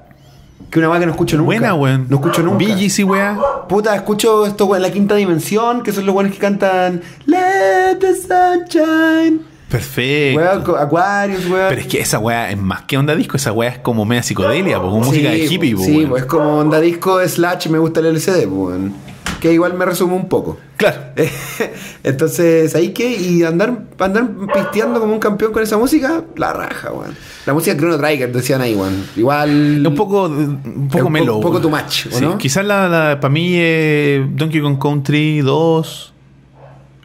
Que 0.70 0.78
una 0.78 0.88
weá 0.88 1.00
que 1.00 1.06
no 1.06 1.12
escucho 1.12 1.36
nunca. 1.36 1.46
Buena, 1.46 1.74
weón. 1.74 2.06
No 2.08 2.18
escucho 2.18 2.44
nunca. 2.44 2.62
Y 2.62 3.02
weá. 3.02 3.36
Puta, 3.68 3.96
escucho 3.96 4.46
esto, 4.46 4.66
weón, 4.66 4.82
la 4.82 4.92
quinta 4.92 5.16
dimensión, 5.16 5.82
que 5.82 5.90
son 5.90 6.06
los 6.06 6.14
weones 6.14 6.32
que 6.32 6.38
cantan 6.38 7.02
Let 7.26 7.96
the 7.98 8.14
sunshine. 8.14 9.53
Perfecto. 9.68 10.64
Co- 10.64 10.76
Aquarius, 10.76 11.46
weón. 11.46 11.66
Pero 11.68 11.80
es 11.80 11.86
que 11.86 12.00
esa 12.00 12.18
weá 12.18 12.50
es 12.50 12.58
más 12.58 12.82
que 12.82 12.96
onda 12.96 13.14
disco, 13.16 13.36
esa 13.36 13.52
weá 13.52 13.70
es 13.70 13.78
como 13.78 14.04
media 14.04 14.22
psicodelia, 14.22 14.78
po, 14.80 14.90
como 14.90 15.06
música 15.06 15.30
de 15.30 15.44
hippie, 15.46 15.74
po, 15.74 15.82
Sí, 15.82 16.06
pues 16.08 16.22
es 16.22 16.28
como 16.28 16.58
onda 16.58 16.80
disco 16.80 17.20
slash 17.26 17.68
me 17.68 17.78
gusta 17.78 18.00
el 18.00 18.06
LCD, 18.06 18.46
weón. 18.46 18.94
Que 19.40 19.52
igual 19.52 19.74
me 19.74 19.84
resume 19.84 20.14
un 20.14 20.26
poco. 20.26 20.58
Claro. 20.78 21.02
Entonces, 22.02 22.74
¿ahí 22.74 22.90
qué? 22.94 23.10
Y 23.14 23.42
andar, 23.42 23.78
andar 23.98 24.26
pisteando 24.54 25.00
como 25.00 25.12
un 25.12 25.18
campeón 25.18 25.52
con 25.52 25.62
esa 25.62 25.76
música, 25.76 26.22
la 26.36 26.52
raja, 26.54 26.90
weón. 26.92 27.14
La 27.44 27.52
música 27.52 27.76
Chrono 27.76 27.98
Trigger, 27.98 28.32
decían 28.32 28.62
ahí, 28.62 28.74
weón. 28.74 29.04
Igual. 29.16 29.86
Un 29.86 29.94
poco, 29.94 30.24
un 30.28 30.88
poco 30.90 31.06
un 31.08 31.12
melo. 31.12 31.34
po- 31.34 31.48
poco 31.48 31.60
too 31.60 31.68
much, 31.68 32.06
¿o 32.06 32.16
Sí, 32.16 32.20
no? 32.24 32.38
Quizás 32.38 32.64
la, 32.64 32.88
la 32.88 33.20
para 33.20 33.32
mí 33.32 33.50
eh, 33.56 34.26
Donkey 34.30 34.62
Kong 34.62 34.78
Country 34.80 35.40
2, 35.40 36.13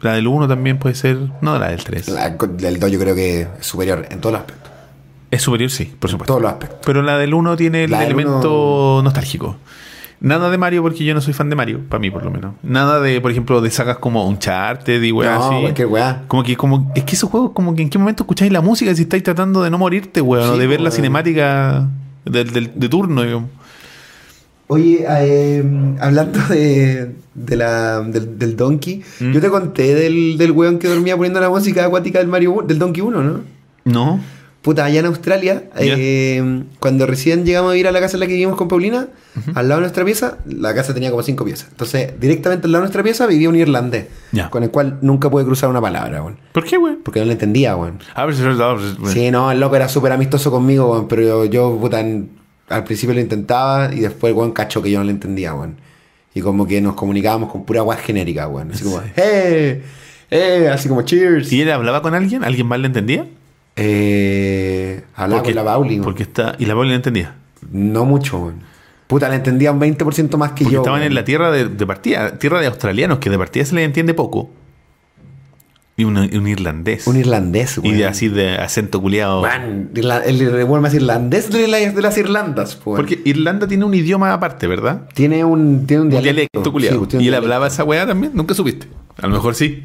la 0.02 0.12
del 0.14 0.26
1 0.26 0.48
también 0.48 0.78
puede 0.78 0.94
ser, 0.94 1.18
no 1.40 1.58
la 1.58 1.68
del 1.68 1.82
3. 1.84 2.08
La- 2.08 2.26
el 2.26 2.80
2 2.80 2.90
yo 2.90 2.98
creo 2.98 3.14
que 3.14 3.42
es 3.42 3.48
superior 3.60 4.06
en 4.10 4.20
todos 4.20 4.32
los 4.32 4.40
aspectos. 4.40 4.70
Es 5.30 5.42
superior, 5.42 5.70
sí, 5.70 5.84
por 5.84 6.08
En 6.08 6.12
supuesto. 6.12 6.32
todos 6.32 6.42
los 6.42 6.50
aspectos. 6.52 6.80
Pero 6.84 7.02
la 7.02 7.16
del 7.18 7.34
1 7.34 7.56
tiene 7.56 7.84
el 7.84 7.90
La 7.90 7.98
del 8.00 8.06
elemento 8.08 9.00
nostálgico. 9.04 9.56
Nada 10.22 10.50
de 10.50 10.58
Mario 10.58 10.82
porque 10.82 11.02
yo 11.04 11.14
no 11.14 11.20
soy 11.22 11.32
fan 11.32 11.48
de 11.48 11.56
Mario, 11.56 11.80
para 11.88 11.98
mí 11.98 12.10
por 12.10 12.22
lo 12.22 12.30
menos. 12.30 12.52
Nada 12.62 13.00
de, 13.00 13.20
por 13.22 13.30
ejemplo, 13.30 13.60
de 13.62 13.70
sagas 13.70 13.96
como 13.98 14.26
Uncharted 14.28 15.02
y 15.02 15.12
weá 15.12 15.36
No, 15.36 15.44
así. 15.50 15.60
cualquier 15.62 15.86
weá. 15.86 16.22
Como 16.28 16.42
que, 16.42 16.56
como, 16.58 16.92
es 16.94 17.04
que 17.04 17.14
esos 17.14 17.30
juegos, 17.30 17.52
como 17.54 17.74
que 17.74 17.80
en 17.82 17.88
qué 17.88 17.98
momento 17.98 18.24
escucháis 18.24 18.52
la 18.52 18.60
música 18.60 18.94
si 18.94 19.02
estáis 19.02 19.22
tratando 19.22 19.62
de 19.62 19.70
no 19.70 19.78
morirte, 19.78 20.20
weón, 20.20 20.50
o 20.50 20.56
de 20.58 20.66
ver 20.66 20.80
la 20.82 20.90
cinemática 20.90 21.88
del, 22.26 22.50
del- 22.52 22.72
de 22.74 22.88
turno, 22.90 23.22
digamos. 23.22 23.48
Oye, 24.70 25.04
eh, 25.08 25.64
hablando 26.00 26.38
de, 26.48 27.10
de 27.34 27.56
la, 27.56 28.00
del, 28.00 28.38
del 28.38 28.56
Donkey, 28.56 29.02
Mm. 29.20 29.32
yo 29.32 29.40
te 29.40 29.48
conté 29.50 29.94
del, 29.94 30.38
del 30.38 30.52
weón 30.52 30.78
que 30.78 30.88
dormía 30.88 31.16
poniendo 31.16 31.40
la 31.40 31.48
música 31.50 31.84
acuática 31.84 32.18
del 32.20 32.28
Mario 32.28 32.64
del 32.66 32.78
Donkey 32.78 33.02
1, 33.02 33.22
¿no? 33.22 33.40
No. 33.84 34.20
Puta, 34.62 34.84
allá 34.84 35.00
en 35.00 35.06
Australia, 35.06 35.64
eh, 35.78 36.64
cuando 36.80 37.06
recién 37.06 37.46
llegamos 37.46 37.72
a 37.72 37.76
ir 37.78 37.88
a 37.88 37.92
la 37.92 38.00
casa 38.00 38.16
en 38.16 38.20
la 38.20 38.26
que 38.26 38.34
vivimos 38.34 38.56
con 38.58 38.68
Paulina, 38.68 39.08
al 39.54 39.68
lado 39.68 39.80
de 39.80 39.84
nuestra 39.86 40.04
pieza, 40.04 40.36
la 40.46 40.74
casa 40.74 40.92
tenía 40.92 41.10
como 41.10 41.22
cinco 41.22 41.46
piezas. 41.46 41.68
Entonces, 41.70 42.12
directamente 42.20 42.66
al 42.66 42.72
lado 42.72 42.82
de 42.82 42.88
nuestra 42.88 43.02
pieza 43.02 43.26
vivía 43.26 43.48
un 43.48 43.56
irlandés, 43.56 44.08
con 44.50 44.62
el 44.62 44.70
cual 44.70 44.98
nunca 45.00 45.30
pude 45.30 45.46
cruzar 45.46 45.70
una 45.70 45.80
palabra, 45.80 46.22
weón. 46.22 46.36
¿Por 46.52 46.64
qué, 46.64 46.76
güey? 46.76 46.96
Porque 46.96 47.20
no 47.20 47.26
le 47.26 47.32
entendía, 47.32 47.74
weón. 47.74 48.00
A 48.14 48.26
ver 48.26 48.34
si 48.34 48.42
Sí, 49.14 49.30
no, 49.30 49.50
el 49.50 49.58
loco 49.60 49.76
era 49.76 49.88
súper 49.88 50.12
amistoso 50.12 50.50
conmigo, 50.50 50.90
weón, 50.92 51.08
pero 51.08 51.22
yo, 51.22 51.44
yo, 51.46 51.78
puta, 51.80 52.04
al 52.70 52.84
principio 52.84 53.14
lo 53.14 53.20
intentaba 53.20 53.92
y 53.92 54.00
después 54.00 54.30
el 54.32 54.36
weón 54.38 54.52
cachó 54.52 54.80
que 54.82 54.90
yo 54.90 54.98
no 54.98 55.04
le 55.04 55.10
entendía, 55.10 55.54
weón. 55.54 55.76
Y 56.34 56.40
como 56.40 56.66
que 56.66 56.80
nos 56.80 56.94
comunicábamos 56.94 57.50
con 57.50 57.64
pura 57.64 57.82
weá 57.82 57.98
genérica, 57.98 58.48
weón. 58.48 58.70
Así 58.72 58.84
como, 58.84 59.02
¡eh! 59.16 59.82
¡eh! 60.30 60.70
Así 60.72 60.88
como, 60.88 61.02
cheers. 61.02 61.52
¿Y 61.52 61.60
él 61.62 61.70
hablaba 61.70 62.00
con 62.02 62.14
alguien? 62.14 62.44
¿Alguien 62.44 62.66
más 62.66 62.78
le 62.80 62.86
entendía? 62.86 63.26
Eh, 63.76 65.02
hablaba 65.16 65.42
con 65.42 65.54
la 65.54 65.64
Pauli, 65.64 65.94
weón. 65.94 66.04
Porque 66.04 66.22
está. 66.22 66.54
Y 66.58 66.66
la 66.66 66.74
Pauli 66.74 66.90
le 66.90 66.96
entendía. 66.96 67.34
No 67.72 68.04
mucho, 68.04 68.38
weón. 68.38 68.60
Puta, 69.06 69.28
le 69.28 69.34
entendía 69.36 69.72
un 69.72 69.80
20% 69.80 70.36
más 70.36 70.52
que 70.52 70.64
Porque 70.64 70.74
yo. 70.74 70.80
estaban 70.82 71.00
weón. 71.00 71.08
en 71.08 71.14
la 71.14 71.24
tierra 71.24 71.50
de, 71.50 71.66
de 71.68 71.86
partida, 71.86 72.38
tierra 72.38 72.60
de 72.60 72.66
australianos, 72.68 73.18
que 73.18 73.28
de 73.30 73.38
partida 73.38 73.64
se 73.64 73.74
les 73.74 73.84
entiende 73.84 74.14
poco. 74.14 74.50
Y 76.00 76.04
un, 76.04 76.16
un 76.16 76.46
irlandés. 76.48 77.06
Un 77.06 77.16
irlandés, 77.16 77.76
y 77.76 77.80
weón. 77.80 77.98
de 77.98 78.06
así 78.06 78.28
de 78.28 78.56
acento 78.56 79.00
culiado. 79.02 79.42
El, 79.94 80.40
el 80.40 80.64
weón 80.64 80.80
más 80.80 80.94
irlandés 80.94 81.50
de, 81.50 81.68
la- 81.68 81.78
de 81.78 82.00
las 82.02 82.16
Irlandas, 82.16 82.78
weón. 82.84 82.96
Porque 82.96 83.20
Irlanda 83.24 83.68
tiene 83.68 83.84
un 83.84 83.92
idioma 83.94 84.32
aparte, 84.32 84.66
¿verdad? 84.66 85.02
tiene 85.14 85.44
un, 85.44 85.86
tiene 85.86 86.00
un 86.02 86.06
Un 86.06 86.10
dialecto. 86.10 86.32
dialecto 86.34 86.72
culiado. 86.72 87.00
Sí, 87.00 87.06
pues, 87.10 87.22
y 87.22 87.28
él 87.28 87.34
hablaba 87.34 87.66
esa 87.66 87.84
weá 87.84 88.06
también. 88.06 88.32
Nunca 88.34 88.54
supiste. 88.54 88.86
A 89.20 89.26
lo 89.26 89.34
mejor 89.34 89.54
sí. 89.54 89.82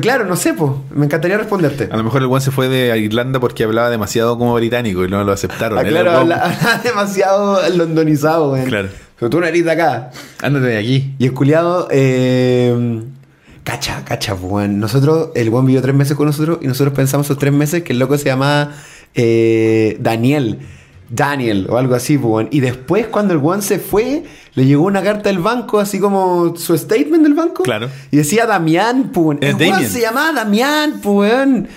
Claro, 0.00 0.24
no 0.24 0.34
sé, 0.34 0.54
pues. 0.54 0.72
Me 0.90 1.04
encantaría 1.04 1.38
responderte. 1.38 1.88
A 1.92 1.96
lo 1.96 2.02
mejor 2.02 2.22
el 2.22 2.26
weón 2.26 2.40
se 2.42 2.50
fue 2.50 2.68
de 2.68 2.98
Irlanda 2.98 3.38
porque 3.38 3.62
hablaba 3.62 3.90
demasiado 3.90 4.36
como 4.36 4.54
británico 4.54 5.04
y 5.04 5.08
no 5.08 5.22
lo 5.22 5.30
aceptaron. 5.32 5.78
Ah, 5.78 5.84
claro, 5.84 6.10
era 6.10 6.20
un 6.22 6.32
habla, 6.32 6.36
weón- 6.44 6.66
habla 6.66 6.80
demasiado 6.84 7.68
londonizado, 7.76 8.50
weón. 8.52 8.66
Claro. 8.66 8.88
Pero 9.20 9.30
tú 9.30 9.38
no 9.40 9.46
eres 9.46 9.64
de 9.64 9.70
acá. 9.70 10.10
Ándate 10.42 10.66
de 10.66 10.78
aquí. 10.78 11.14
Y 11.20 11.26
el 11.26 11.32
culiado, 11.32 11.86
eh, 11.92 13.00
cacha, 13.64 14.04
cacha, 14.04 14.36
pues, 14.36 14.52
weón. 14.52 14.78
Nosotros, 14.78 15.30
el 15.34 15.48
weón 15.48 15.66
vivió 15.66 15.82
tres 15.82 15.94
meses 15.94 16.16
con 16.16 16.26
nosotros 16.26 16.58
y 16.62 16.66
nosotros 16.66 16.94
pensamos 16.94 17.26
esos 17.26 17.38
tres 17.38 17.52
meses 17.52 17.82
que 17.82 17.92
el 17.92 17.98
loco 17.98 18.16
se 18.16 18.26
llamaba 18.26 18.72
eh, 19.14 19.96
Daniel. 20.00 20.60
Daniel 21.10 21.66
o 21.68 21.76
algo 21.76 21.94
así, 21.94 22.16
pues, 22.16 22.30
weón. 22.32 22.48
Y 22.50 22.60
después, 22.60 23.06
cuando 23.08 23.34
el 23.34 23.40
weón 23.40 23.62
se 23.62 23.78
fue, 23.78 24.24
le 24.54 24.66
llegó 24.66 24.84
una 24.84 25.02
carta 25.02 25.28
del 25.28 25.38
banco, 25.38 25.80
así 25.80 25.98
como 25.98 26.54
su 26.56 26.76
statement 26.76 27.22
del 27.22 27.34
banco. 27.34 27.62
Claro. 27.62 27.88
Y 28.10 28.18
decía 28.18 28.46
Damián, 28.46 29.10
pues, 29.12 29.26
weón. 29.26 29.38
El 29.42 29.56
weón 29.56 29.84
se 29.84 30.00
llamaba 30.00 30.32
Damián, 30.32 31.00
weón. 31.02 31.68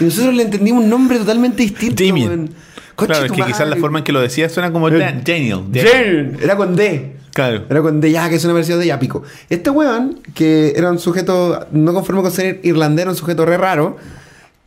Y 0.00 0.04
nosotros 0.04 0.34
le 0.34 0.44
entendimos 0.44 0.84
un 0.84 0.90
nombre 0.90 1.18
totalmente 1.18 1.62
distinto, 1.62 2.02
weón. 2.02 2.50
Claro, 2.96 3.24
es 3.26 3.32
que 3.32 3.42
quizás 3.42 3.68
la 3.68 3.76
forma 3.76 3.98
en 3.98 4.04
que 4.04 4.12
lo 4.12 4.20
decía 4.20 4.48
suena 4.48 4.72
como 4.72 4.88
Eh, 4.88 4.98
Dan- 4.98 5.22
Daniel. 5.24 5.60
Daniel. 5.68 6.38
Era 6.42 6.56
con 6.56 6.76
D. 6.76 7.16
Claro. 7.32 7.64
Era 7.68 7.82
con 7.82 8.00
de 8.00 8.12
ya, 8.12 8.28
que 8.28 8.36
es 8.36 8.44
una 8.44 8.54
versión 8.54 8.78
de 8.78 8.86
ya 8.86 8.98
pico. 9.00 9.22
Este 9.50 9.68
weón, 9.70 10.20
que 10.34 10.72
era 10.76 10.90
un 10.90 10.98
sujeto, 11.00 11.66
no 11.72 11.92
conforme 11.92 12.22
con 12.22 12.30
ser 12.30 12.60
irlandés, 12.62 13.02
era 13.02 13.10
un 13.10 13.16
sujeto 13.16 13.44
re 13.44 13.56
raro, 13.56 13.96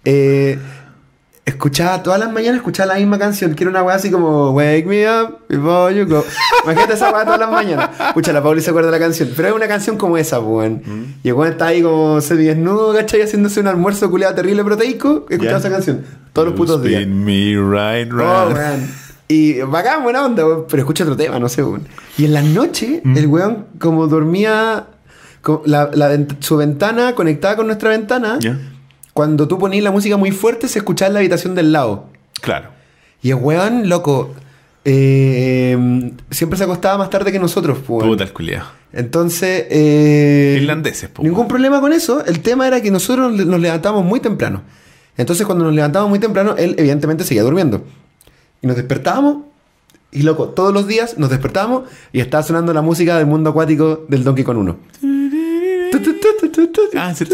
eh, 0.04 0.58
escuchaba 1.48 2.04
todas 2.04 2.20
las 2.20 2.32
mañanas, 2.32 2.58
escuchaba 2.58 2.94
la 2.94 3.00
misma 3.00 3.18
canción, 3.18 3.56
que 3.56 3.64
era 3.64 3.72
una 3.72 3.82
weá 3.82 3.96
así 3.96 4.12
como 4.12 4.52
Wake 4.52 4.86
me 4.86 5.10
up 5.10 5.40
before 5.48 5.96
you 5.96 6.06
go. 6.06 6.24
Imagínate 6.66 6.94
esa 6.94 7.12
weá 7.12 7.24
todas 7.24 7.40
las 7.40 7.50
mañanas. 7.50 7.90
Escucha, 8.10 8.34
la 8.34 8.44
Pauli 8.44 8.62
se 8.62 8.70
acuerda 8.70 8.92
de 8.92 9.00
la 9.00 9.04
canción, 9.04 9.30
pero 9.36 9.48
es 9.48 9.56
una 9.56 9.68
canción 9.68 9.98
como 9.98 10.18
esa, 10.18 10.40
weón. 10.40 10.82
Y 11.24 11.30
el 11.30 11.34
weón 11.34 11.54
está 11.54 11.68
ahí 11.68 11.82
como 11.82 12.20
semidesnudo, 12.22 12.94
¿cachai? 12.94 13.22
Haciéndose 13.22 13.60
un 13.62 13.68
almuerzo 13.68 14.12
culiado 14.12 14.36
terrible 14.36 14.64
proteico, 14.64 15.26
escuchaba 15.30 15.58
Ya. 15.60 15.68
esa 15.68 15.70
canción 15.70 16.04
todos 16.34 16.50
los 16.50 16.58
putos 16.58 16.84
días. 16.84 17.08
Me 17.08 17.54
right 17.56 18.12
Oh, 18.14 18.18
round. 18.18 18.54
weón. 18.58 18.88
Y 19.30 19.60
bacán, 19.62 20.04
buena 20.04 20.26
onda, 20.26 20.46
weón. 20.46 20.66
Pero 20.70 20.82
escucha 20.82 21.04
otro 21.06 21.16
tema, 21.18 21.40
no 21.40 21.50
sé, 21.50 21.64
weón. 21.64 21.88
Y 22.18 22.26
en 22.26 22.34
las 22.34 22.44
noches, 22.44 23.02
Mm. 23.04 23.18
el 23.18 23.28
weón, 23.28 23.66
como 23.80 24.08
dormía, 24.08 24.86
la- 25.66 25.90
la 25.94 26.18
su 26.40 26.58
ventana 26.58 27.16
conectada 27.16 27.56
con 27.56 27.68
nuestra 27.68 27.90
ventana, 27.92 28.38
Ya. 28.42 28.58
Cuando 29.18 29.48
tú 29.48 29.58
ponías 29.58 29.84
la 29.84 29.90
música 29.90 30.16
muy 30.16 30.30
fuerte, 30.30 30.68
se 30.68 30.78
escuchaba 30.78 31.08
en 31.08 31.14
la 31.14 31.20
habitación 31.22 31.56
del 31.56 31.72
lado. 31.72 32.06
Claro. 32.40 32.70
Y 33.24 33.32
el 33.32 33.38
weón, 33.38 33.90
loco, 33.90 34.36
eh, 34.86 35.76
siempre 36.30 36.56
se 36.56 36.66
acostaba 36.66 37.00
más 37.00 37.10
tarde 37.10 37.32
que 37.32 37.40
nosotros, 37.40 37.80
pues. 37.80 38.06
Puta 38.06 38.26
el 38.26 38.32
culiao. 38.32 38.68
Entonces, 38.94 39.66
eh, 39.72 40.60
Irlandeses, 40.62 41.10
po, 41.10 41.24
ningún 41.24 41.48
problema 41.48 41.82
con 41.82 41.94
eso. 41.94 42.24
El 42.26 42.42
tema 42.42 42.68
era 42.68 42.80
que 42.80 42.92
nosotros 42.92 43.34
nos 43.34 43.60
levantamos 43.60 44.06
muy 44.06 44.20
temprano. 44.20 44.62
Entonces, 45.18 45.48
cuando 45.48 45.66
nos 45.66 45.74
levantamos 45.74 46.12
muy 46.12 46.20
temprano, 46.20 46.54
él 46.56 46.76
evidentemente 46.78 47.24
seguía 47.24 47.42
durmiendo. 47.42 47.84
Y 48.62 48.68
nos 48.68 48.76
despertábamos. 48.76 49.46
Y 50.12 50.22
loco, 50.22 50.50
todos 50.50 50.72
los 50.72 50.86
días 50.86 51.18
nos 51.18 51.32
despertábamos 51.32 51.90
y 52.14 52.20
estaba 52.20 52.44
sonando 52.44 52.72
la 52.72 52.84
música 52.84 53.18
del 53.18 53.26
mundo 53.26 53.50
acuático 53.50 54.06
del 54.10 54.24
Donkey 54.24 54.44
Kong 54.44 54.58
1. 54.60 54.78
Ah, 56.96 57.14
sí. 57.14 57.26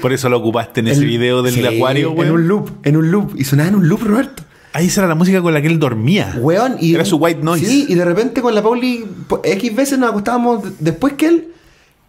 Por 0.00 0.12
eso 0.12 0.28
lo 0.28 0.38
ocupaste 0.38 0.80
en 0.80 0.88
ese 0.88 1.04
video 1.04 1.42
del 1.42 1.54
sí, 1.54 1.64
acuario, 1.66 2.12
En 2.12 2.18
weón. 2.18 2.32
un 2.32 2.48
loop, 2.48 2.70
en 2.84 2.96
un 2.96 3.10
loop. 3.10 3.34
Y 3.38 3.44
sonaba 3.44 3.68
en 3.68 3.74
un 3.74 3.88
loop, 3.88 4.02
Roberto. 4.02 4.42
Ahí 4.72 4.86
esa 4.86 5.00
era 5.02 5.08
la 5.08 5.14
música 5.14 5.42
con 5.42 5.52
la 5.52 5.60
que 5.60 5.68
él 5.68 5.78
dormía. 5.78 6.34
Weón, 6.38 6.76
y 6.80 6.94
Era 6.94 7.04
su 7.04 7.16
white 7.16 7.42
noise. 7.42 7.66
Sí, 7.66 7.86
y 7.88 7.94
de 7.94 8.04
repente 8.04 8.40
con 8.40 8.54
la 8.54 8.62
Pauli, 8.62 9.04
X 9.42 9.74
veces 9.74 9.98
nos 9.98 10.10
acostábamos 10.10 10.62
después 10.78 11.14
que 11.14 11.26
él. 11.26 11.48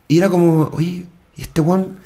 Y 0.08 0.20
era 0.20 0.30
como, 0.30 0.70
oye, 0.74 1.06
¿y 1.36 1.42
este 1.42 1.62
weón? 1.62 1.98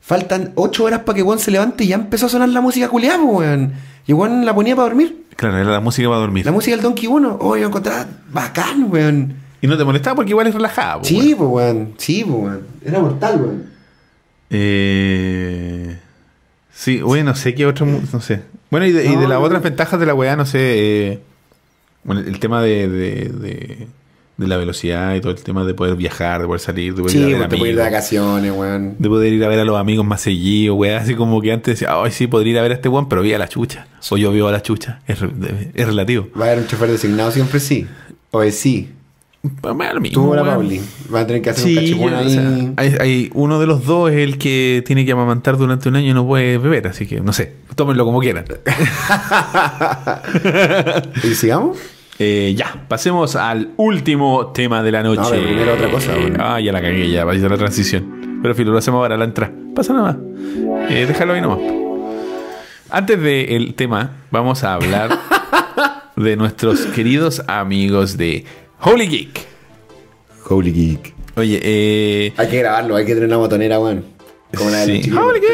Faltan 0.00 0.52
8 0.56 0.84
horas 0.84 1.00
para 1.00 1.16
que 1.16 1.22
weón 1.22 1.38
se 1.38 1.52
levante 1.52 1.84
y 1.84 1.88
ya 1.88 1.94
empezó 1.94 2.26
a 2.26 2.28
sonar 2.28 2.48
la 2.48 2.60
música 2.60 2.88
culiada, 2.88 3.22
weón. 3.22 3.72
Y 4.06 4.12
weón 4.12 4.44
la 4.44 4.54
ponía 4.54 4.74
para 4.74 4.88
dormir. 4.88 5.24
Claro, 5.36 5.56
era 5.56 5.70
la 5.70 5.80
música 5.80 6.08
para 6.08 6.20
dormir. 6.20 6.44
La 6.44 6.52
música 6.52 6.76
del 6.76 6.82
Donkey 6.82 7.06
1. 7.06 7.38
Oh, 7.40 7.56
yo 7.56 7.68
encontraba 7.68 8.06
bacán, 8.32 8.90
weón. 8.90 9.34
Y 9.62 9.66
no 9.68 9.78
te 9.78 9.84
molestaba 9.84 10.16
porque 10.16 10.30
igual 10.30 10.46
es 10.48 10.54
relajada, 10.54 10.98
po, 10.98 11.04
Sí, 11.04 11.34
pues, 11.36 11.48
weón. 11.50 11.94
Sí, 11.96 12.24
pues, 12.26 12.36
weón. 12.42 12.60
Era 12.84 12.98
mortal, 12.98 13.40
weón. 13.40 13.66
Eh, 14.50 15.98
sí, 16.72 17.00
bueno, 17.00 17.30
no 17.30 17.36
sé 17.36 17.54
qué 17.54 17.64
otro. 17.66 17.86
No 17.86 18.20
sé. 18.20 18.42
Bueno, 18.70 18.86
y 18.86 18.92
de, 18.92 19.04
y 19.04 19.08
de 19.08 19.14
No, 19.16 19.20
las 19.28 19.38
no. 19.38 19.40
otras 19.44 19.62
ventajas 19.62 19.98
de 20.00 20.06
la 20.06 20.14
weá, 20.14 20.36
no 20.36 20.46
sé. 20.46 20.58
eh, 21.12 21.20
bueno, 22.04 22.20
el 22.22 22.38
tema 22.40 22.62
de, 22.62 22.88
de, 22.88 23.28
de, 23.28 23.86
de 24.36 24.46
la 24.48 24.56
velocidad 24.56 25.14
y 25.14 25.20
todo 25.20 25.30
el 25.32 25.40
tema 25.42 25.64
de 25.64 25.72
poder 25.74 25.94
viajar, 25.94 26.40
de 26.40 26.46
poder 26.46 26.60
salir, 26.60 26.94
de 26.94 27.02
poder 27.02 27.12
Sí, 27.12 27.18
ir 27.18 27.24
a 27.24 27.28
ver 27.28 27.38
pues 27.38 27.50
te 27.50 27.56
puedes 27.58 27.70
ir 27.72 27.76
de 27.76 27.82
amigos. 27.82 27.92
vacaciones, 27.92 28.52
weón. 28.52 28.96
De 28.98 29.08
poder 29.08 29.32
ir 29.32 29.44
a 29.44 29.48
ver 29.48 29.60
a 29.60 29.64
los 29.64 29.78
amigos 29.78 30.04
más 30.04 30.20
seguidos, 30.20 30.76
weá. 30.76 30.98
Así 30.98 31.14
como 31.14 31.40
que 31.40 31.52
antes 31.52 31.74
decía, 31.78 31.90
ay, 32.02 32.10
sí, 32.10 32.26
podría 32.26 32.52
ir 32.54 32.58
a 32.58 32.62
ver 32.62 32.72
a 32.72 32.74
este 32.74 32.88
weón, 32.88 33.08
pero 33.08 33.22
vi 33.22 33.32
a 33.34 33.38
la 33.38 33.48
chucha. 33.48 33.86
O 34.10 34.16
yo 34.16 34.32
veo 34.32 34.48
a 34.48 34.52
la 34.52 34.62
chucha. 34.62 35.00
Es, 35.06 35.18
es 35.74 35.86
relativo. 35.86 36.28
Va 36.38 36.46
a 36.46 36.48
haber 36.48 36.62
un 36.62 36.66
chofer 36.66 36.90
designado 36.90 37.30
siempre, 37.30 37.60
sí. 37.60 37.86
O 38.32 38.42
es 38.42 38.58
sí. 38.58 38.90
Lo 39.62 40.00
mismo, 40.00 40.28
Tú 40.30 40.34
la. 40.34 40.44
Pauli. 40.44 40.80
Va 41.12 41.20
a 41.20 41.26
tener 41.26 41.42
que 41.42 41.50
hacer 41.50 41.64
Sí, 41.64 41.70
un 41.74 41.80
cachipún 41.82 42.14
o 42.14 42.18
ahí. 42.18 42.30
sea, 42.30 42.72
hay, 42.76 42.94
hay- 43.00 43.30
uno 43.34 43.58
de 43.58 43.66
los 43.66 43.84
dos 43.84 44.10
es 44.12 44.18
el 44.18 44.38
que 44.38 44.84
tiene 44.86 45.04
que 45.04 45.12
amamantar 45.12 45.56
durante 45.56 45.88
un 45.88 45.96
año 45.96 46.10
y 46.10 46.14
no 46.14 46.26
puede 46.26 46.58
beber, 46.58 46.86
así 46.86 47.06
que 47.06 47.20
no 47.20 47.32
sé, 47.32 47.54
tómenlo 47.74 48.04
como 48.04 48.20
quieran. 48.20 48.44
¿Y 51.24 51.34
sigamos? 51.34 51.78
Eh, 52.18 52.54
ya, 52.56 52.84
pasemos 52.88 53.36
al 53.36 53.70
último 53.76 54.48
tema 54.48 54.82
de 54.82 54.92
la 54.92 55.02
noche. 55.02 55.20
No, 55.22 55.30
pero 55.30 55.42
primero 55.42 55.74
otra 55.74 55.90
cosa, 55.90 56.14
bueno. 56.14 56.36
Ah, 56.40 56.60
ya 56.60 56.72
la 56.72 56.80
cagué, 56.80 57.10
ya, 57.10 57.24
va 57.24 57.32
a 57.32 57.34
la 57.34 57.56
transición. 57.58 58.38
Pero 58.42 58.54
filo, 58.54 58.72
lo 58.72 58.78
hacemos 58.78 58.98
ahora 58.98 59.16
la 59.16 59.24
entrada. 59.24 59.52
Pasa 59.74 59.92
nada 59.92 60.12
más. 60.12 60.16
Eh, 60.90 61.06
déjalo 61.06 61.32
ahí 61.32 61.40
nomás. 61.40 61.58
Antes 62.90 63.20
del 63.20 63.74
tema, 63.74 64.10
vamos 64.30 64.62
a 64.62 64.74
hablar 64.74 65.18
de 66.16 66.36
nuestros 66.36 66.80
queridos 66.86 67.42
amigos 67.48 68.16
de 68.18 68.44
Holy 68.82 69.06
Geek. 69.06 69.46
Holy 70.48 70.72
Geek. 70.72 71.14
Oye, 71.36 71.60
eh. 71.62 72.32
Hay 72.36 72.48
que 72.48 72.58
grabarlo, 72.58 72.96
hay 72.96 73.06
que 73.06 73.14
tener 73.14 73.28
una 73.28 73.36
botonera, 73.38 73.78
weón. 73.80 74.04
Como 74.56 74.70
la 74.70 74.84
de 74.86 74.94
los 74.96 75.04
Sí. 75.04 75.10
Holy 75.12 75.40
Geek. 75.40 75.50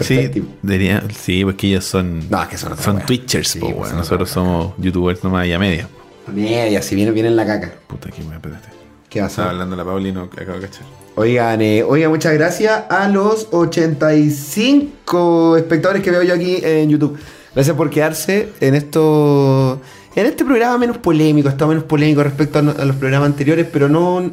Sí, 0.00 0.16
Perfecto. 0.16 0.40
debería- 0.62 1.02
sí, 1.16 1.44
porque 1.44 1.68
ellos 1.68 1.84
son. 1.84 2.28
No, 2.28 2.42
es 2.42 2.48
que 2.48 2.58
son 2.58 2.76
Son 2.78 2.96
wea. 2.96 3.06
Twitchers, 3.06 3.48
Sí, 3.48 3.60
po, 3.60 3.66
pues 3.66 3.76
weón. 3.76 3.88
son 3.90 3.98
Nosotros 3.98 4.28
somos 4.30 4.74
YouTubers 4.78 5.22
nomás 5.22 5.46
y 5.46 5.52
a 5.52 5.58
media. 5.58 5.88
Media, 6.32 6.82
si 6.82 6.94
viene, 6.96 7.10
viene 7.12 7.28
en 7.28 7.36
la 7.36 7.46
caca. 7.46 7.72
Puta 7.86 8.10
que 8.10 8.22
me 8.24 8.34
espérate. 8.34 8.68
¿Qué 9.08 9.20
va 9.20 9.26
a 9.26 9.28
Estaba 9.28 9.50
hablando 9.50 9.76
la 9.76 9.84
Pauli 9.84 10.08
y 10.08 10.12
no 10.12 10.22
acabo 10.22 10.58
de 10.58 10.66
cachar. 10.66 10.82
Oigan, 11.16 11.62
eh, 11.62 11.84
oigan, 11.84 12.10
muchas 12.10 12.32
gracias 12.34 12.84
a 12.90 13.08
los 13.08 13.46
85 13.52 15.56
espectadores 15.56 16.02
que 16.02 16.10
veo 16.10 16.24
yo 16.24 16.34
aquí 16.34 16.58
en 16.62 16.90
YouTube. 16.90 17.16
Gracias 17.54 17.76
por 17.76 17.88
quedarse 17.90 18.48
en 18.60 18.74
esto. 18.74 19.80
En 20.16 20.26
este 20.26 20.44
programa 20.44 20.78
menos 20.78 20.98
polémico, 20.98 21.48
está 21.48 21.66
menos 21.66 21.84
polémico 21.84 22.22
respecto 22.22 22.58
a, 22.60 22.62
no- 22.62 22.74
a 22.78 22.84
los 22.84 22.96
programas 22.96 23.26
anteriores, 23.28 23.66
pero 23.72 23.88
no, 23.88 24.30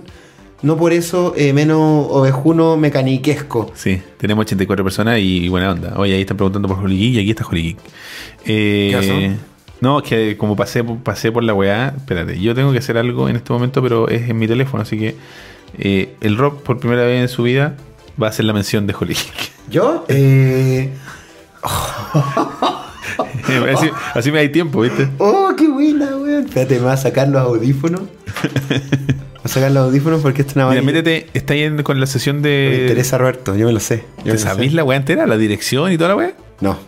no 0.62 0.78
por 0.78 0.94
eso 0.94 1.34
eh, 1.36 1.54
menos 1.54 2.08
ovejuno 2.10 2.78
mecaniquesco. 2.78 3.72
Sí, 3.76 4.02
tenemos 4.18 4.44
84 4.44 4.84
personas 4.84 5.20
y 5.20 5.48
buena 5.50 5.72
onda. 5.72 5.94
Oye, 5.98 6.14
ahí 6.16 6.22
están 6.22 6.38
preguntando 6.38 6.68
por 6.68 6.78
Holy 6.80 6.98
Geek 6.98 7.14
y 7.16 7.20
aquí 7.20 7.30
está 7.32 7.46
Holy 7.48 7.64
Geek. 7.64 7.78
Eh. 8.46 9.36
No, 9.80 9.98
es 10.00 10.08
que 10.08 10.38
como 10.38 10.56
pasé, 10.56 10.84
pasé 10.84 11.32
por 11.32 11.44
la 11.44 11.56
weá, 11.56 11.94
espérate, 11.98 12.40
yo 12.40 12.54
tengo 12.54 12.72
que 12.72 12.78
hacer 12.78 12.98
algo 13.00 13.28
en 13.28 13.36
este 13.36 13.52
momento, 13.52 13.82
pero 13.82 14.08
es 14.10 14.30
en 14.30 14.38
mi 14.38 14.48
teléfono, 14.48 14.84
así 14.84 15.00
que 15.00 15.16
eh, 15.80 16.14
el 16.22 16.38
Rob 16.38 16.62
por 16.62 16.80
primera 16.80 17.04
vez 17.04 17.20
en 17.24 17.28
su 17.30 17.42
vida 17.42 17.74
va 18.22 18.28
a 18.28 18.30
hacer 18.30 18.46
la 18.46 18.54
mención 18.54 18.86
de 18.86 18.94
Holy 18.94 19.16
Geek. 19.16 19.52
¿Yo? 19.72 20.06
Eh, 20.10 20.92
así, 23.76 23.90
así 24.14 24.32
me 24.32 24.40
hay 24.40 24.50
tiempo, 24.50 24.82
¿viste? 24.82 25.08
oh, 25.18 25.54
qué 25.58 25.68
buena, 25.68 26.16
weón. 26.18 26.46
Espérate, 26.46 26.80
me 26.80 26.86
va 26.86 26.94
a 26.94 26.98
sacar 26.98 27.28
los 27.28 27.42
audífonos. 27.42 28.02
Voy 28.02 29.42
a 29.44 29.48
sacar 29.48 29.72
los 29.72 29.86
audífonos 29.88 30.22
porque 30.22 30.42
esto 30.42 30.52
es 30.52 30.56
una 30.58 30.70
Mira, 30.70 30.82
métete, 30.82 31.28
está 31.34 31.54
ahí 31.54 31.64
en- 31.64 31.82
con 31.84 32.00
la 32.00 32.06
sesión 32.06 32.42
Me 32.42 32.50
de. 32.50 32.78
interesa, 32.84 33.18
Roberto. 33.18 33.56
Yo 33.56 33.66
me 33.68 33.74
lo 33.74 33.80
sé. 33.80 34.04
Yo 34.20 34.26
me 34.26 34.32
¿Te 34.32 34.34
lo 34.34 34.38
sabís 34.40 34.74
la 34.74 34.84
weá 34.84 34.98
entera? 34.98 35.26
¿La 35.28 35.38
dirección 35.38 35.92
y 35.92 35.98
toda 35.98 36.10
la 36.12 36.16
weá? 36.16 36.34
No. 36.62 36.74
Por 36.74 36.82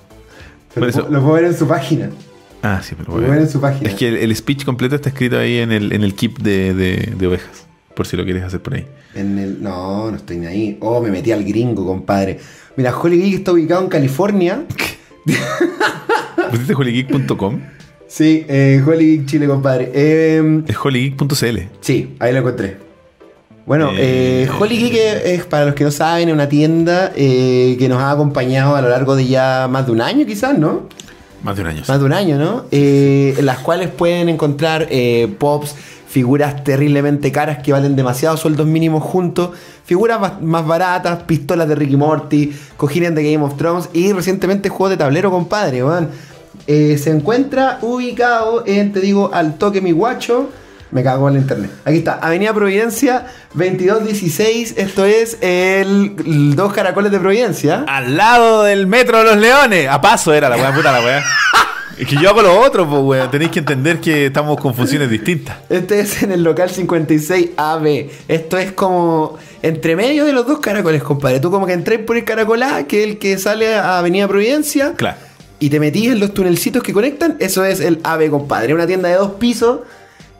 Pero 0.75 0.87
eso- 0.87 1.01
Lo, 1.03 1.09
lo 1.09 1.21
puedo 1.21 1.33
ver 1.35 1.45
en 1.45 1.57
su 1.57 1.67
página. 1.67 2.09
Ah, 2.61 2.81
sí, 2.83 2.95
pero 2.97 3.11
Lo 3.11 3.17
puedo 3.17 3.29
ver 3.31 3.41
en 3.41 3.49
su 3.49 3.59
página. 3.59 3.89
Es 3.89 3.95
que 3.95 4.07
el, 4.07 4.17
el 4.17 4.35
speech 4.35 4.63
completo 4.65 4.95
está 4.95 5.09
escrito 5.09 5.37
ahí 5.37 5.57
en 5.57 5.71
el, 5.71 5.91
en 5.93 6.03
el 6.03 6.13
keep 6.15 6.37
de, 6.39 6.73
de- 6.73 7.13
de 7.17 7.27
ovejas. 7.27 7.65
Por 7.95 8.07
si 8.07 8.17
lo 8.17 8.23
quieres 8.23 8.43
hacer 8.43 8.59
por 8.61 8.73
ahí. 8.75 8.87
En 9.13 9.37
el, 9.37 9.61
no, 9.61 10.09
no 10.09 10.17
estoy 10.17 10.37
ni 10.37 10.47
ahí. 10.47 10.77
Oh, 10.79 10.99
me 11.01 11.11
metí 11.11 11.31
al 11.31 11.43
gringo, 11.43 11.85
compadre. 11.85 12.39
Mira, 12.75 12.95
Holy 12.97 13.21
Geek 13.21 13.35
está 13.35 13.51
ubicado 13.51 13.81
en 13.83 13.87
California. 13.89 14.63
¿Pusiste 16.53 16.75
holygeek.com? 16.75 17.59
Sí, 18.07 18.45
eh, 18.47 18.79
Holy 18.85 19.17
Geek 19.17 19.25
Chile, 19.25 19.47
compadre. 19.47 19.89
Eh, 19.91 20.61
Es 20.67 20.75
holygeek.cl. 20.77 21.57
sí, 21.81 22.15
ahí 22.19 22.31
lo 22.31 22.39
encontré. 22.39 22.77
Bueno, 23.65 23.89
Eh, 23.93 24.43
eh, 24.45 24.49
Holy 24.59 24.77
Geek 24.77 24.93
es, 24.93 25.25
es, 25.39 25.45
para 25.47 25.65
los 25.65 25.73
que 25.73 25.83
no 25.83 25.89
saben, 25.89 26.27
es 26.29 26.33
una 26.35 26.47
tienda 26.47 27.11
eh, 27.15 27.75
que 27.79 27.89
nos 27.89 27.97
ha 28.03 28.11
acompañado 28.11 28.75
a 28.75 28.83
lo 28.83 28.89
largo 28.89 29.15
de 29.15 29.25
ya 29.25 29.67
más 29.67 29.87
de 29.87 29.93
un 29.93 30.01
año, 30.01 30.27
quizás, 30.27 30.55
¿no? 30.55 30.89
Más 31.41 31.55
de 31.55 31.63
un 31.63 31.67
año. 31.69 31.81
Más 31.87 31.99
de 31.99 32.05
un 32.05 32.13
año, 32.13 32.37
¿no? 32.37 32.65
Eh, 32.69 33.33
en 33.35 33.45
las 33.47 33.57
cuales 33.57 33.89
pueden 33.89 34.29
encontrar 34.29 34.85
eh, 34.91 35.33
pops, 35.39 35.73
figuras 36.07 36.63
terriblemente 36.63 37.31
caras 37.31 37.63
que 37.63 37.71
valen 37.71 37.95
demasiados 37.95 38.41
sueldos 38.41 38.67
mínimos 38.67 39.01
juntos, 39.01 39.49
figuras 39.85 40.19
más, 40.19 40.39
más 40.39 40.67
baratas, 40.67 41.23
pistolas 41.23 41.67
de 41.67 41.73
Ricky 41.73 41.97
Morty, 41.97 42.53
cojines 42.77 43.15
de 43.15 43.23
Game 43.33 43.43
of 43.43 43.57
Thrones 43.57 43.89
y 43.91 44.11
recientemente 44.13 44.69
juegos 44.69 44.91
de 44.91 44.97
tablero, 44.97 45.31
compadre, 45.31 45.83
weón. 45.83 46.09
Eh, 46.67 46.97
se 46.97 47.09
encuentra 47.09 47.79
ubicado 47.81 48.63
en, 48.65 48.93
te 48.93 48.99
digo, 48.99 49.31
al 49.33 49.57
toque 49.57 49.81
mi 49.81 49.91
guacho. 49.91 50.49
Me 50.91 51.03
cago 51.03 51.27
en 51.27 51.33
la 51.33 51.39
internet. 51.39 51.71
Aquí 51.85 51.97
está, 51.97 52.19
Avenida 52.21 52.53
Providencia 52.53 53.25
2216. 53.55 54.75
Esto 54.77 55.05
es 55.05 55.37
el, 55.41 56.15
el 56.23 56.55
Dos 56.55 56.71
Caracoles 56.71 57.11
de 57.11 57.19
Providencia. 57.19 57.83
Al 57.87 58.15
lado 58.15 58.63
del 58.63 58.85
metro 58.85 59.17
de 59.17 59.23
los 59.23 59.37
leones. 59.37 59.89
A 59.89 59.99
paso 59.99 60.33
era 60.33 60.49
la 60.49 60.55
weá, 60.55 60.73
puta 60.73 60.91
la 60.91 60.99
weá. 60.99 61.23
Es 61.97 62.07
que 62.07 62.15
yo 62.15 62.29
hago 62.29 62.41
lo 62.41 62.59
otro, 62.59 62.89
pues 62.89 63.01
weón. 63.03 63.29
Tenéis 63.29 63.51
que 63.51 63.59
entender 63.59 63.99
que 63.99 64.27
estamos 64.27 64.59
con 64.59 64.73
funciones 64.73 65.09
distintas. 65.09 65.57
Este 65.69 65.99
es 65.99 66.23
en 66.23 66.31
el 66.31 66.43
local 66.43 66.69
56AB. 66.69 68.09
Esto 68.27 68.57
es 68.57 68.71
como 68.71 69.37
entre 69.61 69.95
medio 69.95 70.25
de 70.25 70.33
los 70.33 70.47
dos 70.47 70.59
caracoles, 70.59 71.03
compadre. 71.03 71.39
Tú 71.39 71.51
como 71.51 71.67
que 71.67 71.73
entrás 71.73 71.99
por 71.99 72.17
el 72.17 72.23
caracol 72.23 72.63
A, 72.63 72.85
que 72.85 73.03
es 73.03 73.09
el 73.09 73.19
que 73.19 73.37
sale 73.37 73.75
a 73.75 73.99
Avenida 73.99 74.27
Providencia. 74.27 74.93
Claro. 74.95 75.17
Y 75.63 75.69
te 75.69 75.79
metís 75.79 76.11
en 76.11 76.19
los 76.19 76.33
tunelcitos 76.33 76.83
que 76.83 76.91
conectan. 76.91 77.37
Eso 77.39 77.63
es 77.63 77.79
el 77.79 78.01
AB, 78.03 78.29
compadre. 78.29 78.73
Una 78.73 78.85
tienda 78.85 79.07
de 79.07 79.15
dos 79.15 79.35
pisos. 79.35 79.79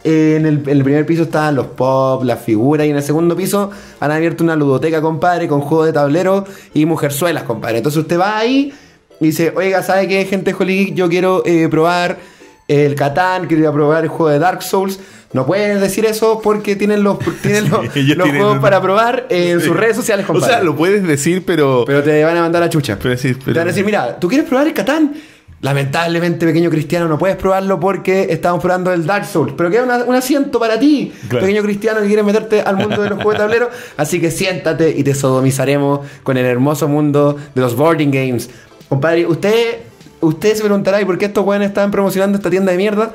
Eh, 0.04 0.36
en, 0.38 0.46
el, 0.46 0.60
primer 0.60 1.06
piso 1.06 1.24
estaban 1.24 1.56
los 1.56 1.68
pop, 1.68 2.26
las 2.26 2.42
figuras. 2.42 2.86
Y 2.86 2.90
en 2.90 2.98
el 2.98 3.04
segundo 3.04 3.34
piso 3.34 3.72
han 4.02 4.12
abierto 4.12 4.44
una 4.44 4.58
ludoteca, 4.58 5.02
compadre, 5.02 5.48
con 5.48 5.62
juegos 5.62 5.86
de 5.86 5.94
tablero 5.94 6.44
y 6.74 6.86
mujerzuelas, 6.86 7.44
compadre. 7.44 7.78
Entonces 7.78 8.02
usted 8.02 8.20
va 8.20 8.38
ahí 8.38 8.74
y 9.22 9.28
dice, 9.28 9.54
oiga, 9.56 9.82
¿sabe 9.82 10.10
qué, 10.10 10.26
gente 10.26 10.54
Holy 10.60 10.88
Geek? 10.88 10.96
Yo 10.96 11.08
quiero 11.08 11.42
eh, 11.46 11.70
probar 11.70 12.20
el 12.68 12.96
Catán, 12.96 13.48
quiero 13.48 13.64
ir 13.64 13.68
a 13.68 13.74
probar 13.74 14.04
el 14.04 14.10
juego 14.10 14.30
de 14.30 14.40
Dark 14.40 14.64
Souls. 14.64 15.00
No 15.34 15.46
puedes 15.48 15.82
decir 15.82 16.06
eso 16.06 16.40
porque 16.44 16.76
tienen 16.76 17.04
los, 17.04 17.18
tienen 17.42 17.70
los, 17.70 17.96
ellos 17.96 18.18
los 18.18 18.24
tienen 18.26 18.42
juegos 18.42 18.56
un- 18.58 18.62
para 18.62 18.82
probar 18.82 19.26
en 19.30 19.60
sus 19.62 19.76
redes 19.76 19.96
sociales, 19.96 20.26
O 20.26 20.34
compadre. 20.34 20.54
sea, 20.56 20.64
lo 20.64 20.76
puedes 20.76 21.02
decir, 21.06 21.44
pero. 21.46 21.84
Pero 21.88 22.04
te 22.04 22.24
van 22.24 22.38
a 22.38 22.42
mandar 22.42 22.62
a 22.64 22.70
chucha. 22.70 22.98
Pero 23.02 23.18
sí, 23.18 23.34
pero- 23.34 23.54
Te 23.54 23.60
van 23.60 23.68
a 23.68 23.72
decir, 23.72 23.84
mira, 23.86 24.20
¿tú 24.20 24.28
quieres 24.28 24.48
probar 24.48 24.68
el 24.68 24.74
Catán? 24.74 25.14
Lamentablemente, 25.62 26.46
pequeño 26.46 26.70
cristiano, 26.70 27.08
no 27.08 27.18
puedes 27.18 27.38
probarlo 27.38 27.80
porque 27.80 28.28
estamos 28.30 28.62
probando 28.62 28.92
el 28.92 29.06
Dark 29.06 29.26
Souls. 29.26 29.54
Pero 29.56 29.70
queda 29.70 29.84
una- 29.84 30.04
un 30.04 30.14
asiento 30.14 30.60
para 30.60 30.78
ti, 30.78 31.14
Claro. 31.30 31.46
pequeño 31.46 31.64
cristiano 31.64 32.02
que 32.02 32.08
quieres 32.08 32.26
meterte 32.26 32.60
al 32.62 32.76
mundo 32.76 33.02
de 33.02 33.10
los 33.10 33.16
juegos 33.18 33.36
de 33.36 33.40
tablero. 33.40 33.70
Así 33.98 34.20
que 34.20 34.30
siéntate 34.30 34.90
y 34.90 35.04
te 35.06 35.16
sodomizaremos 35.16 36.02
con 36.22 36.36
el 36.38 36.46
hermoso 36.46 36.88
mundo 36.90 37.38
de 37.56 37.62
los 37.62 37.76
boarding 37.78 38.12
games. 38.12 38.50
Compadre, 38.90 39.26
usted, 39.26 39.78
usted 40.24 40.56
se 40.56 40.64
preguntará, 40.64 41.02
¿y 41.02 41.06
por 41.06 41.18
qué 41.18 41.26
estos 41.26 41.46
weones 41.46 41.68
estaban 41.70 41.92
promocionando 41.92 42.38
esta 42.38 42.50
tienda 42.50 42.72
de 42.72 42.78
mierda? 42.78 43.12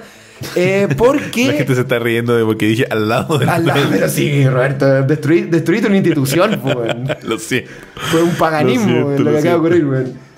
Eh, 0.55 0.87
porque... 0.97 1.47
La 1.49 1.53
gente 1.55 1.75
se 1.75 1.81
está 1.81 1.99
riendo 1.99 2.37
de 2.37 2.45
porque 2.45 2.67
dije 2.67 2.87
al 2.91 3.09
lado 3.09 3.39
del. 3.39 3.49
Al 3.49 3.67
lado- 3.67 3.81
pero 3.91 4.09
sí, 4.09 4.47
Roberto, 4.49 4.87
destruí- 5.07 5.49
destruiste 5.49 5.89
una 5.89 5.97
institución, 5.97 6.61
weón. 6.65 7.09
lo 7.23 7.39
sé. 7.39 7.67
Fue 7.97 8.23
un 8.23 8.31
paganismo 8.37 8.87
Lo 8.87 9.07
siento, 9.17 9.23
lo 9.25 9.31
lo 9.31 9.33
que 9.33 9.49
acaba 9.49 9.69
de 9.69 9.75
siento. 9.75 9.87
ocurrir, 9.87 9.87
weón. 9.87 10.29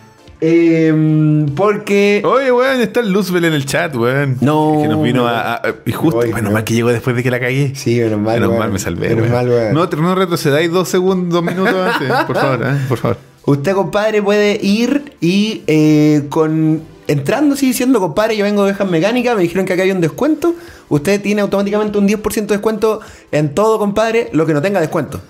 Eh, 0.42 1.46
porque. 1.54 2.22
Oye, 2.24 2.50
weón, 2.50 2.80
está 2.80 3.00
el 3.00 3.12
Luzbel 3.12 3.44
en 3.44 3.52
el 3.52 3.66
chat, 3.66 3.94
weón. 3.94 4.38
No. 4.40 4.78
Que 4.80 4.88
nos 4.88 5.02
vino 5.02 5.26
a. 5.28 5.56
a- 5.56 5.62
y 5.84 5.92
justo, 5.92 6.20
Oye, 6.20 6.30
bueno, 6.30 6.44
weón. 6.48 6.54
mal 6.54 6.64
que 6.64 6.72
llegó 6.72 6.88
después 6.88 7.14
de 7.14 7.22
que 7.22 7.30
la 7.30 7.38
cagué. 7.40 7.74
Sí, 7.74 7.98
menos 8.00 8.18
mal. 8.20 8.34
Menos 8.36 8.48
weón. 8.48 8.58
mal 8.60 8.72
me 8.72 8.78
salvé, 8.78 9.10
Menos 9.10 9.24
weón. 9.24 9.32
mal, 9.32 9.48
weón. 9.50 9.74
No, 9.74 9.86
no 9.86 10.14
retrocedáis 10.14 10.70
dos 10.70 10.88
segundos, 10.88 11.30
dos 11.30 11.42
minutos 11.44 11.74
antes. 11.94 12.10
Por 12.24 12.36
favor, 12.36 12.66
¿eh? 12.66 12.76
por 12.88 12.96
favor. 12.96 13.29
Usted, 13.50 13.74
compadre, 13.74 14.22
puede 14.22 14.58
ir 14.64 15.14
y 15.20 15.62
eh, 15.66 16.26
con. 16.28 16.82
Entrando 17.08 17.54
así 17.54 17.66
diciendo, 17.66 17.98
compadre, 17.98 18.36
yo 18.36 18.44
vengo 18.44 18.62
de 18.62 18.70
ovejas 18.70 18.88
mecánicas, 18.88 19.34
me 19.34 19.42
dijeron 19.42 19.66
que 19.66 19.72
acá 19.72 19.82
hay 19.82 19.90
un 19.90 20.00
descuento. 20.00 20.54
Usted 20.88 21.20
tiene 21.20 21.40
automáticamente 21.40 21.98
un 21.98 22.06
10% 22.06 22.46
de 22.46 22.54
descuento 22.54 23.00
en 23.32 23.52
todo, 23.52 23.80
compadre, 23.80 24.28
lo 24.32 24.46
que 24.46 24.54
no 24.54 24.62
tenga 24.62 24.80
descuento. 24.80 25.20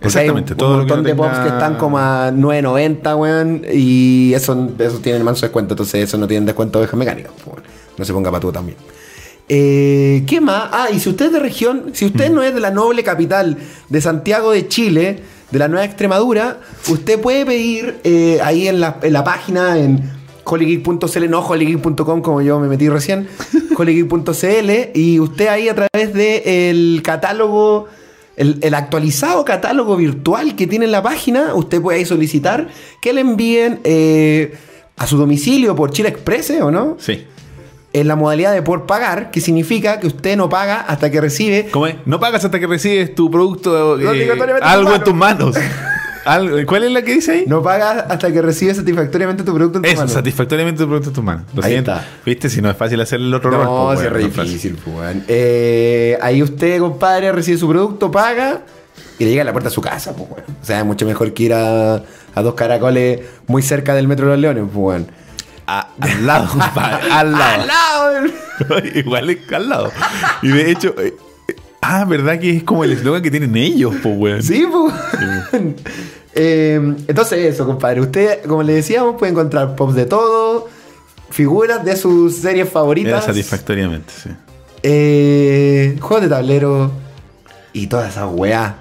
Porque 0.00 0.18
hay 0.18 0.30
un- 0.30 0.38
Exactamente, 0.38 0.52
un, 0.54 0.58
todo 0.58 0.70
lo 0.78 0.86
que 0.86 0.94
montón 0.94 1.02
no 1.02 1.08
de 1.10 1.14
pops 1.14 1.38
que 1.40 1.48
están 1.48 1.76
como 1.76 1.98
a 1.98 2.30
9.90, 2.32 3.16
weón, 3.18 3.66
y 3.70 4.32
eso, 4.32 4.70
eso 4.78 4.98
tienen 5.00 5.22
manso 5.22 5.44
descuento, 5.44 5.74
entonces 5.74 6.04
eso 6.04 6.16
no 6.16 6.26
tienen 6.26 6.46
descuento 6.46 6.78
de 6.78 6.84
ovejas 6.84 6.98
mecánicas. 6.98 7.32
No 7.98 8.04
se 8.06 8.12
ponga 8.14 8.30
patú 8.30 8.50
también. 8.50 8.78
Eh, 9.46 10.22
¿Qué 10.26 10.40
más? 10.40 10.68
Ah, 10.72 10.88
y 10.90 11.00
si 11.00 11.08
usted 11.10 11.26
es 11.26 11.32
de 11.32 11.40
región, 11.40 11.90
si 11.92 12.06
usted 12.06 12.30
no 12.30 12.42
es 12.42 12.54
de 12.54 12.60
la 12.60 12.70
noble 12.70 13.02
capital 13.02 13.58
de 13.88 14.00
Santiago 14.00 14.52
de 14.52 14.68
Chile, 14.68 15.22
de 15.50 15.58
la 15.58 15.68
Nueva 15.68 15.84
Extremadura, 15.84 16.60
usted 16.88 17.20
puede 17.20 17.44
pedir 17.44 17.98
eh, 18.04 18.38
ahí 18.42 18.68
en 18.68 18.80
la, 18.80 18.98
en 19.02 19.12
la 19.12 19.24
página, 19.24 19.78
en 19.78 20.10
holygeek.cl, 20.44 21.28
no 21.28 21.40
holygeek.com 21.40 22.22
como 22.22 22.40
yo 22.42 22.60
me 22.60 22.68
metí 22.68 22.88
recién, 22.88 23.28
holygeek.cl, 23.76 24.98
y 24.98 25.20
usted 25.20 25.48
ahí 25.48 25.68
a 25.68 25.74
través 25.74 26.14
del 26.14 27.00
catálogo, 27.04 27.86
el, 28.36 28.58
el 28.62 28.74
actualizado 28.74 29.44
catálogo 29.44 29.96
virtual 29.96 30.56
que 30.56 30.66
tiene 30.66 30.84
en 30.86 30.92
la 30.92 31.02
página, 31.02 31.54
usted 31.54 31.80
puede 31.80 31.98
ahí 31.98 32.04
solicitar 32.04 32.68
que 33.02 33.12
le 33.12 33.20
envíen 33.20 33.80
eh, 33.84 34.54
a 34.96 35.06
su 35.06 35.16
domicilio 35.16 35.74
por 35.74 35.90
Chile 35.90 36.10
Express, 36.10 36.50
¿eh? 36.50 36.62
¿o 36.62 36.70
no? 36.70 36.96
Sí. 36.98 37.24
En 37.92 38.06
la 38.08 38.14
modalidad 38.16 38.52
de 38.52 38.62
por 38.62 38.86
pagar, 38.86 39.30
que 39.30 39.40
significa 39.40 39.98
que 40.00 40.06
usted 40.06 40.36
no 40.36 40.48
paga 40.48 40.80
hasta 40.80 41.10
que 41.10 41.20
recibe. 41.20 41.68
¿Cómo 41.72 41.86
es? 41.88 41.96
No 42.06 42.20
pagas 42.20 42.44
hasta 42.44 42.60
que 42.60 42.66
recibes 42.66 43.14
tu 43.14 43.30
producto, 43.30 43.98
eh, 44.00 44.30
algo 44.62 44.94
en 44.94 45.04
tus 45.04 45.14
manos. 45.14 45.56
Algo- 46.22 46.58
¿Cuál 46.66 46.84
es 46.84 46.92
la 46.92 47.00
que 47.00 47.14
dice 47.14 47.32
ahí? 47.32 47.44
No 47.46 47.62
paga 47.62 47.92
hasta 48.00 48.30
que 48.30 48.42
recibe 48.42 48.74
satisfactoriamente 48.74 49.42
tu 49.42 49.54
producto 49.54 49.78
en 49.78 49.82
tu 49.84 49.88
Eso, 49.88 50.00
mano. 50.02 50.10
satisfactoriamente 50.10 50.82
tu 50.82 50.86
producto 50.86 51.08
en 51.08 51.14
tus 51.14 51.24
manos. 51.24 51.44
Lo 51.54 51.64
Ahí 51.64 51.72
siento. 51.72 51.92
está. 51.92 52.06
¿Viste? 52.26 52.50
Si 52.50 52.60
no 52.60 52.68
es 52.70 52.76
fácil 52.76 53.00
hacer 53.00 53.20
el 53.20 53.32
otro 53.32 53.50
No, 53.50 53.86
pues, 53.86 54.00
es 54.02 54.12
re 54.12 54.24
difícil, 54.24 54.76
pues. 54.84 55.16
Eh, 55.28 56.18
ahí 56.20 56.42
usted, 56.42 56.78
compadre, 56.78 57.32
recibe 57.32 57.56
su 57.56 57.66
producto, 57.66 58.10
paga 58.10 58.60
y 59.18 59.24
le 59.24 59.30
llega 59.30 59.42
a 59.42 59.44
la 59.46 59.52
puerta 59.52 59.70
de 59.70 59.74
su 59.74 59.80
casa, 59.80 60.14
pues. 60.14 60.28
O 60.62 60.64
sea, 60.64 60.80
es 60.80 60.84
mucho 60.84 61.06
mejor 61.06 61.32
que 61.32 61.42
ir 61.42 61.54
a, 61.54 61.94
a 61.94 62.42
dos 62.42 62.52
caracoles 62.54 63.20
muy 63.46 63.62
cerca 63.62 63.94
del 63.94 64.06
Metro 64.06 64.26
de 64.26 64.32
los 64.32 64.40
Leones, 64.42 64.64
pues. 64.74 65.02
A- 65.78 65.88
al 66.00 66.26
lado, 66.26 66.48
compadre, 66.50 67.10
al 67.12 67.32
lado. 67.32 67.60
¡Al 67.62 67.66
lado! 67.66 68.10
del- 68.12 68.96
Igual 68.98 69.30
es 69.30 69.52
al 69.52 69.68
lado. 69.68 69.92
Y 70.42 70.48
de 70.48 70.70
hecho, 70.70 70.94
eh, 70.98 71.14
eh, 71.48 71.56
ah, 71.82 72.04
¿verdad 72.04 72.38
que 72.40 72.56
es 72.56 72.62
como 72.64 72.82
el 72.84 72.92
eslogan 72.92 73.22
que 73.22 73.30
tienen 73.30 73.56
ellos, 73.56 73.94
pues, 74.02 74.14
weón? 74.18 74.42
Sí, 74.42 74.66
pues. 74.70 74.94
Eh, 76.32 76.76
entonces, 77.08 77.52
eso, 77.54 77.66
compadre. 77.66 78.00
Usted, 78.00 78.44
como 78.46 78.62
le 78.62 78.74
decíamos, 78.74 79.16
puede 79.18 79.32
encontrar 79.32 79.74
pops 79.74 79.94
de 79.96 80.06
todo, 80.06 80.68
figuras 81.28 81.84
de 81.84 81.96
sus 81.96 82.36
series 82.36 82.66
Era 82.66 82.70
favoritas. 82.70 83.24
satisfactoriamente, 83.24 84.12
sí. 84.16 84.30
Eh, 84.84 85.98
juegos 86.00 86.22
de 86.22 86.28
tablero 86.28 86.90
y 87.72 87.88
todas 87.88 88.10
esas 88.12 88.28
weá 88.32 88.76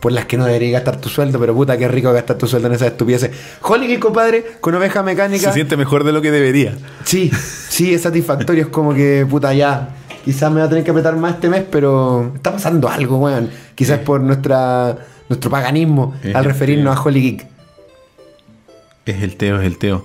por 0.00 0.12
las 0.12 0.24
que 0.24 0.36
no 0.36 0.46
deberías 0.46 0.72
gastar 0.72 1.00
tu 1.00 1.08
sueldo, 1.08 1.38
pero 1.38 1.54
puta, 1.54 1.76
qué 1.76 1.86
rico 1.86 2.12
gastar 2.12 2.36
tu 2.38 2.46
sueldo 2.46 2.68
en 2.68 2.74
esas 2.74 2.88
estupideces. 2.88 3.30
Holy 3.62 3.86
Geek, 3.86 4.00
compadre, 4.00 4.44
con 4.60 4.74
oveja 4.74 5.02
mecánica. 5.02 5.48
Se 5.48 5.54
siente 5.54 5.76
mejor 5.76 6.04
de 6.04 6.12
lo 6.12 6.22
que 6.22 6.30
debería. 6.30 6.74
Sí, 7.04 7.30
sí, 7.68 7.94
es 7.94 8.02
satisfactorio. 8.02 8.64
Es 8.64 8.68
como 8.70 8.94
que, 8.94 9.26
puta, 9.28 9.52
ya. 9.54 9.96
Quizás 10.24 10.50
me 10.50 10.60
va 10.60 10.66
a 10.66 10.68
tener 10.68 10.84
que 10.84 10.90
apretar 10.90 11.16
más 11.16 11.34
este 11.34 11.48
mes, 11.48 11.64
pero 11.70 12.32
está 12.34 12.52
pasando 12.52 12.88
algo, 12.88 13.18
weón. 13.18 13.50
Quizás 13.74 14.00
por 14.00 14.20
nuestra 14.20 14.98
nuestro 15.30 15.48
paganismo 15.48 16.14
Es 16.22 16.34
al 16.34 16.44
referirnos 16.44 16.96
a 16.96 17.00
Holy 17.00 17.22
Geek. 17.22 17.46
Es 19.06 19.22
el 19.22 19.36
Teo, 19.36 19.60
es 19.60 19.66
el 19.66 19.78
Teo. 19.78 20.04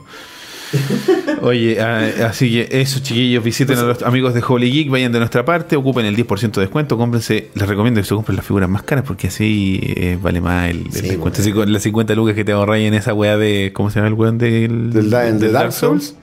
Oye, 1.42 1.80
ah, 1.80 2.28
así 2.30 2.50
que 2.52 2.82
eso, 2.82 3.00
chiquillos, 3.00 3.44
visiten 3.44 3.78
a 3.78 3.84
los 3.84 4.02
amigos 4.04 4.34
de 4.34 4.44
Holy 4.48 4.72
Geek, 4.72 4.90
vayan 4.90 5.12
de 5.12 5.20
nuestra 5.20 5.46
parte, 5.46 5.76
ocupen 5.76 6.06
el 6.06 6.16
10% 6.16 6.52
de 6.52 6.62
descuento, 6.62 6.98
cómprense, 6.98 7.50
les 7.54 7.68
recomiendo 7.68 8.02
que 8.02 8.08
se 8.08 8.16
compren 8.16 8.36
las 8.36 8.46
figuras 8.46 8.70
más 8.70 8.84
caras 8.84 9.04
porque 9.06 9.28
así 9.28 9.80
eh, 9.84 10.18
vale 10.22 10.42
más 10.42 10.70
el, 10.70 10.78
el 10.88 10.92
Sí, 10.92 11.02
descuento. 11.02 11.18
bueno. 11.24 11.38
Así 11.40 11.52
con 11.54 11.74
las 11.74 11.84
50 11.84 12.16
lucas 12.16 12.36
que 12.36 12.44
te 12.46 12.52
ahorráis 12.52 12.88
en 12.88 12.94
esa 12.96 13.14
weá 13.14 13.38
de, 13.38 13.72
¿cómo 13.74 13.90
se 13.90 14.00
llama 14.00 14.08
el 14.08 14.14
weón 14.16 14.38
del, 14.38 14.92
de 14.92 15.52
Dark 15.52 15.72
Souls. 15.74 16.16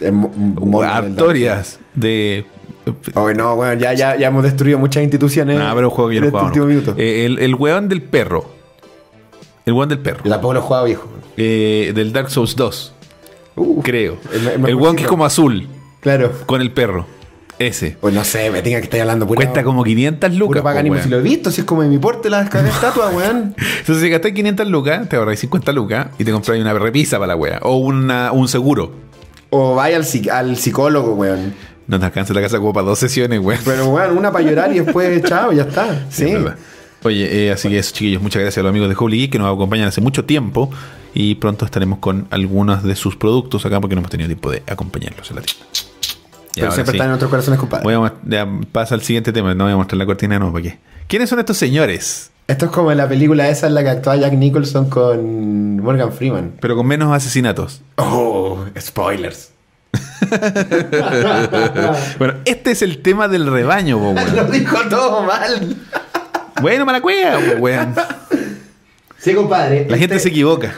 Dark 0.00 0.84
Artorias 0.84 1.78
de... 1.94 2.44
Souls. 2.46 2.64
Oh, 3.14 3.32
no, 3.32 3.56
bueno, 3.56 3.80
ya, 3.80 3.94
ya, 3.94 4.14
ya 4.16 4.26
hemos 4.28 4.42
destruido 4.42 4.78
muchas 4.78 5.02
instituciones. 5.02 5.58
Ah, 5.58 5.72
pero 5.74 5.88
un 5.88 5.94
juego 5.94 6.10
que 6.10 6.16
yo 6.16 6.20
no 6.20 6.26
este 6.26 6.38
jugaba, 6.38 6.74
no. 6.94 6.94
Eh, 6.98 7.24
el, 7.24 7.38
el 7.38 7.54
weón 7.54 7.88
del 7.88 8.02
perro. 8.02 8.50
El 9.64 9.72
weón 9.72 9.88
del 9.88 10.00
perro. 10.00 10.22
Tampoco 10.28 10.52
lo 10.52 10.60
he 10.60 10.62
jugado, 10.62 10.84
viejo. 10.84 11.08
Eh, 11.38 11.92
del 11.94 12.12
Dark 12.12 12.28
Souls 12.30 12.54
2, 12.54 12.93
Uh, 13.56 13.82
creo. 13.82 14.18
El- 14.32 14.74
weón 14.74 14.96
que 14.96 15.02
es 15.02 15.08
como 15.08 15.24
azul, 15.24 15.68
Claro. 16.00 16.32
con 16.46 16.60
el 16.60 16.70
perro. 16.72 17.06
Ese. 17.56 17.96
Pues 18.00 18.12
no 18.12 18.24
sé, 18.24 18.50
me 18.50 18.62
tenga 18.62 18.78
que 18.78 18.84
estar 18.84 19.00
hablando 19.00 19.28
pura, 19.28 19.36
Cuesta 19.36 19.62
como 19.62 19.84
500 19.84 20.28
puro 20.28 20.38
lucas. 20.40 20.64
weón. 20.64 21.02
Si 21.02 21.08
lo 21.08 21.18
he 21.18 21.22
visto, 21.22 21.52
si 21.52 21.60
es 21.60 21.64
como 21.66 21.82
de 21.82 21.88
mi 21.88 21.98
porte 21.98 22.28
la 22.28 22.42
estatua, 22.42 23.10
weón. 23.14 23.54
Entonces, 23.78 24.02
si 24.02 24.08
gastas 24.10 24.32
500 24.32 24.66
lucas, 24.68 25.08
te 25.08 25.14
ahorras 25.16 25.38
50 25.38 25.72
lucas 25.72 26.08
y 26.18 26.24
te 26.24 26.32
compras 26.32 26.58
una 26.58 26.72
repisa 26.74 27.18
para 27.18 27.28
la 27.28 27.36
wea. 27.36 27.60
O 27.62 27.76
una, 27.76 28.32
un 28.32 28.48
seguro. 28.48 28.90
O 29.50 29.76
vaya 29.76 29.98
al, 29.98 30.04
al 30.32 30.56
psicólogo, 30.56 31.14
weón. 31.14 31.54
No 31.86 32.00
te 32.00 32.06
alcanza 32.06 32.34
la 32.34 32.40
casa 32.40 32.58
como 32.58 32.72
para 32.72 32.86
dos 32.88 32.98
sesiones, 32.98 33.38
weón. 33.38 33.60
Pero, 33.64 33.86
weón, 33.86 34.18
una 34.18 34.32
para 34.32 34.44
llorar 34.44 34.72
y 34.74 34.80
después, 34.80 35.22
chao, 35.28 35.52
ya 35.52 35.62
está. 35.62 36.06
Sí. 36.10 36.24
Es. 36.32 36.40
Oye, 37.04 37.46
eh, 37.46 37.52
así 37.52 37.68
que 37.68 37.78
eso, 37.78 37.92
chiquillos, 37.94 38.20
muchas 38.20 38.40
gracias 38.42 38.58
a 38.58 38.62
los 38.62 38.70
amigos 38.70 38.88
de 38.88 38.96
Holy 38.98 39.18
Geek 39.18 39.32
que 39.32 39.38
nos 39.38 39.54
acompañan 39.54 39.86
hace 39.88 40.00
mucho 40.00 40.24
tiempo 40.24 40.70
y 41.14 41.36
pronto 41.36 41.64
estaremos 41.64 42.00
con 42.00 42.26
algunos 42.30 42.82
de 42.82 42.96
sus 42.96 43.16
productos 43.16 43.64
acá 43.64 43.80
porque 43.80 43.94
no 43.94 44.00
hemos 44.00 44.10
tenido 44.10 44.28
tiempo 44.28 44.50
de 44.50 44.62
acompañarlos 44.66 45.30
en 45.30 45.36
la 45.36 45.42
tienda. 45.42 45.64
Y 46.56 46.60
Pero 46.60 46.72
siempre 46.72 46.92
sí, 46.92 46.96
están 46.98 47.08
en 47.08 47.14
otros 47.14 47.30
corazones, 47.30 47.58
compadre. 47.58 47.84
voy 47.84 47.94
a, 47.94 47.98
mos- 48.00 48.12
ya 48.26 48.46
pasa 48.72 48.94
al 48.94 49.02
siguiente 49.02 49.32
tema, 49.32 49.54
no 49.54 49.64
voy 49.64 49.72
a 49.72 49.76
mostrar 49.76 49.96
la 49.98 50.06
cortina 50.06 50.34
de 50.34 50.40
nuevo, 50.40 50.52
¿para 50.52 50.62
qué? 50.64 50.78
¿Quiénes 51.08 51.30
son 51.30 51.38
estos 51.38 51.56
señores? 51.56 52.30
Esto 52.46 52.66
es 52.66 52.70
como 52.72 52.92
en 52.92 52.98
la 52.98 53.08
película 53.08 53.48
esa 53.48 53.66
en 53.68 53.74
la 53.74 53.82
que 53.82 53.88
actúa 53.90 54.16
Jack 54.16 54.34
Nicholson 54.34 54.90
con 54.90 55.80
Morgan 55.80 56.12
Freeman. 56.12 56.52
Pero 56.60 56.76
con 56.76 56.86
menos 56.86 57.10
asesinatos. 57.12 57.80
Oh, 57.96 58.64
spoilers. 58.78 59.50
Bueno, 62.18 62.34
este 62.44 62.70
es 62.72 62.82
el 62.82 62.98
tema 63.02 63.28
del 63.28 63.46
rebaño, 63.46 63.98
po, 63.98 64.10
weón. 64.10 64.30
Lo 64.36 64.44
dijo 64.46 64.76
todo 64.88 65.22
mal. 65.22 65.76
Bueno, 66.60 66.84
mala 66.86 67.00
cueva, 67.00 67.38
weón. 67.58 67.94
Sí, 69.18 69.34
compadre. 69.34 69.86
La 69.88 69.98
gente 69.98 70.18
se 70.18 70.28
equivoca. 70.28 70.72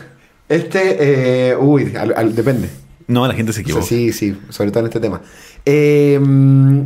Este, 0.49 1.51
eh, 1.51 1.57
uy, 1.57 1.95
al- 1.97 2.15
al- 2.17 2.35
depende. 2.35 2.69
No, 3.09 3.27
la 3.27 3.35
gente 3.35 3.53
se 3.53 3.61
O 3.61 3.63
sea, 3.63 3.63
equivoca. 3.63 3.87
sí, 3.87 4.13
sí, 4.13 4.37
sobre 4.51 4.71
todo 4.71 4.81
en 4.81 4.87
este 4.87 5.01
tema. 5.01 5.21
Eh, 5.65 6.21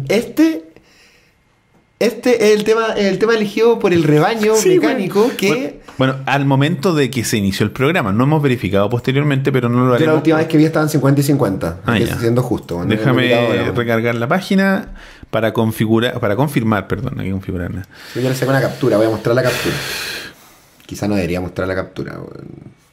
este. 0.09 0.65
Este 1.99 2.47
es 2.53 2.57
el 2.59 2.65
tema, 2.65 2.95
el 2.97 3.19
tema 3.19 3.35
elegido 3.35 3.79
por 3.79 3.93
el 3.93 4.05
rebaño 4.05 4.55
Sí, 4.57 4.71
mecánico 4.79 5.21
weón. 5.25 5.37
que 5.37 5.49
Bueno, 5.49 5.73
bueno, 5.99 6.17
al 6.25 6.47
momento 6.47 6.95
de 6.95 7.11
que 7.11 7.25
se 7.25 7.37
inició 7.37 7.65
el 7.67 7.73
programa, 7.73 8.11
no 8.11 8.25
hemos 8.25 8.43
verificado 8.43 8.89
posteriormente, 8.89 9.53
pero 9.53 9.69
no 9.69 9.81
lo 9.81 9.89
yo 9.89 9.95
haremos. 9.97 10.13
la 10.15 10.17
última 10.17 10.37
vez 10.39 10.47
que 10.47 10.57
vi 10.57 10.65
estaban 10.65 10.89
50 10.89 11.21
y 11.21 11.25
50. 11.25 11.81
Ah, 11.85 11.99
ya. 11.99 12.19
siendo 12.19 12.43
justo. 12.43 12.77
bueno, 12.77 12.89
no 12.91 12.97
Déjame 12.99 13.71
recargar 13.73 14.15
la 14.15 14.27
página 14.27 14.95
para 15.29 15.53
configurar, 15.53 16.19
para 16.21 16.37
confirmar, 16.37 16.89
perdón, 16.89 17.21
hay 17.21 17.27
que 17.27 17.33
configurar. 17.33 17.71
Yo 18.15 18.21
ya 18.23 18.31
le 18.31 18.35
saco 18.35 18.51
una 18.51 18.63
captura, 18.63 18.97
voy 18.97 19.05
a 19.07 19.11
mostrar 19.11 19.35
la 19.37 19.43
captura. 19.43 19.75
Quizá 20.91 21.07
no 21.07 21.15
debería 21.15 21.41
mostrar 21.41 21.69
la 21.69 21.77
captura. 21.77 22.19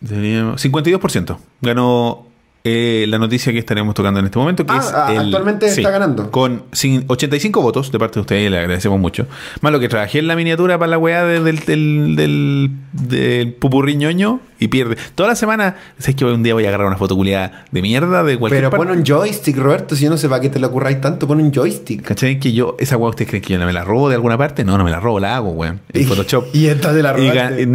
Deberíamos- 0.01 0.61
52%. 0.61 1.39
Ganó 1.61 2.27
eh, 2.63 3.05
la 3.07 3.17
noticia 3.17 3.53
que 3.53 3.59
estaremos 3.59 3.93
tocando 3.95 4.19
en 4.19 4.25
este 4.25 4.37
momento, 4.39 4.65
que 4.65 4.73
Ah, 4.73 4.77
es 4.79 4.91
ah, 4.93 5.07
actualmente 5.21 5.67
está 5.67 5.89
ganando. 5.89 6.31
Con 6.31 6.63
cin- 6.71 7.05
85 7.07 7.61
votos 7.61 7.91
de 7.91 7.99
parte 7.99 8.15
de 8.15 8.21
ustedes, 8.21 8.51
le 8.51 8.57
agradecemos 8.59 8.99
mucho. 8.99 9.25
Más 9.61 9.71
lo 9.71 9.79
que 9.79 9.87
trabajé 9.89 10.19
en 10.19 10.27
la 10.27 10.35
miniatura 10.35 10.77
para 10.77 10.89
la 10.91 10.97
weá 10.97 11.23
de- 11.23 11.39
del, 11.41 11.59
del, 11.59 12.15
del, 12.15 12.71
del 12.91 13.53
pupurrí 13.53 13.95
ñoño 13.95 14.39
y 14.59 14.67
pierde. 14.69 14.97
Toda 15.15 15.29
la 15.29 15.35
semana, 15.35 15.75
sé 15.99 16.15
que 16.15 16.25
un 16.25 16.41
día 16.43 16.53
voy 16.55 16.65
a 16.65 16.69
agarrar 16.69 16.87
una 16.87 16.97
foto 16.97 17.15
culiada 17.15 17.65
de 17.71 17.81
mierda 17.81 18.23
de 18.23 18.37
cualquier 18.37 18.63
Pero 18.69 18.75
pon 18.75 18.89
un 18.89 19.03
joystick, 19.05 19.55
Roberto, 19.57 19.95
si 19.95 20.03
yo 20.05 20.09
no 20.09 20.17
sé 20.17 20.27
para 20.27 20.41
qué 20.41 20.49
te 20.49 20.59
lo 20.59 20.67
ocurráis 20.67 20.99
tanto, 20.99 21.27
pon 21.27 21.39
un 21.39 21.53
joystick. 21.53 22.01
¿Cachai? 22.01 22.39
Que 22.39 22.51
yo, 22.53 22.75
esa 22.79 22.97
weá, 22.97 23.09
¿ustedes 23.11 23.29
creen 23.29 23.43
que 23.43 23.53
yo 23.53 23.59
me 23.59 23.71
la 23.71 23.83
robo 23.83 24.09
de 24.09 24.15
alguna 24.15 24.37
parte? 24.37 24.65
No, 24.65 24.77
no 24.77 24.83
me 24.83 24.89
la 24.91 24.99
robo, 24.99 25.19
la 25.19 25.35
hago, 25.35 25.51
weón. 25.51 25.79
En 25.93 26.07
Photoshop. 26.07 26.47
y 26.53 26.65
esta 26.67 26.91
te 26.91 27.03
la 27.03 27.13
robaste. 27.13 27.67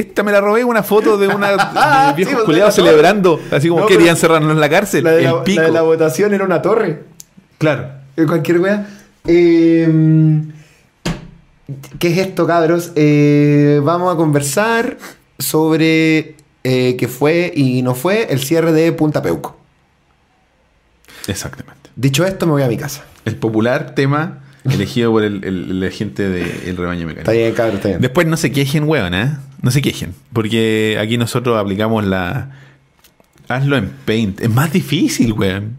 esta 0.00 0.22
me 0.24 0.32
la 0.32 0.40
robé 0.40 0.64
una 0.64 0.82
foto 0.82 1.16
de 1.16 1.28
una 1.28 1.50
Ah, 1.76 2.08
de 2.10 2.16
viejos 2.16 2.30
sí, 2.32 2.34
pues, 2.34 2.44
culiados 2.46 2.74
celebrando, 2.74 3.40
así 3.50 3.68
como 3.68 3.82
No, 3.82 3.86
querían 3.86 4.16
cerrarnos 4.26 4.52
en 4.52 4.60
la 4.60 4.68
cárcel. 4.68 5.04
La 5.04 5.12
de, 5.12 5.18
el 5.18 5.24
la, 5.24 5.44
pico. 5.44 5.60
la 5.60 5.66
de 5.68 5.72
la 5.72 5.82
votación 5.82 6.32
era 6.34 6.44
una 6.44 6.62
torre. 6.62 7.04
Claro. 7.58 7.88
Eh, 8.16 8.24
Cualquier 8.26 8.58
wea. 8.60 8.86
Eh, 9.26 10.42
¿Qué 11.98 12.08
es 12.08 12.18
esto, 12.18 12.46
cabros? 12.46 12.92
Eh, 12.94 13.80
vamos 13.82 14.12
a 14.12 14.16
conversar 14.16 14.98
sobre 15.38 16.36
eh, 16.62 16.96
qué 16.98 17.08
fue 17.08 17.52
y 17.54 17.82
no 17.82 17.94
fue 17.94 18.26
el 18.30 18.38
cierre 18.40 18.72
de 18.72 18.92
Punta 18.92 19.22
Peuco. 19.22 19.56
Exactamente. 21.26 21.90
Dicho 21.96 22.24
esto, 22.24 22.46
me 22.46 22.52
voy 22.52 22.62
a 22.62 22.68
mi 22.68 22.76
casa. 22.76 23.04
El 23.24 23.36
popular 23.36 23.94
tema 23.94 24.40
elegido 24.70 25.10
por 25.12 25.22
el, 25.24 25.44
el- 25.44 25.80
la 25.80 25.90
gente 25.90 26.28
del 26.28 26.76
rebaño 26.76 27.06
mecánico. 27.06 27.20
Está 27.20 27.32
bien, 27.32 27.52
cabros, 27.54 27.76
está 27.76 27.88
bien. 27.88 28.00
Después 28.00 28.26
no 28.26 28.36
se 28.36 28.52
quejen, 28.52 28.84
weón, 28.88 29.14
¿eh? 29.14 29.36
No 29.62 29.70
se 29.70 29.80
quejen. 29.80 30.14
Porque 30.32 30.98
aquí 31.00 31.16
nosotros 31.16 31.58
aplicamos 31.58 32.04
la. 32.04 32.50
Hazlo 33.48 33.76
en 33.76 33.90
Paint. 34.04 34.40
Es 34.40 34.50
más 34.50 34.72
difícil, 34.72 35.32
weón. 35.32 35.78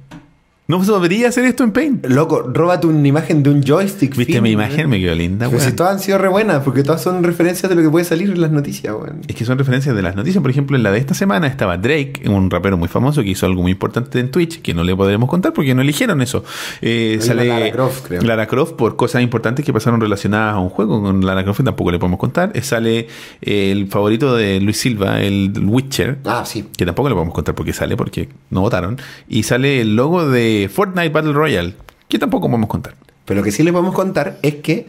No 0.67 0.83
debería 0.83 1.27
hacer 1.29 1.45
esto 1.45 1.63
en 1.63 1.71
Paint. 1.71 2.07
Loco, 2.07 2.41
róbate 2.41 2.87
una 2.87 3.07
imagen 3.07 3.43
de 3.43 3.51
un 3.51 3.61
joystick. 3.61 4.15
¿Viste 4.15 4.41
mi 4.41 4.49
imagen? 4.51 4.89
Me 4.89 4.99
quedó 4.99 5.13
linda, 5.13 5.45
Pero 5.45 5.59
weón. 5.59 5.69
si 5.69 5.75
todas 5.75 5.93
han 5.93 5.99
sido 5.99 6.17
re 6.17 6.27
buenas, 6.27 6.63
porque 6.63 6.81
todas 6.81 7.03
son 7.03 7.23
referencias 7.23 7.69
de 7.69 7.75
lo 7.75 7.83
que 7.83 7.89
puede 7.91 8.03
salir 8.03 8.31
en 8.31 8.41
las 8.41 8.49
noticias, 8.49 8.91
weón. 8.95 9.21
Es 9.27 9.35
que 9.35 9.45
son 9.45 9.59
referencias 9.59 9.95
de 9.95 10.01
las 10.01 10.15
noticias. 10.15 10.41
Por 10.41 10.49
ejemplo, 10.49 10.75
en 10.75 10.81
la 10.81 10.91
de 10.91 10.97
esta 10.97 11.13
semana 11.13 11.45
estaba 11.45 11.77
Drake, 11.77 12.23
un 12.27 12.49
rapero 12.49 12.77
muy 12.77 12.87
famoso 12.87 13.21
que 13.21 13.29
hizo 13.29 13.45
algo 13.45 13.61
muy 13.61 13.73
importante 13.73 14.19
en 14.19 14.31
Twitch, 14.31 14.63
que 14.63 14.73
no 14.73 14.83
le 14.83 14.95
podremos 14.95 15.29
contar 15.29 15.53
porque 15.53 15.75
no 15.75 15.83
eligieron 15.83 16.19
eso. 16.23 16.43
Eh, 16.81 17.19
sale 17.21 17.45
Lara 17.45 17.71
Croft, 17.71 18.07
creo. 18.07 18.21
Lara 18.23 18.47
Croft 18.47 18.73
por 18.73 18.95
cosas 18.95 19.21
importantes 19.21 19.63
que 19.63 19.71
pasaron 19.71 20.01
relacionadas 20.01 20.55
a 20.55 20.59
un 20.59 20.69
juego 20.69 20.99
con 20.99 21.23
Lara 21.23 21.43
Croft, 21.43 21.63
tampoco 21.63 21.91
le 21.91 21.99
podemos 21.99 22.19
contar. 22.19 22.51
Eh, 22.55 22.63
sale 22.63 23.07
el 23.41 23.87
favorito 23.87 24.35
de 24.35 24.59
Luis 24.61 24.77
Silva, 24.77 25.21
el 25.21 25.53
Witcher. 25.63 26.17
Ah, 26.25 26.43
sí. 26.43 26.65
Que 26.75 26.87
tampoco 26.87 27.09
le 27.09 27.13
podemos 27.13 27.35
contar 27.35 27.53
porque 27.53 27.71
sale, 27.71 27.95
porque 27.95 28.29
no 28.49 28.61
votaron. 28.61 28.97
Y 29.29 29.43
sale 29.43 29.81
el 29.81 29.95
logo 29.95 30.27
de 30.27 30.54
Fortnite 30.73 31.09
Battle 31.09 31.33
Royale, 31.33 31.73
que 32.07 32.19
tampoco 32.19 32.47
podemos 32.47 32.69
contar. 32.69 32.95
Pero 33.25 33.39
lo 33.39 33.43
que 33.43 33.51
sí 33.51 33.63
les 33.63 33.71
podemos 33.73 33.95
contar 33.95 34.37
es 34.41 34.55
que 34.55 34.87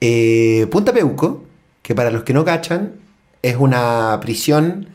eh, 0.00 0.66
Punta 0.70 0.92
Peuco, 0.92 1.44
que 1.82 1.94
para 1.94 2.10
los 2.10 2.22
que 2.24 2.32
no 2.34 2.44
cachan, 2.44 2.92
es 3.42 3.56
una 3.56 4.18
prisión, 4.20 4.88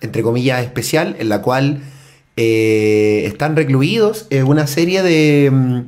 entre 0.00 0.22
comillas, 0.22 0.62
especial, 0.62 1.16
en 1.18 1.28
la 1.28 1.40
cual 1.42 1.80
eh, 2.36 3.22
están 3.26 3.56
recluidos 3.56 4.26
eh, 4.30 4.42
una 4.42 4.66
serie 4.66 5.02
de. 5.02 5.50
mm, 5.50 5.80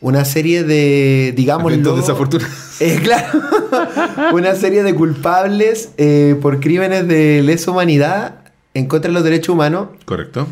Una 0.00 0.24
serie 0.24 0.64
de, 0.64 1.32
digamos, 1.36 1.72
desafortunados. 1.72 2.52
Eh, 2.80 2.98
claro, 3.02 3.40
una 4.32 4.56
serie 4.56 4.82
de 4.82 4.94
culpables 4.96 5.90
eh, 5.96 6.36
por 6.42 6.58
crímenes 6.58 7.06
de 7.06 7.40
lesa 7.42 7.70
humanidad 7.70 8.40
en 8.74 8.86
contra 8.86 9.10
de 9.10 9.14
los 9.14 9.22
derechos 9.22 9.50
humanos 9.50 9.90
Correcto. 10.04 10.48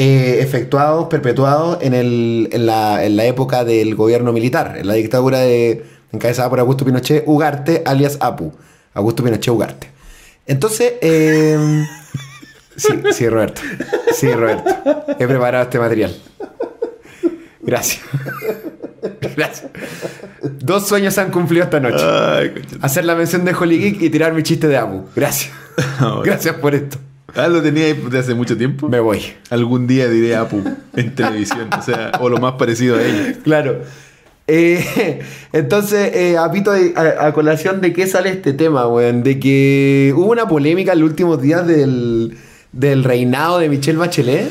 Eh, 0.00 0.38
efectuados, 0.42 1.08
perpetuados 1.08 1.78
en, 1.80 1.92
el, 1.92 2.48
en, 2.52 2.66
la, 2.66 3.04
en 3.04 3.16
la 3.16 3.24
época 3.24 3.64
del 3.64 3.96
gobierno 3.96 4.32
militar, 4.32 4.76
en 4.78 4.86
la 4.86 4.94
dictadura 4.94 5.40
de, 5.40 5.84
encabezada 6.12 6.48
por 6.48 6.60
Augusto 6.60 6.84
Pinochet 6.84 7.24
Ugarte, 7.26 7.82
alias 7.84 8.16
Apu. 8.20 8.52
Augusto 8.94 9.24
Pinochet 9.24 9.52
Ugarte. 9.52 9.90
Entonces, 10.46 10.92
eh, 11.00 11.84
sí, 12.76 12.92
sí, 13.10 13.28
Roberto. 13.28 13.60
Sí, 14.14 14.32
Roberto. 14.32 14.70
He 15.18 15.26
preparado 15.26 15.64
este 15.64 15.80
material. 15.80 16.16
Gracias. 17.60 18.00
Gracias. 19.34 19.66
Dos 20.60 20.86
sueños 20.86 21.14
se 21.14 21.22
han 21.22 21.32
cumplido 21.32 21.64
esta 21.64 21.80
noche. 21.80 22.04
Hacer 22.82 23.04
la 23.04 23.16
mención 23.16 23.44
de 23.44 23.52
Holy 23.52 23.78
Geek 23.80 24.02
y 24.02 24.10
tirar 24.10 24.32
mi 24.32 24.44
chiste 24.44 24.68
de 24.68 24.76
Apu. 24.76 25.06
Gracias. 25.16 25.52
Gracias 26.22 26.54
por 26.54 26.76
esto. 26.76 26.98
Ah, 27.34 27.48
lo 27.48 27.62
tenía 27.62 27.84
ahí 27.84 27.92
de 27.92 28.18
hace 28.18 28.34
mucho 28.34 28.56
tiempo. 28.56 28.88
Me 28.88 29.00
voy. 29.00 29.22
Algún 29.50 29.86
día 29.86 30.08
diré 30.08 30.34
Apu 30.34 30.62
en 30.96 31.14
televisión, 31.14 31.68
o 31.78 31.82
sea, 31.82 32.12
o 32.20 32.28
lo 32.28 32.38
más 32.38 32.54
parecido 32.54 32.96
a 32.96 33.02
ella. 33.02 33.34
Claro. 33.44 33.82
Eh, 34.46 35.20
entonces, 35.52 36.10
eh, 36.14 36.38
apito 36.38 36.72
a, 36.72 37.26
a 37.26 37.32
colación 37.34 37.80
de 37.82 37.92
qué 37.92 38.06
sale 38.06 38.30
este 38.30 38.54
tema, 38.54 38.86
weón. 38.88 39.22
De 39.22 39.38
que 39.38 40.12
hubo 40.16 40.32
una 40.32 40.48
polémica 40.48 40.94
en 40.94 41.00
los 41.00 41.10
últimos 41.10 41.40
días 41.42 41.66
del, 41.66 42.36
del 42.72 43.04
reinado 43.04 43.58
de 43.58 43.68
Michelle 43.68 43.98
Bachelet. 43.98 44.50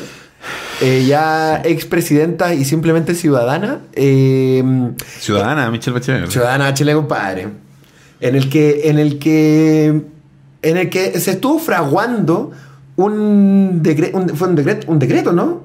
eh, 0.80 1.04
ya 1.06 1.60
expresidenta 1.64 2.54
y 2.54 2.64
simplemente 2.64 3.16
ciudadana. 3.16 3.80
eh, 3.94 4.62
Ciudadana, 5.18 5.68
Michelle 5.72 5.94
Bachelet. 5.98 6.30
ciudadana 6.30 6.66
Bachelet, 6.66 6.94
compadre. 6.94 7.48
En 8.20 8.36
el 8.36 8.48
que. 8.48 8.82
En 8.88 9.00
el 9.00 9.18
que. 9.18 10.00
En 10.62 10.76
el 10.76 10.90
que 10.90 11.18
se 11.20 11.32
estuvo 11.32 11.58
fraguando 11.58 12.52
un, 12.98 13.80
decre- 13.82 14.10
un- 14.12 14.28
fue 14.36 14.48
un 14.48 14.54
decreto, 14.56 14.90
un 14.90 14.98
decreto, 14.98 15.32
¿no? 15.32 15.62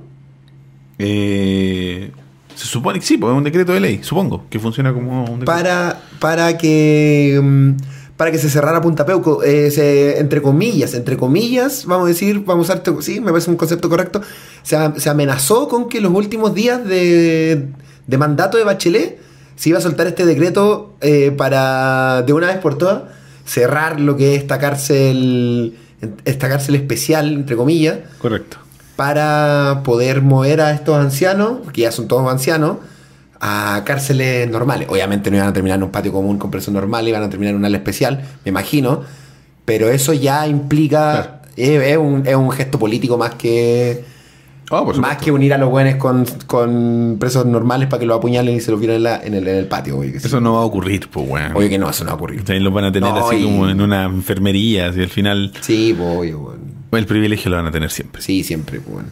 Eh, 1.00 2.12
se 2.56 2.66
supone 2.68 3.00
que 3.00 3.06
sí, 3.06 3.18
porque 3.18 3.34
es 3.34 3.38
un 3.38 3.44
decreto 3.44 3.74
de 3.74 3.80
ley, 3.80 4.00
supongo, 4.04 4.46
que 4.50 4.60
funciona 4.60 4.94
como 4.94 5.22
un 5.24 5.40
decreto. 5.40 5.46
Para, 5.52 6.00
para 6.20 6.58
que 6.58 7.40
mm, 7.42 7.72
para 8.16 8.30
que 8.32 8.38
se 8.38 8.50
cerrara 8.50 8.80
Punta 8.82 9.06
Peuco, 9.06 9.42
eh, 9.44 9.72
se- 9.72 10.20
entre 10.20 10.42
comillas, 10.44 10.94
entre 10.94 11.18
comillas, 11.18 11.86
vamos 11.88 12.06
a 12.06 12.10
decir, 12.10 12.44
vamos 12.46 12.70
a 12.70 12.74
usar, 12.76 13.02
sí, 13.02 13.20
me 13.20 13.32
parece 13.32 13.50
un 13.50 13.58
concepto 13.58 13.90
correcto, 13.90 14.22
se 14.62 15.10
amenazó 15.10 15.68
con 15.68 15.90
que 15.90 16.00
los 16.00 16.14
últimos 16.14 16.54
días 16.54 16.86
de, 16.88 17.70
de 18.06 18.18
mandato 18.20 18.58
de 18.60 18.64
Bachelet 18.64 19.20
se 19.56 19.70
iba 19.70 19.80
a 19.80 19.82
soltar 19.82 20.06
este 20.06 20.26
decreto 20.28 20.94
eh, 21.02 21.32
para, 21.36 22.22
de 22.22 22.34
una 22.34 22.48
vez 22.48 22.58
por 22.58 22.78
todas, 22.78 23.02
cerrar 23.46 24.00
lo 24.00 24.16
que 24.16 24.36
es 24.36 24.42
esta 24.44 24.60
cárcel, 24.60 25.76
esta 26.26 26.50
cárcel 26.50 26.76
especial, 26.76 27.34
entre 27.34 27.56
comillas, 27.56 28.00
Correcto. 28.20 28.58
para 28.96 29.82
poder 29.84 30.22
mover 30.22 30.62
a 30.62 30.72
estos 30.72 30.98
ancianos, 30.98 31.60
que 31.72 31.82
ya 31.82 31.92
son 31.92 32.08
todos 32.08 32.30
ancianos, 32.32 32.78
a 33.46 33.84
cárceles 33.86 34.50
normales. 34.50 34.88
Obviamente 34.90 35.30
no 35.30 35.36
iban 35.36 35.50
a 35.50 35.54
terminar 35.54 35.78
en 35.78 35.84
un 35.84 35.92
patio 35.92 36.14
común 36.14 36.38
con 36.38 36.50
presos 36.50 36.74
normales, 36.74 37.10
iban 37.10 37.24
a 37.24 37.30
terminar 37.30 37.52
en 37.52 37.60
un 37.60 37.66
ala 37.66 37.78
especial, 37.78 38.22
me 38.46 38.50
imagino. 38.50 39.02
Pero 39.66 39.90
eso 39.90 40.14
ya 40.14 40.48
implica. 40.48 41.42
Es, 41.56 41.98
un, 41.98 42.26
es 42.26 42.36
un 42.36 42.52
gesto 42.52 42.80
político 42.80 43.18
más 43.18 43.36
que. 43.36 44.06
Oh, 44.72 44.86
por 44.86 44.98
más 44.98 45.18
que 45.18 45.32
unir 45.32 45.54
a 45.54 45.58
los 45.58 45.70
buenos 45.70 45.96
con, 45.96 46.26
con 46.48 47.18
presos 47.20 47.46
normales 47.46 47.88
para 47.90 48.00
que 48.00 48.06
los 48.06 48.18
apuñalen 48.18 48.56
y 48.56 48.60
se 48.62 48.72
los 48.72 48.80
vieran 48.80 48.98
en, 48.98 49.04
la- 49.04 49.22
en 49.24 49.34
el, 49.36 49.48
en 49.48 49.56
el 49.58 49.66
patio. 49.68 50.00
Que, 50.02 50.20
sí. 50.20 50.28
Eso 50.28 50.40
no 50.42 50.54
va 50.54 50.60
a 50.60 50.66
ocurrir, 50.66 51.10
pues, 51.10 51.28
weón. 51.30 51.56
Obvio 51.56 51.70
que 51.70 51.78
no, 51.78 51.90
eso 51.90 52.04
no 52.04 52.08
va 52.10 52.14
a 52.14 52.16
ocurrir. 52.16 52.44
También 52.44 52.64
los 52.64 52.74
van 52.74 52.86
a 52.86 52.92
tener 52.92 53.10
No, 53.14 53.28
así 53.28 53.36
y- 53.38 53.44
como 53.44 53.70
en 53.70 53.82
una 53.82 54.06
enfermería, 54.06 54.92
y 54.96 55.00
al 55.02 55.10
final 55.10 55.52
Sí, 55.62 55.94
pues, 55.98 56.18
obvio, 56.18 56.40
weón. 56.40 56.60
el 56.94 57.06
privilegio 57.06 57.52
lo 57.52 57.58
van 57.58 57.68
a 57.68 57.72
tener 57.72 57.92
siempre. 57.92 58.22
Sí, 58.22 58.44
siempre. 58.44 58.80
pues. 58.80 59.06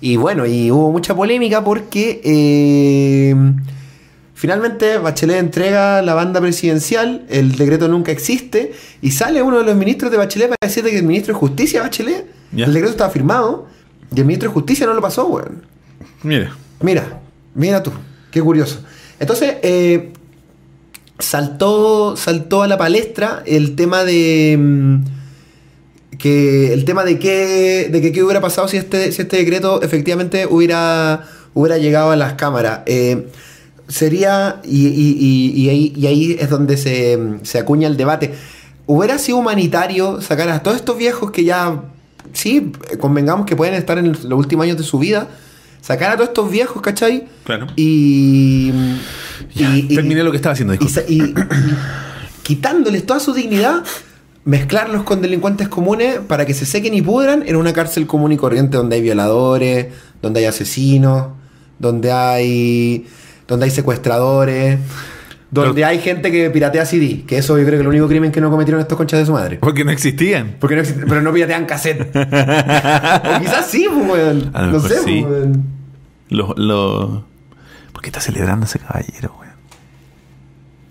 Y 0.00 0.16
bueno, 0.16 0.46
y 0.46 0.70
hubo 0.70 0.92
mucha 0.92 1.16
polémica 1.16 1.64
porque 1.64 2.20
eh, 2.22 3.34
finalmente 4.34 4.98
Bachelet 4.98 5.38
entrega 5.38 6.02
la 6.02 6.14
banda 6.14 6.40
presidencial, 6.40 7.24
el 7.28 7.56
decreto 7.56 7.88
nunca 7.88 8.12
existe, 8.12 8.72
y 9.02 9.10
sale 9.10 9.42
uno 9.42 9.58
de 9.58 9.64
los 9.64 9.74
ministros 9.76 10.10
de 10.12 10.16
Bachelet 10.18 10.48
para 10.50 10.68
decirte 10.68 10.90
que 10.90 10.98
el 10.98 11.04
ministro 11.04 11.34
de 11.34 11.40
Justicia, 11.40 11.82
Bachelet, 11.82 12.26
Ya. 12.52 12.66
el 12.66 12.72
decreto 12.72 12.92
estaba 12.92 13.10
firmado, 13.10 13.66
y 14.14 14.20
el 14.20 14.26
ministro 14.26 14.48
de 14.48 14.54
Justicia 14.54 14.86
no 14.86 14.94
lo 14.94 15.00
pasó, 15.02 15.26
weón. 15.26 15.62
Mira, 16.22 16.56
Mira, 16.80 17.20
mira 17.54 17.82
tú, 17.82 17.90
qué 18.30 18.40
curioso. 18.40 18.80
Entonces, 19.20 19.56
eh, 19.62 20.12
saltó, 21.18 22.16
saltó 22.16 22.62
a 22.62 22.68
la 22.68 22.78
palestra 22.78 23.42
el 23.46 23.74
tema 23.76 24.04
de. 24.04 24.56
mm, 24.58 24.96
que 26.18 26.72
el 26.72 26.84
tema 26.84 27.04
de 27.04 27.18
qué, 27.18 27.88
de 27.92 28.00
que 28.00 28.10
qué 28.12 28.22
hubiera 28.24 28.40
pasado 28.40 28.66
si 28.66 28.76
este, 28.76 29.12
si 29.12 29.22
este 29.22 29.36
decreto 29.36 29.82
efectivamente 29.82 30.46
hubiera, 30.46 31.24
hubiera 31.54 31.78
llegado 31.78 32.10
a 32.10 32.16
las 32.16 32.32
cámaras. 32.34 32.80
Eh, 32.86 33.28
sería, 33.86 34.60
y, 34.64 34.86
y- 34.88 35.16
y- 35.18 35.62
y 35.62 35.68
ahí, 35.68 35.92
y 35.96 36.06
ahí 36.06 36.36
es 36.40 36.50
donde 36.50 36.76
se, 36.76 37.18
se 37.42 37.58
acuña 37.58 37.86
el 37.88 37.96
debate, 37.96 38.34
¿hubiera 38.86 39.16
sido 39.18 39.38
humanitario 39.38 40.20
sacar 40.20 40.48
a 40.48 40.62
todos 40.62 40.76
estos 40.76 40.98
viejos 40.98 41.30
que 41.30 41.44
ya, 41.44 41.82
sí, 42.32 42.72
convengamos 43.00 43.46
que 43.46 43.56
pueden 43.56 43.74
estar 43.74 43.98
en 43.98 44.12
los 44.12 44.24
últimos 44.38 44.64
años 44.64 44.76
de 44.78 44.84
su 44.84 44.98
vida, 44.98 45.28
sacar 45.80 46.10
a 46.12 46.14
todos 46.16 46.28
estos 46.30 46.50
viejos, 46.50 46.82
¿cachai? 46.82 47.26
claro. 47.44 47.66
Y... 47.76 48.72
Ya, 49.54 49.74
y- 49.76 49.86
y- 49.88 49.94
terminé 49.94 50.22
lo 50.24 50.30
que 50.30 50.36
estaba 50.36 50.52
haciendo, 50.54 50.74
y- 50.74 50.78
y 51.08 51.34
quitándoles 52.42 53.06
toda 53.06 53.20
su 53.20 53.32
dignidad, 53.34 53.84
mezclarlos 54.44 55.02
con 55.04 55.20
delincuentes 55.20 55.68
comunes 55.68 56.18
para 56.26 56.46
que 56.46 56.54
se 56.54 56.66
sequen 56.66 56.94
y 56.94 57.02
pudran 57.02 57.44
en 57.46 57.56
una 57.56 57.72
cárcel 57.72 58.06
común 58.06 58.32
y 58.32 58.36
corriente 58.36 58.76
donde 58.76 58.96
hay 58.96 59.02
violadores, 59.02 59.88
donde 60.22 60.40
hay 60.40 60.46
asesinos, 60.46 61.28
donde 61.78 62.10
hay 62.12 63.06
donde 63.46 63.64
hay 63.66 63.70
secuestradores, 63.70 64.78
donde 65.50 65.74
Pero- 65.74 65.86
hay 65.86 65.98
gente 66.00 66.30
que 66.30 66.50
piratea 66.50 66.84
CD, 66.84 67.24
que 67.26 67.38
eso 67.38 67.56
yo 67.58 67.64
creo 67.64 67.70
que 67.72 67.76
es 67.76 67.80
el 67.82 67.88
único 67.88 68.06
crimen 68.08 68.30
que 68.32 68.40
no 68.40 68.50
cometieron 68.50 68.80
estos 68.80 68.96
conchas 68.98 69.20
de 69.20 69.26
su 69.26 69.32
madre. 69.32 69.58
Porque 69.60 69.84
no 69.84 69.90
existían. 69.90 70.56
Porque 70.60 70.76
no 70.76 70.82
existe- 70.82 71.04
pero 71.08 71.22
no 71.22 71.32
piratean 71.32 71.64
cassette. 71.66 72.14
o 72.14 73.40
quizás 73.40 73.66
sí, 73.66 73.86
pues, 73.92 74.10
weón. 74.10 74.50
A 74.52 74.60
lo 74.62 74.66
No 74.68 74.72
mejor 74.74 74.90
sé, 74.90 74.98
sí. 75.04 75.20
pues, 75.26 75.32
weón. 75.32 75.64
Los, 76.28 76.58
los... 76.58 77.22
¿Por 77.92 78.02
qué 78.02 78.08
está 78.08 78.20
celebrando 78.20 78.66
ese 78.66 78.78
caballero, 78.78 79.34
weón? 79.40 79.52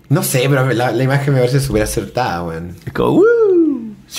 No 0.08 0.22
sé, 0.22 0.44
pero 0.48 0.72
la, 0.72 0.90
la 0.90 1.02
imagen 1.04 1.34
me 1.34 1.40
parece 1.40 1.60
súper 1.60 1.82
acertada, 1.82 2.42
weón. 2.42 2.74
Es 2.84 2.92
como, 2.92 3.10
¡Woo! 3.18 3.24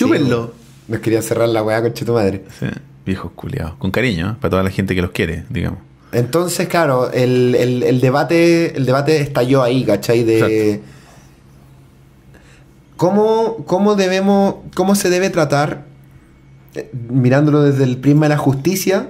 Weón. 0.08 0.52
Nos 0.88 1.00
querían 1.02 1.22
cerrar 1.22 1.50
la 1.50 1.62
weá, 1.64 1.82
concha 1.82 2.00
de 2.00 2.06
tu 2.06 2.14
madre. 2.14 2.44
Sí, 2.60 2.66
viejos 3.06 3.32
culiados. 3.36 3.74
Con 3.76 3.92
cariño, 3.92 4.30
¿eh? 4.32 4.36
para 4.40 4.50
toda 4.52 4.64
la 4.64 4.72
gente 4.72 4.96
que 4.96 5.02
los 5.02 5.12
quiere, 5.12 5.44
digamos. 5.50 5.80
Entonces, 6.12 6.68
claro, 6.68 7.12
el, 7.12 7.56
el- 7.56 7.84
el 7.84 8.02
debate, 8.02 8.76
el 8.76 8.86
debate 8.86 9.22
estalló 9.22 9.62
ahí, 9.64 9.84
¿cachai? 9.84 10.24
De 10.24 10.82
cómo, 12.98 13.58
cómo 13.66 13.96
debemos, 13.96 14.56
cómo 14.76 14.96
se 14.96 15.10
debe 15.10 15.30
tratar, 15.30 15.86
eh, 16.76 16.90
mirándolo 17.10 17.62
desde 17.64 17.84
el 17.84 17.98
prisma 17.98 18.26
de 18.26 18.30
la 18.30 18.38
justicia, 18.38 19.10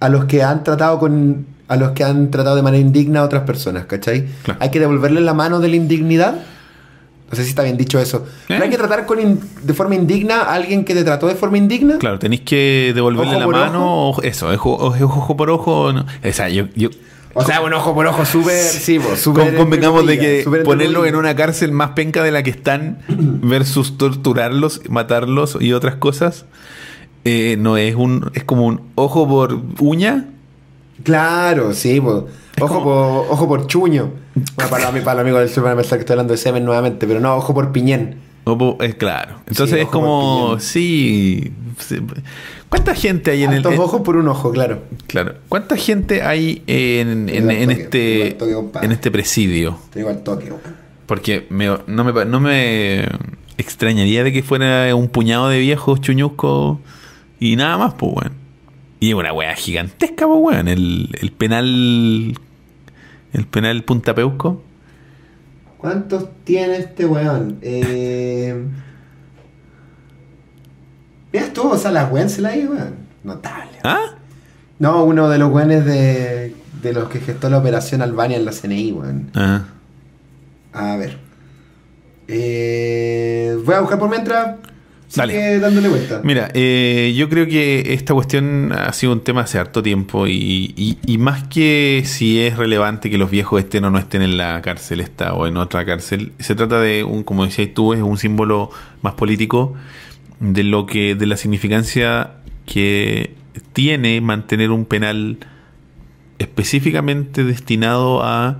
a 0.00 0.08
los 0.08 0.24
que 0.26 0.42
han 0.42 0.64
tratado 0.64 0.98
con. 0.98 1.46
a 1.68 1.76
los 1.76 1.92
que 1.92 2.04
han 2.04 2.30
tratado 2.30 2.54
de 2.56 2.62
manera 2.62 2.80
indigna 2.80 3.20
a 3.20 3.24
otras 3.24 3.42
personas, 3.44 3.86
¿cachai? 3.86 4.26
Claro. 4.44 4.60
Hay 4.62 4.70
que 4.70 4.78
devolverle 4.80 5.20
la 5.20 5.34
mano 5.34 5.58
de 5.60 5.68
la 5.68 5.76
indignidad. 5.76 6.38
No 7.30 7.34
sé 7.36 7.42
si 7.42 7.50
está 7.50 7.62
bien 7.64 7.76
dicho 7.76 7.98
eso. 7.98 8.24
Pero 8.46 8.60
Eh. 8.60 8.64
hay 8.64 8.70
que 8.70 8.76
tratar 8.78 9.04
con 9.06 9.18
de 9.62 9.74
forma 9.74 9.94
indigna 9.96 10.42
a 10.42 10.54
alguien 10.54 10.84
que 10.84 10.94
te 10.94 11.02
trató 11.02 11.26
de 11.26 11.34
forma 11.34 11.58
indigna. 11.58 11.98
Claro, 11.98 12.18
tenéis 12.20 12.42
que 12.42 12.92
devolverle 12.94 13.32
Ojo 13.36 13.40
la 13.52 13.64
mano. 13.66 14.08
ojo- 14.10 14.22
eso, 14.22 14.48
ojo, 14.48 14.74
ojo, 14.74 15.04
ojo 15.04 15.36
por 15.36 15.50
ojo. 15.50 15.92
no. 15.92 16.06
O 16.24 16.32
sea, 16.32 16.48
yo, 16.48 16.66
yo 16.76 16.88
O 17.34 17.44
sea, 17.44 17.60
un 17.60 17.72
ojo 17.74 17.94
por 17.94 18.06
ojo, 18.06 18.24
súper. 18.24 18.62
Sí, 18.62 18.98
Con- 18.98 19.16
súper. 19.16 19.42
entre 19.48 19.58
convengamos 19.58 20.06
de 20.06 20.18
que 20.18 20.62
ponerlo 20.64 21.04
en 21.04 21.16
una 21.16 21.34
cárcel 21.36 21.72
más 21.72 21.90
penca 21.90 22.22
de 22.22 22.30
la 22.30 22.42
que 22.44 22.50
están 22.50 22.98
versus 23.08 23.98
torturarlos, 23.98 24.80
matarlos 24.88 25.58
y 25.60 25.72
otras 25.72 25.96
cosas, 25.96 26.46
eh, 27.24 27.56
no 27.58 27.76
es 27.76 27.94
un 27.96 28.30
es 28.34 28.44
como 28.44 28.66
un 28.66 28.82
ojo 28.94 29.28
por 29.28 29.60
uña. 29.80 30.26
Claro, 31.02 31.74
sí. 31.74 31.98
Ojo, 31.98 32.26
como- 32.58 32.82
por, 32.84 33.32
ojo 33.32 33.48
por 33.48 33.66
chuño. 33.66 34.10
Bueno, 34.54 34.70
para, 34.70 34.90
para 34.90 35.14
los 35.14 35.20
amigos 35.22 35.40
del 35.40 35.48
sur 35.48 35.64
van 35.64 35.72
a 35.72 35.76
pensar 35.76 35.98
que 35.98 36.00
estoy 36.00 36.14
hablando 36.14 36.32
de 36.32 36.38
semen 36.38 36.64
nuevamente, 36.64 37.06
pero 37.06 37.20
no, 37.20 37.34
ojo 37.36 37.54
por 37.54 37.72
piñén. 37.72 38.16
o 38.44 38.56
po- 38.58 38.76
es 38.80 38.94
claro. 38.96 39.40
Entonces 39.46 39.76
Sí, 39.76 39.82
es 39.82 39.88
como 39.88 40.56
sí, 40.60 41.52
sí. 41.78 41.96
¿Cuánta 42.68 42.94
gente 42.94 43.30
hay 43.30 43.44
en 43.44 43.52
el 43.54 43.64
en- 43.66 43.78
ojos 43.80 44.02
por 44.02 44.16
un 44.16 44.28
ojo, 44.28 44.50
claro. 44.52 44.82
claro? 45.06 45.34
¿Cuánta 45.48 45.76
gente 45.76 46.22
hay 46.22 46.62
en, 46.66 47.28
en- 47.28 47.50
Igual 47.50 47.50
en 47.56 47.68
toque, 47.70 47.82
este 47.82 48.30
toque, 48.38 48.78
en 48.86 48.92
este 48.92 49.10
presidio? 49.10 49.78
Te 49.90 50.00
digo 50.00 50.10
al 50.10 50.22
toque. 50.22 50.52
Porque 51.06 51.46
me- 51.50 51.78
no, 51.86 52.04
me, 52.04 52.24
no 52.24 52.40
me 52.40 53.06
extrañaría 53.58 54.22
de 54.24 54.32
que 54.32 54.42
fuera 54.42 54.94
un 54.94 55.08
puñado 55.08 55.48
de 55.48 55.58
viejos 55.60 56.00
chuñuscos 56.02 56.78
y 57.40 57.56
nada 57.56 57.78
más, 57.78 57.94
pues, 57.94 58.12
weón. 58.16 58.32
Y 58.98 59.12
una 59.12 59.32
weá 59.32 59.54
gigantesca, 59.54 60.26
pues, 60.26 60.38
weón. 60.40 60.68
El, 60.68 61.08
el 61.20 61.30
penal. 61.32 62.38
El 63.36 63.46
penal 63.46 63.84
Punta 63.84 64.14
Peuco. 64.14 64.62
¿Cuántos 65.76 66.26
tiene 66.44 66.78
este 66.78 67.04
weón? 67.04 67.58
Eh... 67.60 68.64
Mira 71.30 71.52
tú, 71.52 71.68
o 71.68 71.76
sea, 71.76 71.90
las 71.90 72.10
ahí, 72.46 72.64
weón. 72.64 72.94
Notable. 73.24 73.76
¿Ah? 73.84 74.16
No, 74.78 75.04
uno 75.04 75.28
de 75.28 75.36
los 75.36 75.52
weones 75.52 75.84
de, 75.84 76.54
de 76.80 76.92
los 76.94 77.10
que 77.10 77.20
gestó 77.20 77.50
la 77.50 77.58
operación 77.58 78.00
Albania 78.00 78.38
en 78.38 78.46
la 78.46 78.52
CNI, 78.52 78.92
weón. 78.92 79.30
Ah. 79.34 79.64
A 80.72 80.96
ver. 80.96 81.18
Eh, 82.28 83.54
voy 83.66 83.74
a 83.74 83.80
buscar 83.80 83.98
por 83.98 84.08
mientras. 84.08 84.56
Dale. 85.14 85.32
Sigue 85.34 85.58
dándole 85.60 85.88
vuelta. 85.88 86.20
Mira, 86.24 86.48
eh, 86.54 87.14
yo 87.16 87.28
creo 87.28 87.46
que 87.46 87.92
esta 87.94 88.12
cuestión 88.12 88.72
ha 88.72 88.92
sido 88.92 89.12
un 89.12 89.20
tema 89.22 89.42
hace 89.42 89.58
harto 89.58 89.82
tiempo 89.82 90.26
y, 90.26 90.74
y- 90.76 90.98
y 91.06 91.18
más 91.18 91.44
que 91.44 92.02
si 92.04 92.40
es 92.40 92.56
relevante 92.56 93.08
que 93.08 93.16
los 93.16 93.30
viejos 93.30 93.60
estén 93.60 93.84
o 93.84 93.90
no 93.90 93.98
estén 93.98 94.22
en 94.22 94.36
la 94.36 94.60
cárcel 94.62 95.00
esta 95.00 95.32
o 95.34 95.46
en 95.46 95.56
otra 95.56 95.84
cárcel, 95.86 96.32
se 96.38 96.54
trata 96.54 96.80
de 96.80 97.04
un, 97.04 97.22
como 97.22 97.44
decías 97.44 97.68
tú, 97.72 97.92
es 97.94 98.02
un 98.02 98.18
símbolo 98.18 98.70
más 99.02 99.14
político 99.14 99.74
de 100.40 100.64
lo 100.64 100.86
que, 100.86 101.14
de 101.14 101.26
la 101.26 101.36
significancia 101.36 102.32
que 102.66 103.34
tiene 103.72 104.20
mantener 104.20 104.70
un 104.70 104.84
penal 104.86 105.38
específicamente 106.38 107.44
destinado 107.44 108.22
a 108.22 108.58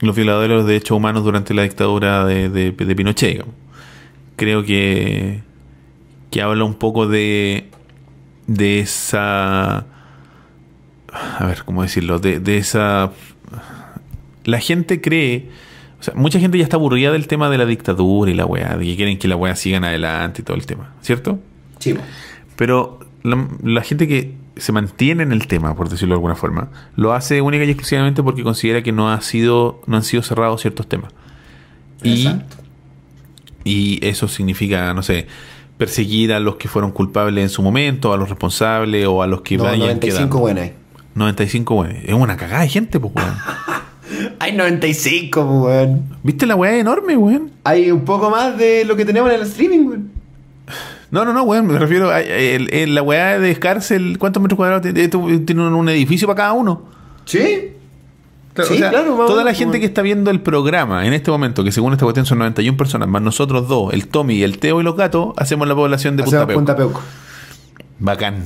los 0.00 0.14
violadores 0.14 0.48
de 0.50 0.54
los 0.56 0.66
derechos 0.66 0.96
humanos 0.96 1.24
durante 1.24 1.54
la 1.54 1.62
dictadura 1.62 2.24
de, 2.24 2.48
de- 2.48 2.70
de 2.72 2.94
Pinochet. 2.96 3.44
Creo 4.36 4.62
que 4.64 5.40
que 6.30 6.42
habla 6.42 6.64
un 6.64 6.74
poco 6.74 7.06
de 7.06 7.68
de 8.46 8.80
esa 8.80 9.86
a 11.12 11.46
ver 11.46 11.64
cómo 11.64 11.82
decirlo 11.82 12.18
de, 12.18 12.40
de 12.40 12.58
esa 12.58 13.12
la 14.44 14.58
gente 14.60 15.00
cree 15.00 15.48
o 15.98 16.02
sea 16.02 16.14
mucha 16.14 16.40
gente 16.40 16.58
ya 16.58 16.64
está 16.64 16.76
aburrida 16.76 17.12
del 17.12 17.26
tema 17.26 17.50
de 17.50 17.58
la 17.58 17.66
dictadura 17.66 18.30
y 18.30 18.34
la 18.34 18.46
weá 18.46 18.76
de 18.76 18.84
que 18.84 18.96
quieren 18.96 19.18
que 19.18 19.28
la 19.28 19.36
weá 19.36 19.56
sigan 19.56 19.84
adelante 19.84 20.42
y 20.42 20.44
todo 20.44 20.56
el 20.56 20.66
tema 20.66 20.94
¿cierto? 21.02 21.38
Chivo. 21.78 22.00
pero 22.56 23.00
la, 23.22 23.48
la 23.62 23.82
gente 23.82 24.08
que 24.08 24.34
se 24.60 24.72
mantiene 24.72 25.22
en 25.22 25.32
el 25.32 25.46
tema, 25.46 25.74
por 25.74 25.88
decirlo 25.88 26.14
de 26.14 26.18
alguna 26.18 26.34
forma, 26.34 26.68
lo 26.96 27.12
hace 27.12 27.40
única 27.40 27.64
y 27.64 27.70
exclusivamente 27.70 28.22
porque 28.22 28.42
considera 28.42 28.82
que 28.82 28.92
no 28.92 29.10
ha 29.10 29.20
sido, 29.20 29.80
no 29.86 29.96
han 29.96 30.02
sido 30.02 30.22
cerrados 30.22 30.60
ciertos 30.60 30.86
temas. 30.86 31.12
Y, 32.02 32.26
Exacto. 32.26 32.56
y 33.64 34.06
eso 34.06 34.28
significa, 34.28 34.92
no 34.94 35.02
sé, 35.02 35.26
perseguir 35.80 36.32
a 36.32 36.38
los 36.38 36.56
que 36.56 36.68
fueron 36.68 36.92
culpables 36.92 37.42
en 37.42 37.48
su 37.48 37.62
momento, 37.62 38.12
a 38.12 38.16
los 38.18 38.28
responsables 38.28 39.06
o 39.08 39.22
a 39.22 39.26
los 39.26 39.40
que 39.40 39.56
No, 39.56 39.64
vayan 39.64 39.80
95 39.80 40.16
quedando. 40.18 40.38
buenas 40.38 40.64
hay. 40.64 40.72
95, 41.14 41.74
weón. 41.74 41.96
Es 42.04 42.12
una 42.14 42.36
cagada 42.36 42.62
de 42.62 42.68
gente, 42.68 43.00
pues, 43.00 43.12
weón. 43.16 43.34
Hay 44.38 44.52
95, 44.56 45.46
pues, 45.46 45.60
weón. 45.62 46.02
¿Viste 46.22 46.44
la 46.46 46.54
weá 46.54 46.76
enorme, 46.78 47.16
weón? 47.16 47.50
Hay 47.64 47.90
un 47.90 48.04
poco 48.04 48.28
más 48.30 48.56
de 48.58 48.84
lo 48.84 48.94
que 48.94 49.04
tenemos 49.06 49.30
en 49.30 49.36
el 49.40 49.42
streaming, 49.46 49.86
weón. 49.88 50.10
No, 51.10 51.24
no, 51.24 51.32
no, 51.32 51.42
weón. 51.44 51.66
Me 51.66 51.78
refiero 51.78 52.10
a 52.10 52.20
el- 52.20 52.72
el- 52.72 52.94
la 52.94 53.02
weá 53.02 53.38
de 53.40 53.56
cárcel. 53.56 54.16
¿Cuántos 54.18 54.42
metros 54.42 54.56
cuadrados 54.56 54.82
tiene? 54.82 55.08
Tiene 55.40 55.62
un 55.66 55.88
edificio 55.88 56.28
para 56.28 56.36
cada 56.36 56.52
uno. 56.52 56.82
¿Sí? 57.24 57.70
Claro, 58.60 58.74
Sí, 58.74 58.74
o 58.74 58.78
sea, 58.78 58.90
claro, 58.90 59.16
más 59.16 59.26
o 59.26 59.32
toda 59.32 59.44
la 59.44 59.54
gente 59.54 59.80
que 59.80 59.86
está 59.86 60.02
viendo 60.02 60.30
el 60.30 60.40
programa 60.40 61.06
en 61.06 61.12
este 61.12 61.30
momento, 61.30 61.64
que 61.64 61.72
según 61.72 61.92
esta 61.92 62.04
cuestión 62.04 62.26
son 62.26 62.38
91 62.38 62.76
personas, 62.76 63.08
más 63.08 63.22
nosotros 63.22 63.68
dos, 63.68 63.92
el 63.94 64.08
Tommy, 64.08 64.42
el 64.42 64.58
Teo 64.58 64.80
y 64.80 64.84
los 64.84 64.96
gatos, 64.96 65.34
hacemos 65.36 65.66
la 65.66 65.74
población 65.74 66.16
de 66.16 66.24
Punta 66.24 66.46
Peuco. 66.46 66.58
Punta 66.58 66.76
Peuco. 66.76 67.02
Bacán. 67.98 68.44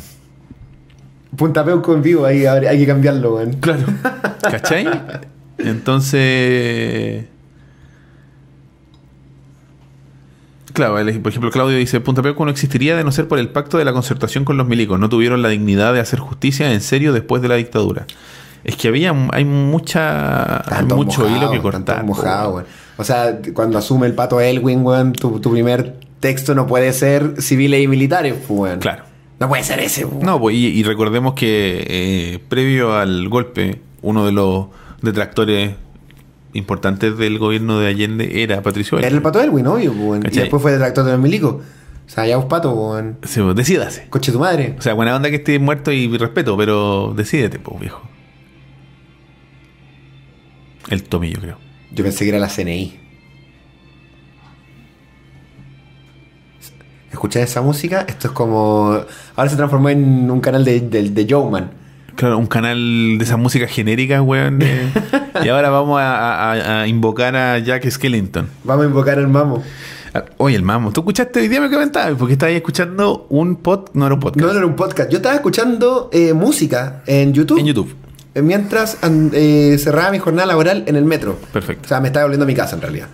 Punta 1.36 1.64
Peuco 1.64 1.94
en 1.94 2.02
vivo, 2.02 2.26
ahí 2.26 2.46
hay 2.46 2.78
que 2.78 2.86
cambiarlo, 2.86 3.36
weón. 3.36 3.54
Claro. 3.54 3.84
¿Cachai? 4.42 4.86
Entonces. 5.58 7.26
Claro, 10.72 10.94
por 10.94 11.30
ejemplo, 11.30 11.50
Claudio 11.50 11.76
dice: 11.76 12.00
Punta 12.00 12.22
Peuco 12.22 12.44
no 12.44 12.50
existiría 12.50 12.96
de 12.96 13.04
no 13.04 13.12
ser 13.12 13.28
por 13.28 13.38
el 13.38 13.48
pacto 13.48 13.78
de 13.78 13.84
la 13.84 13.92
concertación 13.92 14.44
con 14.44 14.56
los 14.56 14.66
milicos. 14.66 14.98
No 14.98 15.08
tuvieron 15.08 15.40
la 15.42 15.48
dignidad 15.48 15.92
de 15.92 16.00
hacer 16.00 16.18
justicia 16.18 16.72
en 16.72 16.80
serio 16.80 17.12
después 17.12 17.42
de 17.42 17.48
la 17.48 17.54
dictadura. 17.54 18.06
Es 18.64 18.76
que 18.76 18.88
había, 18.88 19.14
hay 19.32 19.44
mucha, 19.44 20.62
Tanto 20.68 20.96
mucho 20.96 21.20
mojado, 21.20 21.36
hilo 21.36 21.50
que 21.50 21.60
cortar. 21.60 22.04
mojado. 22.04 22.64
O 22.96 23.04
sea, 23.04 23.38
cuando 23.52 23.76
asume 23.78 24.06
el 24.06 24.14
pato 24.14 24.40
Elwin, 24.40 25.12
tu, 25.12 25.38
tu 25.40 25.50
primer 25.52 26.00
texto 26.20 26.54
no 26.54 26.66
puede 26.66 26.92
ser 26.94 27.42
civiles 27.42 27.82
y 27.82 27.88
militares, 27.88 28.34
pues, 28.46 28.58
weón. 28.58 28.78
Claro. 28.80 29.04
No 29.38 29.48
puede 29.48 29.64
ser 29.64 29.80
ese. 29.80 30.06
No, 30.22 30.40
pues, 30.40 30.56
y, 30.56 30.66
y 30.68 30.82
recordemos 30.84 31.34
que 31.34 31.84
eh, 31.86 32.38
previo 32.48 32.94
al 32.96 33.28
golpe, 33.28 33.80
uno 34.00 34.24
de 34.24 34.32
los 34.32 34.66
detractores 35.02 35.74
importantes 36.54 37.18
del 37.18 37.38
gobierno 37.38 37.80
de 37.80 37.88
Allende 37.88 38.42
era 38.42 38.62
Patricio 38.62 38.96
Era 38.98 39.08
el 39.08 39.20
pato 39.20 39.40
Elwin, 39.40 39.66
obvio. 39.66 39.92
Y 40.16 40.20
después 40.30 40.62
fue 40.62 40.72
detractor 40.72 41.04
de 41.04 41.12
los 41.12 41.20
milicos. 41.20 41.56
O 41.56 42.10
sea, 42.10 42.26
ya 42.26 42.36
vos 42.36 42.46
pato, 42.46 42.72
weón. 42.72 43.18
Sí, 43.24 43.42
decídase. 43.54 44.06
Coche 44.08 44.32
tu 44.32 44.38
madre. 44.38 44.76
O 44.78 44.82
sea, 44.82 44.94
buena 44.94 45.14
onda 45.16 45.28
que 45.30 45.36
esté 45.36 45.58
muerto 45.58 45.90
y 45.92 46.16
respeto, 46.16 46.56
pero 46.56 47.12
decídete, 47.14 47.58
pues, 47.58 47.80
viejo. 47.80 48.00
El 50.88 51.02
Tommy, 51.04 51.32
yo 51.32 51.40
creo. 51.40 51.58
Yo 51.92 52.04
pensé 52.04 52.24
que 52.24 52.30
era 52.30 52.38
la 52.38 52.48
CNI. 52.48 53.00
¿Escuchas 57.12 57.42
esa 57.44 57.62
música? 57.62 58.04
Esto 58.08 58.28
es 58.28 58.32
como. 58.34 58.98
Ahora 59.36 59.50
se 59.50 59.56
transformó 59.56 59.88
en 59.88 60.30
un 60.30 60.40
canal 60.40 60.64
de, 60.64 60.80
de, 60.80 61.10
de 61.10 61.26
Showman. 61.26 61.70
Claro, 62.16 62.38
un 62.38 62.46
canal 62.46 62.76
de 63.18 63.24
esas 63.24 63.38
músicas 63.38 63.70
genéricas, 63.70 64.20
weón. 64.20 64.58
de- 64.58 64.88
y 65.44 65.48
ahora 65.48 65.70
vamos 65.70 66.00
a, 66.00 66.52
a- 66.52 66.82
a 66.82 66.86
invocar 66.88 67.34
a 67.36 67.58
Jack 67.58 67.88
Skellington. 67.88 68.48
Vamos 68.64 68.84
a 68.84 68.88
invocar 68.88 69.18
al 69.18 69.28
mamo. 69.28 69.62
Ah, 70.12 70.24
Oye, 70.36 70.54
el 70.56 70.62
mamo. 70.62 70.92
¿Tú 70.92 71.00
escuchaste 71.00 71.40
hoy 71.40 71.48
día 71.48 71.60
me 71.60 71.70
comentabas? 71.70 72.14
Porque 72.16 72.34
estabas 72.34 72.54
escuchando 72.54 73.26
un 73.30 73.56
pod... 73.56 73.90
No 73.94 74.06
era 74.06 74.14
un 74.14 74.20
podcast. 74.20 74.46
No, 74.46 74.52
no 74.52 74.58
era 74.58 74.66
un 74.66 74.76
podcast. 74.76 75.10
Yo 75.10 75.16
estaba 75.16 75.34
escuchando 75.34 76.08
eh, 76.12 76.32
música 76.34 77.02
en 77.06 77.32
YouTube. 77.32 77.58
En 77.58 77.66
YouTube. 77.66 77.94
Eh, 78.34 78.42
Mientras 78.42 78.98
eh, 79.32 79.76
cerraba 79.78 80.10
mi 80.10 80.18
jornada 80.18 80.46
laboral 80.46 80.84
en 80.86 80.96
el 80.96 81.04
metro. 81.04 81.38
Perfecto. 81.52 81.82
O 81.84 81.88
sea, 81.88 82.00
me 82.00 82.08
estaba 82.08 82.24
volviendo 82.24 82.44
a 82.44 82.46
mi 82.46 82.54
casa 82.54 82.76
en 82.76 82.82
realidad. 82.82 83.08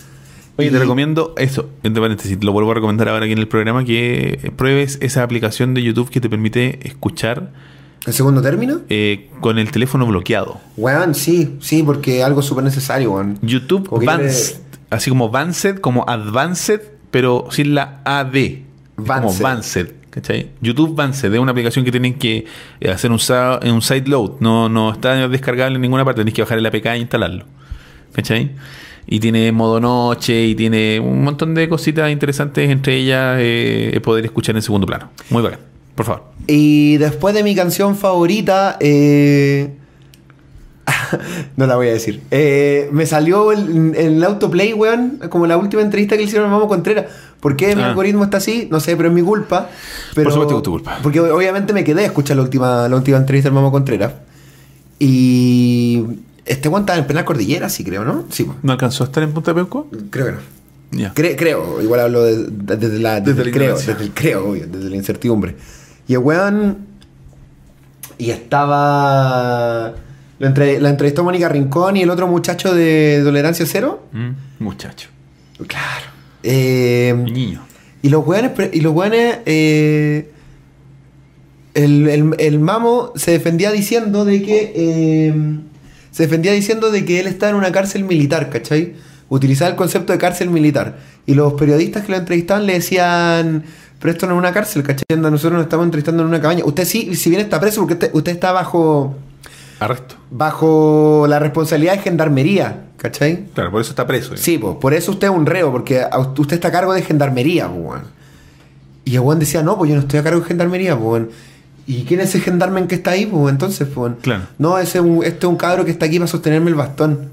Oye, 0.56 0.70
te 0.70 0.78
recomiendo 0.78 1.32
eso, 1.38 1.70
entre 1.82 2.02
paréntesis, 2.02 2.42
lo 2.44 2.52
vuelvo 2.52 2.72
a 2.72 2.74
recomendar 2.74 3.08
ahora 3.08 3.24
aquí 3.24 3.32
en 3.32 3.38
el 3.38 3.48
programa, 3.48 3.82
que 3.84 4.52
pruebes 4.56 4.98
esa 5.00 5.22
aplicación 5.22 5.72
de 5.72 5.82
YouTube 5.82 6.10
que 6.10 6.20
te 6.20 6.28
permite 6.28 6.86
escuchar 6.86 7.50
¿El 8.06 8.12
segundo 8.12 8.42
término? 8.42 8.80
eh, 8.90 9.30
con 9.40 9.58
el 9.58 9.70
teléfono 9.70 10.04
bloqueado. 10.06 10.60
Weón, 10.76 11.14
sí, 11.14 11.56
sí, 11.60 11.82
porque 11.82 12.22
algo 12.22 12.42
súper 12.42 12.64
necesario, 12.64 13.12
weón. 13.12 13.38
YouTube 13.40 14.04
Vanced, 14.04 14.56
así 14.90 15.08
como 15.08 15.30
Vanced, 15.30 15.78
como 15.78 16.04
Advanced, 16.06 16.80
pero 17.10 17.46
sin 17.50 17.74
la 17.74 18.02
AD. 18.04 18.36
Es 18.36 18.60
Como 19.06 19.32
Vanced. 19.32 19.94
¿Cachai? 20.10 20.50
YouTube 20.60 20.94
Vanced 20.94 21.32
es 21.32 21.38
una 21.40 21.52
aplicación 21.52 21.84
que 21.84 21.90
tienen 21.90 22.14
que 22.18 22.44
eh, 22.80 22.90
hacer 22.90 23.10
un, 23.10 23.18
sa- 23.18 23.58
un 23.64 23.80
side 23.82 24.06
load, 24.08 24.40
no, 24.40 24.68
no 24.68 24.92
está 24.92 25.28
descargable 25.28 25.76
en 25.76 25.80
ninguna 25.82 26.04
parte, 26.04 26.20
tenés 26.20 26.34
que 26.34 26.42
bajar 26.42 26.58
el 26.58 26.66
APK 26.66 26.86
e 26.86 26.98
instalarlo. 26.98 27.44
¿Cachai? 28.12 28.50
Y 29.06 29.18
tiene 29.20 29.50
modo 29.52 29.80
noche 29.80 30.44
y 30.46 30.54
tiene 30.54 31.00
un 31.00 31.24
montón 31.24 31.54
de 31.54 31.68
cositas 31.68 32.10
interesantes, 32.12 32.68
entre 32.70 32.96
ellas 32.96 33.36
eh, 33.40 34.00
poder 34.04 34.24
escuchar 34.24 34.54
en 34.56 34.62
segundo 34.62 34.86
plano. 34.86 35.10
Muy 35.30 35.42
bacán, 35.42 35.60
por 35.94 36.06
favor. 36.06 36.24
Y 36.46 36.96
después 36.98 37.34
de 37.34 37.42
mi 37.42 37.54
canción 37.54 37.96
favorita, 37.96 38.76
eh... 38.80 39.70
no 41.56 41.66
la 41.66 41.76
voy 41.76 41.88
a 41.88 41.92
decir. 41.92 42.20
Eh, 42.30 42.88
me 42.92 43.06
salió 43.06 43.52
el, 43.52 43.94
el 43.96 44.22
autoplay, 44.24 44.72
weón, 44.72 45.20
como 45.28 45.46
la 45.46 45.56
última 45.56 45.82
entrevista 45.82 46.16
que 46.16 46.22
le 46.22 46.26
hicieron 46.28 46.48
a 46.48 46.52
Mamo 46.52 46.68
Contreras. 46.68 47.06
¿Por 47.40 47.56
qué 47.56 47.74
mi 47.74 47.82
Ah. 47.82 47.88
algoritmo 47.90 48.24
está 48.24 48.36
así? 48.36 48.68
No 48.70 48.80
sé, 48.80 48.96
pero 48.96 49.08
es 49.08 49.14
mi 49.14 49.22
culpa. 49.22 49.70
Pero, 50.14 50.30
supuesto 50.30 50.54
que 50.54 50.58
es 50.58 50.62
tu 50.62 50.70
culpa. 50.72 50.98
Porque 51.02 51.20
obviamente 51.20 51.72
me 51.72 51.84
quedé 51.84 52.02
a 52.02 52.06
escuchar 52.06 52.36
la 52.36 52.42
última, 52.42 52.88
la 52.88 52.96
última 52.96 53.16
entrevista 53.16 53.48
del 53.48 53.54
Mamo 53.54 53.70
Contreras. 53.72 54.12
Y 54.98 56.04
este 56.44 56.68
weón 56.68 56.82
estaba 56.82 56.98
en 56.98 57.06
Penal 57.06 57.24
Cordillera, 57.24 57.68
sí 57.70 57.82
creo, 57.84 58.04
¿no? 58.04 58.24
Sí. 58.30 58.46
¿No 58.62 58.72
alcanzó 58.72 59.04
a 59.04 59.06
estar 59.06 59.22
en 59.22 59.32
Punta 59.32 59.54
Peuco? 59.54 59.88
creo 60.10 60.26
que 60.26 60.32
no. 60.32 60.38
Cre- 61.14 61.36
creo, 61.38 61.80
igual 61.80 62.00
hablo 62.00 62.22
de- 62.24 62.46
de- 62.48 62.76
desde, 62.76 62.98
la, 62.98 63.20
desde, 63.20 63.34
Desde 63.34 63.42
el 63.50 63.54
creo, 63.56 63.76
desde 63.76 64.02
el 64.02 64.10
creo, 64.10 64.48
obvio, 64.50 64.66
desde 64.66 64.90
la 64.90 64.96
incertidumbre. 64.96 65.54
Y 66.08 66.12
el 66.14 66.18
weón. 66.18 66.78
Y 68.18 68.30
estaba. 68.30 69.94
Lo 70.38 70.46
entre- 70.46 70.80
la 70.80 70.88
entrevistó 70.90 71.22
Mónica 71.24 71.48
Rincón 71.48 71.96
y 71.96 72.02
el 72.02 72.10
otro 72.10 72.26
muchacho 72.26 72.74
de 72.74 73.20
Tolerancia 73.24 73.64
Cero. 73.66 74.02
Mm, 74.12 74.30
muchacho. 74.64 75.08
Claro. 75.66 76.06
Eh, 76.42 76.89
Niño. 77.16 77.62
y 78.02 78.08
los 78.08 78.26
weones. 78.26 78.52
Y 78.72 78.80
los 78.80 78.94
weones. 78.94 79.38
eh, 79.46 80.30
el, 81.74 82.08
el- 82.08 82.34
el 82.38 82.58
mamo 82.60 83.12
se 83.16 83.30
defendía 83.32 83.70
diciendo 83.72 84.24
de 84.24 84.42
que. 84.42 84.72
eh, 84.74 85.34
se 86.10 86.24
defendía 86.24 86.52
diciendo 86.52 86.90
de 86.90 87.04
que 87.04 87.20
él 87.20 87.26
está 87.28 87.48
en 87.50 87.54
una 87.54 87.70
cárcel 87.70 88.02
militar, 88.04 88.50
¿cachai? 88.50 88.94
Utilizaba 89.28 89.70
el 89.70 89.76
concepto 89.76 90.12
de 90.12 90.18
cárcel 90.18 90.50
militar. 90.50 90.98
Y 91.24 91.34
los 91.34 91.52
periodistas 91.54 92.04
que 92.04 92.10
lo 92.12 92.18
entrevistaban 92.18 92.66
le 92.66 92.72
decían. 92.74 93.62
Pero 94.00 94.12
esto 94.12 94.26
no 94.26 94.32
es 94.34 94.38
una 94.38 94.52
cárcel, 94.52 94.82
¿cachai? 94.82 95.04
Nosotros 95.16 95.52
nos 95.52 95.62
estamos 95.62 95.84
entrevistando 95.84 96.22
en 96.22 96.28
una 96.30 96.40
cabaña. 96.40 96.64
Usted 96.64 96.84
sí, 96.84 97.14
si 97.14 97.30
bien 97.30 97.42
está 97.42 97.60
preso, 97.60 97.80
porque 97.82 97.94
usted, 97.94 98.10
usted 98.12 98.32
está 98.32 98.50
bajo. 98.50 99.14
Arresto. 99.80 100.16
bajo 100.30 101.26
la 101.28 101.38
responsabilidad 101.38 101.94
de 101.94 101.98
gendarmería, 102.00 102.84
¿cachai? 102.98 103.46
Claro, 103.54 103.70
por 103.70 103.80
eso 103.80 103.90
está 103.90 104.06
preso. 104.06 104.36
Sí, 104.36 104.58
por 104.58 104.94
eso 104.94 105.12
usted 105.12 105.28
es 105.28 105.34
un 105.34 105.46
reo, 105.46 105.72
porque 105.72 106.04
usted 106.36 106.54
está 106.54 106.68
a 106.68 106.72
cargo 106.72 106.92
de 106.92 107.02
gendarmería, 107.02 107.68
weón. 107.68 108.02
Y 109.04 109.14
el 109.14 109.20
weón 109.20 109.38
decía, 109.38 109.62
no, 109.62 109.78
pues 109.78 109.88
yo 109.88 109.96
no 109.96 110.02
estoy 110.02 110.20
a 110.20 110.22
cargo 110.22 110.40
de 110.40 110.46
gendarmería, 110.46 110.94
weón. 110.94 111.30
¿Y 111.86 112.04
quién 112.04 112.20
es 112.20 112.28
ese 112.28 112.40
gendarme 112.40 112.86
que 112.86 112.94
está 112.94 113.12
ahí, 113.12 113.26
pues, 113.26 113.50
entonces, 113.50 113.88
pues, 113.88 113.96
weón? 113.96 114.16
Claro. 114.20 114.42
No, 114.58 114.78
ese 114.78 114.98
es 114.98 115.04
un, 115.04 115.24
este 115.24 115.46
es 115.46 115.50
un 115.50 115.56
cabro 115.56 115.84
que 115.84 115.90
está 115.90 116.06
aquí 116.06 116.18
para 116.18 116.28
sostenerme 116.28 116.68
el 116.70 116.76
bastón. 116.76 117.30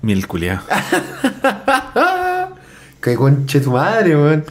Mil 0.00 0.26
culiao. 0.26 0.60
¡Qué 3.02 3.14
conche 3.16 3.60
tu 3.60 3.72
madre, 3.72 4.16
weón! 4.16 4.44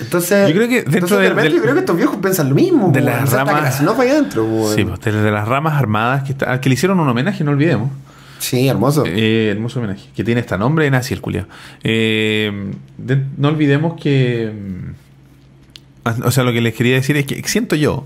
Entonces, 0.00 0.48
Yo 0.48 0.54
creo 0.54 0.68
que 0.68 0.74
dentro 0.82 0.92
entonces, 0.94 1.16
de- 1.18 1.22
de 1.22 1.28
repente 1.30 1.48
del- 1.48 1.56
yo 1.56 1.62
creo 1.62 1.74
que 1.74 1.80
estos 1.80 1.96
viejos 1.96 2.16
piensan 2.20 2.48
lo 2.50 2.54
mismo, 2.54 2.90
de 2.92 3.00
las 3.00 3.32
ramas- 3.32 3.80
no 3.82 3.92
adentro. 3.92 4.46
Sí, 4.74 4.84
pues, 4.84 5.00
de, 5.00 5.12
de 5.12 5.30
las 5.30 5.48
ramas 5.48 5.74
armadas 5.74 6.22
que, 6.24 6.32
está, 6.32 6.60
que 6.60 6.68
le 6.68 6.74
hicieron 6.74 7.00
un 7.00 7.08
homenaje, 7.08 7.42
no 7.44 7.52
olvidemos. 7.52 7.90
Sí, 8.38 8.68
hermoso. 8.68 9.04
Eh, 9.06 9.48
hermoso 9.50 9.78
homenaje. 9.78 10.08
Que 10.14 10.22
tiene 10.22 10.42
este 10.42 10.58
nombre, 10.58 10.90
nazi 10.90 11.14
el 11.14 11.20
culiao. 11.22 11.46
Eh, 11.82 12.70
de- 12.98 13.22
no 13.38 13.48
olvidemos 13.48 13.98
que. 14.00 14.52
mm, 14.52 16.20
O 16.24 16.30
sea, 16.30 16.44
lo 16.44 16.52
que 16.52 16.60
les 16.60 16.74
quería 16.74 16.94
decir 16.94 17.16
es 17.16 17.26
que 17.26 17.42
siento 17.48 17.74
yo 17.74 18.04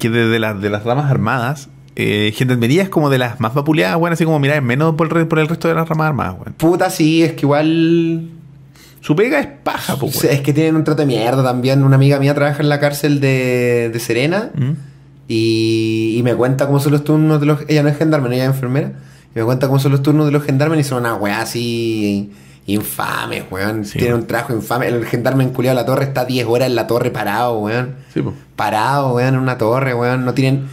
que 0.00 0.10
desde 0.10 0.38
las 0.40 0.60
de 0.60 0.68
las 0.70 0.82
ramas 0.84 1.10
armadas, 1.10 1.68
eh, 1.94 2.32
Gendarmería 2.34 2.82
es 2.82 2.88
como 2.88 3.08
de 3.08 3.18
las 3.18 3.38
más 3.40 3.54
vapuleadas, 3.54 3.98
bueno, 3.98 4.14
así 4.14 4.24
como 4.24 4.38
mirar 4.40 4.60
menos 4.62 4.94
por, 4.96 5.16
el 5.16 5.26
por 5.28 5.38
el 5.38 5.46
resto 5.48 5.68
de 5.68 5.74
las 5.74 5.88
ramas 5.88 6.08
armadas, 6.08 6.34
weón. 6.40 6.54
Puta, 6.54 6.90
sí, 6.90 7.22
es 7.22 7.32
que 7.34 7.42
igual 7.42 8.30
Su 9.06 9.14
pega 9.14 9.38
es 9.38 9.46
paja, 9.62 9.96
Sí, 10.10 10.26
Es 10.28 10.40
que 10.40 10.52
tienen 10.52 10.74
un 10.74 10.82
trato 10.82 11.02
de 11.02 11.06
mierda 11.06 11.44
también. 11.44 11.84
Una 11.84 11.94
amiga 11.94 12.18
mía 12.18 12.34
trabaja 12.34 12.60
en 12.60 12.68
la 12.68 12.80
cárcel 12.80 13.20
de, 13.20 13.88
de 13.92 14.00
Serena 14.00 14.50
¿Mm? 14.54 14.70
y, 15.28 16.16
y 16.18 16.22
me 16.24 16.34
cuenta 16.34 16.66
cómo 16.66 16.80
son 16.80 16.90
los 16.92 17.04
turnos 17.04 17.38
de 17.40 17.46
los... 17.46 17.60
Ella 17.68 17.82
no 17.84 17.88
es 17.88 17.96
gendarme, 17.98 18.28
no, 18.28 18.34
ella 18.34 18.44
es 18.44 18.50
enfermera. 18.50 18.92
Y 19.34 19.38
me 19.38 19.44
cuenta 19.44 19.68
cómo 19.68 19.78
son 19.78 19.92
los 19.92 20.02
turnos 20.02 20.26
de 20.26 20.32
los 20.32 20.42
gendarmes 20.42 20.80
y 20.80 20.84
son 20.84 20.98
una 21.00 21.14
weá 21.14 21.40
así 21.42 22.32
Infame, 22.68 23.44
weón. 23.48 23.84
Sí, 23.84 23.96
Tiene 24.00 24.14
un 24.14 24.26
trabajo 24.26 24.52
infame. 24.52 24.88
El 24.88 25.04
gendarme 25.06 25.44
enculiado 25.44 25.78
a 25.78 25.82
la 25.82 25.86
torre 25.86 26.02
está 26.04 26.24
10 26.24 26.46
horas 26.48 26.66
en 26.68 26.74
la 26.74 26.88
torre 26.88 27.12
parado, 27.12 27.60
weón. 27.60 27.94
Sí, 28.12 28.22
po. 28.22 28.34
Parado, 28.56 29.14
weón, 29.14 29.34
en 29.34 29.40
una 29.40 29.56
torre, 29.56 29.94
weón. 29.94 30.24
No 30.24 30.34
tienen, 30.34 30.66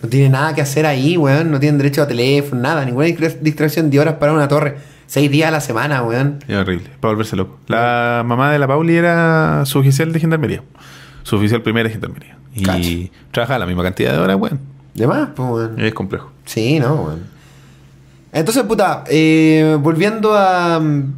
no 0.00 0.08
tienen 0.08 0.30
nada 0.30 0.54
que 0.54 0.60
hacer 0.60 0.86
ahí, 0.86 1.16
weón. 1.16 1.50
No 1.50 1.58
tienen 1.58 1.76
derecho 1.78 2.02
a 2.02 2.06
teléfono, 2.06 2.60
nada. 2.62 2.84
Ninguna 2.84 3.06
distra- 3.06 3.36
distracción 3.40 3.90
de 3.90 3.98
horas 3.98 4.14
para 4.20 4.32
una 4.32 4.46
torre. 4.46 4.76
Seis 5.08 5.30
días 5.30 5.48
a 5.48 5.50
la 5.50 5.60
semana, 5.60 6.02
weón. 6.02 6.38
Es 6.46 6.54
horrible, 6.56 6.90
para 7.00 7.12
volverse 7.14 7.34
loco. 7.34 7.58
La 7.66 8.22
mamá 8.24 8.52
de 8.52 8.58
la 8.60 8.68
Pauli 8.68 8.94
era 8.94 9.64
su 9.64 9.78
oficial 9.80 10.12
de 10.12 10.20
gendarmería. 10.20 10.62
Su 11.24 11.36
oficial 11.36 11.62
primera 11.62 11.88
de 11.88 11.92
gendarmería. 11.94 12.36
Y 12.54 12.62
Cacha. 12.62 12.88
trabajaba 13.32 13.58
la 13.60 13.66
misma 13.66 13.82
cantidad 13.82 14.12
de 14.12 14.18
horas, 14.18 14.36
weón. 14.38 14.60
De 14.94 15.06
más, 15.06 15.30
pues, 15.34 15.48
weón. 15.50 15.80
Es 15.80 15.94
complejo. 15.94 16.30
Sí, 16.44 16.78
no, 16.78 16.94
weón. 16.94 17.20
Entonces, 18.32 18.62
puta, 18.64 19.04
eh, 19.08 19.78
volviendo 19.80 20.34
a. 20.36 20.78
mm, 20.78 21.14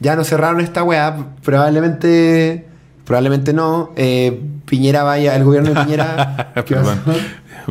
Ya 0.00 0.16
no 0.16 0.24
cerraron 0.24 0.60
esta 0.62 0.82
weá, 0.82 1.14
probablemente. 1.44 2.66
Probablemente 3.04 3.52
no. 3.52 3.92
eh, 3.96 4.40
Piñera 4.64 5.02
vaya, 5.02 5.36
el 5.36 5.44
gobierno 5.44 5.74
de 5.74 5.80
Piñera. 5.84 6.52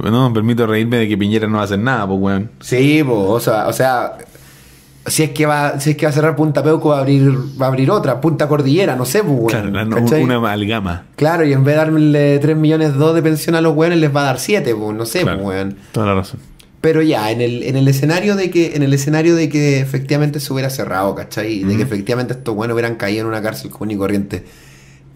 No, 0.03 0.31
permito 0.33 0.65
reírme 0.67 0.97
de 0.97 1.07
que 1.09 1.17
Piñera 1.17 1.47
no 1.47 1.55
va 1.55 1.61
a 1.61 1.65
hacer 1.65 1.79
nada, 1.79 2.07
pues, 2.07 2.19
weón. 2.19 2.51
Sí, 2.61 3.03
po, 3.03 3.27
o 3.29 3.39
sea, 3.39 3.67
o 3.67 3.73
sea. 3.73 4.13
Si 5.05 5.23
es 5.23 5.31
que 5.31 5.45
va, 5.47 5.79
si 5.79 5.91
es 5.91 5.97
que 5.97 6.05
va 6.05 6.11
a 6.11 6.13
cerrar 6.13 6.35
Punta 6.35 6.61
Peuco, 6.63 6.89
va 6.89 6.97
a 6.97 6.99
abrir, 7.01 7.31
va 7.59 7.65
a 7.65 7.69
abrir 7.69 7.89
otra, 7.89 8.21
Punta 8.21 8.47
Cordillera, 8.47 8.95
no 8.95 9.05
sé, 9.05 9.23
pues. 9.23 9.47
Claro, 9.55 9.71
la- 9.71 9.87
¿cachai? 9.89 10.23
una 10.23 10.35
amalgama. 10.35 11.05
Claro, 11.15 11.43
y 11.45 11.53
en 11.53 11.63
vez 11.63 11.73
de 11.75 11.77
darle 11.79 12.39
3 12.39 12.55
millones 12.55 12.93
2 12.93 13.15
de 13.15 13.21
pensión 13.23 13.55
a 13.55 13.61
los 13.61 13.75
weones, 13.75 13.97
les 13.99 14.15
va 14.15 14.21
a 14.21 14.25
dar 14.25 14.39
7, 14.39 14.75
pues, 14.75 14.95
no 14.95 15.05
sé, 15.05 15.21
Claro, 15.21 15.41
pues. 15.43 15.67
Toda 15.91 16.05
la 16.05 16.13
razón. 16.15 16.39
Pero 16.81 17.01
ya, 17.01 17.31
en 17.31 17.41
el, 17.41 17.63
en 17.63 17.75
el 17.77 17.87
escenario 17.87 18.35
de 18.35 18.49
que, 18.51 18.75
en 18.75 18.83
el 18.83 18.93
escenario 18.93 19.35
de 19.35 19.49
que 19.49 19.79
efectivamente 19.79 20.39
se 20.39 20.51
hubiera 20.53 20.69
cerrado, 20.69 21.13
¿cachai? 21.15 21.51
Y 21.53 21.63
De 21.63 21.77
que 21.77 21.83
efectivamente 21.83 22.33
estos 22.33 22.53
buenos 22.55 22.73
hubieran 22.75 22.95
caído 22.95 23.21
en 23.21 23.27
una 23.27 23.41
cárcel 23.41 23.69
común 23.71 23.91
y 23.91 23.97
corriente. 23.97 24.43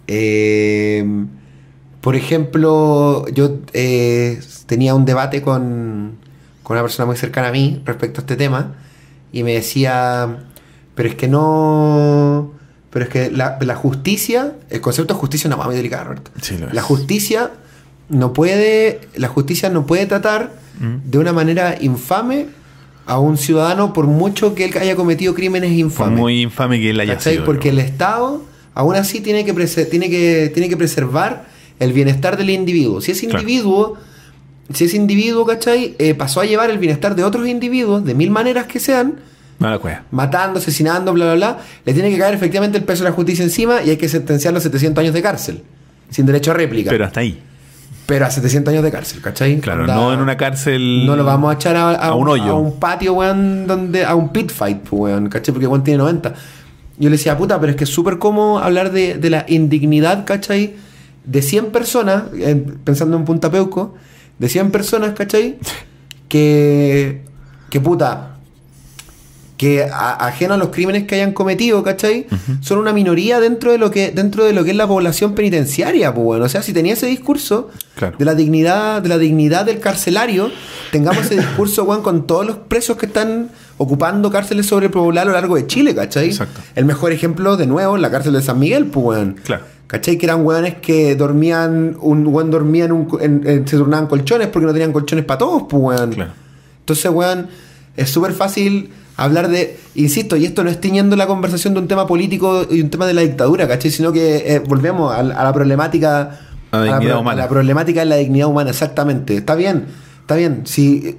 Eh, 0.07 1.05
por 2.01 2.15
ejemplo, 2.15 3.25
yo 3.33 3.57
eh, 3.73 4.39
tenía 4.67 4.93
un 4.93 5.05
debate 5.05 5.41
con, 5.41 6.13
con 6.63 6.75
una 6.75 6.81
persona 6.83 7.05
muy 7.07 7.15
cercana 7.17 7.47
a 7.47 7.51
mí 7.51 7.81
respecto 7.85 8.19
a 8.19 8.23
este 8.23 8.35
tema. 8.35 8.75
Y 9.31 9.43
me 9.43 9.53
decía, 9.53 10.38
pero 10.95 11.10
es 11.10 11.15
que 11.15 11.27
no. 11.27 12.52
Pero 12.89 13.06
es 13.06 13.11
que 13.11 13.30
la, 13.31 13.57
la 13.61 13.76
justicia, 13.76 14.53
el 14.69 14.80
concepto 14.81 15.14
de 15.14 15.19
justicia 15.19 15.49
es 15.49 15.53
una 15.56 15.64
muy 15.64 15.76
delicada, 15.76 16.06
Roberto. 16.06 16.31
Sí. 16.41 16.56
La 16.72 16.81
justicia 16.81 17.52
no 18.10 18.31
puede, 18.34 19.02
la 19.15 19.27
justicia 19.27 19.69
no 19.69 19.85
puede 19.85 20.06
tratar 20.06 20.64
Mm. 20.77 21.10
de 21.10 21.18
una 21.19 21.31
manera 21.31 21.77
infame 21.80 22.47
a 23.06 23.18
un 23.18 23.38
ciudadano 23.38 23.93
por 23.93 24.07
mucho 24.07 24.53
que 24.56 24.65
él 24.65 24.77
haya 24.77 24.97
cometido 24.97 25.34
crímenes 25.34 25.69
Por 25.69 25.80
infames. 25.80 26.19
muy 26.19 26.41
infame 26.41 26.81
que 26.81 26.89
él 26.89 26.99
haya 26.99 27.14
¿cachai? 27.14 27.35
sido. 27.35 27.45
Porque 27.45 27.69
el. 27.69 27.80
Estado 27.80 28.43
aún 28.73 28.95
así 28.95 29.22
tiene 29.22 29.45
que, 29.45 29.53
tiene 29.85 30.10
que, 30.10 30.52
tiene 30.53 30.68
que 30.68 30.76
preservar 30.76 31.45
el 31.80 31.93
bienestar 31.93 32.35
del 32.35 32.49
individuo. 32.49 32.99
Si 32.99 33.11
ese 33.11 33.26
Claro. 33.27 33.43
Si 34.73 34.85
ese 34.85 34.97
individuo, 34.97 35.45
¿cachai? 35.45 35.95
Eh, 35.99 36.13
pasó 36.15 36.41
a 36.41 36.45
llevar 36.45 36.69
el 36.69 36.77
bienestar 36.77 37.15
de 37.15 37.23
otros 37.23 37.47
individuos, 37.47 38.03
de 38.05 38.13
mil 38.15 38.31
maneras 38.31 38.65
que 38.67 38.79
sean, 38.79 39.15
Mala 39.59 39.77
cueva. 39.79 40.03
matando, 40.11 40.59
asesinando, 40.59 41.13
bla, 41.13 41.25
bla, 41.25 41.35
bla, 41.35 41.57
le 41.85 41.93
tiene 41.93 42.09
que 42.11 42.17
caer 42.17 42.33
efectivamente 42.33 42.77
el 42.77 42.83
peso 42.83 43.03
de 43.03 43.09
la 43.11 43.15
justicia 43.15 43.43
encima 43.43 43.81
y 43.83 43.89
hay 43.91 43.97
que 43.97 44.09
sentenciarlo 44.09 44.57
a 44.57 44.61
700 44.61 45.01
años 45.01 45.13
de 45.13 45.21
cárcel, 45.21 45.63
sin 46.09 46.25
derecho 46.25 46.51
a 46.51 46.55
réplica. 46.55 46.89
Pero 46.89 47.05
hasta 47.05 47.19
ahí. 47.21 47.39
Pero 48.05 48.25
a 48.25 48.29
700 48.29 48.71
años 48.71 48.83
de 48.83 48.91
cárcel, 48.91 49.21
¿cachai? 49.21 49.59
Claro, 49.59 49.87
no 49.87 50.13
en 50.13 50.19
una 50.19 50.37
cárcel. 50.37 51.05
No 51.07 51.15
lo 51.15 51.23
vamos 51.23 51.51
a 51.51 51.55
echar 51.55 51.75
a, 51.75 51.91
a 51.95 52.13
un 52.15 52.27
hoyo. 52.27 52.51
a 52.51 52.53
un 52.59 52.79
patio, 52.79 53.13
weón, 53.13 53.65
donde, 53.65 54.03
a 54.05 54.13
un 54.13 54.29
pit 54.29 54.51
fight, 54.51 54.79
pues, 54.79 54.91
weón, 55.13 55.29
¿cachai? 55.29 55.53
Porque 55.53 55.65
weón 55.67 55.83
tiene 55.83 55.97
90. 55.99 56.33
Yo 56.97 57.09
le 57.09 57.17
decía, 57.17 57.37
puta, 57.37 57.59
pero 57.59 57.71
es 57.71 57.75
que 57.77 57.83
es 57.85 57.89
súper 57.89 58.19
cómodo 58.19 58.59
hablar 58.59 58.91
de, 58.91 59.15
de 59.17 59.29
la 59.29 59.45
indignidad, 59.47 60.25
¿cachai? 60.25 60.75
De 61.25 61.41
100 61.41 61.67
personas, 61.71 62.23
eh, 62.37 62.63
pensando 62.83 63.17
en 63.17 63.25
Punta 63.25 63.49
Peuco, 63.49 63.95
de 64.39 64.49
100 64.49 64.71
personas, 64.71 65.13
¿cachai? 65.13 65.57
Que, 66.27 67.21
que 67.69 67.79
puta, 67.79 68.31
que 69.57 69.83
a- 69.83 70.27
ajeno 70.27 70.55
a 70.55 70.57
los 70.57 70.69
crímenes 70.69 71.05
que 71.05 71.15
hayan 71.15 71.31
cometido, 71.31 71.83
¿cachai? 71.83 72.27
Son 72.61 72.77
una 72.79 72.91
minoría 72.91 73.39
dentro 73.39 73.71
de 73.71 73.77
lo 73.77 73.89
que 73.91 74.11
dentro 74.11 74.43
de 74.43 74.51
lo 74.53 74.63
que 74.65 74.71
es 74.71 74.75
la 74.75 74.87
población 74.87 75.33
penitenciaria, 75.33 76.13
pues 76.13 76.25
bueno. 76.25 76.45
O 76.45 76.49
sea, 76.49 76.61
si 76.61 76.73
tenía 76.73 76.93
ese 76.93 77.07
discurso 77.07 77.69
Claro. 77.95 78.17
de 78.17 78.25
la 78.25 78.35
dignidad, 78.35 79.01
de 79.01 79.07
la 79.09 79.17
dignidad 79.17 79.65
del 79.65 79.79
carcelario, 79.79 80.51
tengamos 80.91 81.25
ese 81.25 81.35
discurso, 81.39 81.83
weón, 81.85 82.01
con 82.01 82.27
todos 82.27 82.45
los 82.45 82.57
presos 82.57 82.97
que 82.97 83.05
están 83.05 83.49
ocupando 83.77 84.29
cárceles 84.31 84.65
sobrepobladas 84.65 85.23
a 85.23 85.31
lo 85.31 85.33
largo 85.33 85.55
de 85.55 85.67
Chile, 85.67 85.95
¿cachai? 85.95 86.27
Exacto. 86.27 86.59
El 86.75 86.83
mejor 86.85 87.11
ejemplo, 87.13 87.55
de 87.55 87.67
nuevo, 87.67 87.97
la 87.97 88.11
cárcel 88.11 88.33
de 88.33 88.41
San 88.41 88.59
Miguel, 88.59 88.87
pues. 88.87 89.25
Claro. 89.45 89.63
¿Cachai? 89.87 90.17
Que 90.17 90.25
eran 90.25 90.45
weones 90.45 90.75
que 90.75 91.15
dormían, 91.15 91.95
un 92.01 92.25
weón 92.27 92.49
dormía 92.49 92.85
en 92.85 92.91
un, 92.91 93.07
en- 93.21 93.41
en- 93.47 93.67
se 93.67 93.77
turnaban 93.77 94.07
colchones 94.07 94.47
porque 94.47 94.65
no 94.65 94.73
tenían 94.73 94.91
colchones 94.91 95.25
para 95.25 95.37
todos, 95.37 95.63
pues 95.69 95.81
weón. 95.81 96.11
Claro. 96.13 96.31
Entonces, 96.79 97.11
weón, 97.11 97.47
es 97.95 98.09
súper 98.09 98.33
fácil 98.33 98.89
hablar 99.17 99.47
de, 99.47 99.77
insisto, 99.95 100.35
y 100.35 100.45
esto 100.45 100.63
no 100.63 100.69
es 100.69 100.81
tiñendo 100.81 101.15
la 101.15 101.27
conversación 101.27 101.73
de 101.73 101.79
un 101.81 101.87
tema 101.87 102.05
político 102.07 102.65
y 102.69 102.81
un 102.81 102.89
tema 102.89 103.05
de 103.05 103.13
la 103.13 103.21
dictadura, 103.21 103.67
¿cachai? 103.67 103.91
Sino 103.91 104.11
que 104.11 104.55
eh, 104.55 104.59
volvemos 104.59 105.13
a, 105.13 105.19
a 105.19 105.23
la 105.43 105.53
problemática. 105.53 106.39
A 106.71 106.77
la 106.79 106.99
pro- 106.99 107.19
humana. 107.21 107.43
la 107.43 107.47
problemática 107.47 107.99
de 108.01 108.05
la 108.07 108.15
dignidad 108.17 108.47
humana, 108.47 108.71
exactamente. 108.71 109.35
Está 109.37 109.55
bien, 109.55 109.85
está 110.21 110.35
bien. 110.35 110.63
Si 110.65 111.17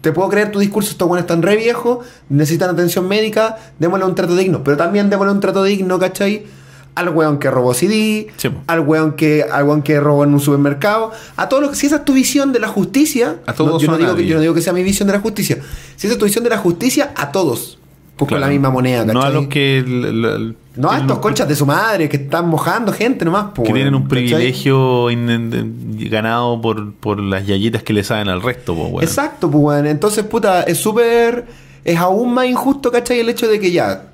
te 0.00 0.12
puedo 0.12 0.28
creer 0.28 0.50
tu 0.52 0.58
discurso, 0.58 0.90
estos 0.90 1.08
weones 1.08 1.22
están 1.22 1.40
re 1.42 1.56
viejos, 1.56 2.04
necesitan 2.28 2.70
atención 2.70 3.08
médica, 3.08 3.56
démosle 3.78 4.04
un 4.04 4.14
trato 4.14 4.36
digno. 4.36 4.62
Pero 4.64 4.76
también 4.76 5.08
démosle 5.08 5.32
un 5.32 5.40
trato 5.40 5.62
digno, 5.64 5.98
¿cachai? 5.98 6.44
Al 6.98 7.08
weón 7.10 7.38
que 7.38 7.50
robó 7.50 7.74
CD, 7.74 8.28
Sí, 8.36 8.48
al 8.66 8.80
weón 8.80 9.12
que, 9.12 9.44
al 9.50 9.64
weón 9.64 9.82
que 9.82 10.00
robó 10.00 10.24
en 10.24 10.34
un 10.34 10.40
supermercado, 10.40 11.12
a 11.36 11.48
todos 11.48 11.62
los 11.62 11.70
que, 11.70 11.76
si 11.76 11.86
esa 11.86 11.96
es 11.96 12.04
tu 12.04 12.12
visión 12.14 12.52
de 12.52 12.58
la 12.60 12.68
justicia, 12.68 13.36
A 13.46 13.52
todos 13.52 13.72
no, 13.74 13.78
yo, 13.78 13.90
no 13.92 13.98
digo 13.98 14.14
que, 14.16 14.26
yo 14.26 14.34
no 14.36 14.40
digo 14.40 14.54
que 14.54 14.60
sea 14.62 14.72
mi 14.72 14.82
visión 14.82 15.06
de 15.06 15.12
la 15.14 15.20
justicia. 15.20 15.58
Si 15.96 16.06
esa 16.06 16.14
es 16.14 16.18
tu 16.18 16.24
visión 16.24 16.42
de 16.44 16.50
la 16.50 16.58
justicia, 16.58 17.12
a 17.16 17.30
todos. 17.32 17.78
Pues 18.16 18.28
con 18.30 18.38
Claro. 18.38 18.46
la 18.46 18.48
misma 18.50 18.70
moneda, 18.70 19.04
No 19.04 19.20
a 19.20 19.24
¿cachai? 19.26 19.32
los 19.34 19.46
que. 19.46 20.54
No 20.74 20.90
a 20.90 20.98
estos 20.98 21.18
conchas 21.20 21.48
de 21.48 21.54
su 21.56 21.66
madre 21.66 22.08
que 22.08 22.16
están 22.16 22.48
mojando 22.48 22.92
gente 22.92 23.24
nomás, 23.24 23.52
po, 23.54 23.62
Que 23.64 23.72
tienen 23.72 23.94
un 23.94 24.02
¿cachai? 24.04 24.26
privilegio 24.26 25.10
in- 25.10 25.28
in- 25.30 26.08
ganado 26.10 26.60
por, 26.60 26.94
por 26.94 27.20
las 27.20 27.46
yayitas 27.46 27.82
que 27.84 27.92
le 27.92 28.02
saben 28.04 28.28
al 28.28 28.42
resto, 28.42 28.74
po, 28.74 28.86
weón. 28.86 29.02
Exacto, 29.04 29.48
pues, 29.50 29.62
weón. 29.62 29.86
Entonces, 29.86 30.24
puta, 30.24 30.62
es 30.64 30.78
súper. 30.78 31.46
Es 31.84 31.96
aún 31.98 32.34
más 32.34 32.46
injusto, 32.46 32.90
¿cachai? 32.90 33.20
El 33.20 33.28
hecho 33.28 33.46
de 33.48 33.58
que 33.60 33.70
ya, 33.70 34.04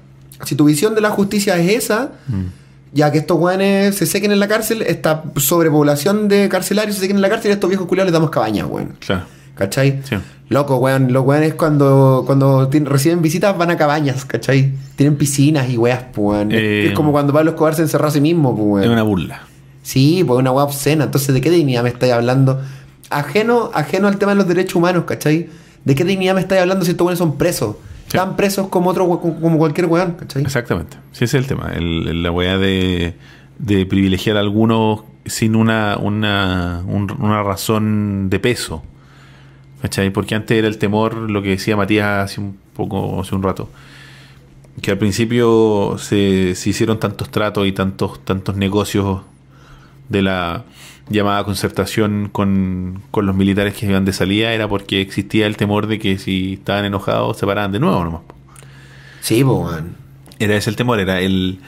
si 0.44 0.54
tu 0.54 0.64
visión 0.66 0.94
de 0.94 1.00
la 1.00 1.10
justicia 1.10 1.56
es 1.56 1.84
esa, 1.84 2.12
ya 2.94 3.12
que 3.12 3.18
estos 3.18 3.38
weones 3.38 3.96
se 3.96 4.06
sequen 4.06 4.32
en 4.32 4.40
la 4.40 4.48
cárcel, 4.48 4.80
esta 4.82 5.24
sobrepoblación 5.36 6.28
de 6.28 6.48
carcelarios 6.48 6.94
se 6.96 7.02
sequen 7.02 7.16
en 7.16 7.22
la 7.22 7.28
cárcel 7.28 7.48
y 7.48 7.52
a 7.52 7.54
estos 7.54 7.68
viejos 7.68 7.86
culiados 7.86 8.06
les 8.08 8.12
damos 8.14 8.30
cabañas, 8.30 8.66
weón. 8.70 8.94
Claro. 9.00 9.22
¿Cachai? 9.54 10.00
Sí. 10.04 10.16
Loco, 10.48 10.76
weón. 10.76 11.12
Los 11.12 11.24
weones 11.24 11.54
cuando, 11.54 12.22
cuando 12.26 12.68
reciben 12.70 13.22
visitas 13.22 13.56
van 13.56 13.70
a 13.70 13.76
cabañas, 13.76 14.24
¿cachai? 14.24 14.72
Tienen 14.96 15.16
piscinas 15.16 15.68
y 15.70 15.76
weas, 15.76 16.00
pues, 16.12 16.24
weón. 16.38 16.52
Es- 16.52 16.58
Eh, 16.60 16.86
es 16.88 16.92
como 16.94 17.12
cuando 17.12 17.32
Pablo 17.32 17.50
Escobar 17.50 17.74
se 17.74 17.82
encerró 17.82 18.08
a 18.08 18.10
sí 18.10 18.20
mismo, 18.20 18.54
pues, 18.56 18.66
weón. 18.66 18.84
Es 18.84 18.90
una 18.90 19.02
burla. 19.02 19.42
Sí, 19.82 20.24
pues 20.26 20.38
una 20.38 20.50
wea 20.52 20.64
obscena. 20.64 21.04
Entonces, 21.04 21.34
¿de 21.34 21.40
qué 21.40 21.50
dignidad 21.50 21.82
me 21.82 21.90
estáis 21.90 22.12
hablando? 22.12 22.60
Ajeno, 23.10 23.70
ajeno 23.74 24.08
al 24.08 24.16
tema 24.18 24.32
de 24.32 24.36
los 24.36 24.48
derechos 24.48 24.76
humanos, 24.76 25.04
¿cachai? 25.04 25.48
¿De 25.84 25.94
qué 25.94 26.04
dignidad 26.04 26.34
me 26.34 26.40
estáis 26.40 26.62
hablando 26.62 26.84
si 26.84 26.92
estos 26.92 27.04
weones 27.04 27.18
son 27.18 27.36
presos? 27.36 27.76
Sí. 28.14 28.18
Están 28.18 28.36
presos 28.36 28.68
como 28.68 28.90
otro 28.90 29.06
como 29.20 29.58
cualquier 29.58 29.86
weón, 29.86 30.12
¿cachai? 30.12 30.42
Exactamente. 30.42 30.96
Sí, 31.12 31.24
ese 31.24 31.38
es 31.38 31.42
el 31.44 31.46
tema. 31.48 31.72
El- 31.74 32.06
el- 32.08 32.22
la 32.22 32.30
weá 32.30 32.58
de, 32.58 33.14
de 33.58 33.86
privilegiar 33.86 34.36
a 34.36 34.40
algunos 34.40 35.00
sin 35.26 35.56
una, 35.56 35.96
una, 35.96 36.82
un- 36.86 37.10
una 37.18 37.42
razón 37.42 38.28
de 38.30 38.38
peso. 38.40 38.82
¿Cachai? 39.82 40.10
Porque 40.10 40.34
antes 40.34 40.56
era 40.56 40.66
el 40.68 40.78
temor, 40.78 41.14
lo 41.30 41.42
que 41.42 41.50
decía 41.50 41.76
Matías 41.76 42.24
hace 42.30 42.40
un 42.40 42.56
poco, 42.74 43.20
hace 43.20 43.34
un 43.34 43.42
rato. 43.42 43.68
Que 44.80 44.90
al 44.90 44.98
principio 44.98 45.96
se, 45.98 46.54
se 46.54 46.70
hicieron 46.70 46.98
tantos 46.98 47.30
tratos 47.30 47.66
y 47.66 47.72
tantos, 47.72 48.24
tantos 48.24 48.56
negocios 48.56 49.20
de 50.08 50.22
la 50.22 50.64
llamada 51.08 51.44
concertación 51.44 52.28
con, 52.32 53.02
con 53.10 53.26
los 53.26 53.34
militares 53.36 53.74
que 53.74 53.86
iban 53.86 54.04
de 54.04 54.12
salida, 54.12 54.52
era 54.52 54.68
porque 54.68 55.00
existía 55.00 55.46
el 55.46 55.56
temor 55.56 55.86
de 55.86 55.98
que 55.98 56.18
si 56.18 56.54
estaban 56.54 56.84
enojados 56.84 57.36
se 57.38 57.46
paraban 57.46 57.72
de 57.72 57.78
nuevo 57.80 58.02
nomás. 58.04 58.22
Sí, 59.20 59.42
weón. 59.42 59.96
Era 60.38 60.56
ese 60.56 60.70
el 60.70 60.76
temor, 60.76 60.98
era 61.00 61.20
el... 61.20 61.60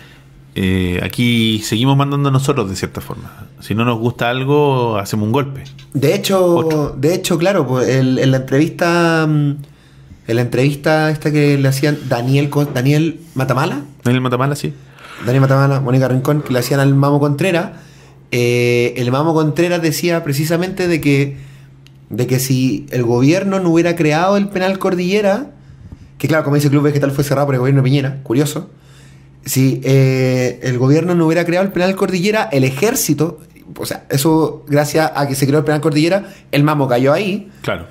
eh, 0.54 1.00
aquí 1.02 1.60
seguimos 1.64 1.96
mandando 1.96 2.30
nosotros 2.30 2.68
de 2.68 2.76
cierta 2.76 3.00
forma. 3.00 3.46
Si 3.60 3.74
no 3.74 3.84
nos 3.84 3.98
gusta 3.98 4.28
algo, 4.30 4.96
hacemos 4.98 5.26
un 5.26 5.32
golpe. 5.32 5.64
De 5.94 6.14
hecho, 6.14 6.44
Otro. 6.56 6.94
de 6.98 7.14
hecho, 7.14 7.38
claro, 7.38 7.66
pues, 7.66 7.88
el- 7.88 8.18
en 8.18 8.30
la 8.30 8.38
entrevista, 8.38 9.26
mm, 9.28 9.50
en 10.28 10.36
la 10.36 10.42
entrevista 10.42 11.10
esta 11.10 11.30
que 11.30 11.56
le 11.58 11.68
hacían 11.68 11.96
Daniel, 12.08 12.50
Daniel 12.74 13.20
Matamala, 13.34 13.82
¿Daniel 14.02 14.20
Matamala, 14.22 14.56
sí? 14.56 14.72
Daniel 15.24 15.40
Matamala, 15.42 15.80
Mónica 15.80 16.08
Rincón, 16.08 16.42
que 16.42 16.52
le 16.52 16.58
hacían 16.58 16.80
al 16.80 16.94
Mamo 16.94 17.20
Contreras, 17.20 17.70
eh, 18.30 18.94
el 18.96 19.10
Mamo 19.10 19.34
Contreras 19.34 19.82
decía 19.82 20.24
precisamente 20.24 20.88
de 20.88 21.00
que, 21.00 21.36
de 22.10 22.26
que 22.26 22.38
si 22.38 22.86
el 22.90 23.02
gobierno 23.02 23.60
no 23.60 23.70
hubiera 23.70 23.96
creado 23.96 24.36
el 24.36 24.48
penal 24.48 24.78
Cordillera, 24.78 25.50
que 26.18 26.28
claro, 26.28 26.44
como 26.44 26.56
dice 26.56 26.70
Club 26.70 26.82
Vegetal 26.82 27.12
fue 27.12 27.24
cerrado 27.24 27.46
por 27.46 27.54
el 27.54 27.60
gobierno 27.60 27.82
de 27.82 27.84
Piñera, 27.84 28.22
curioso. 28.22 28.70
Si 29.44 29.80
eh, 29.84 30.58
el 30.62 30.78
gobierno 30.78 31.14
no 31.14 31.26
hubiera 31.26 31.44
creado 31.44 31.64
el 31.64 31.72
penal 31.72 31.94
Cordillera, 31.94 32.48
el 32.50 32.64
ejército, 32.64 33.40
o 33.78 33.86
sea, 33.86 34.04
eso 34.10 34.64
gracias 34.66 35.12
a 35.14 35.28
que 35.28 35.34
se 35.34 35.46
creó 35.46 35.60
el 35.60 35.64
penal 35.64 35.80
Cordillera, 35.80 36.32
el 36.50 36.64
mamo 36.64 36.88
cayó 36.88 37.12
ahí. 37.12 37.50
Claro. 37.62 37.86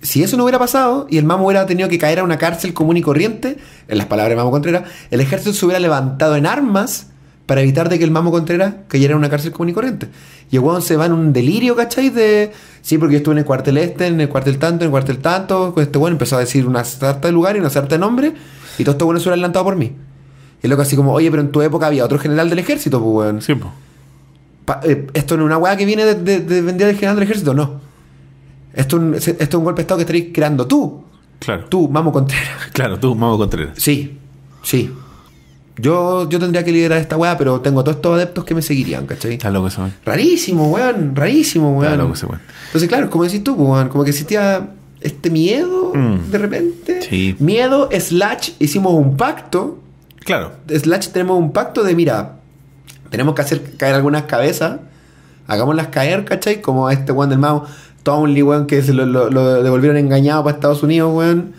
Si 0.00 0.22
eso 0.22 0.36
no 0.36 0.44
hubiera 0.44 0.58
pasado 0.58 1.06
y 1.10 1.18
el 1.18 1.24
mamo 1.24 1.46
hubiera 1.46 1.66
tenido 1.66 1.88
que 1.88 1.98
caer 1.98 2.20
a 2.20 2.24
una 2.24 2.38
cárcel 2.38 2.72
común 2.72 2.96
y 2.96 3.02
corriente, 3.02 3.58
en 3.88 3.98
las 3.98 4.06
palabras 4.06 4.30
de 4.30 4.36
Mamo 4.36 4.52
Contreras, 4.52 4.84
el 5.10 5.20
ejército 5.20 5.52
se 5.52 5.66
hubiera 5.66 5.80
levantado 5.80 6.36
en 6.36 6.46
armas 6.46 7.07
para 7.48 7.62
evitar 7.62 7.88
de 7.88 7.98
que 7.98 8.04
el 8.04 8.10
Mamo 8.10 8.30
Contreras 8.30 8.74
cayera 8.88 9.12
en 9.14 9.18
una 9.18 9.28
cárcel 9.30 9.50
común 9.52 9.70
y 9.70 9.72
corriente. 9.72 10.08
Y 10.50 10.56
el 10.56 10.62
weón 10.62 10.82
se 10.82 10.96
va 10.96 11.06
en 11.06 11.12
un 11.12 11.32
delirio, 11.32 11.74
¿cachai? 11.74 12.10
De, 12.10 12.52
sí, 12.82 12.98
porque 12.98 13.14
yo 13.14 13.16
estuve 13.18 13.32
en 13.32 13.38
el 13.38 13.44
cuartel 13.46 13.78
este, 13.78 14.06
en 14.06 14.20
el 14.20 14.28
cuartel 14.28 14.58
tanto, 14.58 14.84
en 14.84 14.88
el 14.88 14.90
cuartel 14.90 15.18
tanto, 15.18 15.72
con 15.74 15.82
este 15.82 15.96
weón 15.98 16.12
empezó 16.12 16.36
a 16.36 16.40
decir 16.40 16.66
una 16.66 16.84
sarta 16.84 17.26
de 17.26 17.32
lugar 17.32 17.56
y 17.56 17.60
una 17.60 17.70
sarta 17.70 17.94
de 17.96 17.98
nombre, 18.00 18.34
y 18.78 18.84
todo 18.84 18.92
esto 18.92 19.06
bueno 19.06 19.18
se 19.18 19.28
adelantado 19.30 19.64
por 19.64 19.76
mí. 19.76 19.86
Y 20.62 20.66
es 20.66 20.70
loco 20.70 20.82
así 20.82 20.94
como, 20.94 21.12
oye, 21.14 21.30
pero 21.30 21.42
en 21.42 21.50
tu 21.50 21.62
época 21.62 21.86
había 21.86 22.04
otro 22.04 22.18
general 22.18 22.50
del 22.50 22.58
ejército, 22.58 23.00
pues 23.02 23.12
weón. 23.14 23.40
Sí, 23.42 23.54
eh, 24.82 25.06
esto 25.14 25.36
no 25.36 25.44
es 25.44 25.46
una 25.46 25.56
weá 25.58 25.76
que 25.76 25.86
viene 25.86 26.04
de, 26.04 26.14
de, 26.16 26.40
de 26.40 26.60
vender 26.62 26.88
el 26.88 26.94
general 26.96 27.16
del 27.16 27.24
ejército, 27.24 27.54
no. 27.54 27.80
Esto, 28.74 28.96
es 28.96 29.02
un- 29.02 29.14
esto 29.14 29.32
es 29.42 29.54
un 29.54 29.64
golpe 29.64 29.78
de 29.78 29.82
estado 29.82 29.98
que 29.98 30.02
estaréis 30.02 30.26
creando 30.34 30.66
tú. 30.66 31.02
Claro. 31.38 31.64
Tú, 31.66 31.88
Mamo 31.88 32.12
Contreras. 32.12 32.46
Claro, 32.72 32.98
tú, 32.98 33.14
Mamo 33.14 33.38
Contreras. 33.38 33.72
Sí, 33.78 34.18
sí. 34.62 34.92
Yo, 35.78 36.28
yo 36.28 36.38
tendría 36.38 36.64
que 36.64 36.72
liderar 36.72 36.98
esta 36.98 37.16
weá, 37.16 37.38
pero 37.38 37.60
tengo 37.60 37.82
todos 37.84 37.96
estos 37.96 38.14
adeptos 38.14 38.44
que 38.44 38.54
me 38.54 38.62
seguirían, 38.62 39.06
¿cachai? 39.06 39.34
Está 39.34 39.50
loco 39.50 39.68
ese 39.68 39.80
weón. 39.80 39.92
Rarísimo, 40.04 40.70
weón, 40.70 41.14
rarísimo, 41.14 41.74
Está 41.82 41.88
weón. 41.94 41.98
loco 42.00 42.14
ese 42.14 42.26
weón. 42.26 42.40
Entonces, 42.66 42.88
claro, 42.88 43.10
como 43.10 43.24
decís 43.24 43.44
tú, 43.44 43.56
pues, 43.56 43.68
weón, 43.68 43.88
como 43.88 44.04
que 44.04 44.10
existía 44.10 44.70
este 45.00 45.30
miedo 45.30 45.92
Mm. 45.94 46.30
de 46.30 46.38
repente. 46.38 47.02
Sí. 47.02 47.36
Miedo, 47.38 47.88
slash, 47.96 48.50
hicimos 48.58 48.92
un 48.94 49.16
pacto. 49.16 49.78
Claro. 50.24 50.52
Slash, 50.68 51.08
tenemos 51.08 51.38
un 51.38 51.52
pacto 51.52 51.82
de, 51.84 51.94
mira, 51.94 52.32
tenemos 53.10 53.34
que 53.34 53.42
hacer 53.42 53.62
caer 53.76 53.94
algunas 53.94 54.24
cabezas, 54.24 54.80
hagámoslas 55.46 55.86
caer, 55.88 56.24
¿cachai? 56.24 56.60
Como 56.60 56.88
a 56.88 56.92
este 56.92 57.12
weón 57.12 57.30
del 57.30 57.38
Mao, 57.38 57.64
Townley, 58.02 58.42
weón, 58.42 58.66
que 58.66 58.82
se 58.82 58.92
lo, 58.92 59.06
lo- 59.06 59.30
lo 59.30 59.62
devolvieron 59.62 59.96
engañado 59.96 60.42
para 60.44 60.54
Estados 60.56 60.82
Unidos, 60.82 61.12
weón. 61.14 61.52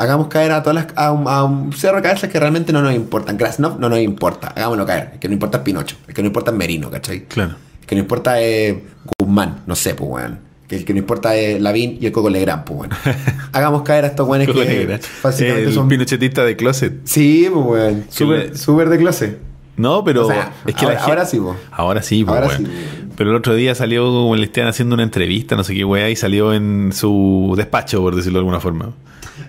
Hagamos 0.00 0.28
caer 0.28 0.52
a 0.52 0.62
todas 0.62 0.74
las, 0.86 0.86
a, 0.96 1.12
un, 1.12 1.28
a 1.28 1.44
un 1.44 1.72
cerro 1.74 1.96
de 1.96 2.02
cabezas 2.02 2.30
que 2.30 2.40
realmente 2.40 2.72
no 2.72 2.80
nos 2.80 2.94
importan. 2.94 3.36
Krasnov 3.36 3.78
no 3.78 3.88
nos 3.90 3.98
importa, 3.98 4.48
hagámoslo 4.48 4.86
caer. 4.86 5.10
El 5.14 5.18
que 5.18 5.28
no 5.28 5.34
importa 5.34 5.58
es 5.58 5.64
Pinocho, 5.64 5.96
el 6.08 6.14
que 6.14 6.22
no 6.22 6.26
importa 6.28 6.50
es 6.50 6.56
Merino, 6.56 6.90
¿cachai? 6.90 7.24
Claro. 7.26 7.54
El 7.82 7.86
que 7.86 7.94
no 7.96 8.00
importa 8.00 8.40
es 8.40 8.76
Guzmán, 9.18 9.60
no 9.66 9.76
sé, 9.76 9.94
pues, 9.94 10.08
weón. 10.10 10.38
Que 10.68 10.76
el 10.76 10.84
que 10.84 10.92
no 10.94 11.00
importa 11.00 11.34
es 11.36 11.60
Lavín 11.60 11.98
y 12.00 12.06
el 12.06 12.12
Coco 12.12 12.30
Legrand, 12.30 12.64
pues, 12.64 12.80
weón. 12.80 12.90
Hagamos 13.52 13.82
caer 13.82 14.04
a 14.04 14.08
estos 14.08 14.26
weones 14.26 14.48
que 14.48 14.98
básicamente 15.22 15.64
El 15.64 15.74
son... 15.74 15.88
pinochetista 15.88 16.44
de 16.44 16.56
closet. 16.56 17.00
Sí, 17.04 17.48
pues, 17.52 17.66
weón. 17.66 18.04
Súper 18.08 18.56
súper 18.56 18.88
de 18.88 18.98
clase. 18.98 19.36
No, 19.76 20.02
pero 20.04 20.26
O 20.26 20.30
sea, 20.30 20.52
es 20.66 20.74
que 20.74 20.84
ahora- 20.84 20.94
la 20.94 21.00
gente- 21.00 21.10
ahora 21.12 21.26
sí, 21.26 21.38
po. 21.38 21.56
Ahora 21.72 22.02
sí, 22.02 22.24
po, 22.24 22.32
Ahora 22.34 22.46
weón. 22.48 22.66
sí. 22.66 22.72
Pero 23.16 23.30
el 23.30 23.36
otro 23.36 23.54
día 23.54 23.74
salió 23.74 24.04
como 24.06 24.34
le 24.36 24.44
estaban 24.44 24.68
haciendo 24.70 24.94
una 24.94 25.02
entrevista, 25.02 25.56
no 25.56 25.64
sé 25.64 25.74
qué 25.74 25.84
weá, 25.84 26.08
y 26.08 26.16
salió 26.16 26.54
en 26.54 26.92
su 26.94 27.52
despacho, 27.56 28.00
por 28.00 28.14
decirlo 28.16 28.38
de 28.38 28.40
alguna 28.40 28.60
forma. 28.60 28.92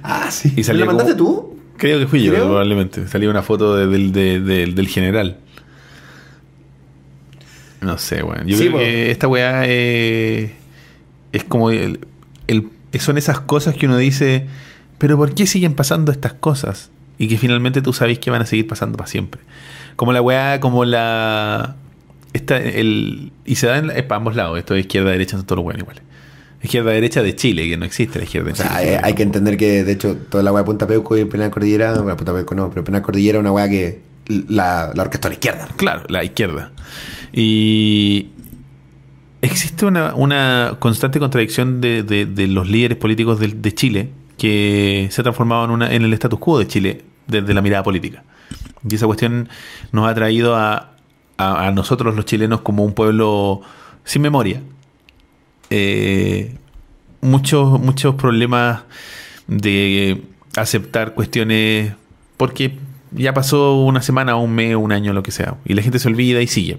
Ah, 0.04 0.30
sí. 0.32 0.50
Y 0.54 0.58
¿Me 0.58 0.64
salió 0.64 0.86
lo 0.86 0.92
mandaste 0.92 1.16
como- 1.18 1.34
tú? 1.42 1.58
Creo 1.78 1.98
que 2.00 2.08
fui 2.08 2.22
yo, 2.24 2.32
Creo. 2.32 2.46
probablemente. 2.46 3.08
Salió 3.08 3.30
una 3.30 3.42
foto 3.42 3.76
de- 3.76 3.88
del, 3.88 4.12
de- 4.12 4.40
del- 4.40 4.76
del 4.76 4.88
general. 4.88 5.38
No 7.82 7.98
sé, 7.98 8.22
weón. 8.22 8.46
Yo 8.48 8.56
Sí, 8.58 8.64
creo 8.64 8.72
po. 8.74 8.78
que 8.80 9.12
esta 9.12 9.28
weá 9.28 9.64
eh, 9.66 10.54
es 11.32 11.44
como 11.44 11.72
el, 11.72 12.00
el- 12.48 12.68
son 13.00 13.18
esas 13.18 13.40
cosas 13.40 13.76
que 13.76 13.88
uno 13.88 13.98
dice, 13.98 14.46
pero 15.00 15.18
¿por 15.18 15.34
qué 15.34 15.48
siguen 15.48 15.74
pasando 15.74 16.12
estas 16.12 16.34
cosas? 16.34 16.92
Y 17.18 17.28
que 17.28 17.38
finalmente 17.38 17.82
tú 17.82 17.94
sabes 17.94 18.20
que 18.20 18.30
van 18.30 18.42
a 18.44 18.46
seguir 18.46 18.68
pasando 18.68 18.98
para 18.98 19.08
siempre. 19.10 19.42
Como 19.96 20.14
la 20.14 20.22
weá, 20.22 20.60
como 20.60 20.86
la... 20.86 21.76
Esta, 22.34 22.58
el, 22.58 23.32
y 23.46 23.56
se 23.56 23.68
da 23.68 23.78
en, 23.78 23.90
es 23.92 24.04
para 24.04 24.18
ambos 24.18 24.36
lados, 24.36 24.58
esto 24.58 24.74
de 24.74 24.82
izquierda 24.82 25.10
derecha 25.12 25.36
son 25.38 25.46
todos 25.46 25.58
los 25.58 25.64
buenos 25.64 25.82
iguales. 25.82 26.04
Izquierda 26.64 26.92
derecha 26.92 27.24
de 27.24 27.36
Chile, 27.36 27.68
que 27.68 27.76
no 27.78 27.86
existe 27.86 28.20
la 28.20 28.26
izquierda 28.26 28.52
O 28.52 28.56
sea, 28.56 28.76
hay 29.04 29.14
que 29.16 29.24
entender 29.24 29.58
que, 29.58 29.84
de 29.84 29.92
hecho, 29.94 30.16
toda 30.16 30.44
la 30.44 30.52
weá 30.52 30.62
de 30.62 30.66
Punta 30.66 30.86
Peuco 30.88 31.18
y 31.18 31.26
Penal 31.26 31.50
Cordillera, 31.50 31.94
bueno, 32.02 32.16
Punta 32.18 32.34
Peuco 32.34 32.54
no, 32.56 32.70
pero 32.70 32.84
Penal 32.84 33.02
Cordillera 33.02 33.40
es 33.40 33.42
una 33.42 33.52
weá 33.52 33.68
que 33.68 34.02
la, 34.28 34.92
la 34.94 35.02
orquestó 35.04 35.28
a 35.28 35.30
la 35.30 35.34
izquierda. 35.36 35.68
Claro, 35.78 36.04
la 36.08 36.24
izquierda. 36.24 36.72
Y 37.34 38.28
existe 39.42 39.86
una, 39.86 40.14
una 40.16 40.76
constante 40.80 41.20
contradicción 41.20 41.82
de, 41.82 42.04
de- 42.04 42.26
de 42.26 42.48
los 42.48 42.70
líderes 42.70 42.98
políticos 42.98 43.40
de, 43.40 43.48
de 43.48 43.74
Chile 43.74 44.10
que 44.38 45.08
se 45.12 45.22
ha 45.22 45.24
transformado 45.24 45.66
en, 45.66 45.72
una, 45.72 45.92
en 45.94 46.04
el 46.04 46.14
status 46.14 46.40
quo 46.40 46.60
de 46.60 46.68
Chile 46.68 47.02
desde 47.28 47.54
la 47.54 47.62
mirada 47.62 47.84
política. 47.84 48.24
Y 48.88 48.96
esa 48.96 49.06
cuestión 49.06 49.50
nos 49.92 50.08
ha 50.10 50.14
traído 50.14 50.56
a, 50.56 50.94
a- 51.38 51.68
a 51.68 51.72
nosotros 51.72 52.16
los 52.16 52.26
chilenos 52.26 52.62
como 52.62 52.84
un 52.84 52.94
pueblo 52.94 53.62
sin 54.04 54.22
memoria. 54.22 54.62
Eh, 55.72 56.56
muchos, 57.22 57.80
muchos 57.80 58.16
problemas 58.16 58.82
de 59.48 60.22
aceptar 60.56 61.14
cuestiones 61.14 61.94
porque 62.38 62.78
ya 63.12 63.34
pasó 63.34 63.76
una 63.84 64.02
semana, 64.02 64.36
un 64.36 64.54
mes, 64.54 64.76
un 64.76 64.92
año, 64.92 65.14
lo 65.14 65.24
que 65.24 65.32
sea, 65.32 65.56
y 65.66 65.74
la 65.74 65.82
gente 65.82 66.00
se 66.00 66.08
olvida 66.08 66.42
y 66.42 66.48
sigue. 66.48 66.78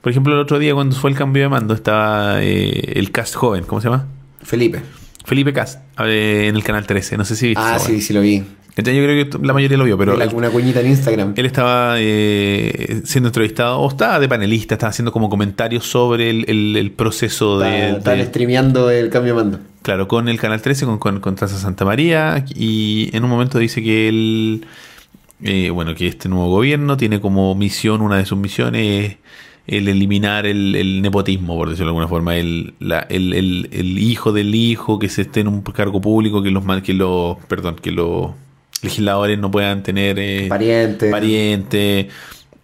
Por 0.00 0.10
ejemplo, 0.10 0.32
el 0.32 0.40
otro 0.40 0.58
día 0.58 0.74
cuando 0.74 0.96
fue 0.96 1.10
el 1.10 1.16
cambio 1.16 1.42
de 1.42 1.48
mando 1.48 1.74
estaba 1.74 2.42
eh, 2.42 2.92
el 2.96 3.10
cast 3.10 3.34
joven, 3.34 3.64
¿cómo 3.64 3.80
se 3.80 3.88
llama? 3.88 4.06
Felipe. 4.42 4.80
Felipe 5.24 5.52
Cast, 5.52 5.80
eh, 5.98 6.46
en 6.48 6.56
el 6.56 6.64
canal 6.64 6.86
13, 6.86 7.16
no 7.16 7.24
sé 7.24 7.36
si 7.36 7.48
viste 7.48 7.62
Ah, 7.62 7.78
sí, 7.78 8.00
sí 8.00 8.12
lo 8.12 8.20
vi. 8.22 8.42
Yo 8.82 9.02
creo 9.04 9.28
que 9.30 9.38
la 9.46 9.52
mayoría 9.52 9.76
lo 9.76 9.84
vio, 9.84 9.96
pero 9.98 10.16
La- 10.16 10.24
él, 10.24 10.30
una 10.34 10.50
cuñita 10.50 10.80
en 10.80 10.88
Instagram. 10.88 11.34
él 11.36 11.46
estaba 11.46 11.94
eh, 11.98 13.02
siendo 13.04 13.28
entrevistado, 13.28 13.78
o 13.78 13.88
estaba 13.88 14.18
de 14.20 14.28
panelista, 14.28 14.74
estaba 14.74 14.90
haciendo 14.90 15.12
como 15.12 15.28
comentarios 15.28 15.84
sobre 15.86 16.30
el, 16.30 16.44
el- 16.48 16.76
el 16.76 16.90
proceso 16.92 17.58
de, 17.58 17.86
Está- 17.88 17.98
Están 17.98 18.18
de- 18.18 18.24
streameando 18.26 18.90
el 18.90 19.10
cambio 19.10 19.34
de 19.36 19.42
mando. 19.42 19.58
Claro, 19.82 20.08
con 20.08 20.28
el 20.28 20.38
Canal 20.38 20.60
13, 20.60 20.84
con, 20.86 20.98
con, 20.98 21.20
con 21.20 21.34
Traza 21.36 21.56
Santa 21.58 21.84
María, 21.84 22.44
y 22.54 23.10
en 23.16 23.24
un 23.24 23.30
momento 23.30 23.58
dice 23.58 23.82
que 23.82 24.08
él, 24.08 24.66
eh, 25.42 25.70
bueno, 25.70 25.94
que 25.94 26.06
este 26.06 26.28
nuevo 26.28 26.48
gobierno 26.50 26.96
tiene 26.96 27.20
como 27.20 27.54
misión, 27.54 28.02
una 28.02 28.16
de 28.18 28.26
sus 28.26 28.38
misiones 28.38 29.12
es 29.12 29.16
el 29.66 29.88
eliminar 29.88 30.46
el, 30.46 30.74
el 30.74 31.00
nepotismo, 31.00 31.54
por 31.56 31.68
decirlo 31.68 31.86
de 31.86 31.90
alguna 31.90 32.08
forma, 32.08 32.36
el, 32.36 32.74
la- 32.80 33.06
el, 33.08 33.32
el- 33.34 33.98
hijo 33.98 34.32
del 34.32 34.54
hijo 34.54 34.98
que 34.98 35.08
se 35.08 35.22
esté 35.22 35.40
en 35.40 35.48
un 35.48 35.62
cargo 35.62 36.00
público, 36.00 36.42
que 36.42 36.50
los, 36.50 36.64
que 36.82 36.92
los, 36.92 37.36
perdón, 37.48 37.76
que 37.80 37.92
los 37.92 38.32
legisladores 38.82 39.38
no 39.38 39.50
puedan 39.50 39.82
tener 39.82 40.18
eh, 40.18 40.46
Pariente. 40.48 41.10
pariente, 41.10 42.08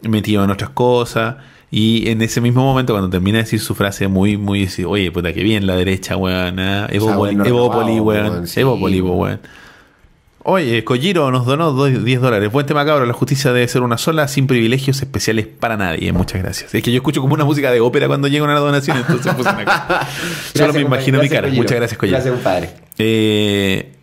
metido 0.03 0.45
en 0.45 0.51
otras 0.51 0.71
cosas. 0.71 1.37
Y 1.71 2.09
en 2.11 2.23
ese 2.23 2.41
mismo 2.41 2.63
momento, 2.65 2.93
cuando 2.95 3.11
termina 3.11 3.39
de 3.39 3.45
decir 3.45 3.61
su 3.61 3.75
frase 3.75 4.07
muy, 4.09 4.37
muy, 4.37 4.69
oye, 4.87 5.11
puta, 5.11 5.33
que 5.33 5.43
bien 5.43 5.67
la 5.67 5.75
derecha, 5.77 6.17
weón, 6.17 6.59
Evópoli, 6.59 7.37
renovado, 7.37 8.03
weón, 8.03 8.45
Evópoli, 8.55 9.01
weón. 9.01 9.41
Oye, 10.49 10.85
Kojiro 10.85 11.33
nos 11.33 11.45
donó 11.45 11.73
do- 11.73 11.87
10 11.87 12.21
dólares. 12.21 12.53
Buen 12.53 12.65
tema, 12.67 12.87
cabrón. 12.87 13.09
La 13.09 13.15
justicia 13.15 13.53
debe 13.53 13.67
ser 13.67 13.83
una 13.83 13.99
sola, 13.99 14.29
sin 14.29 14.47
privilegios 14.47 15.03
especiales 15.03 15.45
para 15.49 15.77
nadie. 15.77 16.13
Muchas 16.13 16.41
gracias. 16.41 16.73
Es 16.73 16.85
que 16.85 16.93
yo 16.93 16.99
escucho 16.99 17.21
como 17.21 17.35
una 17.35 17.45
música 17.45 17.73
de 17.73 17.81
ópera 17.81 18.07
cuando 18.07 18.29
llega 18.29 18.45
una 18.45 18.55
donación, 18.55 18.97
entonces 18.99 19.35
puse 19.35 19.49
una 19.51 19.65
cara. 19.65 20.07
Solo 20.55 20.73
me 20.73 20.83
imagino 20.83 21.21
mi 21.21 21.29
cara. 21.29 21.49
Colliro. 21.49 21.63
Muchas 21.65 21.77
gracias, 21.79 21.99
Kojiro. 21.99 22.17
Gracias, 22.19 22.33
compadre. 22.33 22.71
Eh, 22.97 23.96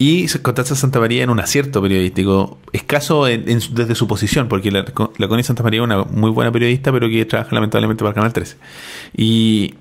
y 0.00 0.28
Constanza 0.28 0.76
Santa 0.76 1.00
María 1.00 1.24
en 1.24 1.30
un 1.30 1.40
acierto 1.40 1.82
periodístico, 1.82 2.58
escaso 2.72 3.26
en- 3.26 3.48
en 3.50 3.60
su- 3.60 3.74
desde 3.74 3.96
su 3.96 4.06
posición, 4.06 4.46
porque 4.48 4.70
la, 4.70 4.84
la 5.18 5.28
Connie 5.28 5.42
Santa 5.42 5.64
María 5.64 5.80
es 5.80 5.84
una 5.84 6.04
muy 6.04 6.30
buena 6.30 6.52
periodista, 6.52 6.92
pero 6.92 7.08
que 7.08 7.24
trabaja 7.24 7.52
lamentablemente 7.54 7.98
para 8.04 8.10
el 8.10 8.14
Canal 8.14 8.32
13. 8.32 8.56
Y 9.16 9.74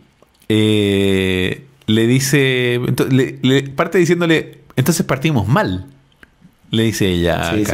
eh, 0.49 1.65
le 1.85 2.07
dice, 2.07 2.79
ento- 2.81 3.07
le- 3.09 3.37
le 3.43 3.63
parte 3.69 3.99
diciéndole, 3.99 4.61
entonces 4.75 5.05
partimos 5.05 5.47
mal, 5.47 5.85
le 6.71 6.83
dice 6.83 7.07
ella. 7.07 7.49
a 7.49 7.53
Sí, 7.53 7.61
y 7.61 7.65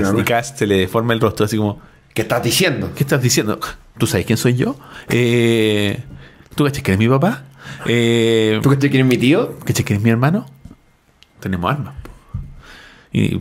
se 0.57 0.68
le 0.68 0.76
deforma 0.78 1.14
el 1.14 1.22
rostro 1.22 1.45
así 1.45 1.56
como, 1.57 1.80
¿Qué 2.14 2.24
estás 2.24 2.44
diciendo? 2.44 2.91
¿qué 2.94 3.03
estás 3.03 3.22
diciendo? 3.22 3.60
¿Tú 3.98 4.06
sabes 4.06 4.26
quién 4.26 4.38
soy 4.38 4.53
yo? 4.56 4.76
Eh, 5.10 6.03
¿Tú 6.56 6.65
cachas 6.65 6.84
que 6.84 6.91
eres 6.91 6.99
mi 6.99 7.07
papá? 7.07 7.45
Eh, 7.88 8.60
¿Tú 8.61 8.70
que 8.70 8.90
quién 8.90 9.02
es 9.02 9.07
mi 9.07 9.18
tío? 9.18 9.57
¿Cachai 9.65 9.84
que 9.86 9.94
eres 9.94 10.03
mi 10.03 10.10
hermano? 10.11 10.45
Tenemos 11.40 11.72
armas. 11.72 11.95
Y, 13.14 13.35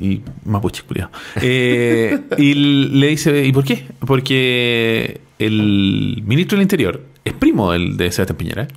y 0.00 0.22
mapuche, 0.46 0.82
culiao. 0.84 1.10
Eh, 1.42 2.18
y 2.38 2.54
le 2.54 3.08
dice, 3.08 3.44
¿y 3.44 3.52
por 3.52 3.62
qué? 3.64 3.84
Porque 4.06 5.20
el 5.38 6.22
ministro 6.26 6.56
del 6.56 6.62
Interior 6.62 7.04
es 7.24 7.34
primo 7.34 7.72
del 7.72 7.96
de 7.98 8.10
Sebastián 8.10 8.36
Piñera. 8.38 8.68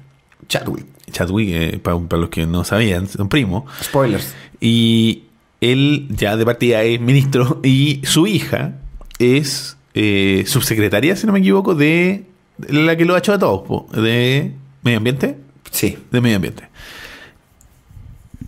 Chadwick. 0.48 0.86
Chadwick, 1.12 1.50
eh, 1.52 1.80
para, 1.82 1.98
para 2.00 2.22
los 2.22 2.30
que 2.30 2.46
no 2.46 2.64
sabían, 2.66 3.08
son 3.08 3.30
primos. 3.30 3.64
Spoilers. 3.82 4.36
Y 4.60 5.24
él 5.62 6.08
ya 6.10 6.36
de 6.38 6.46
partida 6.46 6.84
es 6.84 7.00
ministro 7.00 7.62
y 7.64 8.02
su 8.04 8.28
hija 8.28 8.76
es 9.20 9.78
eh, 9.94 10.44
subsecretaria, 10.46 11.16
si 11.16 11.26
no 11.26 11.34
me 11.34 11.40
equivoco, 11.40 11.74
de 11.76 12.26
la 12.70 12.96
que 12.98 13.06
lo 13.06 13.16
ha 13.16 13.20
hecho 13.20 13.34
a 13.34 13.40
todos, 13.40 13.66
po, 13.68 13.88
de 13.94 14.52
medio 14.84 14.98
ambiente 14.98 15.38
Sí. 15.72 15.98
de 16.12 16.22
medio 16.22 16.36
ambiente. 16.36 16.64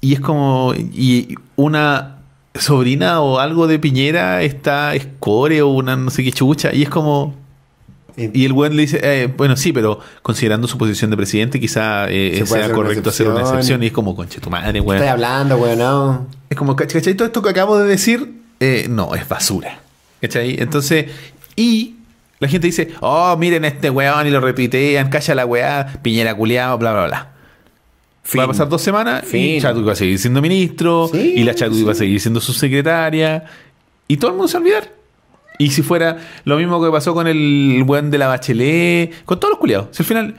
Y 0.02 0.14
es 0.14 0.20
como. 0.20 0.74
Y 0.76 1.36
una 1.56 2.18
sobrina 2.56 3.22
o 3.22 3.40
algo 3.40 3.68
de 3.68 3.78
Piñera 3.80 4.42
está 4.42 4.96
escore 4.96 5.62
o 5.62 5.68
una 5.70 5.96
no 5.96 6.10
sé 6.10 6.24
qué 6.24 6.32
chucha. 6.32 6.74
Y 6.74 6.84
es 6.84 6.90
como. 6.90 7.36
Y 8.16 8.46
el 8.46 8.52
weón 8.54 8.76
le 8.76 8.82
dice, 8.82 9.00
eh, 9.04 9.28
bueno, 9.38 9.56
sí, 9.56 9.72
pero 9.72 10.00
considerando 10.24 10.68
su 10.68 10.76
posición 10.80 11.12
de 11.12 11.18
presidente, 11.18 11.60
quizá 11.60 12.10
eh, 12.10 12.42
sea 12.48 12.64
hacer 12.64 12.72
correcto 12.76 13.10
hacer 13.12 13.28
una 13.28 13.42
excepción. 13.42 13.84
Y 13.84 13.88
es 13.88 13.92
como, 13.92 14.16
conche 14.16 14.40
tu 14.40 14.50
madre, 14.50 14.80
weón. 14.82 14.98
Estoy 14.98 15.10
hablando, 15.12 15.58
weón, 15.58 15.78
no. 15.78 16.28
Es 16.50 16.58
como, 16.58 16.76
¿cach- 16.76 16.92
¿cachai? 16.94 17.14
Todo 17.14 17.28
esto 17.28 17.44
que 17.44 17.50
acabo 17.52 17.78
de 17.78 17.88
decir, 17.88 18.42
eh, 18.60 18.88
no, 18.90 19.14
es 19.14 19.28
basura. 19.30 19.82
¿Cachai? 20.20 20.56
Entonces, 20.60 21.12
y 21.56 21.98
la 22.40 22.48
gente 22.48 22.66
dice, 22.66 22.90
oh, 23.02 23.38
miren 23.38 23.66
a 23.66 23.68
este 23.68 23.92
weón 23.92 24.26
y 24.26 24.32
lo 24.32 24.40
repitean, 24.40 25.10
calla 25.10 25.36
la 25.36 25.46
weá, 25.46 26.00
piñera 26.02 26.34
culiado, 26.34 26.76
bla, 26.80 26.94
bla, 26.94 27.06
bla. 27.06 27.32
Fin. 28.28 28.42
Va 28.42 28.44
a 28.44 28.48
pasar 28.48 28.68
dos 28.68 28.82
semanas 28.82 29.24
y 29.24 29.28
Fin. 29.28 29.62
Chadwick 29.62 29.88
va 29.88 29.94
a 29.94 29.96
seguir 29.96 30.20
siendo 30.20 30.42
ministro 30.42 31.10
Sí, 31.10 31.36
y 31.38 31.44
la 31.44 31.56
Chadwick 31.56 31.80
sí. 31.80 31.84
va 31.86 31.92
a 31.94 31.96
seguir 31.96 32.20
siendo 32.20 32.42
subsecretaria 32.42 33.46
y 34.06 34.18
todo 34.18 34.32
el 34.32 34.38
mundo 34.38 34.50
se 34.50 34.56
va 34.56 34.60
a 34.60 34.62
olvidar. 34.64 34.94
Y 35.60 35.72
si 35.72 35.82
fuera 35.82 36.18
lo 36.44 36.58
mismo 36.58 36.84
que 36.84 36.92
pasó 36.92 37.14
con 37.14 37.26
el 37.26 37.84
weón 37.88 38.12
de 38.12 38.18
la 38.18 38.28
Bachelet, 38.28 39.24
con 39.24 39.40
todos 39.40 39.52
los 39.52 39.60
culiados. 39.60 39.88
Si 39.92 40.04
al 40.04 40.08
final, 40.08 40.36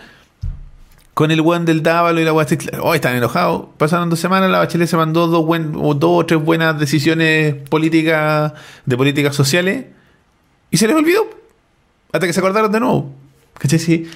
con 1.14 1.30
el 1.30 1.40
weón 1.40 1.64
del 1.64 1.82
Dávalo 1.82 2.20
y 2.20 2.24
la 2.24 2.32
weá, 2.34 2.46
hoy 2.82 2.96
están 2.96 3.16
enojados. 3.16 3.68
Pasaron 3.78 4.10
dos 4.10 4.20
semanas, 4.20 4.50
la 4.50 4.58
Bachelet 4.58 4.86
se 4.86 4.96
mandó 4.96 5.26
dos, 5.26 5.44
buen, 5.46 5.72
o 5.76 5.94
dos 5.94 6.22
o 6.22 6.26
tres 6.26 6.40
buenas 6.40 6.78
decisiones 6.78 7.54
políticas, 7.70 8.52
de 8.84 8.96
políticas 8.96 9.34
sociales, 9.34 9.86
y 10.70 10.76
se 10.76 10.86
les 10.86 10.94
olvidó. 10.94 11.26
Hasta 12.12 12.26
que 12.26 12.32
se 12.32 12.40
acordaron 12.40 12.70
de 12.70 12.80
nuevo. 12.80 13.12
¿Cachai? 13.58 13.78
Sí. 13.78 14.06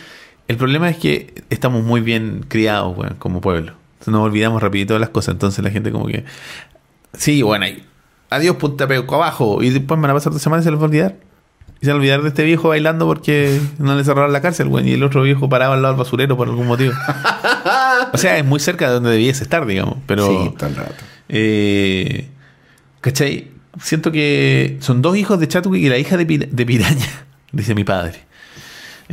El 0.48 0.56
problema 0.56 0.88
es 0.90 0.96
que 0.96 1.44
estamos 1.50 1.82
muy 1.82 2.00
bien 2.00 2.44
criados, 2.48 2.96
weón, 2.96 3.14
como 3.18 3.40
pueblo. 3.40 3.74
Nos 4.06 4.20
olvidamos 4.20 4.60
rapidito 4.60 4.94
de 4.94 5.00
las 5.00 5.10
cosas. 5.10 5.34
Entonces 5.34 5.62
la 5.62 5.70
gente 5.70 5.92
como 5.92 6.06
que... 6.06 6.24
Sí, 7.14 7.42
bueno, 7.42 7.64
ahí. 7.64 7.84
Adiós, 8.30 8.56
punta 8.56 8.86
pego 8.86 9.14
abajo. 9.14 9.62
Y 9.62 9.70
después 9.70 10.00
van 10.00 10.10
a 10.10 10.14
pasar 10.14 10.32
dos 10.32 10.42
semanas 10.42 10.64
y 10.64 10.66
se 10.66 10.70
les 10.70 10.80
va 10.80 10.84
a 10.84 10.86
olvidar. 10.86 11.16
Y 11.80 11.84
se 11.84 11.90
van 11.90 11.96
a 11.96 12.00
olvidar 12.00 12.22
de 12.22 12.28
este 12.28 12.44
viejo 12.44 12.68
bailando 12.68 13.06
porque 13.06 13.60
no 13.78 13.94
le 13.94 14.04
cerraron 14.04 14.32
la 14.32 14.40
cárcel, 14.40 14.68
weón. 14.68 14.88
Y 14.88 14.92
el 14.92 15.02
otro 15.02 15.22
viejo 15.22 15.48
parado 15.48 15.72
al 15.72 15.82
lado 15.82 15.94
del 15.94 15.98
basurero 15.98 16.36
por 16.36 16.48
algún 16.48 16.66
motivo. 16.66 16.92
o 18.12 18.18
sea, 18.18 18.38
es 18.38 18.44
muy 18.44 18.60
cerca 18.60 18.88
de 18.88 18.94
donde 18.94 19.10
debiese 19.10 19.44
estar, 19.44 19.66
digamos. 19.66 19.98
Pero... 20.06 20.26
Sí, 20.26 20.54
el 20.66 20.76
rato. 20.76 21.04
Eh, 21.28 22.28
¿Cachai? 23.00 23.50
Siento 23.80 24.12
que 24.12 24.76
son 24.80 25.00
dos 25.02 25.16
hijos 25.16 25.40
de 25.40 25.48
Chadwick 25.48 25.82
y 25.82 25.88
la 25.88 25.98
hija 25.98 26.16
de, 26.16 26.24
de 26.24 26.66
Piraña, 26.66 27.06
dice 27.52 27.74
mi 27.74 27.84
padre. 27.84 28.31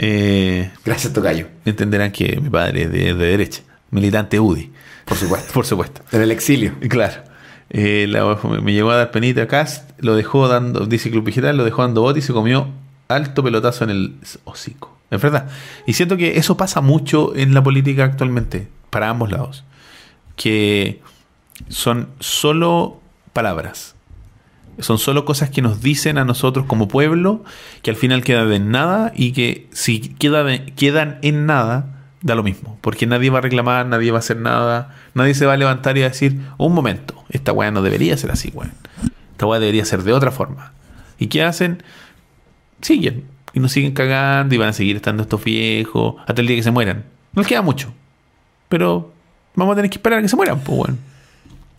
Eh, 0.02 0.72
Gracias, 0.86 1.12
Tocayo. 1.12 1.48
entenderán 1.66 2.12
que 2.12 2.40
mi 2.42 2.50
padre 2.50 2.84
es 2.84 2.92
de, 2.92 3.14
de 3.14 3.26
derecha, 3.26 3.62
militante 3.92 4.40
UDI, 4.40 4.72
Por 5.06 5.18
supuesto. 5.18 5.54
por 5.54 5.66
supuesto. 5.66 6.02
En 6.14 6.22
el 6.22 6.32
exilio. 6.32 6.74
Claro. 6.90 7.24
Eh, 7.70 8.06
la- 8.10 8.40
me 8.62 8.72
llegó 8.74 8.92
a 8.92 8.96
dar 8.96 9.12
penita 9.12 9.46
Cast, 9.48 9.92
lo 10.00 10.16
dejó 10.16 10.48
dando, 10.48 10.86
dice 10.86 11.12
Club 11.12 11.26
Digital, 11.26 11.58
lo 11.58 11.66
dejó 11.66 11.82
dando 11.84 12.02
bote 12.02 12.20
y 12.20 12.22
se 12.22 12.34
comió 12.34 12.68
alto 13.10 13.44
pelotazo 13.44 13.84
en 13.84 13.90
el 13.90 14.16
hocico. 14.46 14.98
Es 15.12 15.22
verdad. 15.22 15.50
Y 15.86 15.94
siento 15.94 16.16
que 16.18 16.38
eso 16.38 16.56
pasa 16.56 16.82
mucho 16.82 17.36
en 17.36 17.54
la 17.54 17.62
política 17.64 18.06
actualmente, 18.06 18.68
para 18.90 19.10
ambos 19.10 19.32
lados. 19.32 19.64
Que 20.36 21.02
son 21.68 22.10
solo 22.20 23.02
palabras. 23.34 23.96
Son 24.80 24.98
solo 24.98 25.26
cosas 25.26 25.50
que 25.50 25.62
nos 25.62 25.82
dicen 25.82 26.18
a 26.18 26.26
nosotros 26.26 26.66
como 26.66 26.88
pueblo, 26.88 27.44
que 27.82 27.90
al 27.92 27.96
final 27.98 28.24
quedan 28.24 28.52
en 28.54 28.72
nada 28.72 29.12
y 29.16 29.34
que 29.34 29.68
si 29.72 30.00
queda 30.00 30.44
de- 30.44 30.66
quedan 30.76 31.20
en 31.22 31.46
nada, 31.46 32.04
da 32.22 32.36
lo 32.36 32.44
mismo. 32.44 32.78
Porque 32.82 33.06
nadie 33.06 33.30
va 33.30 33.40
a 33.40 33.42
reclamar, 33.42 33.86
nadie 33.86 34.12
va 34.12 34.18
a 34.18 34.20
hacer 34.20 34.38
nada, 34.38 34.96
nadie 35.14 35.34
se 35.34 35.46
va 35.46 35.54
a 35.54 35.58
levantar 35.58 35.98
y 35.98 36.04
a 36.04 36.10
decir, 36.10 36.40
un 36.58 36.74
momento, 36.74 37.24
esta 37.30 37.52
weá 37.52 37.72
no 37.72 37.82
debería 37.82 38.16
ser 38.18 38.32
así, 38.32 38.52
weón. 38.54 38.72
Esta 39.32 39.46
weá 39.46 39.60
debería 39.60 39.86
ser 39.86 40.04
de 40.04 40.14
otra 40.14 40.32
forma. 40.32 40.74
¿Y 41.18 41.28
qué 41.28 41.44
hacen? 41.44 41.84
Siguen. 42.82 43.26
Y 43.54 43.60
nos 43.60 43.72
siguen 43.72 43.94
cagando 43.94 44.54
y 44.54 44.58
van 44.58 44.70
a 44.70 44.74
seguir 44.74 44.96
estando 44.96 45.24
estos 45.24 45.44
viejos 45.44 46.16
hasta 46.28 46.42
el 46.42 46.48
día 46.48 46.56
que 46.58 46.64
se 46.64 46.72
mueran. 46.72 47.06
No 47.34 47.42
les 47.42 47.48
queda 47.48 47.62
mucho. 47.62 47.94
Pero 48.70 49.12
vamos 49.56 49.74
a 49.74 49.76
tener 49.76 49.90
que 49.90 49.98
esperar 49.98 50.20
a 50.20 50.22
que 50.22 50.30
se 50.30 50.36
mueran, 50.36 50.60
pues, 50.60 50.78
weón. 50.80 51.00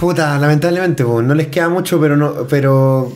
Puta, 0.01 0.39
lamentablemente, 0.39 1.05
pues, 1.05 1.27
no 1.27 1.35
les 1.35 1.49
queda 1.49 1.69
mucho, 1.69 2.01
pero 2.01 2.17
no, 2.17 2.33
pero. 2.49 3.13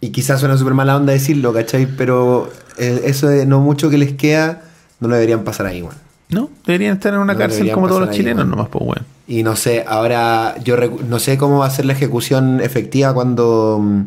Y 0.00 0.10
quizás 0.10 0.38
suena 0.38 0.56
súper 0.58 0.74
mala 0.74 0.96
onda 0.96 1.12
decirlo, 1.14 1.52
¿cachai? 1.54 1.86
Pero 1.86 2.52
eh, 2.76 3.02
eso 3.06 3.26
de 3.28 3.46
no 3.46 3.60
mucho 3.60 3.88
que 3.88 3.96
les 3.96 4.12
queda, 4.12 4.62
no 5.00 5.08
lo 5.08 5.14
deberían 5.14 5.44
pasar 5.44 5.66
ahí, 5.66 5.80
weón. 5.80 5.94
No, 6.28 6.50
deberían 6.66 6.94
estar 6.96 7.14
en 7.14 7.20
una 7.20 7.32
No 7.32 7.38
cárcel 7.38 7.70
como 7.72 7.88
todos 7.88 8.00
los 8.02 8.10
ahí, 8.10 8.16
chilenos, 8.16 8.46
nomás, 8.46 8.68
pues, 8.68 8.84
weón. 8.84 9.06
Y 9.26 9.42
no 9.42 9.56
sé, 9.56 9.84
ahora 9.88 10.56
yo 10.62 10.76
no 11.08 11.18
sé 11.18 11.38
cómo 11.38 11.58
va 11.60 11.66
a 11.66 11.70
ser 11.70 11.86
la 11.86 11.94
ejecución 11.94 12.60
efectiva 12.60 13.14
cuando, 13.14 13.78
mm, 13.82 14.00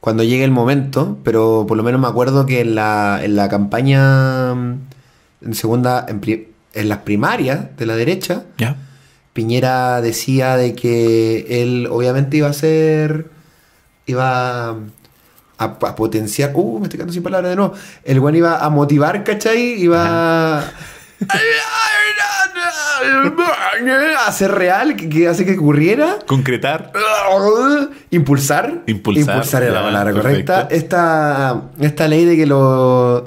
cuando 0.00 0.22
llegue 0.24 0.44
el 0.44 0.50
momento, 0.50 1.16
pero 1.24 1.64
por 1.66 1.78
lo 1.78 1.82
menos 1.82 1.98
me 2.02 2.06
acuerdo 2.08 2.44
que 2.44 2.60
en 2.60 2.74
la, 2.74 3.20
en 3.24 3.36
la 3.36 3.48
campaña, 3.48 4.54
mm, 4.54 4.74
en 5.46 5.54
segunda, 5.54 6.04
en, 6.06 6.20
pri- 6.20 6.48
en 6.74 6.88
las 6.90 6.98
primarias 6.98 7.74
de 7.78 7.86
la 7.86 7.96
derecha, 7.96 8.42
Ya. 8.58 8.76
Piñera 9.34 10.00
decía 10.00 10.56
de 10.56 10.74
que 10.74 11.62
él 11.62 11.86
obviamente 11.90 12.38
iba 12.38 12.48
a 12.48 12.52
ser, 12.54 13.26
iba 14.06 14.70
a, 14.70 14.76
a 15.58 15.94
potenciar, 15.96 16.52
uh, 16.54 16.78
me 16.78 16.84
estoy 16.84 16.96
quedando 16.98 17.12
sin 17.12 17.22
palabras 17.22 17.50
de 17.50 17.56
nuevo, 17.56 17.74
el 18.04 18.20
buen 18.20 18.34
iba 18.36 18.64
a 18.64 18.70
motivar, 18.70 19.22
¿cachai? 19.24 19.74
Iba 19.82 20.60
a... 20.60 20.72
a 24.18 24.26
hacer 24.28 24.50
real, 24.52 24.96
que, 24.96 25.28
hace 25.28 25.44
que 25.44 25.58
ocurriera. 25.58 26.18
Concretar. 26.26 26.92
Impulsar. 28.10 28.82
Impulsar, 28.86 29.34
Impulsar 29.36 29.62
era 29.62 29.74
la 29.74 29.82
palabra 29.82 30.12
perfecto. 30.14 30.52
correcta. 30.52 30.74
Esta, 30.74 31.62
esta 31.80 32.08
ley 32.08 32.24
de 32.24 32.36
que 32.36 32.46
los 32.46 33.24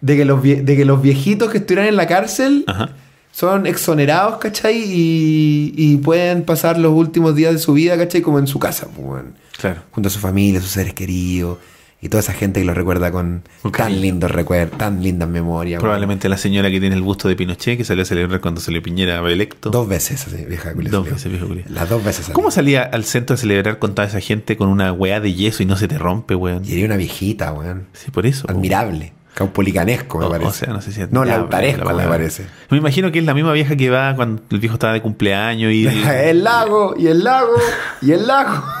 de 0.00 0.16
que 0.16 0.24
los 0.24 0.40
vie- 0.40 0.62
de 0.62 0.76
que 0.76 0.84
los 0.84 1.02
viejitos 1.02 1.50
que 1.50 1.58
estuvieran 1.58 1.88
en 1.88 1.96
la 1.96 2.06
cárcel 2.06 2.62
Ajá. 2.68 2.90
Son 3.38 3.66
exonerados, 3.68 4.38
¿cachai? 4.38 4.76
Y, 4.84 5.72
y 5.76 5.96
pueden 5.98 6.42
pasar 6.42 6.76
los 6.76 6.92
últimos 6.92 7.36
días 7.36 7.52
de 7.52 7.58
su 7.60 7.72
vida, 7.72 7.96
¿cachai? 7.96 8.20
Como 8.20 8.40
en 8.40 8.48
su 8.48 8.58
casa, 8.58 8.88
pues, 8.92 9.06
weón. 9.06 9.34
Claro. 9.60 9.80
junto 9.92 10.08
a 10.08 10.10
su 10.10 10.18
familia, 10.18 10.60
sus 10.60 10.70
seres 10.70 10.92
queridos 10.94 11.58
y 12.00 12.08
toda 12.08 12.20
esa 12.20 12.32
gente 12.32 12.58
que 12.60 12.66
lo 12.66 12.74
recuerda 12.74 13.10
con 13.12 13.42
tan 13.76 14.00
lindos 14.00 14.30
recuerdos, 14.30 14.76
tan 14.76 15.02
lindas 15.04 15.28
memorias. 15.28 15.80
Probablemente 15.80 16.28
la 16.28 16.36
señora 16.36 16.68
que 16.68 16.80
tiene 16.80 16.96
el 16.96 17.02
busto 17.02 17.28
de 17.28 17.36
Pinochet 17.36 17.76
que 17.76 17.84
salió 17.84 18.02
a 18.02 18.06
celebrar 18.06 18.40
cuando 18.40 18.60
salió 18.60 18.82
Piñera 18.82 19.18
electo. 19.30 19.70
Dos 19.70 19.88
veces, 19.88 20.26
así, 20.26 20.44
vieja 20.44 20.72
culia, 20.72 20.90
Dos 20.90 21.04
salió. 21.06 21.14
veces, 21.14 21.30
vieja 21.32 21.46
culia. 21.46 21.64
Las 21.68 21.88
dos 21.88 22.04
veces. 22.04 22.26
salió. 22.26 22.34
¿Cómo 22.34 22.50
salía 22.50 22.82
al 22.82 23.04
centro 23.04 23.34
a 23.34 23.36
celebrar 23.36 23.78
con 23.78 23.94
toda 23.94 24.08
esa 24.08 24.20
gente 24.20 24.56
con 24.56 24.68
una 24.68 24.92
weá 24.92 25.20
de 25.20 25.32
yeso 25.34 25.62
y 25.62 25.66
no 25.66 25.76
se 25.76 25.86
te 25.86 25.96
rompe, 25.98 26.34
weón? 26.34 26.64
Y 26.64 26.74
era 26.78 26.86
una 26.86 26.96
viejita, 26.96 27.52
weón. 27.52 27.86
Sí, 27.92 28.10
por 28.10 28.26
eso. 28.26 28.46
Admirable. 28.48 29.12
Caupolicanesco, 29.34 30.18
me 30.18 30.24
O- 30.26 30.30
parece. 30.30 30.48
O 30.48 30.52
sea, 30.52 30.72
no 30.72 30.80
sé 30.80 30.90
si 30.92 31.00
No, 31.00 31.06
admirable 31.22 31.30
lautaresco, 31.32 31.78
la 31.78 31.84
me 31.84 31.90
palabra. 31.92 32.16
parece. 32.18 32.46
Me 32.70 32.78
imagino 32.78 33.12
que 33.12 33.20
es 33.20 33.24
la 33.24 33.34
misma 33.34 33.52
vieja 33.52 33.76
que 33.76 33.88
va 33.90 34.14
cuando 34.16 34.42
el 34.50 34.58
viejo 34.58 34.74
estaba 34.74 34.92
de 34.92 35.02
cumpleaños 35.02 35.72
y. 35.72 35.86
el 36.08 36.42
lago, 36.42 36.94
y 36.98 37.06
el 37.06 37.22
lago, 37.22 37.54
y 38.02 38.12
el 38.12 38.26
lago. 38.26 38.64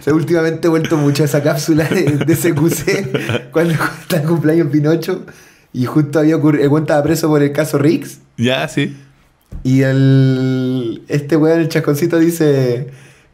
Se 0.00 0.12
últimamente 0.12 0.68
he 0.68 0.70
vuelto 0.70 0.96
mucho 0.96 1.22
a 1.22 1.26
esa 1.26 1.42
cápsula 1.42 1.84
de, 1.84 2.04
de 2.04 2.36
CQC 2.36 3.50
cuando 3.52 3.74
está 3.74 4.16
el 4.16 4.22
cumpleaños 4.26 4.68
Pinocho 4.68 5.26
y 5.72 5.84
justo 5.84 6.18
había 6.18 6.36
ocurrido, 6.36 6.78
estaba 6.78 7.02
preso 7.02 7.28
por 7.28 7.42
el 7.42 7.52
caso 7.52 7.78
Riggs 7.78 8.20
Ya, 8.38 8.66
sí. 8.68 8.96
y 9.62 9.82
el 9.82 11.02
este 11.08 11.36
weón, 11.36 11.60
el 11.60 11.68
chasconcito 11.68 12.18
dice 12.18 12.90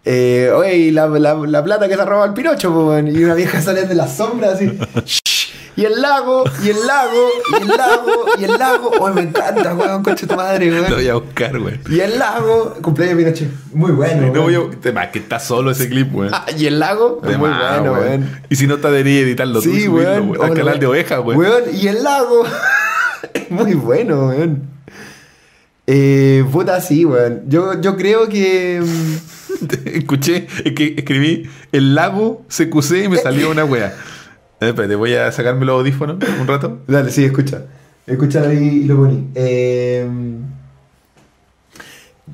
eh, 0.06 0.50
oye, 0.54 0.90
la, 0.92 1.06
la- 1.08 1.34
la 1.34 1.62
plata 1.64 1.88
que 1.88 1.94
se 1.96 2.00
ha 2.00 2.04
robado 2.06 2.26
el 2.26 2.32
Pinocho, 2.32 2.72
po, 2.72 2.86
weón?" 2.90 3.08
y 3.08 3.22
una 3.24 3.34
vieja 3.34 3.60
sale 3.60 3.82
de 3.84 3.94
las 3.94 4.16
sombras 4.16 4.54
así 4.54 4.78
y 5.78 5.84
el 5.84 6.00
lago, 6.00 6.44
y 6.64 6.70
el 6.70 6.86
lago, 6.86 7.28
y 7.52 7.60
el 7.62 7.68
lago, 7.68 8.12
y 8.38 8.44
el 8.44 8.52
lago, 8.58 8.90
oye 8.98 9.12
me 9.14 9.20
encanta, 9.20 9.74
weón, 9.74 10.02
coche 10.02 10.26
tu 10.26 10.34
madre, 10.34 10.70
weón. 10.70 10.88
Lo 10.90 10.96
voy 10.96 11.08
a 11.08 11.14
buscar, 11.16 11.58
weón. 11.58 11.80
Y 11.90 12.00
el 12.00 12.18
lago, 12.18 12.76
cumpleaños 12.80 13.18
Pinochet. 13.18 13.48
Muy 13.74 13.90
bueno. 13.92 14.22
No 14.32 14.32
weón. 14.32 14.44
a. 14.46 14.70
Además, 14.80 15.08
que 15.12 15.18
está 15.18 15.38
solo 15.38 15.70
ese 15.72 15.86
clip, 15.90 16.14
weón. 16.14 16.32
Ah, 16.32 16.46
y 16.56 16.64
el 16.64 16.78
lago, 16.78 17.20
De 17.22 17.36
muy 17.36 17.50
más, 17.50 17.74
bueno, 17.80 17.92
weón. 17.92 18.06
weón. 18.08 18.40
Y 18.48 18.56
si 18.56 18.66
no 18.66 18.78
te 18.78 18.88
debería 18.88 19.20
editarlo 19.20 19.60
tú 19.60 19.68
y 19.68 19.72
Sí, 19.80 19.84
subirlo, 19.84 20.12
weón. 20.12 20.30
weón, 20.30 20.44
Al 20.44 20.50
Hola, 20.52 20.60
canal 20.64 20.78
de 20.80 20.86
weón. 20.86 20.98
oveja, 20.98 21.20
weón. 21.20 21.38
Weón, 21.40 21.62
y 21.74 21.88
el 21.88 22.02
lago. 22.02 22.44
muy 23.50 23.74
bueno, 23.74 24.28
weón. 24.28 24.62
Eh, 25.86 26.42
puta, 26.50 26.80
sí, 26.80 27.04
weón. 27.04 27.42
Yo, 27.48 27.78
yo 27.82 27.96
creo 27.98 28.30
que. 28.30 28.82
Escuché, 29.84 30.46
es 30.64 30.72
que 30.72 30.94
escribí 30.96 31.48
el 31.72 31.94
lago 31.94 32.44
CQC 32.48 33.04
y 33.04 33.08
me 33.08 33.16
salió 33.18 33.50
una 33.50 33.64
wea. 33.64 33.94
Eh, 34.58 34.70
Espérate, 34.70 34.94
voy 34.94 35.12
a 35.12 35.30
sacarme 35.32 35.66
los 35.66 35.78
audífonos 35.78 36.16
un 36.40 36.46
rato. 36.46 36.80
Dale, 36.86 37.10
sí, 37.10 37.22
escucha. 37.24 37.66
Escucha 38.06 38.40
ahí 38.40 38.56
y 38.56 38.84
lo 38.84 38.96
poní. 38.96 39.28
Eh, 39.34 40.08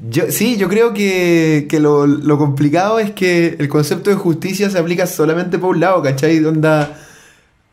yo, 0.09 0.31
sí, 0.31 0.57
yo 0.57 0.69
creo 0.69 0.95
que, 0.95 1.67
que 1.69 1.81
lo, 1.81 2.07
lo 2.07 2.39
complicado 2.39 3.01
es 3.01 3.11
que 3.11 3.57
el 3.59 3.69
concepto 3.69 4.09
de 4.09 4.15
justicia 4.15 4.71
se 4.71 4.79
aplica 4.79 5.09
solamente 5.09 5.59
por 5.59 5.71
un 5.71 5.81
lado, 5.81 6.01
¿cachai? 6.01 6.45
Onda, 6.45 6.97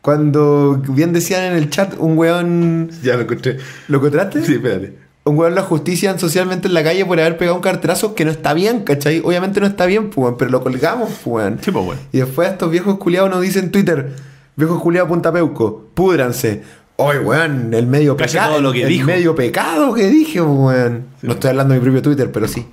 cuando 0.01 0.81
bien 0.89 1.13
decían 1.13 1.43
en 1.43 1.53
el 1.53 1.69
chat, 1.69 1.93
un 1.99 2.17
weón... 2.17 2.89
Ya 3.03 3.15
lo 3.15 3.21
encontré. 3.21 3.57
¿Lo 3.87 3.97
encontraste? 3.97 4.43
Sí, 4.43 4.53
espérate. 4.53 5.08
Un 5.25 5.37
weón 5.37 5.53
lo 5.53 5.63
justician 5.63 6.17
socialmente 6.17 6.67
en 6.67 6.73
la 6.73 6.83
calle 6.83 7.05
por 7.05 7.19
haber 7.19 7.37
pegado 7.37 7.55
un 7.55 7.61
carterazo 7.61 8.15
que 8.15 8.25
no 8.25 8.31
está 8.31 8.53
bien, 8.53 8.83
¿cachai? 8.83 9.21
Obviamente 9.23 9.59
no 9.59 9.67
está 9.67 9.85
bien, 9.85 10.09
pues, 10.09 10.33
pero 10.37 10.49
lo 10.49 10.61
colgamos, 10.63 11.09
pues, 11.09 11.25
weón. 11.25 11.59
Sí, 11.61 11.71
pues, 11.71 11.85
weón. 11.85 11.99
Y 12.11 12.19
después 12.19 12.49
estos 12.49 12.71
viejos 12.71 12.97
culiados 12.97 13.29
nos 13.29 13.41
dicen 13.41 13.65
en 13.65 13.71
Twitter, 13.71 14.13
viejos 14.55 14.81
culiados 14.81 15.09
Punta 15.09 15.31
Peuco, 15.31 15.85
púdranse. 15.93 16.63
Oye, 16.95 17.19
weón, 17.19 17.73
el 17.73 17.85
medio 17.87 18.17
Casi 18.17 18.33
pecado. 18.33 18.53
todo 18.53 18.61
lo 18.61 18.71
que 18.73 18.83
el 18.83 18.89
dijo. 18.89 19.05
medio 19.05 19.35
pecado 19.35 19.93
que 19.93 20.07
dije, 20.09 20.41
weón. 20.41 21.05
no 21.21 21.33
estoy 21.33 21.51
hablando 21.51 21.73
de 21.73 21.79
mi 21.79 21.83
propio 21.83 22.01
Twitter, 22.01 22.31
pero 22.31 22.47
sí. 22.47 22.65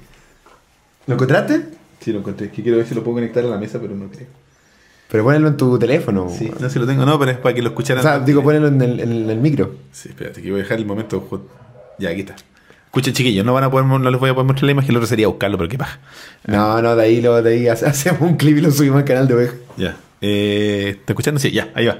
¿Lo 1.06 1.14
encontraste? 1.14 1.62
Sí, 2.00 2.12
lo 2.12 2.20
encontré. 2.20 2.50
Que 2.50 2.62
quiero 2.62 2.78
ver 2.78 2.86
si 2.86 2.94
lo 2.94 3.02
puedo 3.04 3.16
conectar 3.16 3.44
a 3.44 3.48
la 3.48 3.58
mesa, 3.58 3.78
pero 3.80 3.94
no 3.94 4.08
creo. 4.08 4.26
Pero 5.08 5.22
ponelo 5.22 5.46
en 5.46 5.56
tu 5.56 5.78
teléfono. 5.78 6.28
Sí, 6.28 6.46
weón. 6.46 6.56
no 6.60 6.68
sé 6.68 6.72
si 6.74 6.78
lo 6.80 6.86
tengo, 6.86 7.04
no, 7.06 7.18
pero 7.18 7.30
es 7.32 7.38
para 7.38 7.54
que 7.54 7.62
lo 7.62 7.68
escucharan. 7.68 8.00
O 8.00 8.02
sea, 8.02 8.18
digo, 8.18 8.42
ponelo 8.42 8.66
en 8.68 8.80
el, 8.82 8.98
en 9.00 9.30
el 9.30 9.38
micro. 9.38 9.74
Sí, 9.92 10.08
espérate, 10.08 10.42
que 10.42 10.50
voy 10.50 10.60
a 10.60 10.62
dejar 10.64 10.78
el 10.78 10.86
momento. 10.86 11.28
Ya, 11.98 12.10
aquí 12.10 12.20
está. 12.20 12.36
Escuchen, 12.86 13.12
chiquillos, 13.14 13.44
no 13.44 13.52
van 13.52 13.64
a 13.64 13.70
poder, 13.70 13.84
no 13.86 13.98
les 14.10 14.18
voy 14.20 14.30
a 14.30 14.34
poder 14.34 14.46
mostrar 14.46 14.64
la 14.64 14.72
imagen, 14.72 14.92
lo 14.94 14.98
otro 15.00 15.06
sería 15.06 15.26
buscarlo, 15.28 15.58
pero 15.58 15.68
qué 15.68 15.76
paja. 15.78 15.98
No, 16.46 16.80
no, 16.80 16.96
de 16.96 17.02
ahí, 17.04 17.20
lo, 17.20 17.42
de 17.42 17.52
ahí 17.52 17.68
hace- 17.68 17.86
hacemos 17.90 18.22
un 18.22 18.36
clip 18.36 18.56
y 18.58 18.60
lo 18.62 18.70
subimos 18.70 18.98
al 18.98 19.04
canal 19.04 19.28
de 19.28 19.34
oveja. 19.34 19.54
Ya. 19.76 19.96
Eh, 20.22 20.96
¿Está 21.00 21.12
escuchando? 21.12 21.38
Sí, 21.40 21.50
ya, 21.50 21.68
ahí 21.74 21.86
va. 21.86 21.98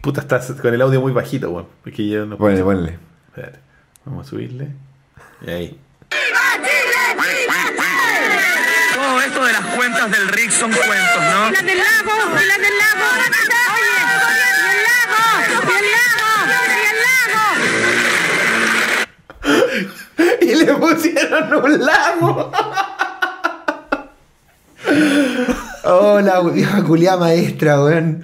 Puta, 0.00 0.20
estás 0.20 0.52
con 0.52 0.72
el 0.72 0.80
audio 0.80 1.00
muy 1.00 1.12
bajito, 1.12 1.50
weón. 1.50 1.66
Porque 1.82 2.06
yo 2.06 2.24
no 2.26 2.36
Ponle, 2.38 2.62
ponle. 2.62 2.98
Espérate. 3.28 3.58
Vamos 4.04 4.26
a 4.26 4.30
subirle. 4.30 4.68
Y 5.44 5.50
ahí. 5.50 5.80
Todo 8.94 9.20
esto 9.20 9.44
de 9.44 9.52
las 9.52 9.66
cuentas 9.74 10.10
del 10.12 10.28
Rick 10.28 10.50
son 10.50 10.70
cuentos, 10.72 11.22
¿no? 11.32 11.50
las 11.50 11.64
del 11.66 11.76
lago, 11.78 12.12
las 12.34 12.58
del 12.58 12.78
lago. 12.78 13.06
Oye, 13.16 13.90
y 14.62 14.70
el 14.70 14.82
lago, 14.86 15.22
y 15.66 15.74
el 15.74 15.90
lago, 15.90 16.30
y 16.68 16.86
el 16.86 16.98
lago. 17.02 17.44
Y 20.46 20.54
le 20.54 20.74
pusieron 20.74 21.54
un 21.64 21.78
lago. 21.84 22.50
Oh, 25.84 26.20
la 26.20 26.40
vieja 26.42 26.82
culiada 26.84 27.16
maestra, 27.18 27.82
weón. 27.82 28.22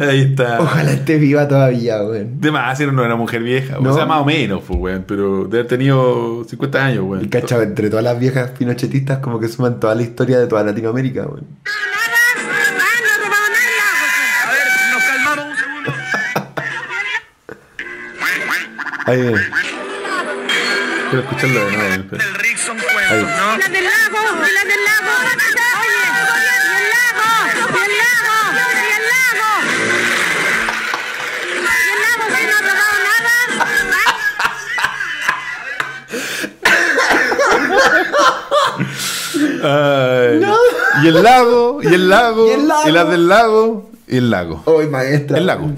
ahí 0.00 0.22
está. 0.22 0.60
Ojalá 0.60 0.90
esté 0.92 1.16
viva 1.18 1.46
todavía, 1.48 2.02
weón. 2.02 2.40
De 2.40 2.50
más, 2.50 2.78
era 2.80 2.90
una 2.92 3.14
mujer 3.16 3.42
vieja. 3.42 3.78
No. 3.80 3.90
O 3.90 3.94
sea, 3.94 4.06
más 4.06 4.20
o 4.20 4.24
menos, 4.24 4.62
pues, 4.66 4.78
weón. 4.78 5.04
Pero 5.06 5.44
de 5.44 5.58
haber 5.58 5.68
tenido 5.68 6.44
50 6.48 6.84
años, 6.84 6.98
Y 6.98 7.06
weón. 7.06 7.28
cacha, 7.28 7.62
entre 7.62 7.88
todas 7.90 8.04
las 8.04 8.18
viejas 8.18 8.50
pinochetistas, 8.50 9.18
como 9.18 9.38
que 9.40 9.48
suman 9.48 9.78
toda 9.80 9.94
la 9.94 10.02
historia 10.02 10.38
de 10.38 10.46
toda 10.46 10.62
Latinoamérica, 10.64 11.22
weón. 11.22 11.46
A 14.44 14.50
ver, 14.50 14.66
nos 14.92 15.02
calmamos 15.04 15.44
un 15.46 15.56
segundo. 15.56 15.92
Ahí 19.06 19.20
viene. 19.20 19.38
Quiero 21.12 21.24
escucharlo 21.28 21.60
de 21.66 21.76
nuevo. 21.76 22.16
Del 22.16 22.34
Rick 22.36 22.56
son 22.56 22.78
Ahí. 22.80 22.86
cuentos, 22.94 23.36
¿no? 23.36 23.58
Las 23.58 23.70
del 23.70 23.84
lago, 23.84 24.18
y 24.32 24.52
las 24.54 24.64
del 24.64 24.84
lago. 24.88 25.12
Oye, 25.82 25.92
y 25.92 26.16
el 26.80 26.88
lago, 26.88 27.28
y 27.44 27.84
el 27.84 27.98
lago, 28.08 28.40
y 28.72 28.92
el 28.96 29.04
lago. 29.12 29.52
Y 31.44 31.52
el 31.52 32.00
lago, 32.00 32.24
no 32.24 32.36
nada. 33.04 34.12
Y 41.02 41.08
el 41.08 41.22
lago, 41.22 41.80
y 41.82 41.86
el 41.94 42.08
lago, 42.08 42.46
Y 42.46 42.50
el 42.52 42.68
lago. 42.68 42.88
y 42.88 42.92
las 42.92 43.08
del 43.10 43.28
lago, 43.28 43.90
y 44.08 44.16
el 44.16 44.30
lago. 44.30 44.62
Hoy, 44.66 44.86
maestra. 44.88 45.38
El 45.38 45.46
lago. 45.46 45.70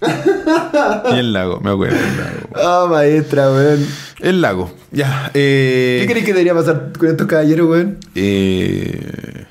y 1.12 1.18
el 1.18 1.32
lago, 1.32 1.60
me 1.60 1.70
acuerdo. 1.70 1.96
El 1.96 2.16
lago. 2.16 2.48
Ah, 2.54 2.86
maestra, 2.88 3.50
weón. 3.50 3.86
El 4.20 4.40
lago. 4.40 4.72
Ya. 4.92 5.30
Eh, 5.34 5.98
¿Qué 6.06 6.10
crees 6.12 6.24
que 6.24 6.32
debería 6.32 6.54
pasar 6.54 6.92
con 6.98 7.08
estos 7.08 7.26
caballeros, 7.26 7.68
weón? 7.68 7.98
eh, 8.14 9.44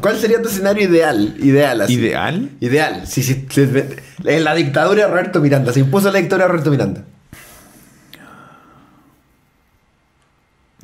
¿Cuál 0.00 0.18
sería 0.18 0.40
tu 0.42 0.48
escenario 0.48 0.88
ideal? 0.88 1.34
Ideal, 1.40 1.80
así. 1.80 1.94
¿Ideal? 1.94 2.50
Ideal. 2.60 3.06
Si, 3.06 3.22
si- 3.22 3.46
en 4.24 4.44
la 4.44 4.54
dictadura 4.54 5.04
de 5.06 5.08
Roberto 5.10 5.40
Miranda. 5.40 5.72
Se 5.72 5.80
impuso 5.80 6.12
la 6.12 6.18
dictadura 6.18 6.44
de 6.46 6.52
Roberto 6.52 6.70
Miranda. 6.70 7.04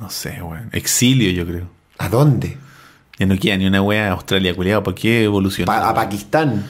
No 0.00 0.10
sé, 0.10 0.42
weón. 0.42 0.68
Exilio, 0.72 1.30
yo 1.30 1.46
creo. 1.46 1.68
¿A 1.98 2.08
dónde? 2.08 2.56
Ya 3.18 3.26
no 3.26 3.36
queda 3.38 3.56
ni 3.58 3.66
una 3.66 3.82
wea 3.82 4.08
a 4.08 4.12
Australia, 4.12 4.54
culiado. 4.54 4.82
¿Por 4.82 4.94
qué 4.94 5.24
evolucionó? 5.24 5.66
Pa- 5.66 5.88
a 5.88 5.94
Pakistán. 5.94 6.64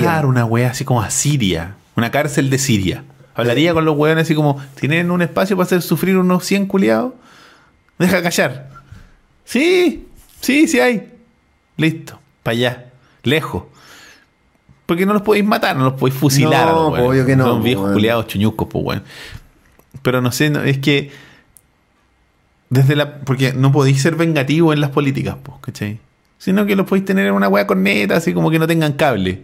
Claro, 0.00 0.28
una 0.28 0.44
wea 0.44 0.70
así 0.70 0.84
como 0.84 1.02
a 1.02 1.10
Siria. 1.10 1.76
Una 1.96 2.10
cárcel 2.10 2.50
de 2.50 2.58
Siria. 2.58 3.04
Hablaría 3.34 3.72
con 3.74 3.84
los 3.84 3.96
weones 3.96 4.24
así 4.24 4.34
como, 4.34 4.60
¿tienen 4.78 5.10
un 5.10 5.22
espacio 5.22 5.56
para 5.56 5.64
hacer 5.66 5.82
sufrir 5.82 6.16
unos 6.18 6.44
100 6.44 6.66
culiados? 6.66 7.14
Deja 7.98 8.22
callar. 8.22 8.70
Sí, 9.44 10.06
sí, 10.40 10.68
sí 10.68 10.80
hay. 10.80 11.12
Listo, 11.76 12.18
para 12.42 12.52
allá, 12.56 12.86
lejos. 13.22 13.64
Porque 14.86 15.06
no 15.06 15.12
los 15.14 15.22
podéis 15.22 15.44
matar, 15.44 15.76
no 15.76 15.84
los 15.84 15.94
podéis 15.94 16.18
fusilar. 16.18 16.66
No, 16.66 16.90
pues, 16.90 17.02
obvio 17.02 17.24
que 17.26 17.36
no, 17.36 17.44
Son 17.46 17.62
viejos 17.62 17.92
culiados 17.92 18.26
chuñucos, 18.26 18.68
pues, 18.70 18.84
weón. 18.84 19.02
Pero 20.02 20.20
no 20.20 20.32
sé, 20.32 20.50
no- 20.50 20.62
es 20.62 20.78
que. 20.78 21.10
Desde 22.68 22.96
la. 22.96 23.18
Porque 23.20 23.52
no 23.52 23.70
podéis 23.72 24.02
ser 24.02 24.16
vengativo 24.16 24.72
en 24.72 24.80
las 24.80 24.90
políticas, 24.90 25.36
pues, 25.42 25.58
¿cachai? 25.60 26.00
Sino 26.42 26.66
que 26.66 26.74
los 26.74 26.86
podéis 26.88 27.04
tener 27.04 27.24
en 27.28 27.34
una 27.34 27.46
wea 27.48 27.68
corneta, 27.68 28.16
así 28.16 28.34
como 28.34 28.50
que 28.50 28.58
no 28.58 28.66
tengan 28.66 28.94
cable. 28.94 29.42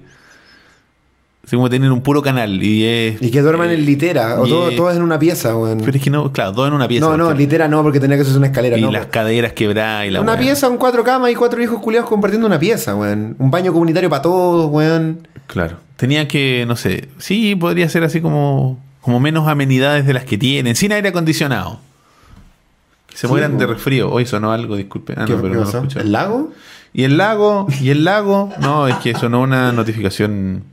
Así 1.46 1.54
como 1.54 1.70
tener 1.70 1.92
un 1.92 2.02
puro 2.02 2.22
canal. 2.22 2.60
Y 2.60 2.84
es. 2.84 3.22
Y 3.22 3.30
que 3.30 3.40
duerman 3.40 3.70
eh, 3.70 3.74
en 3.74 3.86
litera. 3.86 4.40
O 4.40 4.48
todo- 4.48 4.70
es- 4.70 4.76
todos 4.76 4.96
en 4.96 5.02
una 5.02 5.16
pieza, 5.16 5.56
weón. 5.56 5.78
Pero 5.84 5.96
es 5.96 6.02
que 6.02 6.10
no, 6.10 6.32
claro, 6.32 6.50
dos 6.50 6.66
en 6.66 6.74
una 6.74 6.88
pieza. 6.88 7.06
no, 7.06 7.16
no, 7.16 7.32
litera 7.32 7.68
no, 7.68 7.84
porque 7.84 8.00
tenía 8.00 8.16
que 8.18 8.24
ser 8.24 8.36
una 8.36 8.48
escalera. 8.48 8.76
Y 8.76 8.80
no, 8.82 8.90
las 8.90 9.02
weón. 9.02 9.10
caderas 9.12 9.52
quebradas 9.52 10.06
y 10.06 10.10
la 10.10 10.20
Una 10.20 10.36
pieza, 10.36 10.68
un 10.68 10.76
cuatro 10.76 11.04
camas 11.04 11.30
y 11.30 11.36
cuatro 11.36 11.62
hijos 11.62 11.80
culiados 11.80 12.08
compartiendo 12.08 12.48
una 12.48 12.58
pieza, 12.58 12.96
weón. 12.96 13.36
Un 13.38 13.50
baño 13.52 13.72
comunitario 13.72 14.10
para 14.10 14.22
todos, 14.22 14.68
weón. 14.70 15.28
Claro. 15.46 15.76
Tenía 15.96 16.26
que, 16.26 16.64
no 16.66 16.74
sé, 16.74 17.08
sí, 17.18 17.54
podría 17.54 17.88
ser 17.88 18.02
así 18.02 18.20
como, 18.20 18.78
como 19.00 19.20
menos 19.20 19.46
amenidades 19.48 20.04
de 20.04 20.12
las 20.14 20.24
que 20.24 20.36
tienen, 20.36 20.74
sin 20.74 20.90
aire 20.92 21.08
acondicionado. 21.10 21.78
Que 23.06 23.16
se 23.16 23.26
Sí, 23.26 23.32
mueran 23.32 23.56
de 23.56 23.66
resfrío. 23.66 24.10
Hoy 24.12 24.26
sonó 24.26 24.52
algo, 24.52 24.76
disculpe. 24.76 25.14
Ah, 25.16 25.24
¿Qué- 25.24 25.32
no, 25.32 25.38
pero 25.40 25.48
qué 25.48 25.54
no 25.54 25.60
lo 25.60 25.64
pasó? 25.66 25.78
escuché. 25.78 26.00
¿El 26.00 26.12
lago? 26.12 26.52
Y 26.92 27.04
el 27.04 27.16
lago, 27.16 27.66
y 27.80 27.90
el 27.90 28.04
lago, 28.04 28.50
no, 28.60 28.88
es 28.88 28.96
que 28.96 29.14
sonó 29.14 29.42
una 29.42 29.72
notificación, 29.72 30.64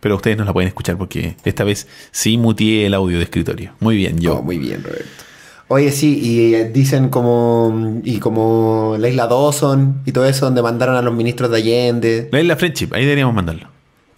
pero 0.00 0.16
ustedes 0.16 0.36
no 0.36 0.44
la 0.44 0.52
pueden 0.52 0.68
escuchar 0.68 0.96
porque 0.96 1.36
esta 1.44 1.64
vez 1.64 1.88
sí 2.10 2.38
mutié 2.38 2.86
el 2.86 2.94
audio 2.94 3.18
de 3.18 3.24
escritorio. 3.24 3.72
Muy 3.80 3.96
bien, 3.96 4.18
yo. 4.18 4.36
Oh, 4.36 4.42
muy 4.42 4.58
bien, 4.58 4.82
Roberto. 4.82 5.24
Oye, 5.68 5.90
sí, 5.92 6.20
y 6.22 6.54
eh, 6.54 6.70
dicen 6.72 7.08
como. 7.08 8.00
Y 8.04 8.18
como 8.18 8.96
la 8.98 9.08
isla 9.08 9.26
Dawson 9.26 10.02
y 10.04 10.12
todo 10.12 10.26
eso, 10.26 10.44
donde 10.44 10.62
mandaron 10.62 10.94
a 10.94 11.02
los 11.02 11.14
ministros 11.14 11.50
de 11.50 11.56
Allende. 11.56 12.28
La 12.30 12.40
isla 12.40 12.56
Friendship, 12.56 12.88
ahí 12.92 13.02
deberíamos 13.02 13.34
mandarlo. 13.34 13.68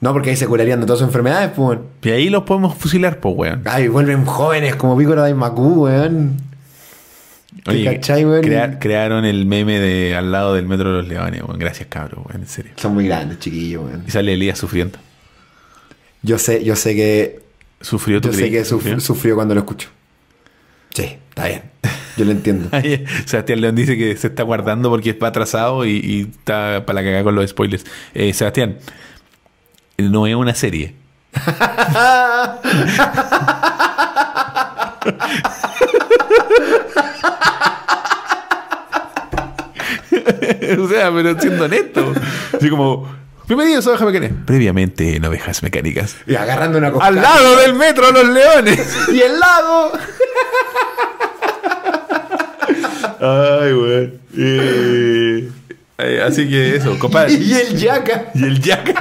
No, 0.00 0.12
porque 0.12 0.30
ahí 0.30 0.36
se 0.36 0.46
curarían 0.46 0.80
de 0.80 0.86
todas 0.86 0.98
sus 0.98 1.08
enfermedades, 1.08 1.52
pues. 1.56 1.78
Y 2.02 2.10
ahí 2.10 2.28
los 2.28 2.42
podemos 2.42 2.74
fusilar, 2.74 3.20
pues, 3.20 3.34
weón. 3.36 3.62
Ay, 3.64 3.88
vuelven 3.88 4.24
jóvenes 4.26 4.76
como 4.76 4.96
Pícoro 4.96 5.22
de 5.22 5.34
Macu, 5.34 5.84
weón. 5.84 6.36
Oye, 7.68 7.84
cachai, 7.84 8.24
weón? 8.24 8.43
crea- 8.43 8.78
crearon 8.78 9.24
el 9.24 9.44
meme 9.47 9.78
de 9.80 10.14
al 10.16 10.30
lado 10.32 10.55
del 10.55 10.66
metro 10.66 10.90
de 10.93 10.98
los 11.02 11.09
leones, 11.09 11.43
weón. 11.43 11.59
Gracias, 11.59 11.88
cabrón, 11.88 12.24
weón, 12.28 12.43
en 12.43 12.48
serio. 12.48 12.72
Son 12.76 12.94
muy 12.94 13.06
grandes, 13.06 13.38
chiquillos, 13.40 13.84
weón. 13.84 14.05
Y 14.06 14.10
sale 14.10 14.32
Elías 14.34 14.59
sufriendo. 14.59 14.98
Yo 16.22 16.38
sé, 16.38 16.64
yo 16.64 16.76
sé 16.76 16.94
que. 16.94 17.40
Sufrió 17.80 18.20
tu 18.20 18.28
Yo 18.30 18.34
sé 18.38 18.51
que 18.51 18.64
suf- 18.64 19.01
sufrió 19.01 19.34
cuando 19.34 19.55
lo 19.55 19.60
escucho. 19.60 19.88
Sí, 20.94 21.16
está 21.28 21.47
bien. 21.48 21.62
Yo 22.16 22.24
lo 22.24 22.30
entiendo. 22.30 22.70
Sebastián 23.26 23.60
León 23.60 23.74
dice 23.76 23.98
que 23.98 24.16
se 24.16 24.28
está 24.28 24.43
guardando 24.43 24.88
porque 24.88 25.12
va 25.12 25.28
atrasado 25.28 25.84
y, 25.84 25.90
y 26.02 26.20
está 26.22 26.86
para 26.86 27.01
la 27.02 27.06
cagada 27.06 27.22
con 27.24 27.34
los 27.34 27.51
spoilers. 27.51 27.84
Eh, 28.14 28.32
Sebastián, 28.32 28.78
no 29.98 30.26
es 30.26 30.34
una 30.34 30.55
serie. 30.55 30.94
o 40.78 40.88
sea, 40.88 41.12
pero 41.12 41.40
siendo 41.40 41.64
honesto. 41.64 42.12
Así 42.52 42.68
como, 42.68 43.09
bienvenidos 43.47 43.86
a 43.86 43.90
Ovejas 43.90 44.06
Mecánicas. 44.06 44.38
Previamente 44.47 45.16
en 45.16 45.24
Ovejas 45.24 45.62
Mecánicas. 45.62 46.16
Y 46.26 46.34
agarrando 46.34 46.78
una 46.78 46.90
cosa. 46.90 47.06
Al 47.06 47.16
lado 47.16 47.56
del 47.56 47.74
metro 47.74 48.10
Los 48.10 48.28
Leones. 48.28 48.97
¡Y 49.12 49.20
el 49.20 49.38
lago! 49.38 49.93
Ay, 53.20 53.72
güey. 53.72 54.12
Eh, 54.36 55.51
eh, 55.98 56.22
así 56.26 56.48
que 56.48 56.76
eso, 56.76 56.98
compadre. 56.98 57.32
Y 57.32 57.55
el 57.55 57.76
yaca. 57.76 58.26
Y 58.34 58.44
el 58.44 58.60
Jack. 58.60 58.94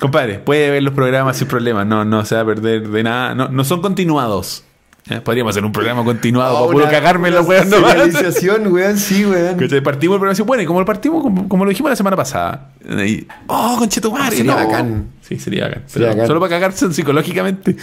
Compadre, 0.00 0.38
puede 0.38 0.70
ver 0.70 0.82
los 0.82 0.92
programas 0.92 1.38
sin 1.38 1.48
problema. 1.48 1.84
No, 1.84 2.04
no 2.04 2.24
se 2.26 2.34
va 2.34 2.42
a 2.42 2.44
perder 2.44 2.88
de 2.88 3.02
nada. 3.02 3.34
No, 3.34 3.48
no 3.48 3.64
son 3.64 3.80
continuados. 3.80 4.64
Eh, 5.10 5.20
Podríamos 5.20 5.50
hacer 5.50 5.64
un 5.64 5.72
programa 5.72 6.02
continuado 6.04 6.54
para 6.60 6.66
puro 6.72 6.84
Una- 6.84 6.90
cagarme 6.90 7.28
en 7.28 7.34
los 7.34 7.46
weón 7.46 7.68
serialización, 7.68 8.72
weón, 8.72 8.96
sí, 8.98 9.26
weón. 9.26 9.56
Partimos 9.82 10.14
el 10.14 10.20
programa 10.20 10.30
así, 10.32 10.42
bueno, 10.42 10.62
y 10.62 10.66
como 10.66 10.80
lo 10.80 10.86
partimos, 10.86 11.22
como, 11.22 11.48
como 11.48 11.64
lo 11.64 11.68
dijimos 11.70 11.90
la 11.90 11.96
semana 11.96 12.16
pasada. 12.16 12.72
Y, 13.06 13.26
oh, 13.46 13.76
conchetumare. 13.78 14.36
Sería 14.36 14.52
no. 14.56 14.66
bacán. 14.66 15.08
Sí, 15.20 15.38
sería 15.38 15.64
bacán. 15.68 15.82
Sería 15.86 16.08
Pero 16.08 16.14
bacán. 16.16 16.26
Solo 16.28 16.40
para 16.40 16.50
cagarse 16.50 16.92
psicológicamente. 16.92 17.76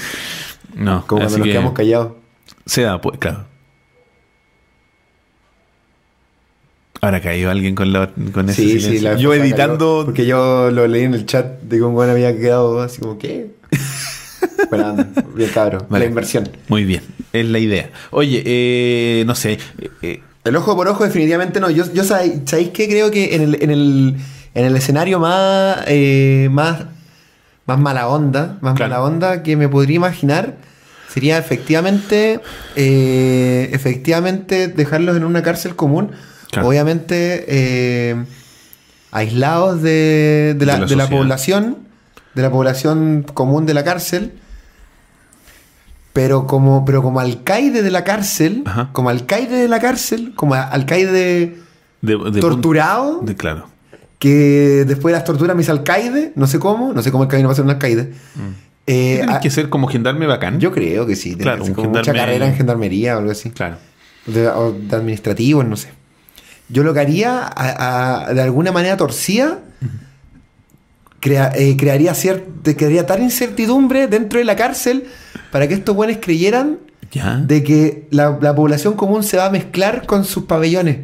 No, 0.75 1.05
Como 1.05 1.21
cuando 1.21 1.37
nos 1.37 1.45
que 1.45 1.51
quedamos 1.51 1.73
callados. 1.73 2.13
Se 2.65 2.81
da, 2.83 2.99
pues, 2.99 3.17
claro. 3.19 3.45
Ahora 7.01 7.19
cayó 7.19 7.49
alguien 7.49 7.73
con, 7.73 7.91
la, 7.93 8.11
con 8.31 8.47
ese 8.49 8.61
Sí, 8.61 8.71
sí, 8.73 8.79
silencio. 8.81 9.01
la 9.03 9.11
vez 9.15 9.21
Yo 9.21 9.33
editando. 9.33 9.95
cayó, 9.97 10.05
porque 10.05 10.25
yo 10.27 10.69
lo 10.71 10.87
leí 10.87 11.03
en 11.03 11.15
el 11.15 11.25
chat 11.25 11.59
de 11.61 11.77
que 11.77 11.83
un 11.83 11.93
buen 11.95 12.09
había 12.11 12.37
quedado 12.37 12.79
así 12.81 13.01
como, 13.01 13.17
¿qué? 13.17 13.49
Bueno, 14.69 14.95
bien 15.35 15.49
cabro. 15.53 15.85
Vale. 15.89 16.05
La 16.05 16.09
inversión. 16.09 16.49
Muy 16.69 16.83
bien, 16.85 17.01
es 17.33 17.45
la 17.45 17.59
idea. 17.59 17.89
Oye, 18.11 18.41
eh, 18.45 19.23
no 19.25 19.35
sé. 19.35 19.53
eh, 19.79 19.89
eh, 20.01 20.23
El 20.43 20.55
ojo 20.55 20.75
por 20.75 20.87
ojo 20.87 21.03
definitivamente 21.03 21.59
no. 21.59 21.69
Yo, 21.69 21.91
yo 21.93 22.03
sabéis, 22.03 22.33
¿sabéis 22.45 22.69
qué? 22.69 22.87
Creo 22.87 23.11
que 23.11 23.35
en 23.35 23.41
el, 23.41 23.57
en 23.61 23.71
el, 23.71 24.15
en 24.53 24.65
el 24.65 24.75
escenario 24.75 25.19
más, 25.19 25.77
eh, 25.87 26.47
más, 26.51 26.85
más 27.65 27.79
mala 27.79 28.07
onda, 28.07 28.57
más 28.61 28.75
Claro. 28.75 28.91
mala 28.93 29.03
onda 29.03 29.43
que 29.43 29.55
me 29.57 29.67
podría 29.69 29.97
imaginar 29.97 30.55
sería 31.13 31.37
efectivamente, 31.37 32.39
eh, 32.77 33.69
efectivamente 33.73 34.67
dejarlos 34.69 35.17
en 35.17 35.25
una 35.25 35.43
cárcel 35.43 35.75
común. 35.75 36.11
Claro. 36.51 36.67
Obviamente 36.69 37.45
eh, 37.47 38.15
aislados 39.11 39.81
de, 39.81 40.55
de 40.57 40.65
la, 40.65 40.73
De 40.75 40.79
la 40.81 40.85
de 40.87 40.95
la 40.95 41.03
sociedad. 41.03 41.09
población, 41.09 41.77
de 42.35 42.41
la 42.41 42.49
población 42.51 43.25
común 43.33 43.65
de 43.65 43.73
la 43.73 43.83
cárcel. 43.83 44.33
Pero 46.13 46.45
como, 46.45 46.83
pero 46.83 47.01
como 47.01 47.19
alcaide 47.21 47.81
de 47.81 47.91
la 47.91 48.03
cárcel, 48.03 48.63
Ajá. 48.65 48.89
como 48.91 49.09
alcaide 49.09 49.55
de 49.55 49.67
la 49.69 49.79
cárcel, 49.79 50.33
como 50.35 50.55
alcaide 50.55 51.09
de, 51.11 51.57
de- 52.01 52.41
torturado, 52.41 53.21
de- 53.21 53.35
claro. 53.35 53.67
que 54.19 54.83
después 54.85 55.13
de 55.13 55.17
las 55.19 55.23
torturas 55.23 55.55
me 55.55 55.61
hice 55.61 55.71
alcaide, 55.71 56.33
no 56.35 56.47
sé 56.47 56.59
cómo, 56.59 56.91
no 56.93 57.01
sé 57.01 57.11
cómo 57.13 57.23
el 57.23 57.29
camino 57.29 57.47
va 57.47 57.53
a 57.53 57.55
ser 57.55 57.63
un 57.63 57.71
alcaide. 57.71 58.11
Eh, 58.87 59.19
Tienes 59.19 59.35
a- 59.35 59.39
que 59.39 59.49
ser 59.49 59.69
como 59.69 59.87
gendarme 59.87 60.25
bacán. 60.27 60.59
yo 60.59 60.71
creo 60.73 61.05
que 61.05 61.15
sí, 61.15 61.29
tiene 61.29 61.43
Claro, 61.43 61.59
que 61.59 61.63
ser 61.65 61.71
un 61.71 61.75
como 61.75 61.89
mucha 61.97 62.11
carrera 62.13 62.45
en 62.45 62.55
gendarmería 62.55 63.15
o 63.15 63.19
algo 63.19 63.31
así. 63.31 63.51
Claro. 63.51 63.77
De, 64.25 64.47
o 64.49 64.73
de 64.73 64.93
administrativos, 64.95 65.65
no 65.65 65.77
sé. 65.77 65.89
Yo 66.67 66.83
lo 66.83 66.93
que 66.93 66.99
haría, 66.99 67.39
a- 67.39 68.25
a- 68.27 68.33
de 68.33 68.41
alguna 68.41 68.73
manera 68.73 68.97
torcida, 68.97 69.59
crea- 71.21 71.53
eh, 71.55 71.77
crearía, 71.77 72.11
cier- 72.13 72.43
de- 72.63 72.75
crearía 72.75 73.05
tal 73.05 73.21
incertidumbre 73.21 74.07
dentro 74.07 74.39
de 74.39 74.45
la 74.45 74.57
cárcel 74.57 75.05
para 75.51 75.67
que 75.69 75.73
estos 75.75 75.95
buenos 75.95 76.17
creyeran 76.21 76.79
Ya. 77.11 77.37
de 77.37 77.63
que 77.63 78.07
la, 78.11 78.37
la 78.41 78.53
población 78.55 78.95
común 78.95 79.23
se 79.23 79.37
va 79.37 79.45
a 79.45 79.49
mezclar 79.49 80.05
con 80.05 80.25
sus 80.25 80.43
pabellones. 80.43 80.97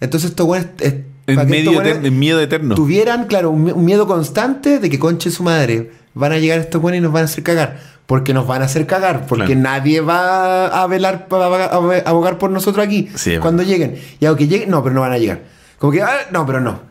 Entonces 0.00 0.30
estos 0.30 0.46
buenos... 0.46 0.68
eh, 0.80 1.04
en 1.28 1.48
medio 1.48 1.80
en 1.82 2.18
miedo 2.18 2.40
eterno. 2.40 2.74
tuvieran, 2.74 3.26
claro, 3.26 3.50
un, 3.50 3.70
un 3.72 3.84
miedo 3.84 4.06
constante 4.08 4.80
de 4.80 4.90
que 4.90 4.98
conche 4.98 5.30
su 5.30 5.42
madre. 5.44 5.92
Van 6.14 6.32
a 6.32 6.38
llegar 6.38 6.58
estos 6.58 6.82
buenos 6.82 6.98
y 6.98 7.00
nos 7.00 7.12
van 7.12 7.22
a 7.22 7.24
hacer 7.26 7.44
cagar. 7.44 7.78
Porque 8.06 8.34
nos 8.34 8.46
van 8.46 8.60
a 8.60 8.64
hacer 8.64 8.86
cagar. 8.86 9.26
Porque 9.26 9.54
Claro. 9.54 9.60
nadie 9.60 10.00
va 10.00 10.66
a 10.66 10.86
velar, 10.88 11.28
a 11.30 11.64
abogar 12.06 12.38
por 12.38 12.50
nosotros 12.50 12.84
aquí. 12.84 13.08
Sí, 13.14 13.38
cuando 13.38 13.62
lleguen. 13.62 13.94
Y 14.20 14.26
aunque 14.26 14.48
lleguen, 14.48 14.68
no, 14.68 14.82
pero 14.82 14.94
no 14.94 15.00
van 15.02 15.12
a 15.12 15.18
llegar. 15.18 15.42
Como 15.78 15.92
que, 15.92 16.02
ah, 16.02 16.10
no, 16.32 16.44
pero 16.44 16.60
no. 16.60 16.82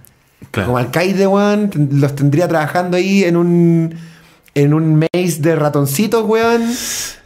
Claro. 0.50 0.68
Como 0.68 0.78
alcaide, 0.80 1.28
weón, 1.28 1.70
los 1.92 2.16
tendría 2.16 2.48
trabajando 2.48 2.98
ahí 2.98 3.24
en 3.24 3.38
un, 3.38 3.96
en 4.56 4.74
un 4.74 4.96
maze 5.00 5.38
de 5.42 5.56
ratoncitos, 5.56 6.26
weón, 6.28 6.64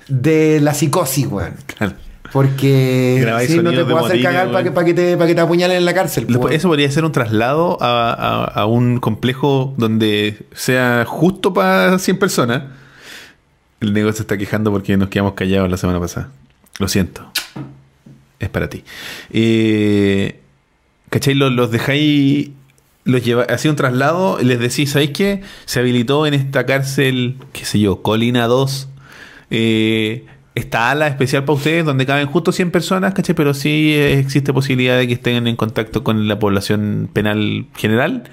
de 0.08 0.60
la 0.62 0.74
psicosis, 0.74 1.26
weón. 1.28 1.54
Claro. 1.78 1.94
Porque 2.32 3.24
si 3.48 3.60
no 3.60 3.72
te 3.72 3.84
puedo 3.86 3.98
hacer 4.00 4.18
motines, 4.18 4.24
cagar 4.26 4.52
para 4.52 4.64
que, 4.66 4.72
pa' 4.72 4.84
que, 4.84 4.94
te, 4.94 5.16
pa' 5.16 5.26
que 5.26 5.36
te 5.36 5.42
apuñalen 5.42 5.78
en 5.78 5.86
la 5.86 5.94
cárcel. 5.94 6.28
Después. 6.28 6.54
Eso 6.54 6.68
podría 6.68 6.92
ser 6.92 7.06
un 7.06 7.12
traslado 7.14 7.78
a, 7.82 8.12
a- 8.12 8.44
a 8.44 8.66
un 8.66 9.00
complejo 9.00 9.74
donde 9.78 10.46
sea 10.54 11.06
justo 11.08 11.54
para 11.54 11.98
100 11.98 12.20
personas. 12.20 12.64
El 13.80 13.94
negocio 13.94 14.24
está 14.24 14.38
quejando 14.38 14.70
porque 14.72 14.98
nos 14.98 15.08
quedamos 15.10 15.34
callados 15.34 15.72
la 15.72 15.78
semana 15.78 16.00
pasada. 16.00 16.30
Lo 16.80 16.88
siento. 16.90 17.26
Es 18.40 18.50
para 18.50 18.70
ti. 18.70 18.84
Eh, 19.32 20.40
¿Cachai? 21.10 21.36
Los, 21.36 21.54
los 21.54 21.72
dejáis. 21.72 22.50
Los 23.06 23.24
lleva, 23.24 23.44
hacía 23.44 23.72
un 23.72 23.78
traslado 23.78 24.40
y 24.42 24.46
les 24.46 24.60
decís, 24.60 24.92
¿sabéis 24.92 25.12
qué? 25.12 25.42
Se 25.66 25.80
habilitó 25.80 26.28
en 26.28 26.34
esta 26.34 26.66
cárcel, 26.66 27.38
qué 27.54 27.64
sé 27.64 27.80
yo, 27.80 28.02
Colina 28.02 28.48
2. 28.48 28.90
eh, 29.52 30.26
esta 30.56 30.90
ala 30.90 31.08
especial 31.08 31.44
para 31.44 31.58
ustedes 31.58 31.86
donde 31.86 32.06
caben 32.06 32.28
justo 32.28 32.54
100 32.54 32.72
personas, 32.72 33.14
¿cachai? 33.14 33.36
Pero 33.36 33.54
sí 33.54 33.94
eh, 33.94 34.20
existe 34.20 34.54
posibilidad 34.54 34.98
de 34.98 35.06
que 35.08 35.14
estén 35.14 35.48
en 35.48 35.56
contacto 35.58 36.04
con 36.04 36.28
la 36.30 36.40
población 36.40 37.10
penal 37.12 37.68
general. 37.76 38.24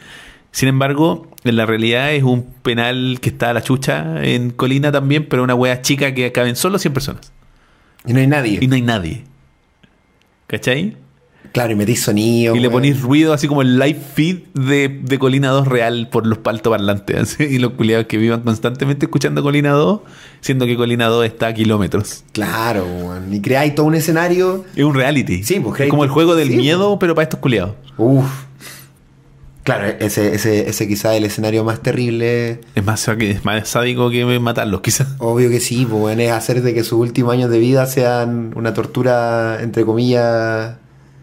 Sin 0.53 0.69
embargo, 0.69 1.29
en 1.45 1.57
la 1.57 1.67
realidad 1.67 2.13
es 2.13 2.23
un 2.23 2.45
penal 2.63 3.19
que 3.21 3.31
está 3.31 3.51
a 3.51 3.55
la 3.55 3.63
chucha 3.63 4.23
en 4.25 4.51
Colina 4.51 4.93
también, 4.93 5.27
pero 5.29 5.43
una 5.43 5.55
wea 5.55 5.83
chica 5.83 6.15
que 6.15 6.31
caben 6.31 6.55
solo 6.55 6.79
100 6.79 6.95
personas. 6.95 7.33
Y 8.07 8.13
no 8.13 8.21
hay 8.21 8.27
nadie. 8.29 8.59
Y 8.61 8.69
no 8.69 8.77
hay 8.77 8.83
nadie. 8.83 9.25
¿Cachai? 10.47 10.97
Claro, 11.53 11.73
y 11.73 11.77
metís 11.77 12.03
sonido. 12.03 12.57
Y 12.57 12.61
le 12.61 12.71
ponís 12.71 13.03
ruido 13.03 13.35
así 13.35 13.47
como 13.47 13.61
el 13.61 13.79
live 13.79 14.01
feed 14.15 14.39
de, 14.55 14.89
de 14.89 15.19
Colina 15.19 15.51
2 15.51 15.69
real 15.69 16.09
por 16.11 16.27
los 16.27 16.39
altoparlantes. 16.45 17.17
así, 17.17 17.45
Y 17.45 17.59
los 17.59 17.73
culiados 17.73 18.07
que 18.07 18.17
vivan 18.17 18.41
constantemente 18.41 19.05
escuchando 19.07 19.43
Colina 19.43 19.73
2, 19.73 20.01
siendo 20.41 20.65
que 20.65 20.77
Colina 20.77 21.07
2 21.09 21.27
está 21.27 21.49
a 21.49 21.55
kilómetros. 21.55 22.25
Claro. 22.33 22.87
Y 23.31 23.41
creáis 23.41 23.75
todo 23.75 23.87
un 23.87 23.95
escenario. 23.95 24.65
Es 24.75 24.85
un 24.85 24.95
reality. 24.95 25.43
Sí, 25.45 25.61
pues, 25.61 25.79
es 25.81 25.91
como 25.91 26.05
el 26.05 26.11
juego 26.11 26.35
del 26.35 26.49
sí, 26.49 26.57
miedo, 26.57 26.99
pero 26.99 27.15
para 27.15 27.25
estos 27.25 27.41
culiados. 27.41 27.75
Uf. 27.99 28.25
Claro, 29.65 29.87
ese, 30.01 30.35
ese, 30.35 30.69
ese 30.69 30.89
quizá 30.89 31.15
el 31.15 31.25
escenario 31.25 31.63
más 31.63 31.81
terrible. 31.81 32.61
Es 32.75 32.85
más, 32.85 33.07
es 33.07 33.45
más 33.45 33.69
sádico 33.69 34.11
que 34.11 34.25
matarlos, 34.41 34.81
quizás. 34.81 35.09
Obvio 35.19 35.51
que 35.51 35.61
sí, 35.61 35.87
pues 35.89 36.19
es 36.19 36.33
hacer 36.33 36.63
de 36.63 36.75
que 36.75 36.83
sus 36.83 36.99
últimos 36.99 37.33
años 37.33 37.49
de 37.49 37.61
vida 37.61 37.87
sean 37.87 38.53
una 38.57 38.75
tortura, 38.75 39.59
entre 39.63 39.85
comillas, 39.85 40.77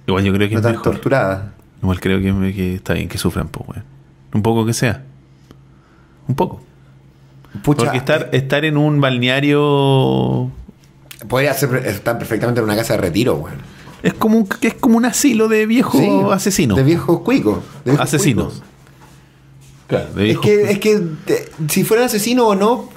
Igual 0.09 0.23
yo 0.25 0.33
creo 0.33 0.47
que 0.49 0.55
no 0.55 0.59
es 0.59 0.63
tan 0.63 0.71
mejor. 0.73 0.91
torturada. 0.93 1.53
Igual 1.81 1.99
creo 1.99 2.19
que, 2.19 2.53
que 2.53 2.75
está 2.75 2.93
bien 2.93 3.07
que 3.07 3.17
sufran, 3.17 3.47
pues, 3.47 3.69
weón. 3.69 3.83
Un 4.33 4.41
poco 4.41 4.65
que 4.65 4.73
sea. 4.73 5.03
Un 6.27 6.35
poco. 6.35 6.61
Pucha, 7.63 7.83
Porque 7.85 7.97
estar, 7.97 8.29
estar 8.31 8.63
en 8.65 8.77
un 8.77 9.01
balneario 9.01 10.51
podría 11.27 11.53
ser, 11.53 11.75
estar 11.87 12.17
perfectamente 12.17 12.59
en 12.59 12.65
una 12.65 12.75
casa 12.75 12.93
de 12.93 13.01
retiro, 13.01 13.35
weón. 13.35 13.57
es 14.03 14.13
como 14.13 14.37
un, 14.37 14.47
es 14.61 14.73
como 14.75 14.97
un 14.97 15.05
asilo 15.05 15.47
de 15.47 15.65
viejos 15.65 15.99
Sí, 15.99 16.09
asesinos. 16.31 16.77
De 16.77 16.83
viejos 16.83 17.21
cuicos. 17.21 17.59
de 17.85 17.91
viejos 17.91 18.01
asesinos. 18.07 18.45
cuicos. 18.53 18.63
Claro, 19.87 20.13
de 20.13 20.31
Es 20.31 20.37
que, 20.39 20.71
es 20.71 20.79
que 20.79 21.01
si 21.69 21.83
fueran 21.83 22.05
asesinos 22.05 22.45
o 22.45 22.55
no, 22.55 22.89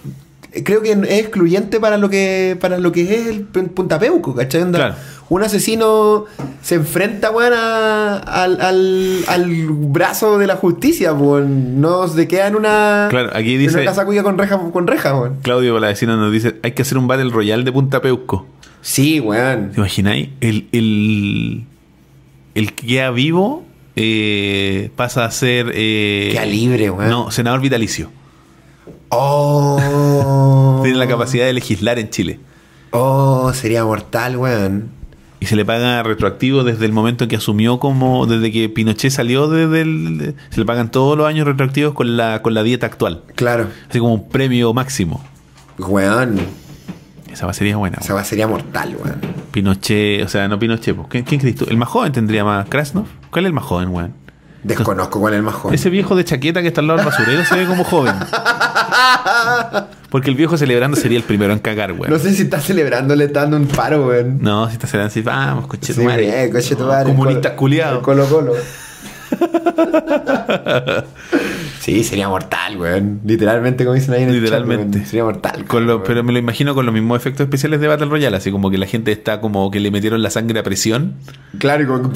creo 0.65 0.83
que 0.83 0.93
es 0.93 0.99
excluyente 1.21 1.81
para 1.81 1.97
lo 1.97 2.11
que 2.11 2.59
para 2.61 2.77
lo 2.79 2.93
que 2.93 3.03
es 3.15 3.27
el 3.29 3.45
Punta 3.45 3.99
Peuco, 3.99 4.35
¿cachai? 4.35 4.71
Claro. 4.71 4.95
Un 5.33 5.43
asesino 5.43 6.27
se 6.61 6.75
enfrenta, 6.75 7.31
weón, 7.31 7.55
a- 7.55 8.19
al, 8.19 8.61
al, 8.61 9.25
al 9.29 9.65
brazo 9.71 10.37
de 10.37 10.47
la 10.47 10.57
justicia, 10.57 11.15
weón. 11.15 11.81
No 11.81 12.07
se 12.07 12.29
queda 12.29 12.49
en 12.49 12.57
una, 12.57 13.07
Claro, 13.09 13.31
aquí 13.35 13.55
en 13.55 13.61
dice- 13.61 13.77
una 13.77 13.85
casa 13.87 14.05
cuya 14.05 14.23
con 14.23 14.37
reja, 14.37 14.59
con 14.71 14.87
reja, 14.87 15.19
weón. 15.19 15.37
Claudio, 15.41 15.79
la 15.81 15.87
vecina, 15.89 16.17
nos 16.17 16.31
dice: 16.33 16.57
hay 16.63 16.73
que 16.73 16.83
hacer 16.83 16.99
un 16.99 17.07
Battle 17.07 17.31
Royal 17.31 17.65
de 17.65 17.73
Punta 17.73 18.03
Peuco. 18.03 18.47
Sí, 18.83 19.21
weón. 19.21 19.71
¿Te 19.71 19.79
imagináis? 19.81 20.29
El, 20.43 20.69
el, 20.73 21.65
el 22.55 22.73
que 22.75 22.87
queda 22.87 23.11
vivo 23.11 23.65
eh, 23.97 24.91
pasa 24.97 25.25
a 25.25 25.31
ser. 25.31 25.73
Eh, 25.75 26.29
Queda 26.33 26.45
libre, 26.45 26.91
weón. 26.91 27.09
No, 27.09 27.31
senador 27.31 27.61
vitalicio. 27.63 28.11
Oh. 29.09 30.81
Tiene 30.83 30.99
la 30.99 31.09
capacidad 31.09 31.47
de 31.47 31.55
legislar 31.55 31.99
en 31.99 32.11
Chile. 32.11 32.39
Oh, 32.91 33.51
sería 33.55 33.83
mortal, 33.85 34.37
weón. 34.37 35.01
Y 35.43 35.47
se 35.47 35.57
le 35.57 35.65
paga 35.65 36.05
retroactivo 36.05 36.63
desde 36.63 36.87
el 36.87 36.93
momento 36.93 37.25
en 37.25 37.31
que 37.31 37.35
asumió 37.35 37.81
como. 37.81 38.27
Desde 38.27 38.53
que 38.53 38.69
Pinochet 38.69 39.11
salió 39.11 39.49
desde 39.49 39.81
el. 39.81 40.37
se 40.51 40.61
le 40.61 40.65
pagan 40.65 40.93
todos 40.93 41.19
los 41.19 41.27
años 41.27 41.49
retroactivos 41.49 41.95
con 41.95 42.17
la, 42.17 42.43
con 42.43 42.55
la 42.55 42.63
dieta 42.63 42.87
actual. 42.87 43.25
Claro. 43.35 43.67
Así 43.91 43.99
como 43.99 44.15
un 44.15 44.29
premio 44.29 44.73
máximo. 44.73 45.21
Weón. 45.79 46.39
Esa 47.33 47.47
va 47.47 47.55
sería 47.55 47.77
buena. 47.77 47.99
Esa 48.01 48.15
weá 48.15 48.23
sería 48.23 48.47
mortal, 48.47 48.97
weón. 49.03 49.19
Pinochet, 49.51 50.25
o 50.25 50.29
sea, 50.29 50.47
no 50.47 50.61
Pinochet. 50.61 50.95
pues, 50.95 51.09
¿Quién, 51.11 51.25
quién 51.25 51.41
crees 51.41 51.57
tú? 51.57 51.67
¿El 51.69 51.77
más 51.77 51.89
joven 51.89 52.13
tendría 52.13 52.45
más? 52.45 52.69
¿Krasnov? 52.69 53.07
¿Cuál 53.33 53.47
es 53.47 53.49
el 53.49 53.53
más 53.53 53.65
joven, 53.65 53.89
weón? 53.89 54.15
Desconozco 54.63 55.19
cuál 55.21 55.35
es 55.35 55.39
el 55.39 55.43
más 55.45 55.55
joven. 55.55 55.75
Ese 55.75 55.91
viejo 55.91 56.15
de 56.15 56.25
chaqueta 56.25 56.63
que 56.63 56.69
está 56.69 56.81
al 56.81 56.87
lado 56.87 56.99
del 56.99 57.07
basurero 57.07 57.45
se 57.45 57.57
ve 57.57 57.67
como 57.67 57.83
joven. 57.85 58.15
Porque 60.11 60.31
el 60.31 60.37
viejo 60.37 60.57
celebrando 60.59 60.97
sería 60.97 61.17
el 61.19 61.25
primero 61.25 61.53
en 61.53 61.59
cagar, 61.59 61.93
weón. 61.93 62.11
No 62.13 62.19
sé 62.19 62.35
si 62.35 62.43
está 62.43 62.61
celebrando, 62.61 63.17
le 63.17 63.25
está 63.25 63.41
dando 63.41 63.57
un 63.57 63.67
paro, 63.67 64.07
weón. 64.07 64.39
No, 64.41 64.67
si 64.69 64.75
está 64.75 64.87
celebrando 64.87 65.11
así, 65.11 65.23
vamos, 65.23 65.67
coche 65.67 65.95
tu 65.95 66.01
Sí, 66.03 66.07
madre. 66.07 66.45
eh, 66.45 66.51
coche 66.51 66.77
tu 66.77 66.83
No, 66.83 66.89
madre, 66.89 67.07
Comunista 67.07 67.51
colo- 67.51 67.57
culiado. 67.57 68.03
Colo 68.03 68.27
Colo. 68.27 68.53
sí, 71.81 72.05
sería 72.05 72.29
mortal, 72.29 72.77
weón. 72.77 73.21
Literalmente, 73.25 73.85
como 73.85 73.95
dicen 73.95 74.15
ahí 74.15 74.23
en 74.25 74.29
el 74.29 74.41
Literalmente. 74.43 74.99
chat. 74.99 75.07
Sería 75.09 75.25
mortal. 75.25 75.65
Con 75.65 75.87
lo- 75.87 75.95
weón. 75.97 76.05
pero 76.07 76.23
me 76.23 76.33
lo 76.33 76.39
imagino 76.39 76.75
con 76.75 76.85
los 76.87 76.95
mismos 76.95 77.17
efectos 77.19 77.45
especiales 77.45 77.81
de 77.81 77.89
Battle 77.89 78.07
Royale, 78.07 78.37
así 78.37 78.51
como 78.53 78.71
que 78.71 78.79
la 78.79 78.87
gente 78.87 79.11
está 79.13 79.41
como 79.41 79.71
que 79.71 79.81
le 79.81 79.91
metieron 79.91 80.23
la 80.23 80.31
sangre 80.31 80.61
a 80.61 80.63
presión. 80.63 81.15
Claro, 81.59 81.83
y 81.85 81.87
con... 81.87 82.13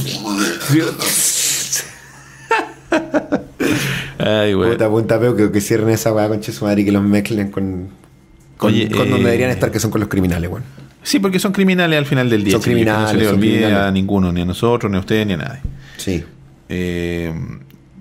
Ay, 4.18 4.54
weón. 4.54 4.72
Puta 4.72 4.88
punta 4.88 5.20
peo 5.20 5.36
que, 5.36 5.50
que 5.52 5.60
cierren 5.60 5.90
esa 5.90 6.12
weá 6.12 6.28
con 6.28 6.42
su 6.42 6.64
madre 6.64 6.82
y 6.82 6.84
que 6.84 6.92
los 6.92 7.02
mezclen 7.02 7.50
con... 7.50 7.88
Con, 8.56 8.72
Oye, 8.72 8.90
con 8.90 9.06
eh, 9.06 9.10
donde 9.10 9.24
deberían 9.24 9.50
estar, 9.50 9.70
que 9.70 9.78
son 9.78 9.90
con 9.90 10.00
los 10.00 10.08
criminales, 10.08 10.50
weón. 10.50 10.64
Sí, 11.02 11.18
porque 11.20 11.38
son 11.38 11.52
criminales 11.52 11.98
al 11.98 12.06
final 12.06 12.28
del 12.30 12.42
día. 12.42 12.52
Son 12.52 12.62
que 12.62 12.70
criminales, 12.70 13.12
No 13.14 13.30
se 13.30 13.36
le 13.36 13.38
criminales. 13.38 13.78
a 13.78 13.90
ninguno, 13.90 14.32
ni 14.32 14.40
a 14.40 14.44
nosotros, 14.44 14.90
ni 14.90 14.96
a 14.96 15.00
ustedes, 15.00 15.26
ni 15.26 15.34
a 15.34 15.36
nadie. 15.36 15.60
Sí. 15.98 16.24
Eh, 16.68 17.32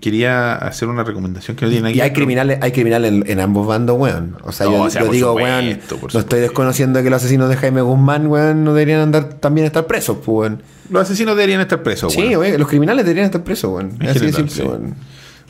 quería 0.02 0.56
hacer 0.56 0.88
una 0.88 1.04
recomendación 1.04 1.58
que 1.58 1.66
no 1.66 1.72
tiene 1.72 1.92
Y 1.92 2.02
hay 2.02 2.12
criminales, 2.12 2.60
hay 2.62 2.72
criminales 2.72 3.12
en, 3.12 3.24
en 3.28 3.40
ambos 3.40 3.66
bandos, 3.68 3.98
weón. 3.98 4.38
O 4.44 4.52
sea, 4.52 4.68
No, 4.68 4.74
yo, 4.74 4.82
o 4.84 4.90
sea, 4.90 5.02
yo 5.02 5.08
por 5.08 5.16
digo, 5.16 5.30
supuesto, 5.30 5.96
weón, 5.96 6.10
no 6.14 6.20
estoy 6.20 6.40
desconociendo 6.42 7.02
que 7.04 7.10
los 7.10 7.22
asesinos 7.22 7.50
de 7.50 7.58
Jaime 7.58 7.82
Guzmán, 7.82 8.28
weón, 8.28 8.64
no 8.64 8.74
deberían 8.74 9.02
andar 9.02 9.36
también 9.36 9.66
estar 9.66 9.88
presos, 9.88 10.18
pues, 10.18 10.50
weón. 10.50 10.64
Los 10.90 11.04
asesinos 11.04 11.36
deberían 11.36 11.62
estar 11.62 11.82
presos. 11.82 12.14
Sí, 12.14 12.22
bueno. 12.22 12.40
weón, 12.40 12.60
los 12.60 12.68
criminales 12.68 13.06
deberían 13.06 13.26
estar 13.26 13.44
presos, 13.44 13.72
weón. 13.72 13.98
Es 14.02 14.10
así 14.10 14.26
de 14.26 14.34
simple, 14.34 14.56
sí. 14.56 14.62
weón. 14.62 14.96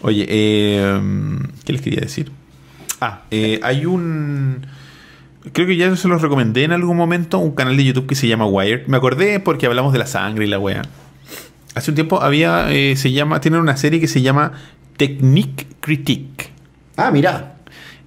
Oye, 0.01 0.25
eh, 0.29 0.99
¿qué 1.63 1.73
les 1.73 1.81
quería 1.81 2.01
decir? 2.01 2.31
Ah, 3.01 3.23
eh, 3.31 3.59
hay 3.63 3.85
un... 3.85 4.65
Creo 5.51 5.67
que 5.67 5.77
ya 5.77 5.95
se 5.95 6.07
los 6.07 6.21
recomendé 6.21 6.63
en 6.63 6.71
algún 6.71 6.97
momento, 6.97 7.37
un 7.39 7.51
canal 7.51 7.77
de 7.77 7.83
YouTube 7.83 8.07
que 8.07 8.15
se 8.15 8.27
llama 8.27 8.47
Wired. 8.47 8.87
Me 8.87 8.97
acordé 8.97 9.39
porque 9.39 9.67
hablamos 9.67 9.93
de 9.93 9.99
la 9.99 10.07
sangre 10.07 10.45
y 10.45 10.47
la 10.47 10.57
wea. 10.59 10.83
Hace 11.75 11.91
un 11.91 11.95
tiempo 11.95 12.21
había, 12.21 12.71
eh, 12.71 12.95
se 12.95 13.11
llama, 13.11 13.41
tienen 13.41 13.59
una 13.59 13.77
serie 13.77 13.99
que 13.99 14.07
se 14.07 14.21
llama 14.21 14.53
Technique 14.97 15.67
Critique. 15.81 16.49
Ah, 16.95 17.11
mira. 17.11 17.57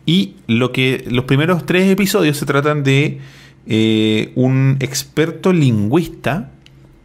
Y 0.07 0.37
lo 0.47 0.73
que 0.73 1.05
los 1.11 1.27
primeros 1.27 1.67
tres 1.67 1.91
episodios 1.91 2.39
se 2.39 2.47
tratan 2.47 2.83
de 2.83 3.21
eh, 3.67 4.33
un 4.35 4.79
experto 4.81 5.53
lingüista 5.53 6.51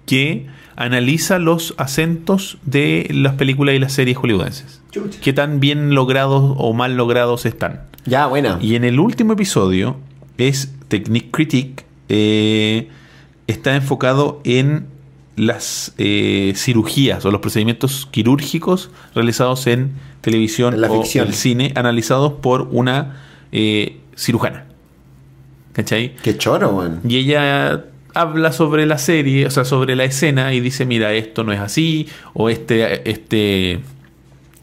que 0.05 0.47
analiza 0.77 1.37
los 1.37 1.75
acentos 1.77 2.57
de 2.65 3.07
las 3.11 3.33
películas 3.33 3.75
y 3.75 3.79
las 3.79 3.91
series 3.91 4.17
hollywoodenses. 4.17 4.81
Chucha. 4.91 5.19
Qué 5.21 5.33
tan 5.33 5.59
bien 5.59 5.93
logrados 5.93 6.55
o 6.57 6.73
mal 6.73 6.95
logrados 6.95 7.45
están. 7.45 7.81
Ya, 8.05 8.25
buena. 8.27 8.57
Y 8.61 8.75
en 8.75 8.85
el 8.85 8.99
último 8.99 9.33
episodio 9.33 9.97
es 10.37 10.73
Technique 10.87 11.29
Critique. 11.31 11.83
eh, 12.09 12.87
está 13.47 13.75
enfocado 13.75 14.39
en 14.45 14.87
las 15.35 15.93
eh, 15.97 16.53
cirugías 16.55 17.25
o 17.25 17.31
los 17.31 17.41
procedimientos 17.41 18.07
quirúrgicos 18.11 18.91
realizados 19.15 19.65
en 19.67 19.93
televisión 20.21 20.75
En 20.75 20.81
la 20.81 20.91
o 20.91 21.01
ficción. 21.01 21.27
el 21.27 21.33
cine, 21.33 21.73
analizados 21.75 22.33
por 22.33 22.69
una 22.71 23.23
eh, 23.51 23.97
cirujana. 24.15 24.65
¿Cachai? 25.73 26.15
Qué 26.21 26.37
choro, 26.37 26.69
weón. 26.69 27.01
Y 27.07 27.17
ella 27.17 27.85
habla 28.13 28.51
sobre 28.51 28.85
la 28.85 28.99
serie, 28.99 29.47
o 29.47 29.49
sea, 29.49 29.65
sobre 29.65 29.95
la 29.95 30.03
escena 30.03 30.53
y 30.53 30.59
dice, 30.59 30.85
mira, 30.85 31.13
esto 31.13 31.43
no 31.43 31.51
es 31.51 31.59
así, 31.59 32.07
o 32.33 32.49
este, 32.49 33.09
este, 33.09 33.79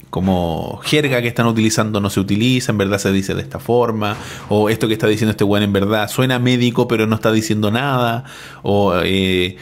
como 0.08 0.78
jerga 0.84 1.20
que 1.20 1.26
están 1.26 1.46
utilizando 1.48 2.00
no 2.00 2.10
se 2.10 2.20
utiliza, 2.20 2.70
en 2.70 2.78
verdad 2.78 2.98
se 2.98 3.10
dice 3.10 3.34
de 3.34 3.42
esta 3.42 3.58
forma, 3.58 4.16
o 4.48 4.70
esto 4.70 4.86
que 4.86 4.92
está 4.92 5.08
diciendo 5.08 5.32
este 5.32 5.42
weón 5.42 5.64
en 5.64 5.72
verdad 5.72 6.08
suena 6.08 6.38
médico 6.38 6.86
pero 6.86 7.08
no 7.08 7.16
está 7.16 7.32
diciendo 7.32 7.72
nada, 7.72 8.24
o... 8.62 8.94
eh, 9.04 9.56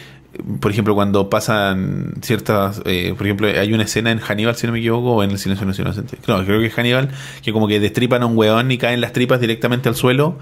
por 0.60 0.70
ejemplo, 0.70 0.94
cuando 0.94 1.28
pasan 1.30 2.14
ciertas. 2.22 2.80
eh, 2.84 3.14
por 3.16 3.26
ejemplo, 3.26 3.48
hay 3.48 3.72
una 3.72 3.84
escena 3.84 4.10
en 4.10 4.18
Hannibal, 4.18 4.54
si 4.56 4.66
no 4.66 4.72
me 4.72 4.78
equivoco, 4.78 5.12
o 5.16 5.22
en 5.22 5.30
El 5.30 5.38
Silencio 5.38 5.64
de 5.66 5.70
los 5.70 5.78
Inocentes. 5.78 6.18
No, 6.28 6.44
creo 6.44 6.60
que 6.60 6.66
es 6.66 6.74
Hannibal, 6.74 7.10
que 7.42 7.52
como 7.52 7.68
que 7.68 7.80
destripan 7.80 8.22
a 8.22 8.26
un 8.26 8.36
weón 8.36 8.70
y 8.70 8.78
caen 8.78 9.00
las 9.00 9.12
tripas 9.12 9.40
directamente 9.40 9.88
al 9.88 9.94
suelo. 9.96 10.38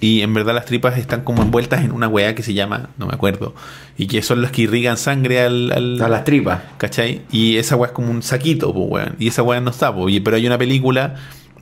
Y 0.00 0.22
en 0.22 0.34
verdad 0.34 0.52
las 0.54 0.64
tripas 0.64 0.98
están 0.98 1.22
como 1.22 1.42
envueltas 1.42 1.84
en 1.84 1.92
una 1.92 2.08
weá 2.08 2.34
que 2.34 2.42
se 2.42 2.54
llama, 2.54 2.88
no 2.98 3.06
me 3.06 3.14
acuerdo, 3.14 3.54
y 3.96 4.08
que 4.08 4.20
son 4.22 4.42
las 4.42 4.50
que 4.50 4.62
irrigan 4.62 4.96
sangre 4.96 5.40
al. 5.40 5.70
al- 5.70 6.02
A 6.02 6.08
las 6.08 6.24
tripas. 6.24 6.60
¿Cachai? 6.76 7.22
Y 7.30 7.56
esa 7.56 7.76
weá 7.76 7.86
es 7.88 7.92
como 7.92 8.10
un 8.10 8.22
saquito, 8.22 8.72
pues 8.74 8.86
weón. 8.90 9.16
Y 9.20 9.28
esa 9.28 9.42
weá 9.44 9.60
no 9.60 9.70
está, 9.70 9.94
Pero 9.94 10.36
hay 10.36 10.46
una 10.46 10.58
película 10.58 11.14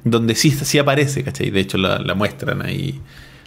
donde 0.05 0.35
sí, 0.35 0.51
sí 0.51 0.79
aparece, 0.79 1.23
¿cachai? 1.23 1.51
De 1.51 1.61
hecho 1.61 1.77
la, 1.77 1.99
la 1.99 2.15
muestran 2.15 2.63
ahí. 2.65 2.99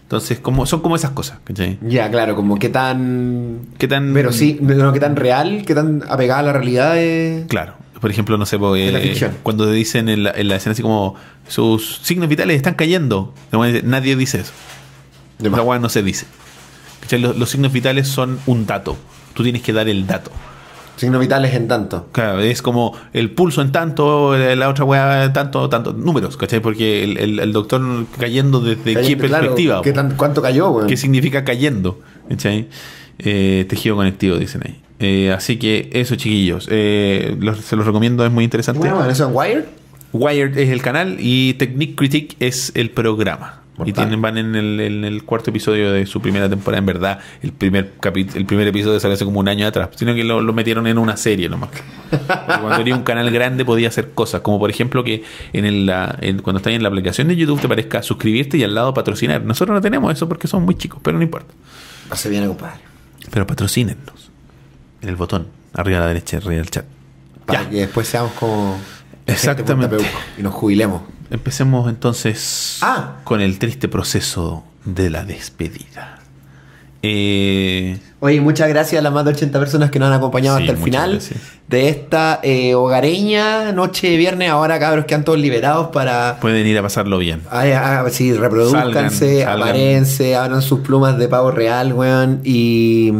Entonces, 0.03 0.39
como, 0.39 0.65
son 0.65 0.81
como 0.81 0.95
esas 0.95 1.11
cosas, 1.11 1.39
¿cachai? 1.43 1.79
Ya, 1.81 2.11
claro, 2.11 2.35
como 2.35 2.59
qué 2.59 2.69
tan. 2.69 3.61
¿Qué 3.77 3.87
tan. 3.87 4.13
Pero 4.13 4.31
sí, 4.31 4.59
no, 4.61 4.93
qué 4.93 4.99
tan 4.99 5.15
real, 5.15 5.63
qué 5.65 5.73
tan 5.73 6.03
apegada 6.07 6.41
a 6.41 6.43
la 6.43 6.53
realidad 6.53 6.97
es. 6.97 7.45
Claro. 7.47 7.73
Por 7.99 8.11
ejemplo, 8.11 8.37
no 8.37 8.45
sé, 8.45 8.59
po, 8.59 8.73
De 8.73 8.91
la 8.91 8.99
eh, 8.99 9.31
cuando 9.43 9.65
te 9.65 9.71
dicen 9.71 10.09
en 10.09 10.23
la, 10.23 10.31
en 10.31 10.49
la 10.49 10.57
escena 10.57 10.73
así 10.73 10.81
como 10.81 11.15
sus 11.47 11.99
signos 12.03 12.27
vitales 12.27 12.57
están 12.57 12.73
cayendo. 12.73 13.33
Nadie 13.83 14.15
dice 14.17 14.41
eso. 14.41 14.51
De 15.39 15.49
La 15.49 15.79
no 15.79 15.89
se 15.89 16.03
dice. 16.03 16.25
¿Cachai? 16.99 17.19
Los, 17.19 17.37
los 17.37 17.49
signos 17.49 17.71
vitales 17.71 18.07
son 18.07 18.39
un 18.45 18.65
dato. 18.65 18.97
Tú 19.33 19.43
tienes 19.43 19.61
que 19.61 19.71
dar 19.71 19.87
el 19.87 20.05
dato. 20.05 20.31
Signos 20.95 21.19
vitales 21.19 21.53
en 21.55 21.67
tanto. 21.67 22.07
Claro, 22.11 22.39
es 22.39 22.61
como 22.61 22.95
el 23.13 23.31
pulso 23.31 23.61
en 23.61 23.71
tanto, 23.71 24.37
la 24.37 24.69
otra 24.69 24.85
weá 24.85 25.23
en 25.25 25.33
tanto, 25.33 25.67
tanto, 25.67 25.91
números, 25.93 26.37
¿cachai? 26.37 26.59
Porque 26.59 27.03
el, 27.03 27.17
el- 27.17 27.39
el 27.39 27.51
doctor 27.51 27.81
cayendo 28.19 28.59
desde 28.59 28.83
qué 28.95 29.17
claro, 29.17 29.17
perspectiva. 29.17 29.81
¿qué 29.81 29.91
tan- 29.91 30.15
¿Cuánto 30.15 30.41
cayó, 30.41 30.69
weón? 30.69 30.87
¿Qué 30.87 30.95
significa 30.97 31.43
cayendo? 31.43 31.99
¿Cachai? 32.29 32.67
Eh, 33.19 33.65
tejido 33.67 33.95
conectivo, 33.95 34.37
dicen 34.37 34.61
ahí. 34.65 34.79
Eh, 34.99 35.31
así 35.31 35.57
que 35.57 35.89
eso, 35.93 36.15
chiquillos. 36.15 36.67
Eh, 36.69 37.35
los- 37.39 37.57
se 37.59 37.75
los 37.75 37.85
recomiendo, 37.87 38.23
es 38.25 38.31
muy 38.31 38.43
interesante. 38.43 38.79
Bueno, 38.79 38.95
bueno, 38.97 39.09
eso 39.09 39.27
en 39.27 39.35
Wired. 39.35 39.65
Wired 40.13 40.55
es 40.59 40.69
el 40.69 40.81
canal 40.83 41.17
y 41.19 41.55
Technique 41.55 41.95
Critique 41.95 42.35
es 42.39 42.71
el 42.75 42.91
programa. 42.91 43.62
Y 43.85 43.91
tienen, 43.91 44.21
van 44.21 44.37
en 44.37 44.53
el, 44.55 44.79
en 44.79 45.03
el 45.03 45.23
cuarto 45.23 45.49
episodio 45.49 45.91
de 45.91 46.05
su 46.05 46.21
primera 46.21 46.47
temporada. 46.47 46.77
En 46.77 46.85
verdad, 46.85 47.19
el 47.41 47.51
primer 47.53 47.93
el 48.35 48.45
primer 48.45 48.67
episodio 48.67 48.99
salió 48.99 49.15
hace 49.15 49.25
como 49.25 49.39
un 49.39 49.47
año 49.47 49.65
atrás. 49.65 49.89
Sino 49.95 50.13
que 50.13 50.23
lo, 50.23 50.41
lo 50.41 50.53
metieron 50.53 50.85
en 50.85 50.99
una 50.99 51.17
serie 51.17 51.49
nomás. 51.49 51.69
Porque 52.11 52.23
cuando 52.45 52.77
tenía 52.77 52.95
un 52.95 53.01
canal 53.03 53.31
grande 53.31 53.65
podía 53.65 53.87
hacer 53.87 54.11
cosas. 54.11 54.41
Como 54.41 54.59
por 54.59 54.69
ejemplo 54.69 55.03
que 55.03 55.23
en 55.53 55.65
el, 55.65 55.87
la- 55.87 56.15
en- 56.21 56.39
cuando 56.43 56.57
estás 56.57 56.71
en 56.73 56.83
la 56.83 56.89
aplicación 56.89 57.27
de 57.29 57.35
YouTube 57.35 57.61
te 57.61 57.67
parezca 57.67 58.03
suscribirte 58.03 58.57
y 58.57 58.63
al 58.63 58.75
lado 58.75 58.93
patrocinar. 58.93 59.41
Nosotros 59.43 59.73
no 59.73 59.81
tenemos 59.81 60.13
eso 60.13 60.27
porque 60.29 60.47
somos 60.47 60.65
muy 60.65 60.75
chicos, 60.75 60.99
pero 61.03 61.17
no 61.17 61.23
importa. 61.23 61.51
Hace 62.11 62.29
bien, 62.29 62.45
compadre. 62.47 62.79
Pero 63.31 63.47
patrocínennos. 63.47 64.29
En 65.01 65.09
el 65.09 65.15
botón, 65.15 65.47
arriba 65.73 65.97
a 65.97 66.01
la 66.01 66.07
derecha, 66.09 66.37
arriba 66.37 66.53
del 66.53 66.69
chat. 66.69 66.85
Para 67.47 67.63
Ya. 67.63 67.69
que 67.71 67.75
después 67.77 68.07
seamos 68.07 68.33
como. 68.33 68.79
Exactamente. 69.25 69.97
Y 70.37 70.43
nos 70.43 70.53
jubilemos. 70.53 71.01
Empecemos 71.31 71.89
entonces 71.89 72.79
Ah. 72.81 73.15
con 73.23 73.41
el 73.41 73.59
triste 73.59 73.87
proceso 73.87 74.63
de 74.85 75.09
la 75.09 75.23
despedida. 75.25 76.19
Eh, 77.05 77.97
Oye, 78.21 78.39
muchas 78.39 78.69
gracias 78.69 78.99
a 78.99 79.03
las 79.03 79.11
más 79.11 79.25
de 79.25 79.31
80 79.31 79.59
personas 79.59 79.91
que 79.91 79.99
nos 79.99 80.07
han 80.07 80.13
acompañado 80.13 80.57
Sí, 80.57 80.63
hasta 80.63 80.71
el 80.77 80.81
final 80.81 81.11
gracias. 81.11 81.39
de 81.67 81.89
esta 81.89 82.39
eh, 82.43 82.75
hogareña 82.75 83.73
noche 83.73 84.09
de 84.09 84.15
viernes. 84.15 84.49
Ahora, 84.49 84.79
cabros, 84.79 85.03
que 85.05 85.13
han 85.13 85.25
todos 85.25 85.37
liberados 85.37 85.87
para. 85.87 86.37
pueden 86.39 86.65
ir 86.65 86.77
a 86.77 86.81
pasarlo 86.81 87.17
bien. 87.17 87.41
Ah, 87.51 88.05
sí, 88.09 88.31
reproduzcanse, 88.33 89.43
aparense, 89.45 90.37
abran 90.37 90.61
sus 90.61 90.79
plumas 90.79 91.17
de 91.17 91.27
pavo 91.27 91.51
real, 91.51 91.91
weón, 91.91 92.39
y 92.45 93.11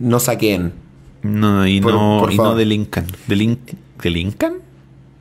no 0.00 0.18
saquen. 0.18 0.72
No, 1.22 1.64
y 1.68 1.80
Por- 1.80 1.92
no, 1.92 2.16
por 2.20 2.32
y 2.32 2.36
no 2.36 2.56
delincan. 2.56 3.06
Delin- 3.28 3.58
¿Delincan? 4.02 4.54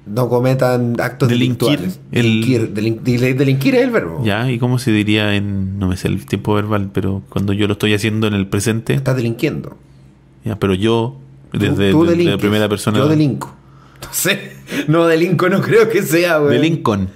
No 0.10 0.28
cometan 0.30 0.96
actos 1.00 1.30
Delinquir, 1.30 1.80
delictuales. 1.80 2.00
el- 2.12 2.42
Delinquir, 2.74 2.74
delin- 2.74 3.36
delinquir 3.38 3.76
es 3.76 3.84
el 3.84 3.92
verbo. 3.92 4.22
Ya, 4.26 4.50
¿y 4.52 4.58
cómo 4.60 4.80
se 4.80 4.92
diría 4.92 5.36
en, 5.36 5.78
no 5.80 5.88
me 5.88 5.98
sé 5.98 6.08
el 6.08 6.26
tiempo 6.26 6.54
verbal, 6.56 6.90
pero 6.94 7.22
cuando 7.30 7.54
yo 7.54 7.68
lo 7.68 7.74
estoy 7.74 7.94
haciendo 7.94 8.28
en 8.28 8.34
el 8.34 8.48
presente, 8.48 8.94
Estás 8.94 9.16
delinquiendo. 9.16 9.78
ya, 10.44 10.56
pero 10.58 10.74
yo, 10.74 11.18
Tú- 11.52 11.60
desde, 11.60 11.92
tú 11.92 12.06
desde 12.06 12.24
la 12.24 12.38
primera 12.38 12.68
persona, 12.68 12.98
Yo 12.98 13.08
delinco. 13.08 13.56
No 14.02 14.08
sé. 14.14 14.54
No 14.88 15.06
delinco, 15.08 15.50
no 15.50 15.62
creo 15.62 15.90
que 15.90 16.02
sea, 16.04 16.40
weón. 16.40 16.52
de 16.54 16.60
Lincoln. 16.60 17.10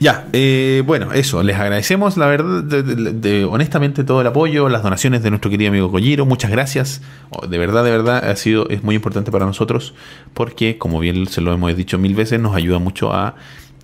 Ya, 0.00 0.28
eh, 0.32 0.84
bueno, 0.86 1.12
eso, 1.12 1.42
les 1.42 1.56
agradecemos, 1.56 2.16
la 2.16 2.26
verdad, 2.26 2.62
de, 2.62 3.44
honestamente 3.44 4.04
todo 4.04 4.20
el 4.20 4.28
apoyo, 4.28 4.68
las 4.68 4.84
donaciones 4.84 5.24
de 5.24 5.30
nuestro 5.30 5.50
querido 5.50 5.70
amigo 5.70 5.90
Colliro, 5.90 6.24
muchas 6.24 6.52
gracias, 6.52 7.02
Oh, 7.30 7.48
de 7.48 7.58
verdad, 7.58 7.82
de 7.82 7.90
verdad, 7.90 8.30
ha 8.30 8.36
sido, 8.36 8.68
es 8.68 8.84
muy 8.84 8.94
importante 8.94 9.32
para 9.32 9.44
nosotros, 9.44 9.94
porque, 10.34 10.78
como 10.78 11.00
bien 11.00 11.26
se 11.26 11.40
lo 11.40 11.52
hemos 11.52 11.76
dicho 11.76 11.98
mil 11.98 12.14
veces, 12.14 12.38
nos 12.40 12.54
ayuda 12.54 12.78
mucho 12.78 13.12
a 13.12 13.34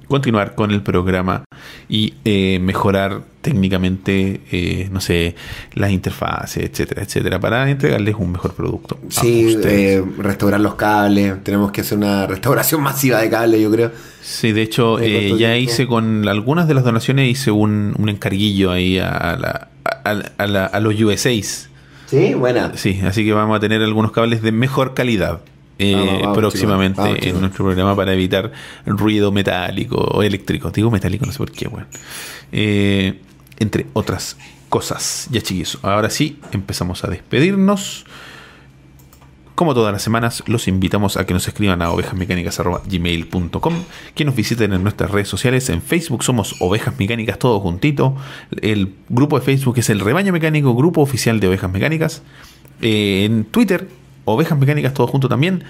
continuar 0.08 0.54
con 0.54 0.70
el 0.70 0.82
programa 0.82 1.44
y 1.88 2.14
eh, 2.24 2.58
mejorar 2.60 3.22
técnicamente, 3.40 4.40
eh, 4.52 4.88
no 4.90 5.00
sé, 5.00 5.34
las 5.74 5.90
interfaces, 5.90 6.64
etcétera, 6.64 7.02
etcétera, 7.02 7.38
para 7.40 7.70
entregarles 7.70 8.14
un 8.18 8.32
mejor 8.32 8.54
producto. 8.54 8.98
Sí, 9.10 9.56
eh, 9.64 10.02
restaurar 10.18 10.60
los 10.60 10.74
cables. 10.76 11.42
Tenemos 11.44 11.70
que 11.70 11.82
hacer 11.82 11.98
una 11.98 12.26
restauración 12.26 12.82
masiva 12.82 13.20
de 13.20 13.28
cables, 13.30 13.60
yo 13.60 13.70
creo. 13.70 13.92
Sí, 14.22 14.52
de 14.52 14.62
hecho, 14.62 14.98
¿En 14.98 15.34
eh, 15.34 15.38
ya 15.38 15.56
hice 15.56 15.86
con 15.86 16.26
algunas 16.28 16.66
de 16.68 16.74
las 16.74 16.84
donaciones, 16.84 17.30
hice 17.30 17.50
un, 17.50 17.94
un 17.98 18.08
encarguillo 18.08 18.70
ahí 18.70 18.98
a, 18.98 19.36
la- 19.38 19.68
a, 19.84 20.10
a 20.38 20.46
la- 20.46 20.66
a 20.66 20.80
los 20.80 20.94
USAs. 21.00 21.68
Sí, 22.06 22.34
buena. 22.34 22.72
Sí, 22.76 23.00
así 23.04 23.24
que 23.24 23.32
vamos 23.32 23.56
a 23.56 23.60
tener 23.60 23.82
algunos 23.82 24.12
cables 24.12 24.40
de 24.42 24.52
mejor 24.52 24.94
calidad 24.94 25.40
eh, 25.78 25.94
Vamos, 25.94 26.22
vamos, 26.22 26.38
próximamente 26.38 27.00
vamos, 27.00 27.18
en 27.22 27.40
nuestro 27.40 27.64
programa 27.64 27.96
para 27.96 28.12
evitar 28.12 28.52
ruido 28.86 29.32
metálico 29.32 29.96
o 29.96 30.22
eléctrico. 30.22 30.70
Digo 30.70 30.90
metálico, 30.90 31.26
no 31.26 31.32
sé 31.32 31.38
por 31.38 31.50
qué, 31.50 31.68
bueno. 31.68 31.86
Eh, 32.52 33.20
entre 33.58 33.86
otras 33.92 34.36
cosas. 34.68 35.28
Ya 35.30 35.40
chiquillos, 35.40 35.78
ahora 35.82 36.10
sí, 36.10 36.38
empezamos 36.52 37.04
a 37.04 37.08
despedirnos. 37.08 38.04
Como 39.54 39.72
todas 39.72 39.92
las 39.92 40.02
semanas, 40.02 40.42
los 40.46 40.66
invitamos 40.66 41.16
a 41.16 41.26
que 41.26 41.32
nos 41.32 41.46
escriban 41.46 41.80
a 41.80 41.92
ovejasmecánicas.gmail.com, 41.92 43.74
que 44.16 44.24
nos 44.24 44.34
visiten 44.34 44.72
en 44.72 44.82
nuestras 44.82 45.12
redes 45.12 45.28
sociales. 45.28 45.68
En 45.68 45.80
Facebook 45.80 46.24
somos 46.24 46.56
Ovejas 46.58 46.98
Mecánicas, 46.98 47.38
todo 47.38 47.60
juntito. 47.60 48.16
El 48.60 48.94
grupo 49.08 49.38
de 49.38 49.44
Facebook 49.44 49.78
es 49.78 49.90
el 49.90 50.00
Rebaño 50.00 50.32
Mecánico, 50.32 50.74
grupo 50.74 51.02
oficial 51.02 51.38
de 51.38 51.46
Ovejas 51.46 51.70
Mecánicas. 51.70 52.22
Eh, 52.80 53.26
en 53.26 53.44
Twitter 53.44 53.86
Ovejas 54.26 54.58
Mecánicas, 54.58 54.94
todo 54.94 55.06
junto 55.06 55.28
también, 55.28 55.64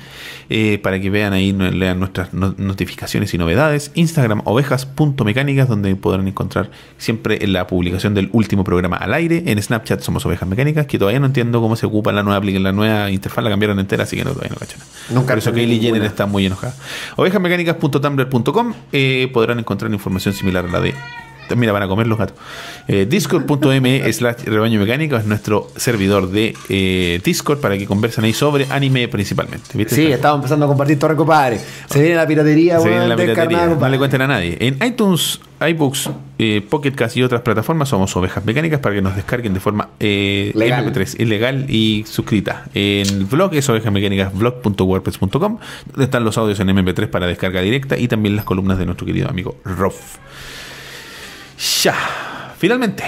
eh, 0.49 0.79
para 0.83 1.01
que 1.01 1.11
vean 1.11 1.33
ahí, 1.33 1.53
lean 1.53 1.99
nuestras 1.99 2.33
no- 2.33 2.55
notificaciones 2.57 3.35
y 3.35 3.39
novedades. 3.39 3.91
Instagram, 3.95 4.43
ovejas.mecánicas, 4.45 5.69
donde 5.69 5.95
podrán 5.97 6.29
encontrar 6.29 6.71
siempre 6.99 7.45
la 7.47 7.67
publicación 7.67 8.15
del 8.15 8.29
último 8.33 8.65
programa 8.65 8.97
al 8.97 9.13
aire. 9.15 9.43
En 9.47 9.61
Snapchat 9.61 10.01
somos 10.01 10.25
Ovejas 10.27 10.49
Mecánicas, 10.49 10.87
que 10.87 10.99
todavía 10.99 11.21
no 11.21 11.27
entiendo 11.27 11.61
cómo 11.61 11.77
se 11.77 11.87
ocupa 11.87 12.13
la 12.13 12.23
nueva, 12.23 12.45
la 12.45 12.73
nueva 12.73 13.11
interfaz, 13.11 13.43
la 13.45 13.51
cambiaron 13.51 13.79
entera, 13.81 14.05
así 14.05 14.17
que 14.17 14.25
no, 14.25 14.31
todavía 14.31 14.51
no 14.53 14.57
cacho 14.57 14.79
nada. 14.79 14.91
Nunca 15.11 15.29
Por 15.35 15.39
eso 15.39 15.53
Kylie 15.53 15.81
Jenner 15.81 16.05
está 16.05 16.27
muy 16.27 16.47
enojada. 16.47 16.75
Ovejasmecánicas.tumblr.com 17.17 18.75
eh, 18.93 19.31
podrán 19.33 19.59
encontrar 19.59 19.93
información 19.93 20.35
similar 20.35 20.65
a 20.67 20.69
la 20.69 20.81
de 20.81 20.95
Mira, 21.57 21.73
van 21.73 21.83
a 21.83 21.89
comer 21.89 22.07
los 22.07 22.19
gatos. 22.19 22.37
Eh, 22.89 23.07
Discord.m 23.09 24.13
slash 24.13 24.45
rebaño 24.45 24.81
mecánico 24.81 25.17
es 25.17 25.25
nuestro 25.25 25.69
servidor 25.77 26.31
de 26.31 26.55
eh, 26.69 27.21
Discord 27.25 27.61
para 27.61 27.79
que 27.79 27.87
conversen 27.87 28.25
ahí 28.25 28.33
sobre 28.33 28.67
anime 28.71 29.09
principalmente. 29.09 29.71
¿viste? 29.75 29.95
Sí, 29.95 30.07
estamos 30.07 30.39
empezando 30.39 30.67
a 30.67 30.69
compartir 30.69 30.99
torre, 30.99 31.17
compadre. 31.17 31.61
Se 31.89 32.01
viene 32.01 32.17
la 32.17 32.27
piratería, 32.27 32.81
Se 32.81 32.89
viene 32.89 33.07
la 33.09 33.17
piratería. 33.17 33.67
No 33.67 33.89
le 33.89 33.99
cuenten 33.99 34.23
a 34.23 34.27
nadie. 34.27 34.57
En 34.61 34.79
iTunes, 34.85 35.41
iBooks, 35.61 36.11
eh, 36.39 36.67
Pocket 36.69 36.93
Cast 36.93 37.17
y 37.17 37.23
otras 37.23 37.43
plataformas 37.43 37.89
somos 37.89 38.15
ovejas 38.17 38.45
mecánicas 38.45 38.81
para 38.81 38.95
que 38.95 39.03
nos 39.03 39.15
descarguen 39.17 39.55
de 39.55 39.61
forma 39.61 39.91
eh, 40.01 40.53
Legal. 40.55 40.93
MP3, 40.93 41.21
ilegal 41.21 41.67
y 41.69 42.05
suscrita. 42.07 42.65
En 42.75 43.07
el 43.09 43.25
blog 43.25 43.55
es 43.55 43.69
ovejasmecánicasblog.wordpress.com, 43.69 45.59
donde 45.87 46.05
están 46.05 46.25
los 46.25 46.37
audios 46.39 46.61
en 46.61 46.69
MP3 46.69 47.09
para 47.09 47.27
descarga 47.27 47.61
directa 47.61 47.97
y 47.99 48.09
también 48.09 48.37
las 48.37 48.45
columnas 48.45 48.79
de 48.79 48.87
nuestro 48.87 49.07
querido 49.07 49.29
amigo 49.29 49.57
Rof. 49.65 50.19
Ya. 51.83 52.55
Finalmente, 52.59 53.05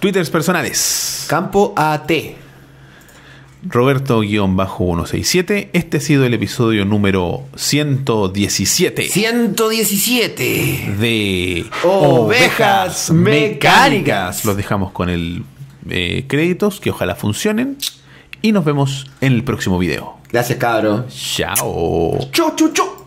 Twitters 0.00 0.30
personales. 0.30 1.26
Campo 1.28 1.72
AT. 1.76 2.10
Roberto-167. 3.62 5.68
Este 5.72 5.98
ha 5.98 6.00
sido 6.00 6.24
el 6.24 6.32
episodio 6.32 6.86
número 6.86 7.44
117 7.56 9.08
117. 9.08 10.94
de 10.98 11.66
Ovejas 11.84 13.10
Mecánicas. 13.10 14.46
Los 14.46 14.56
dejamos 14.56 14.92
con 14.92 15.10
el 15.10 15.44
eh, 15.90 16.24
créditos 16.26 16.80
que 16.80 16.88
ojalá 16.90 17.14
funcionen 17.14 17.76
y 18.40 18.52
nos 18.52 18.64
vemos 18.64 19.10
en 19.20 19.34
el 19.34 19.44
próximo 19.44 19.78
video. 19.78 20.16
Gracias, 20.32 20.58
cabro. 20.58 21.04
Chao. 21.08 22.18
Chau, 22.32 22.54
chau, 22.56 22.72
chau. 22.72 22.99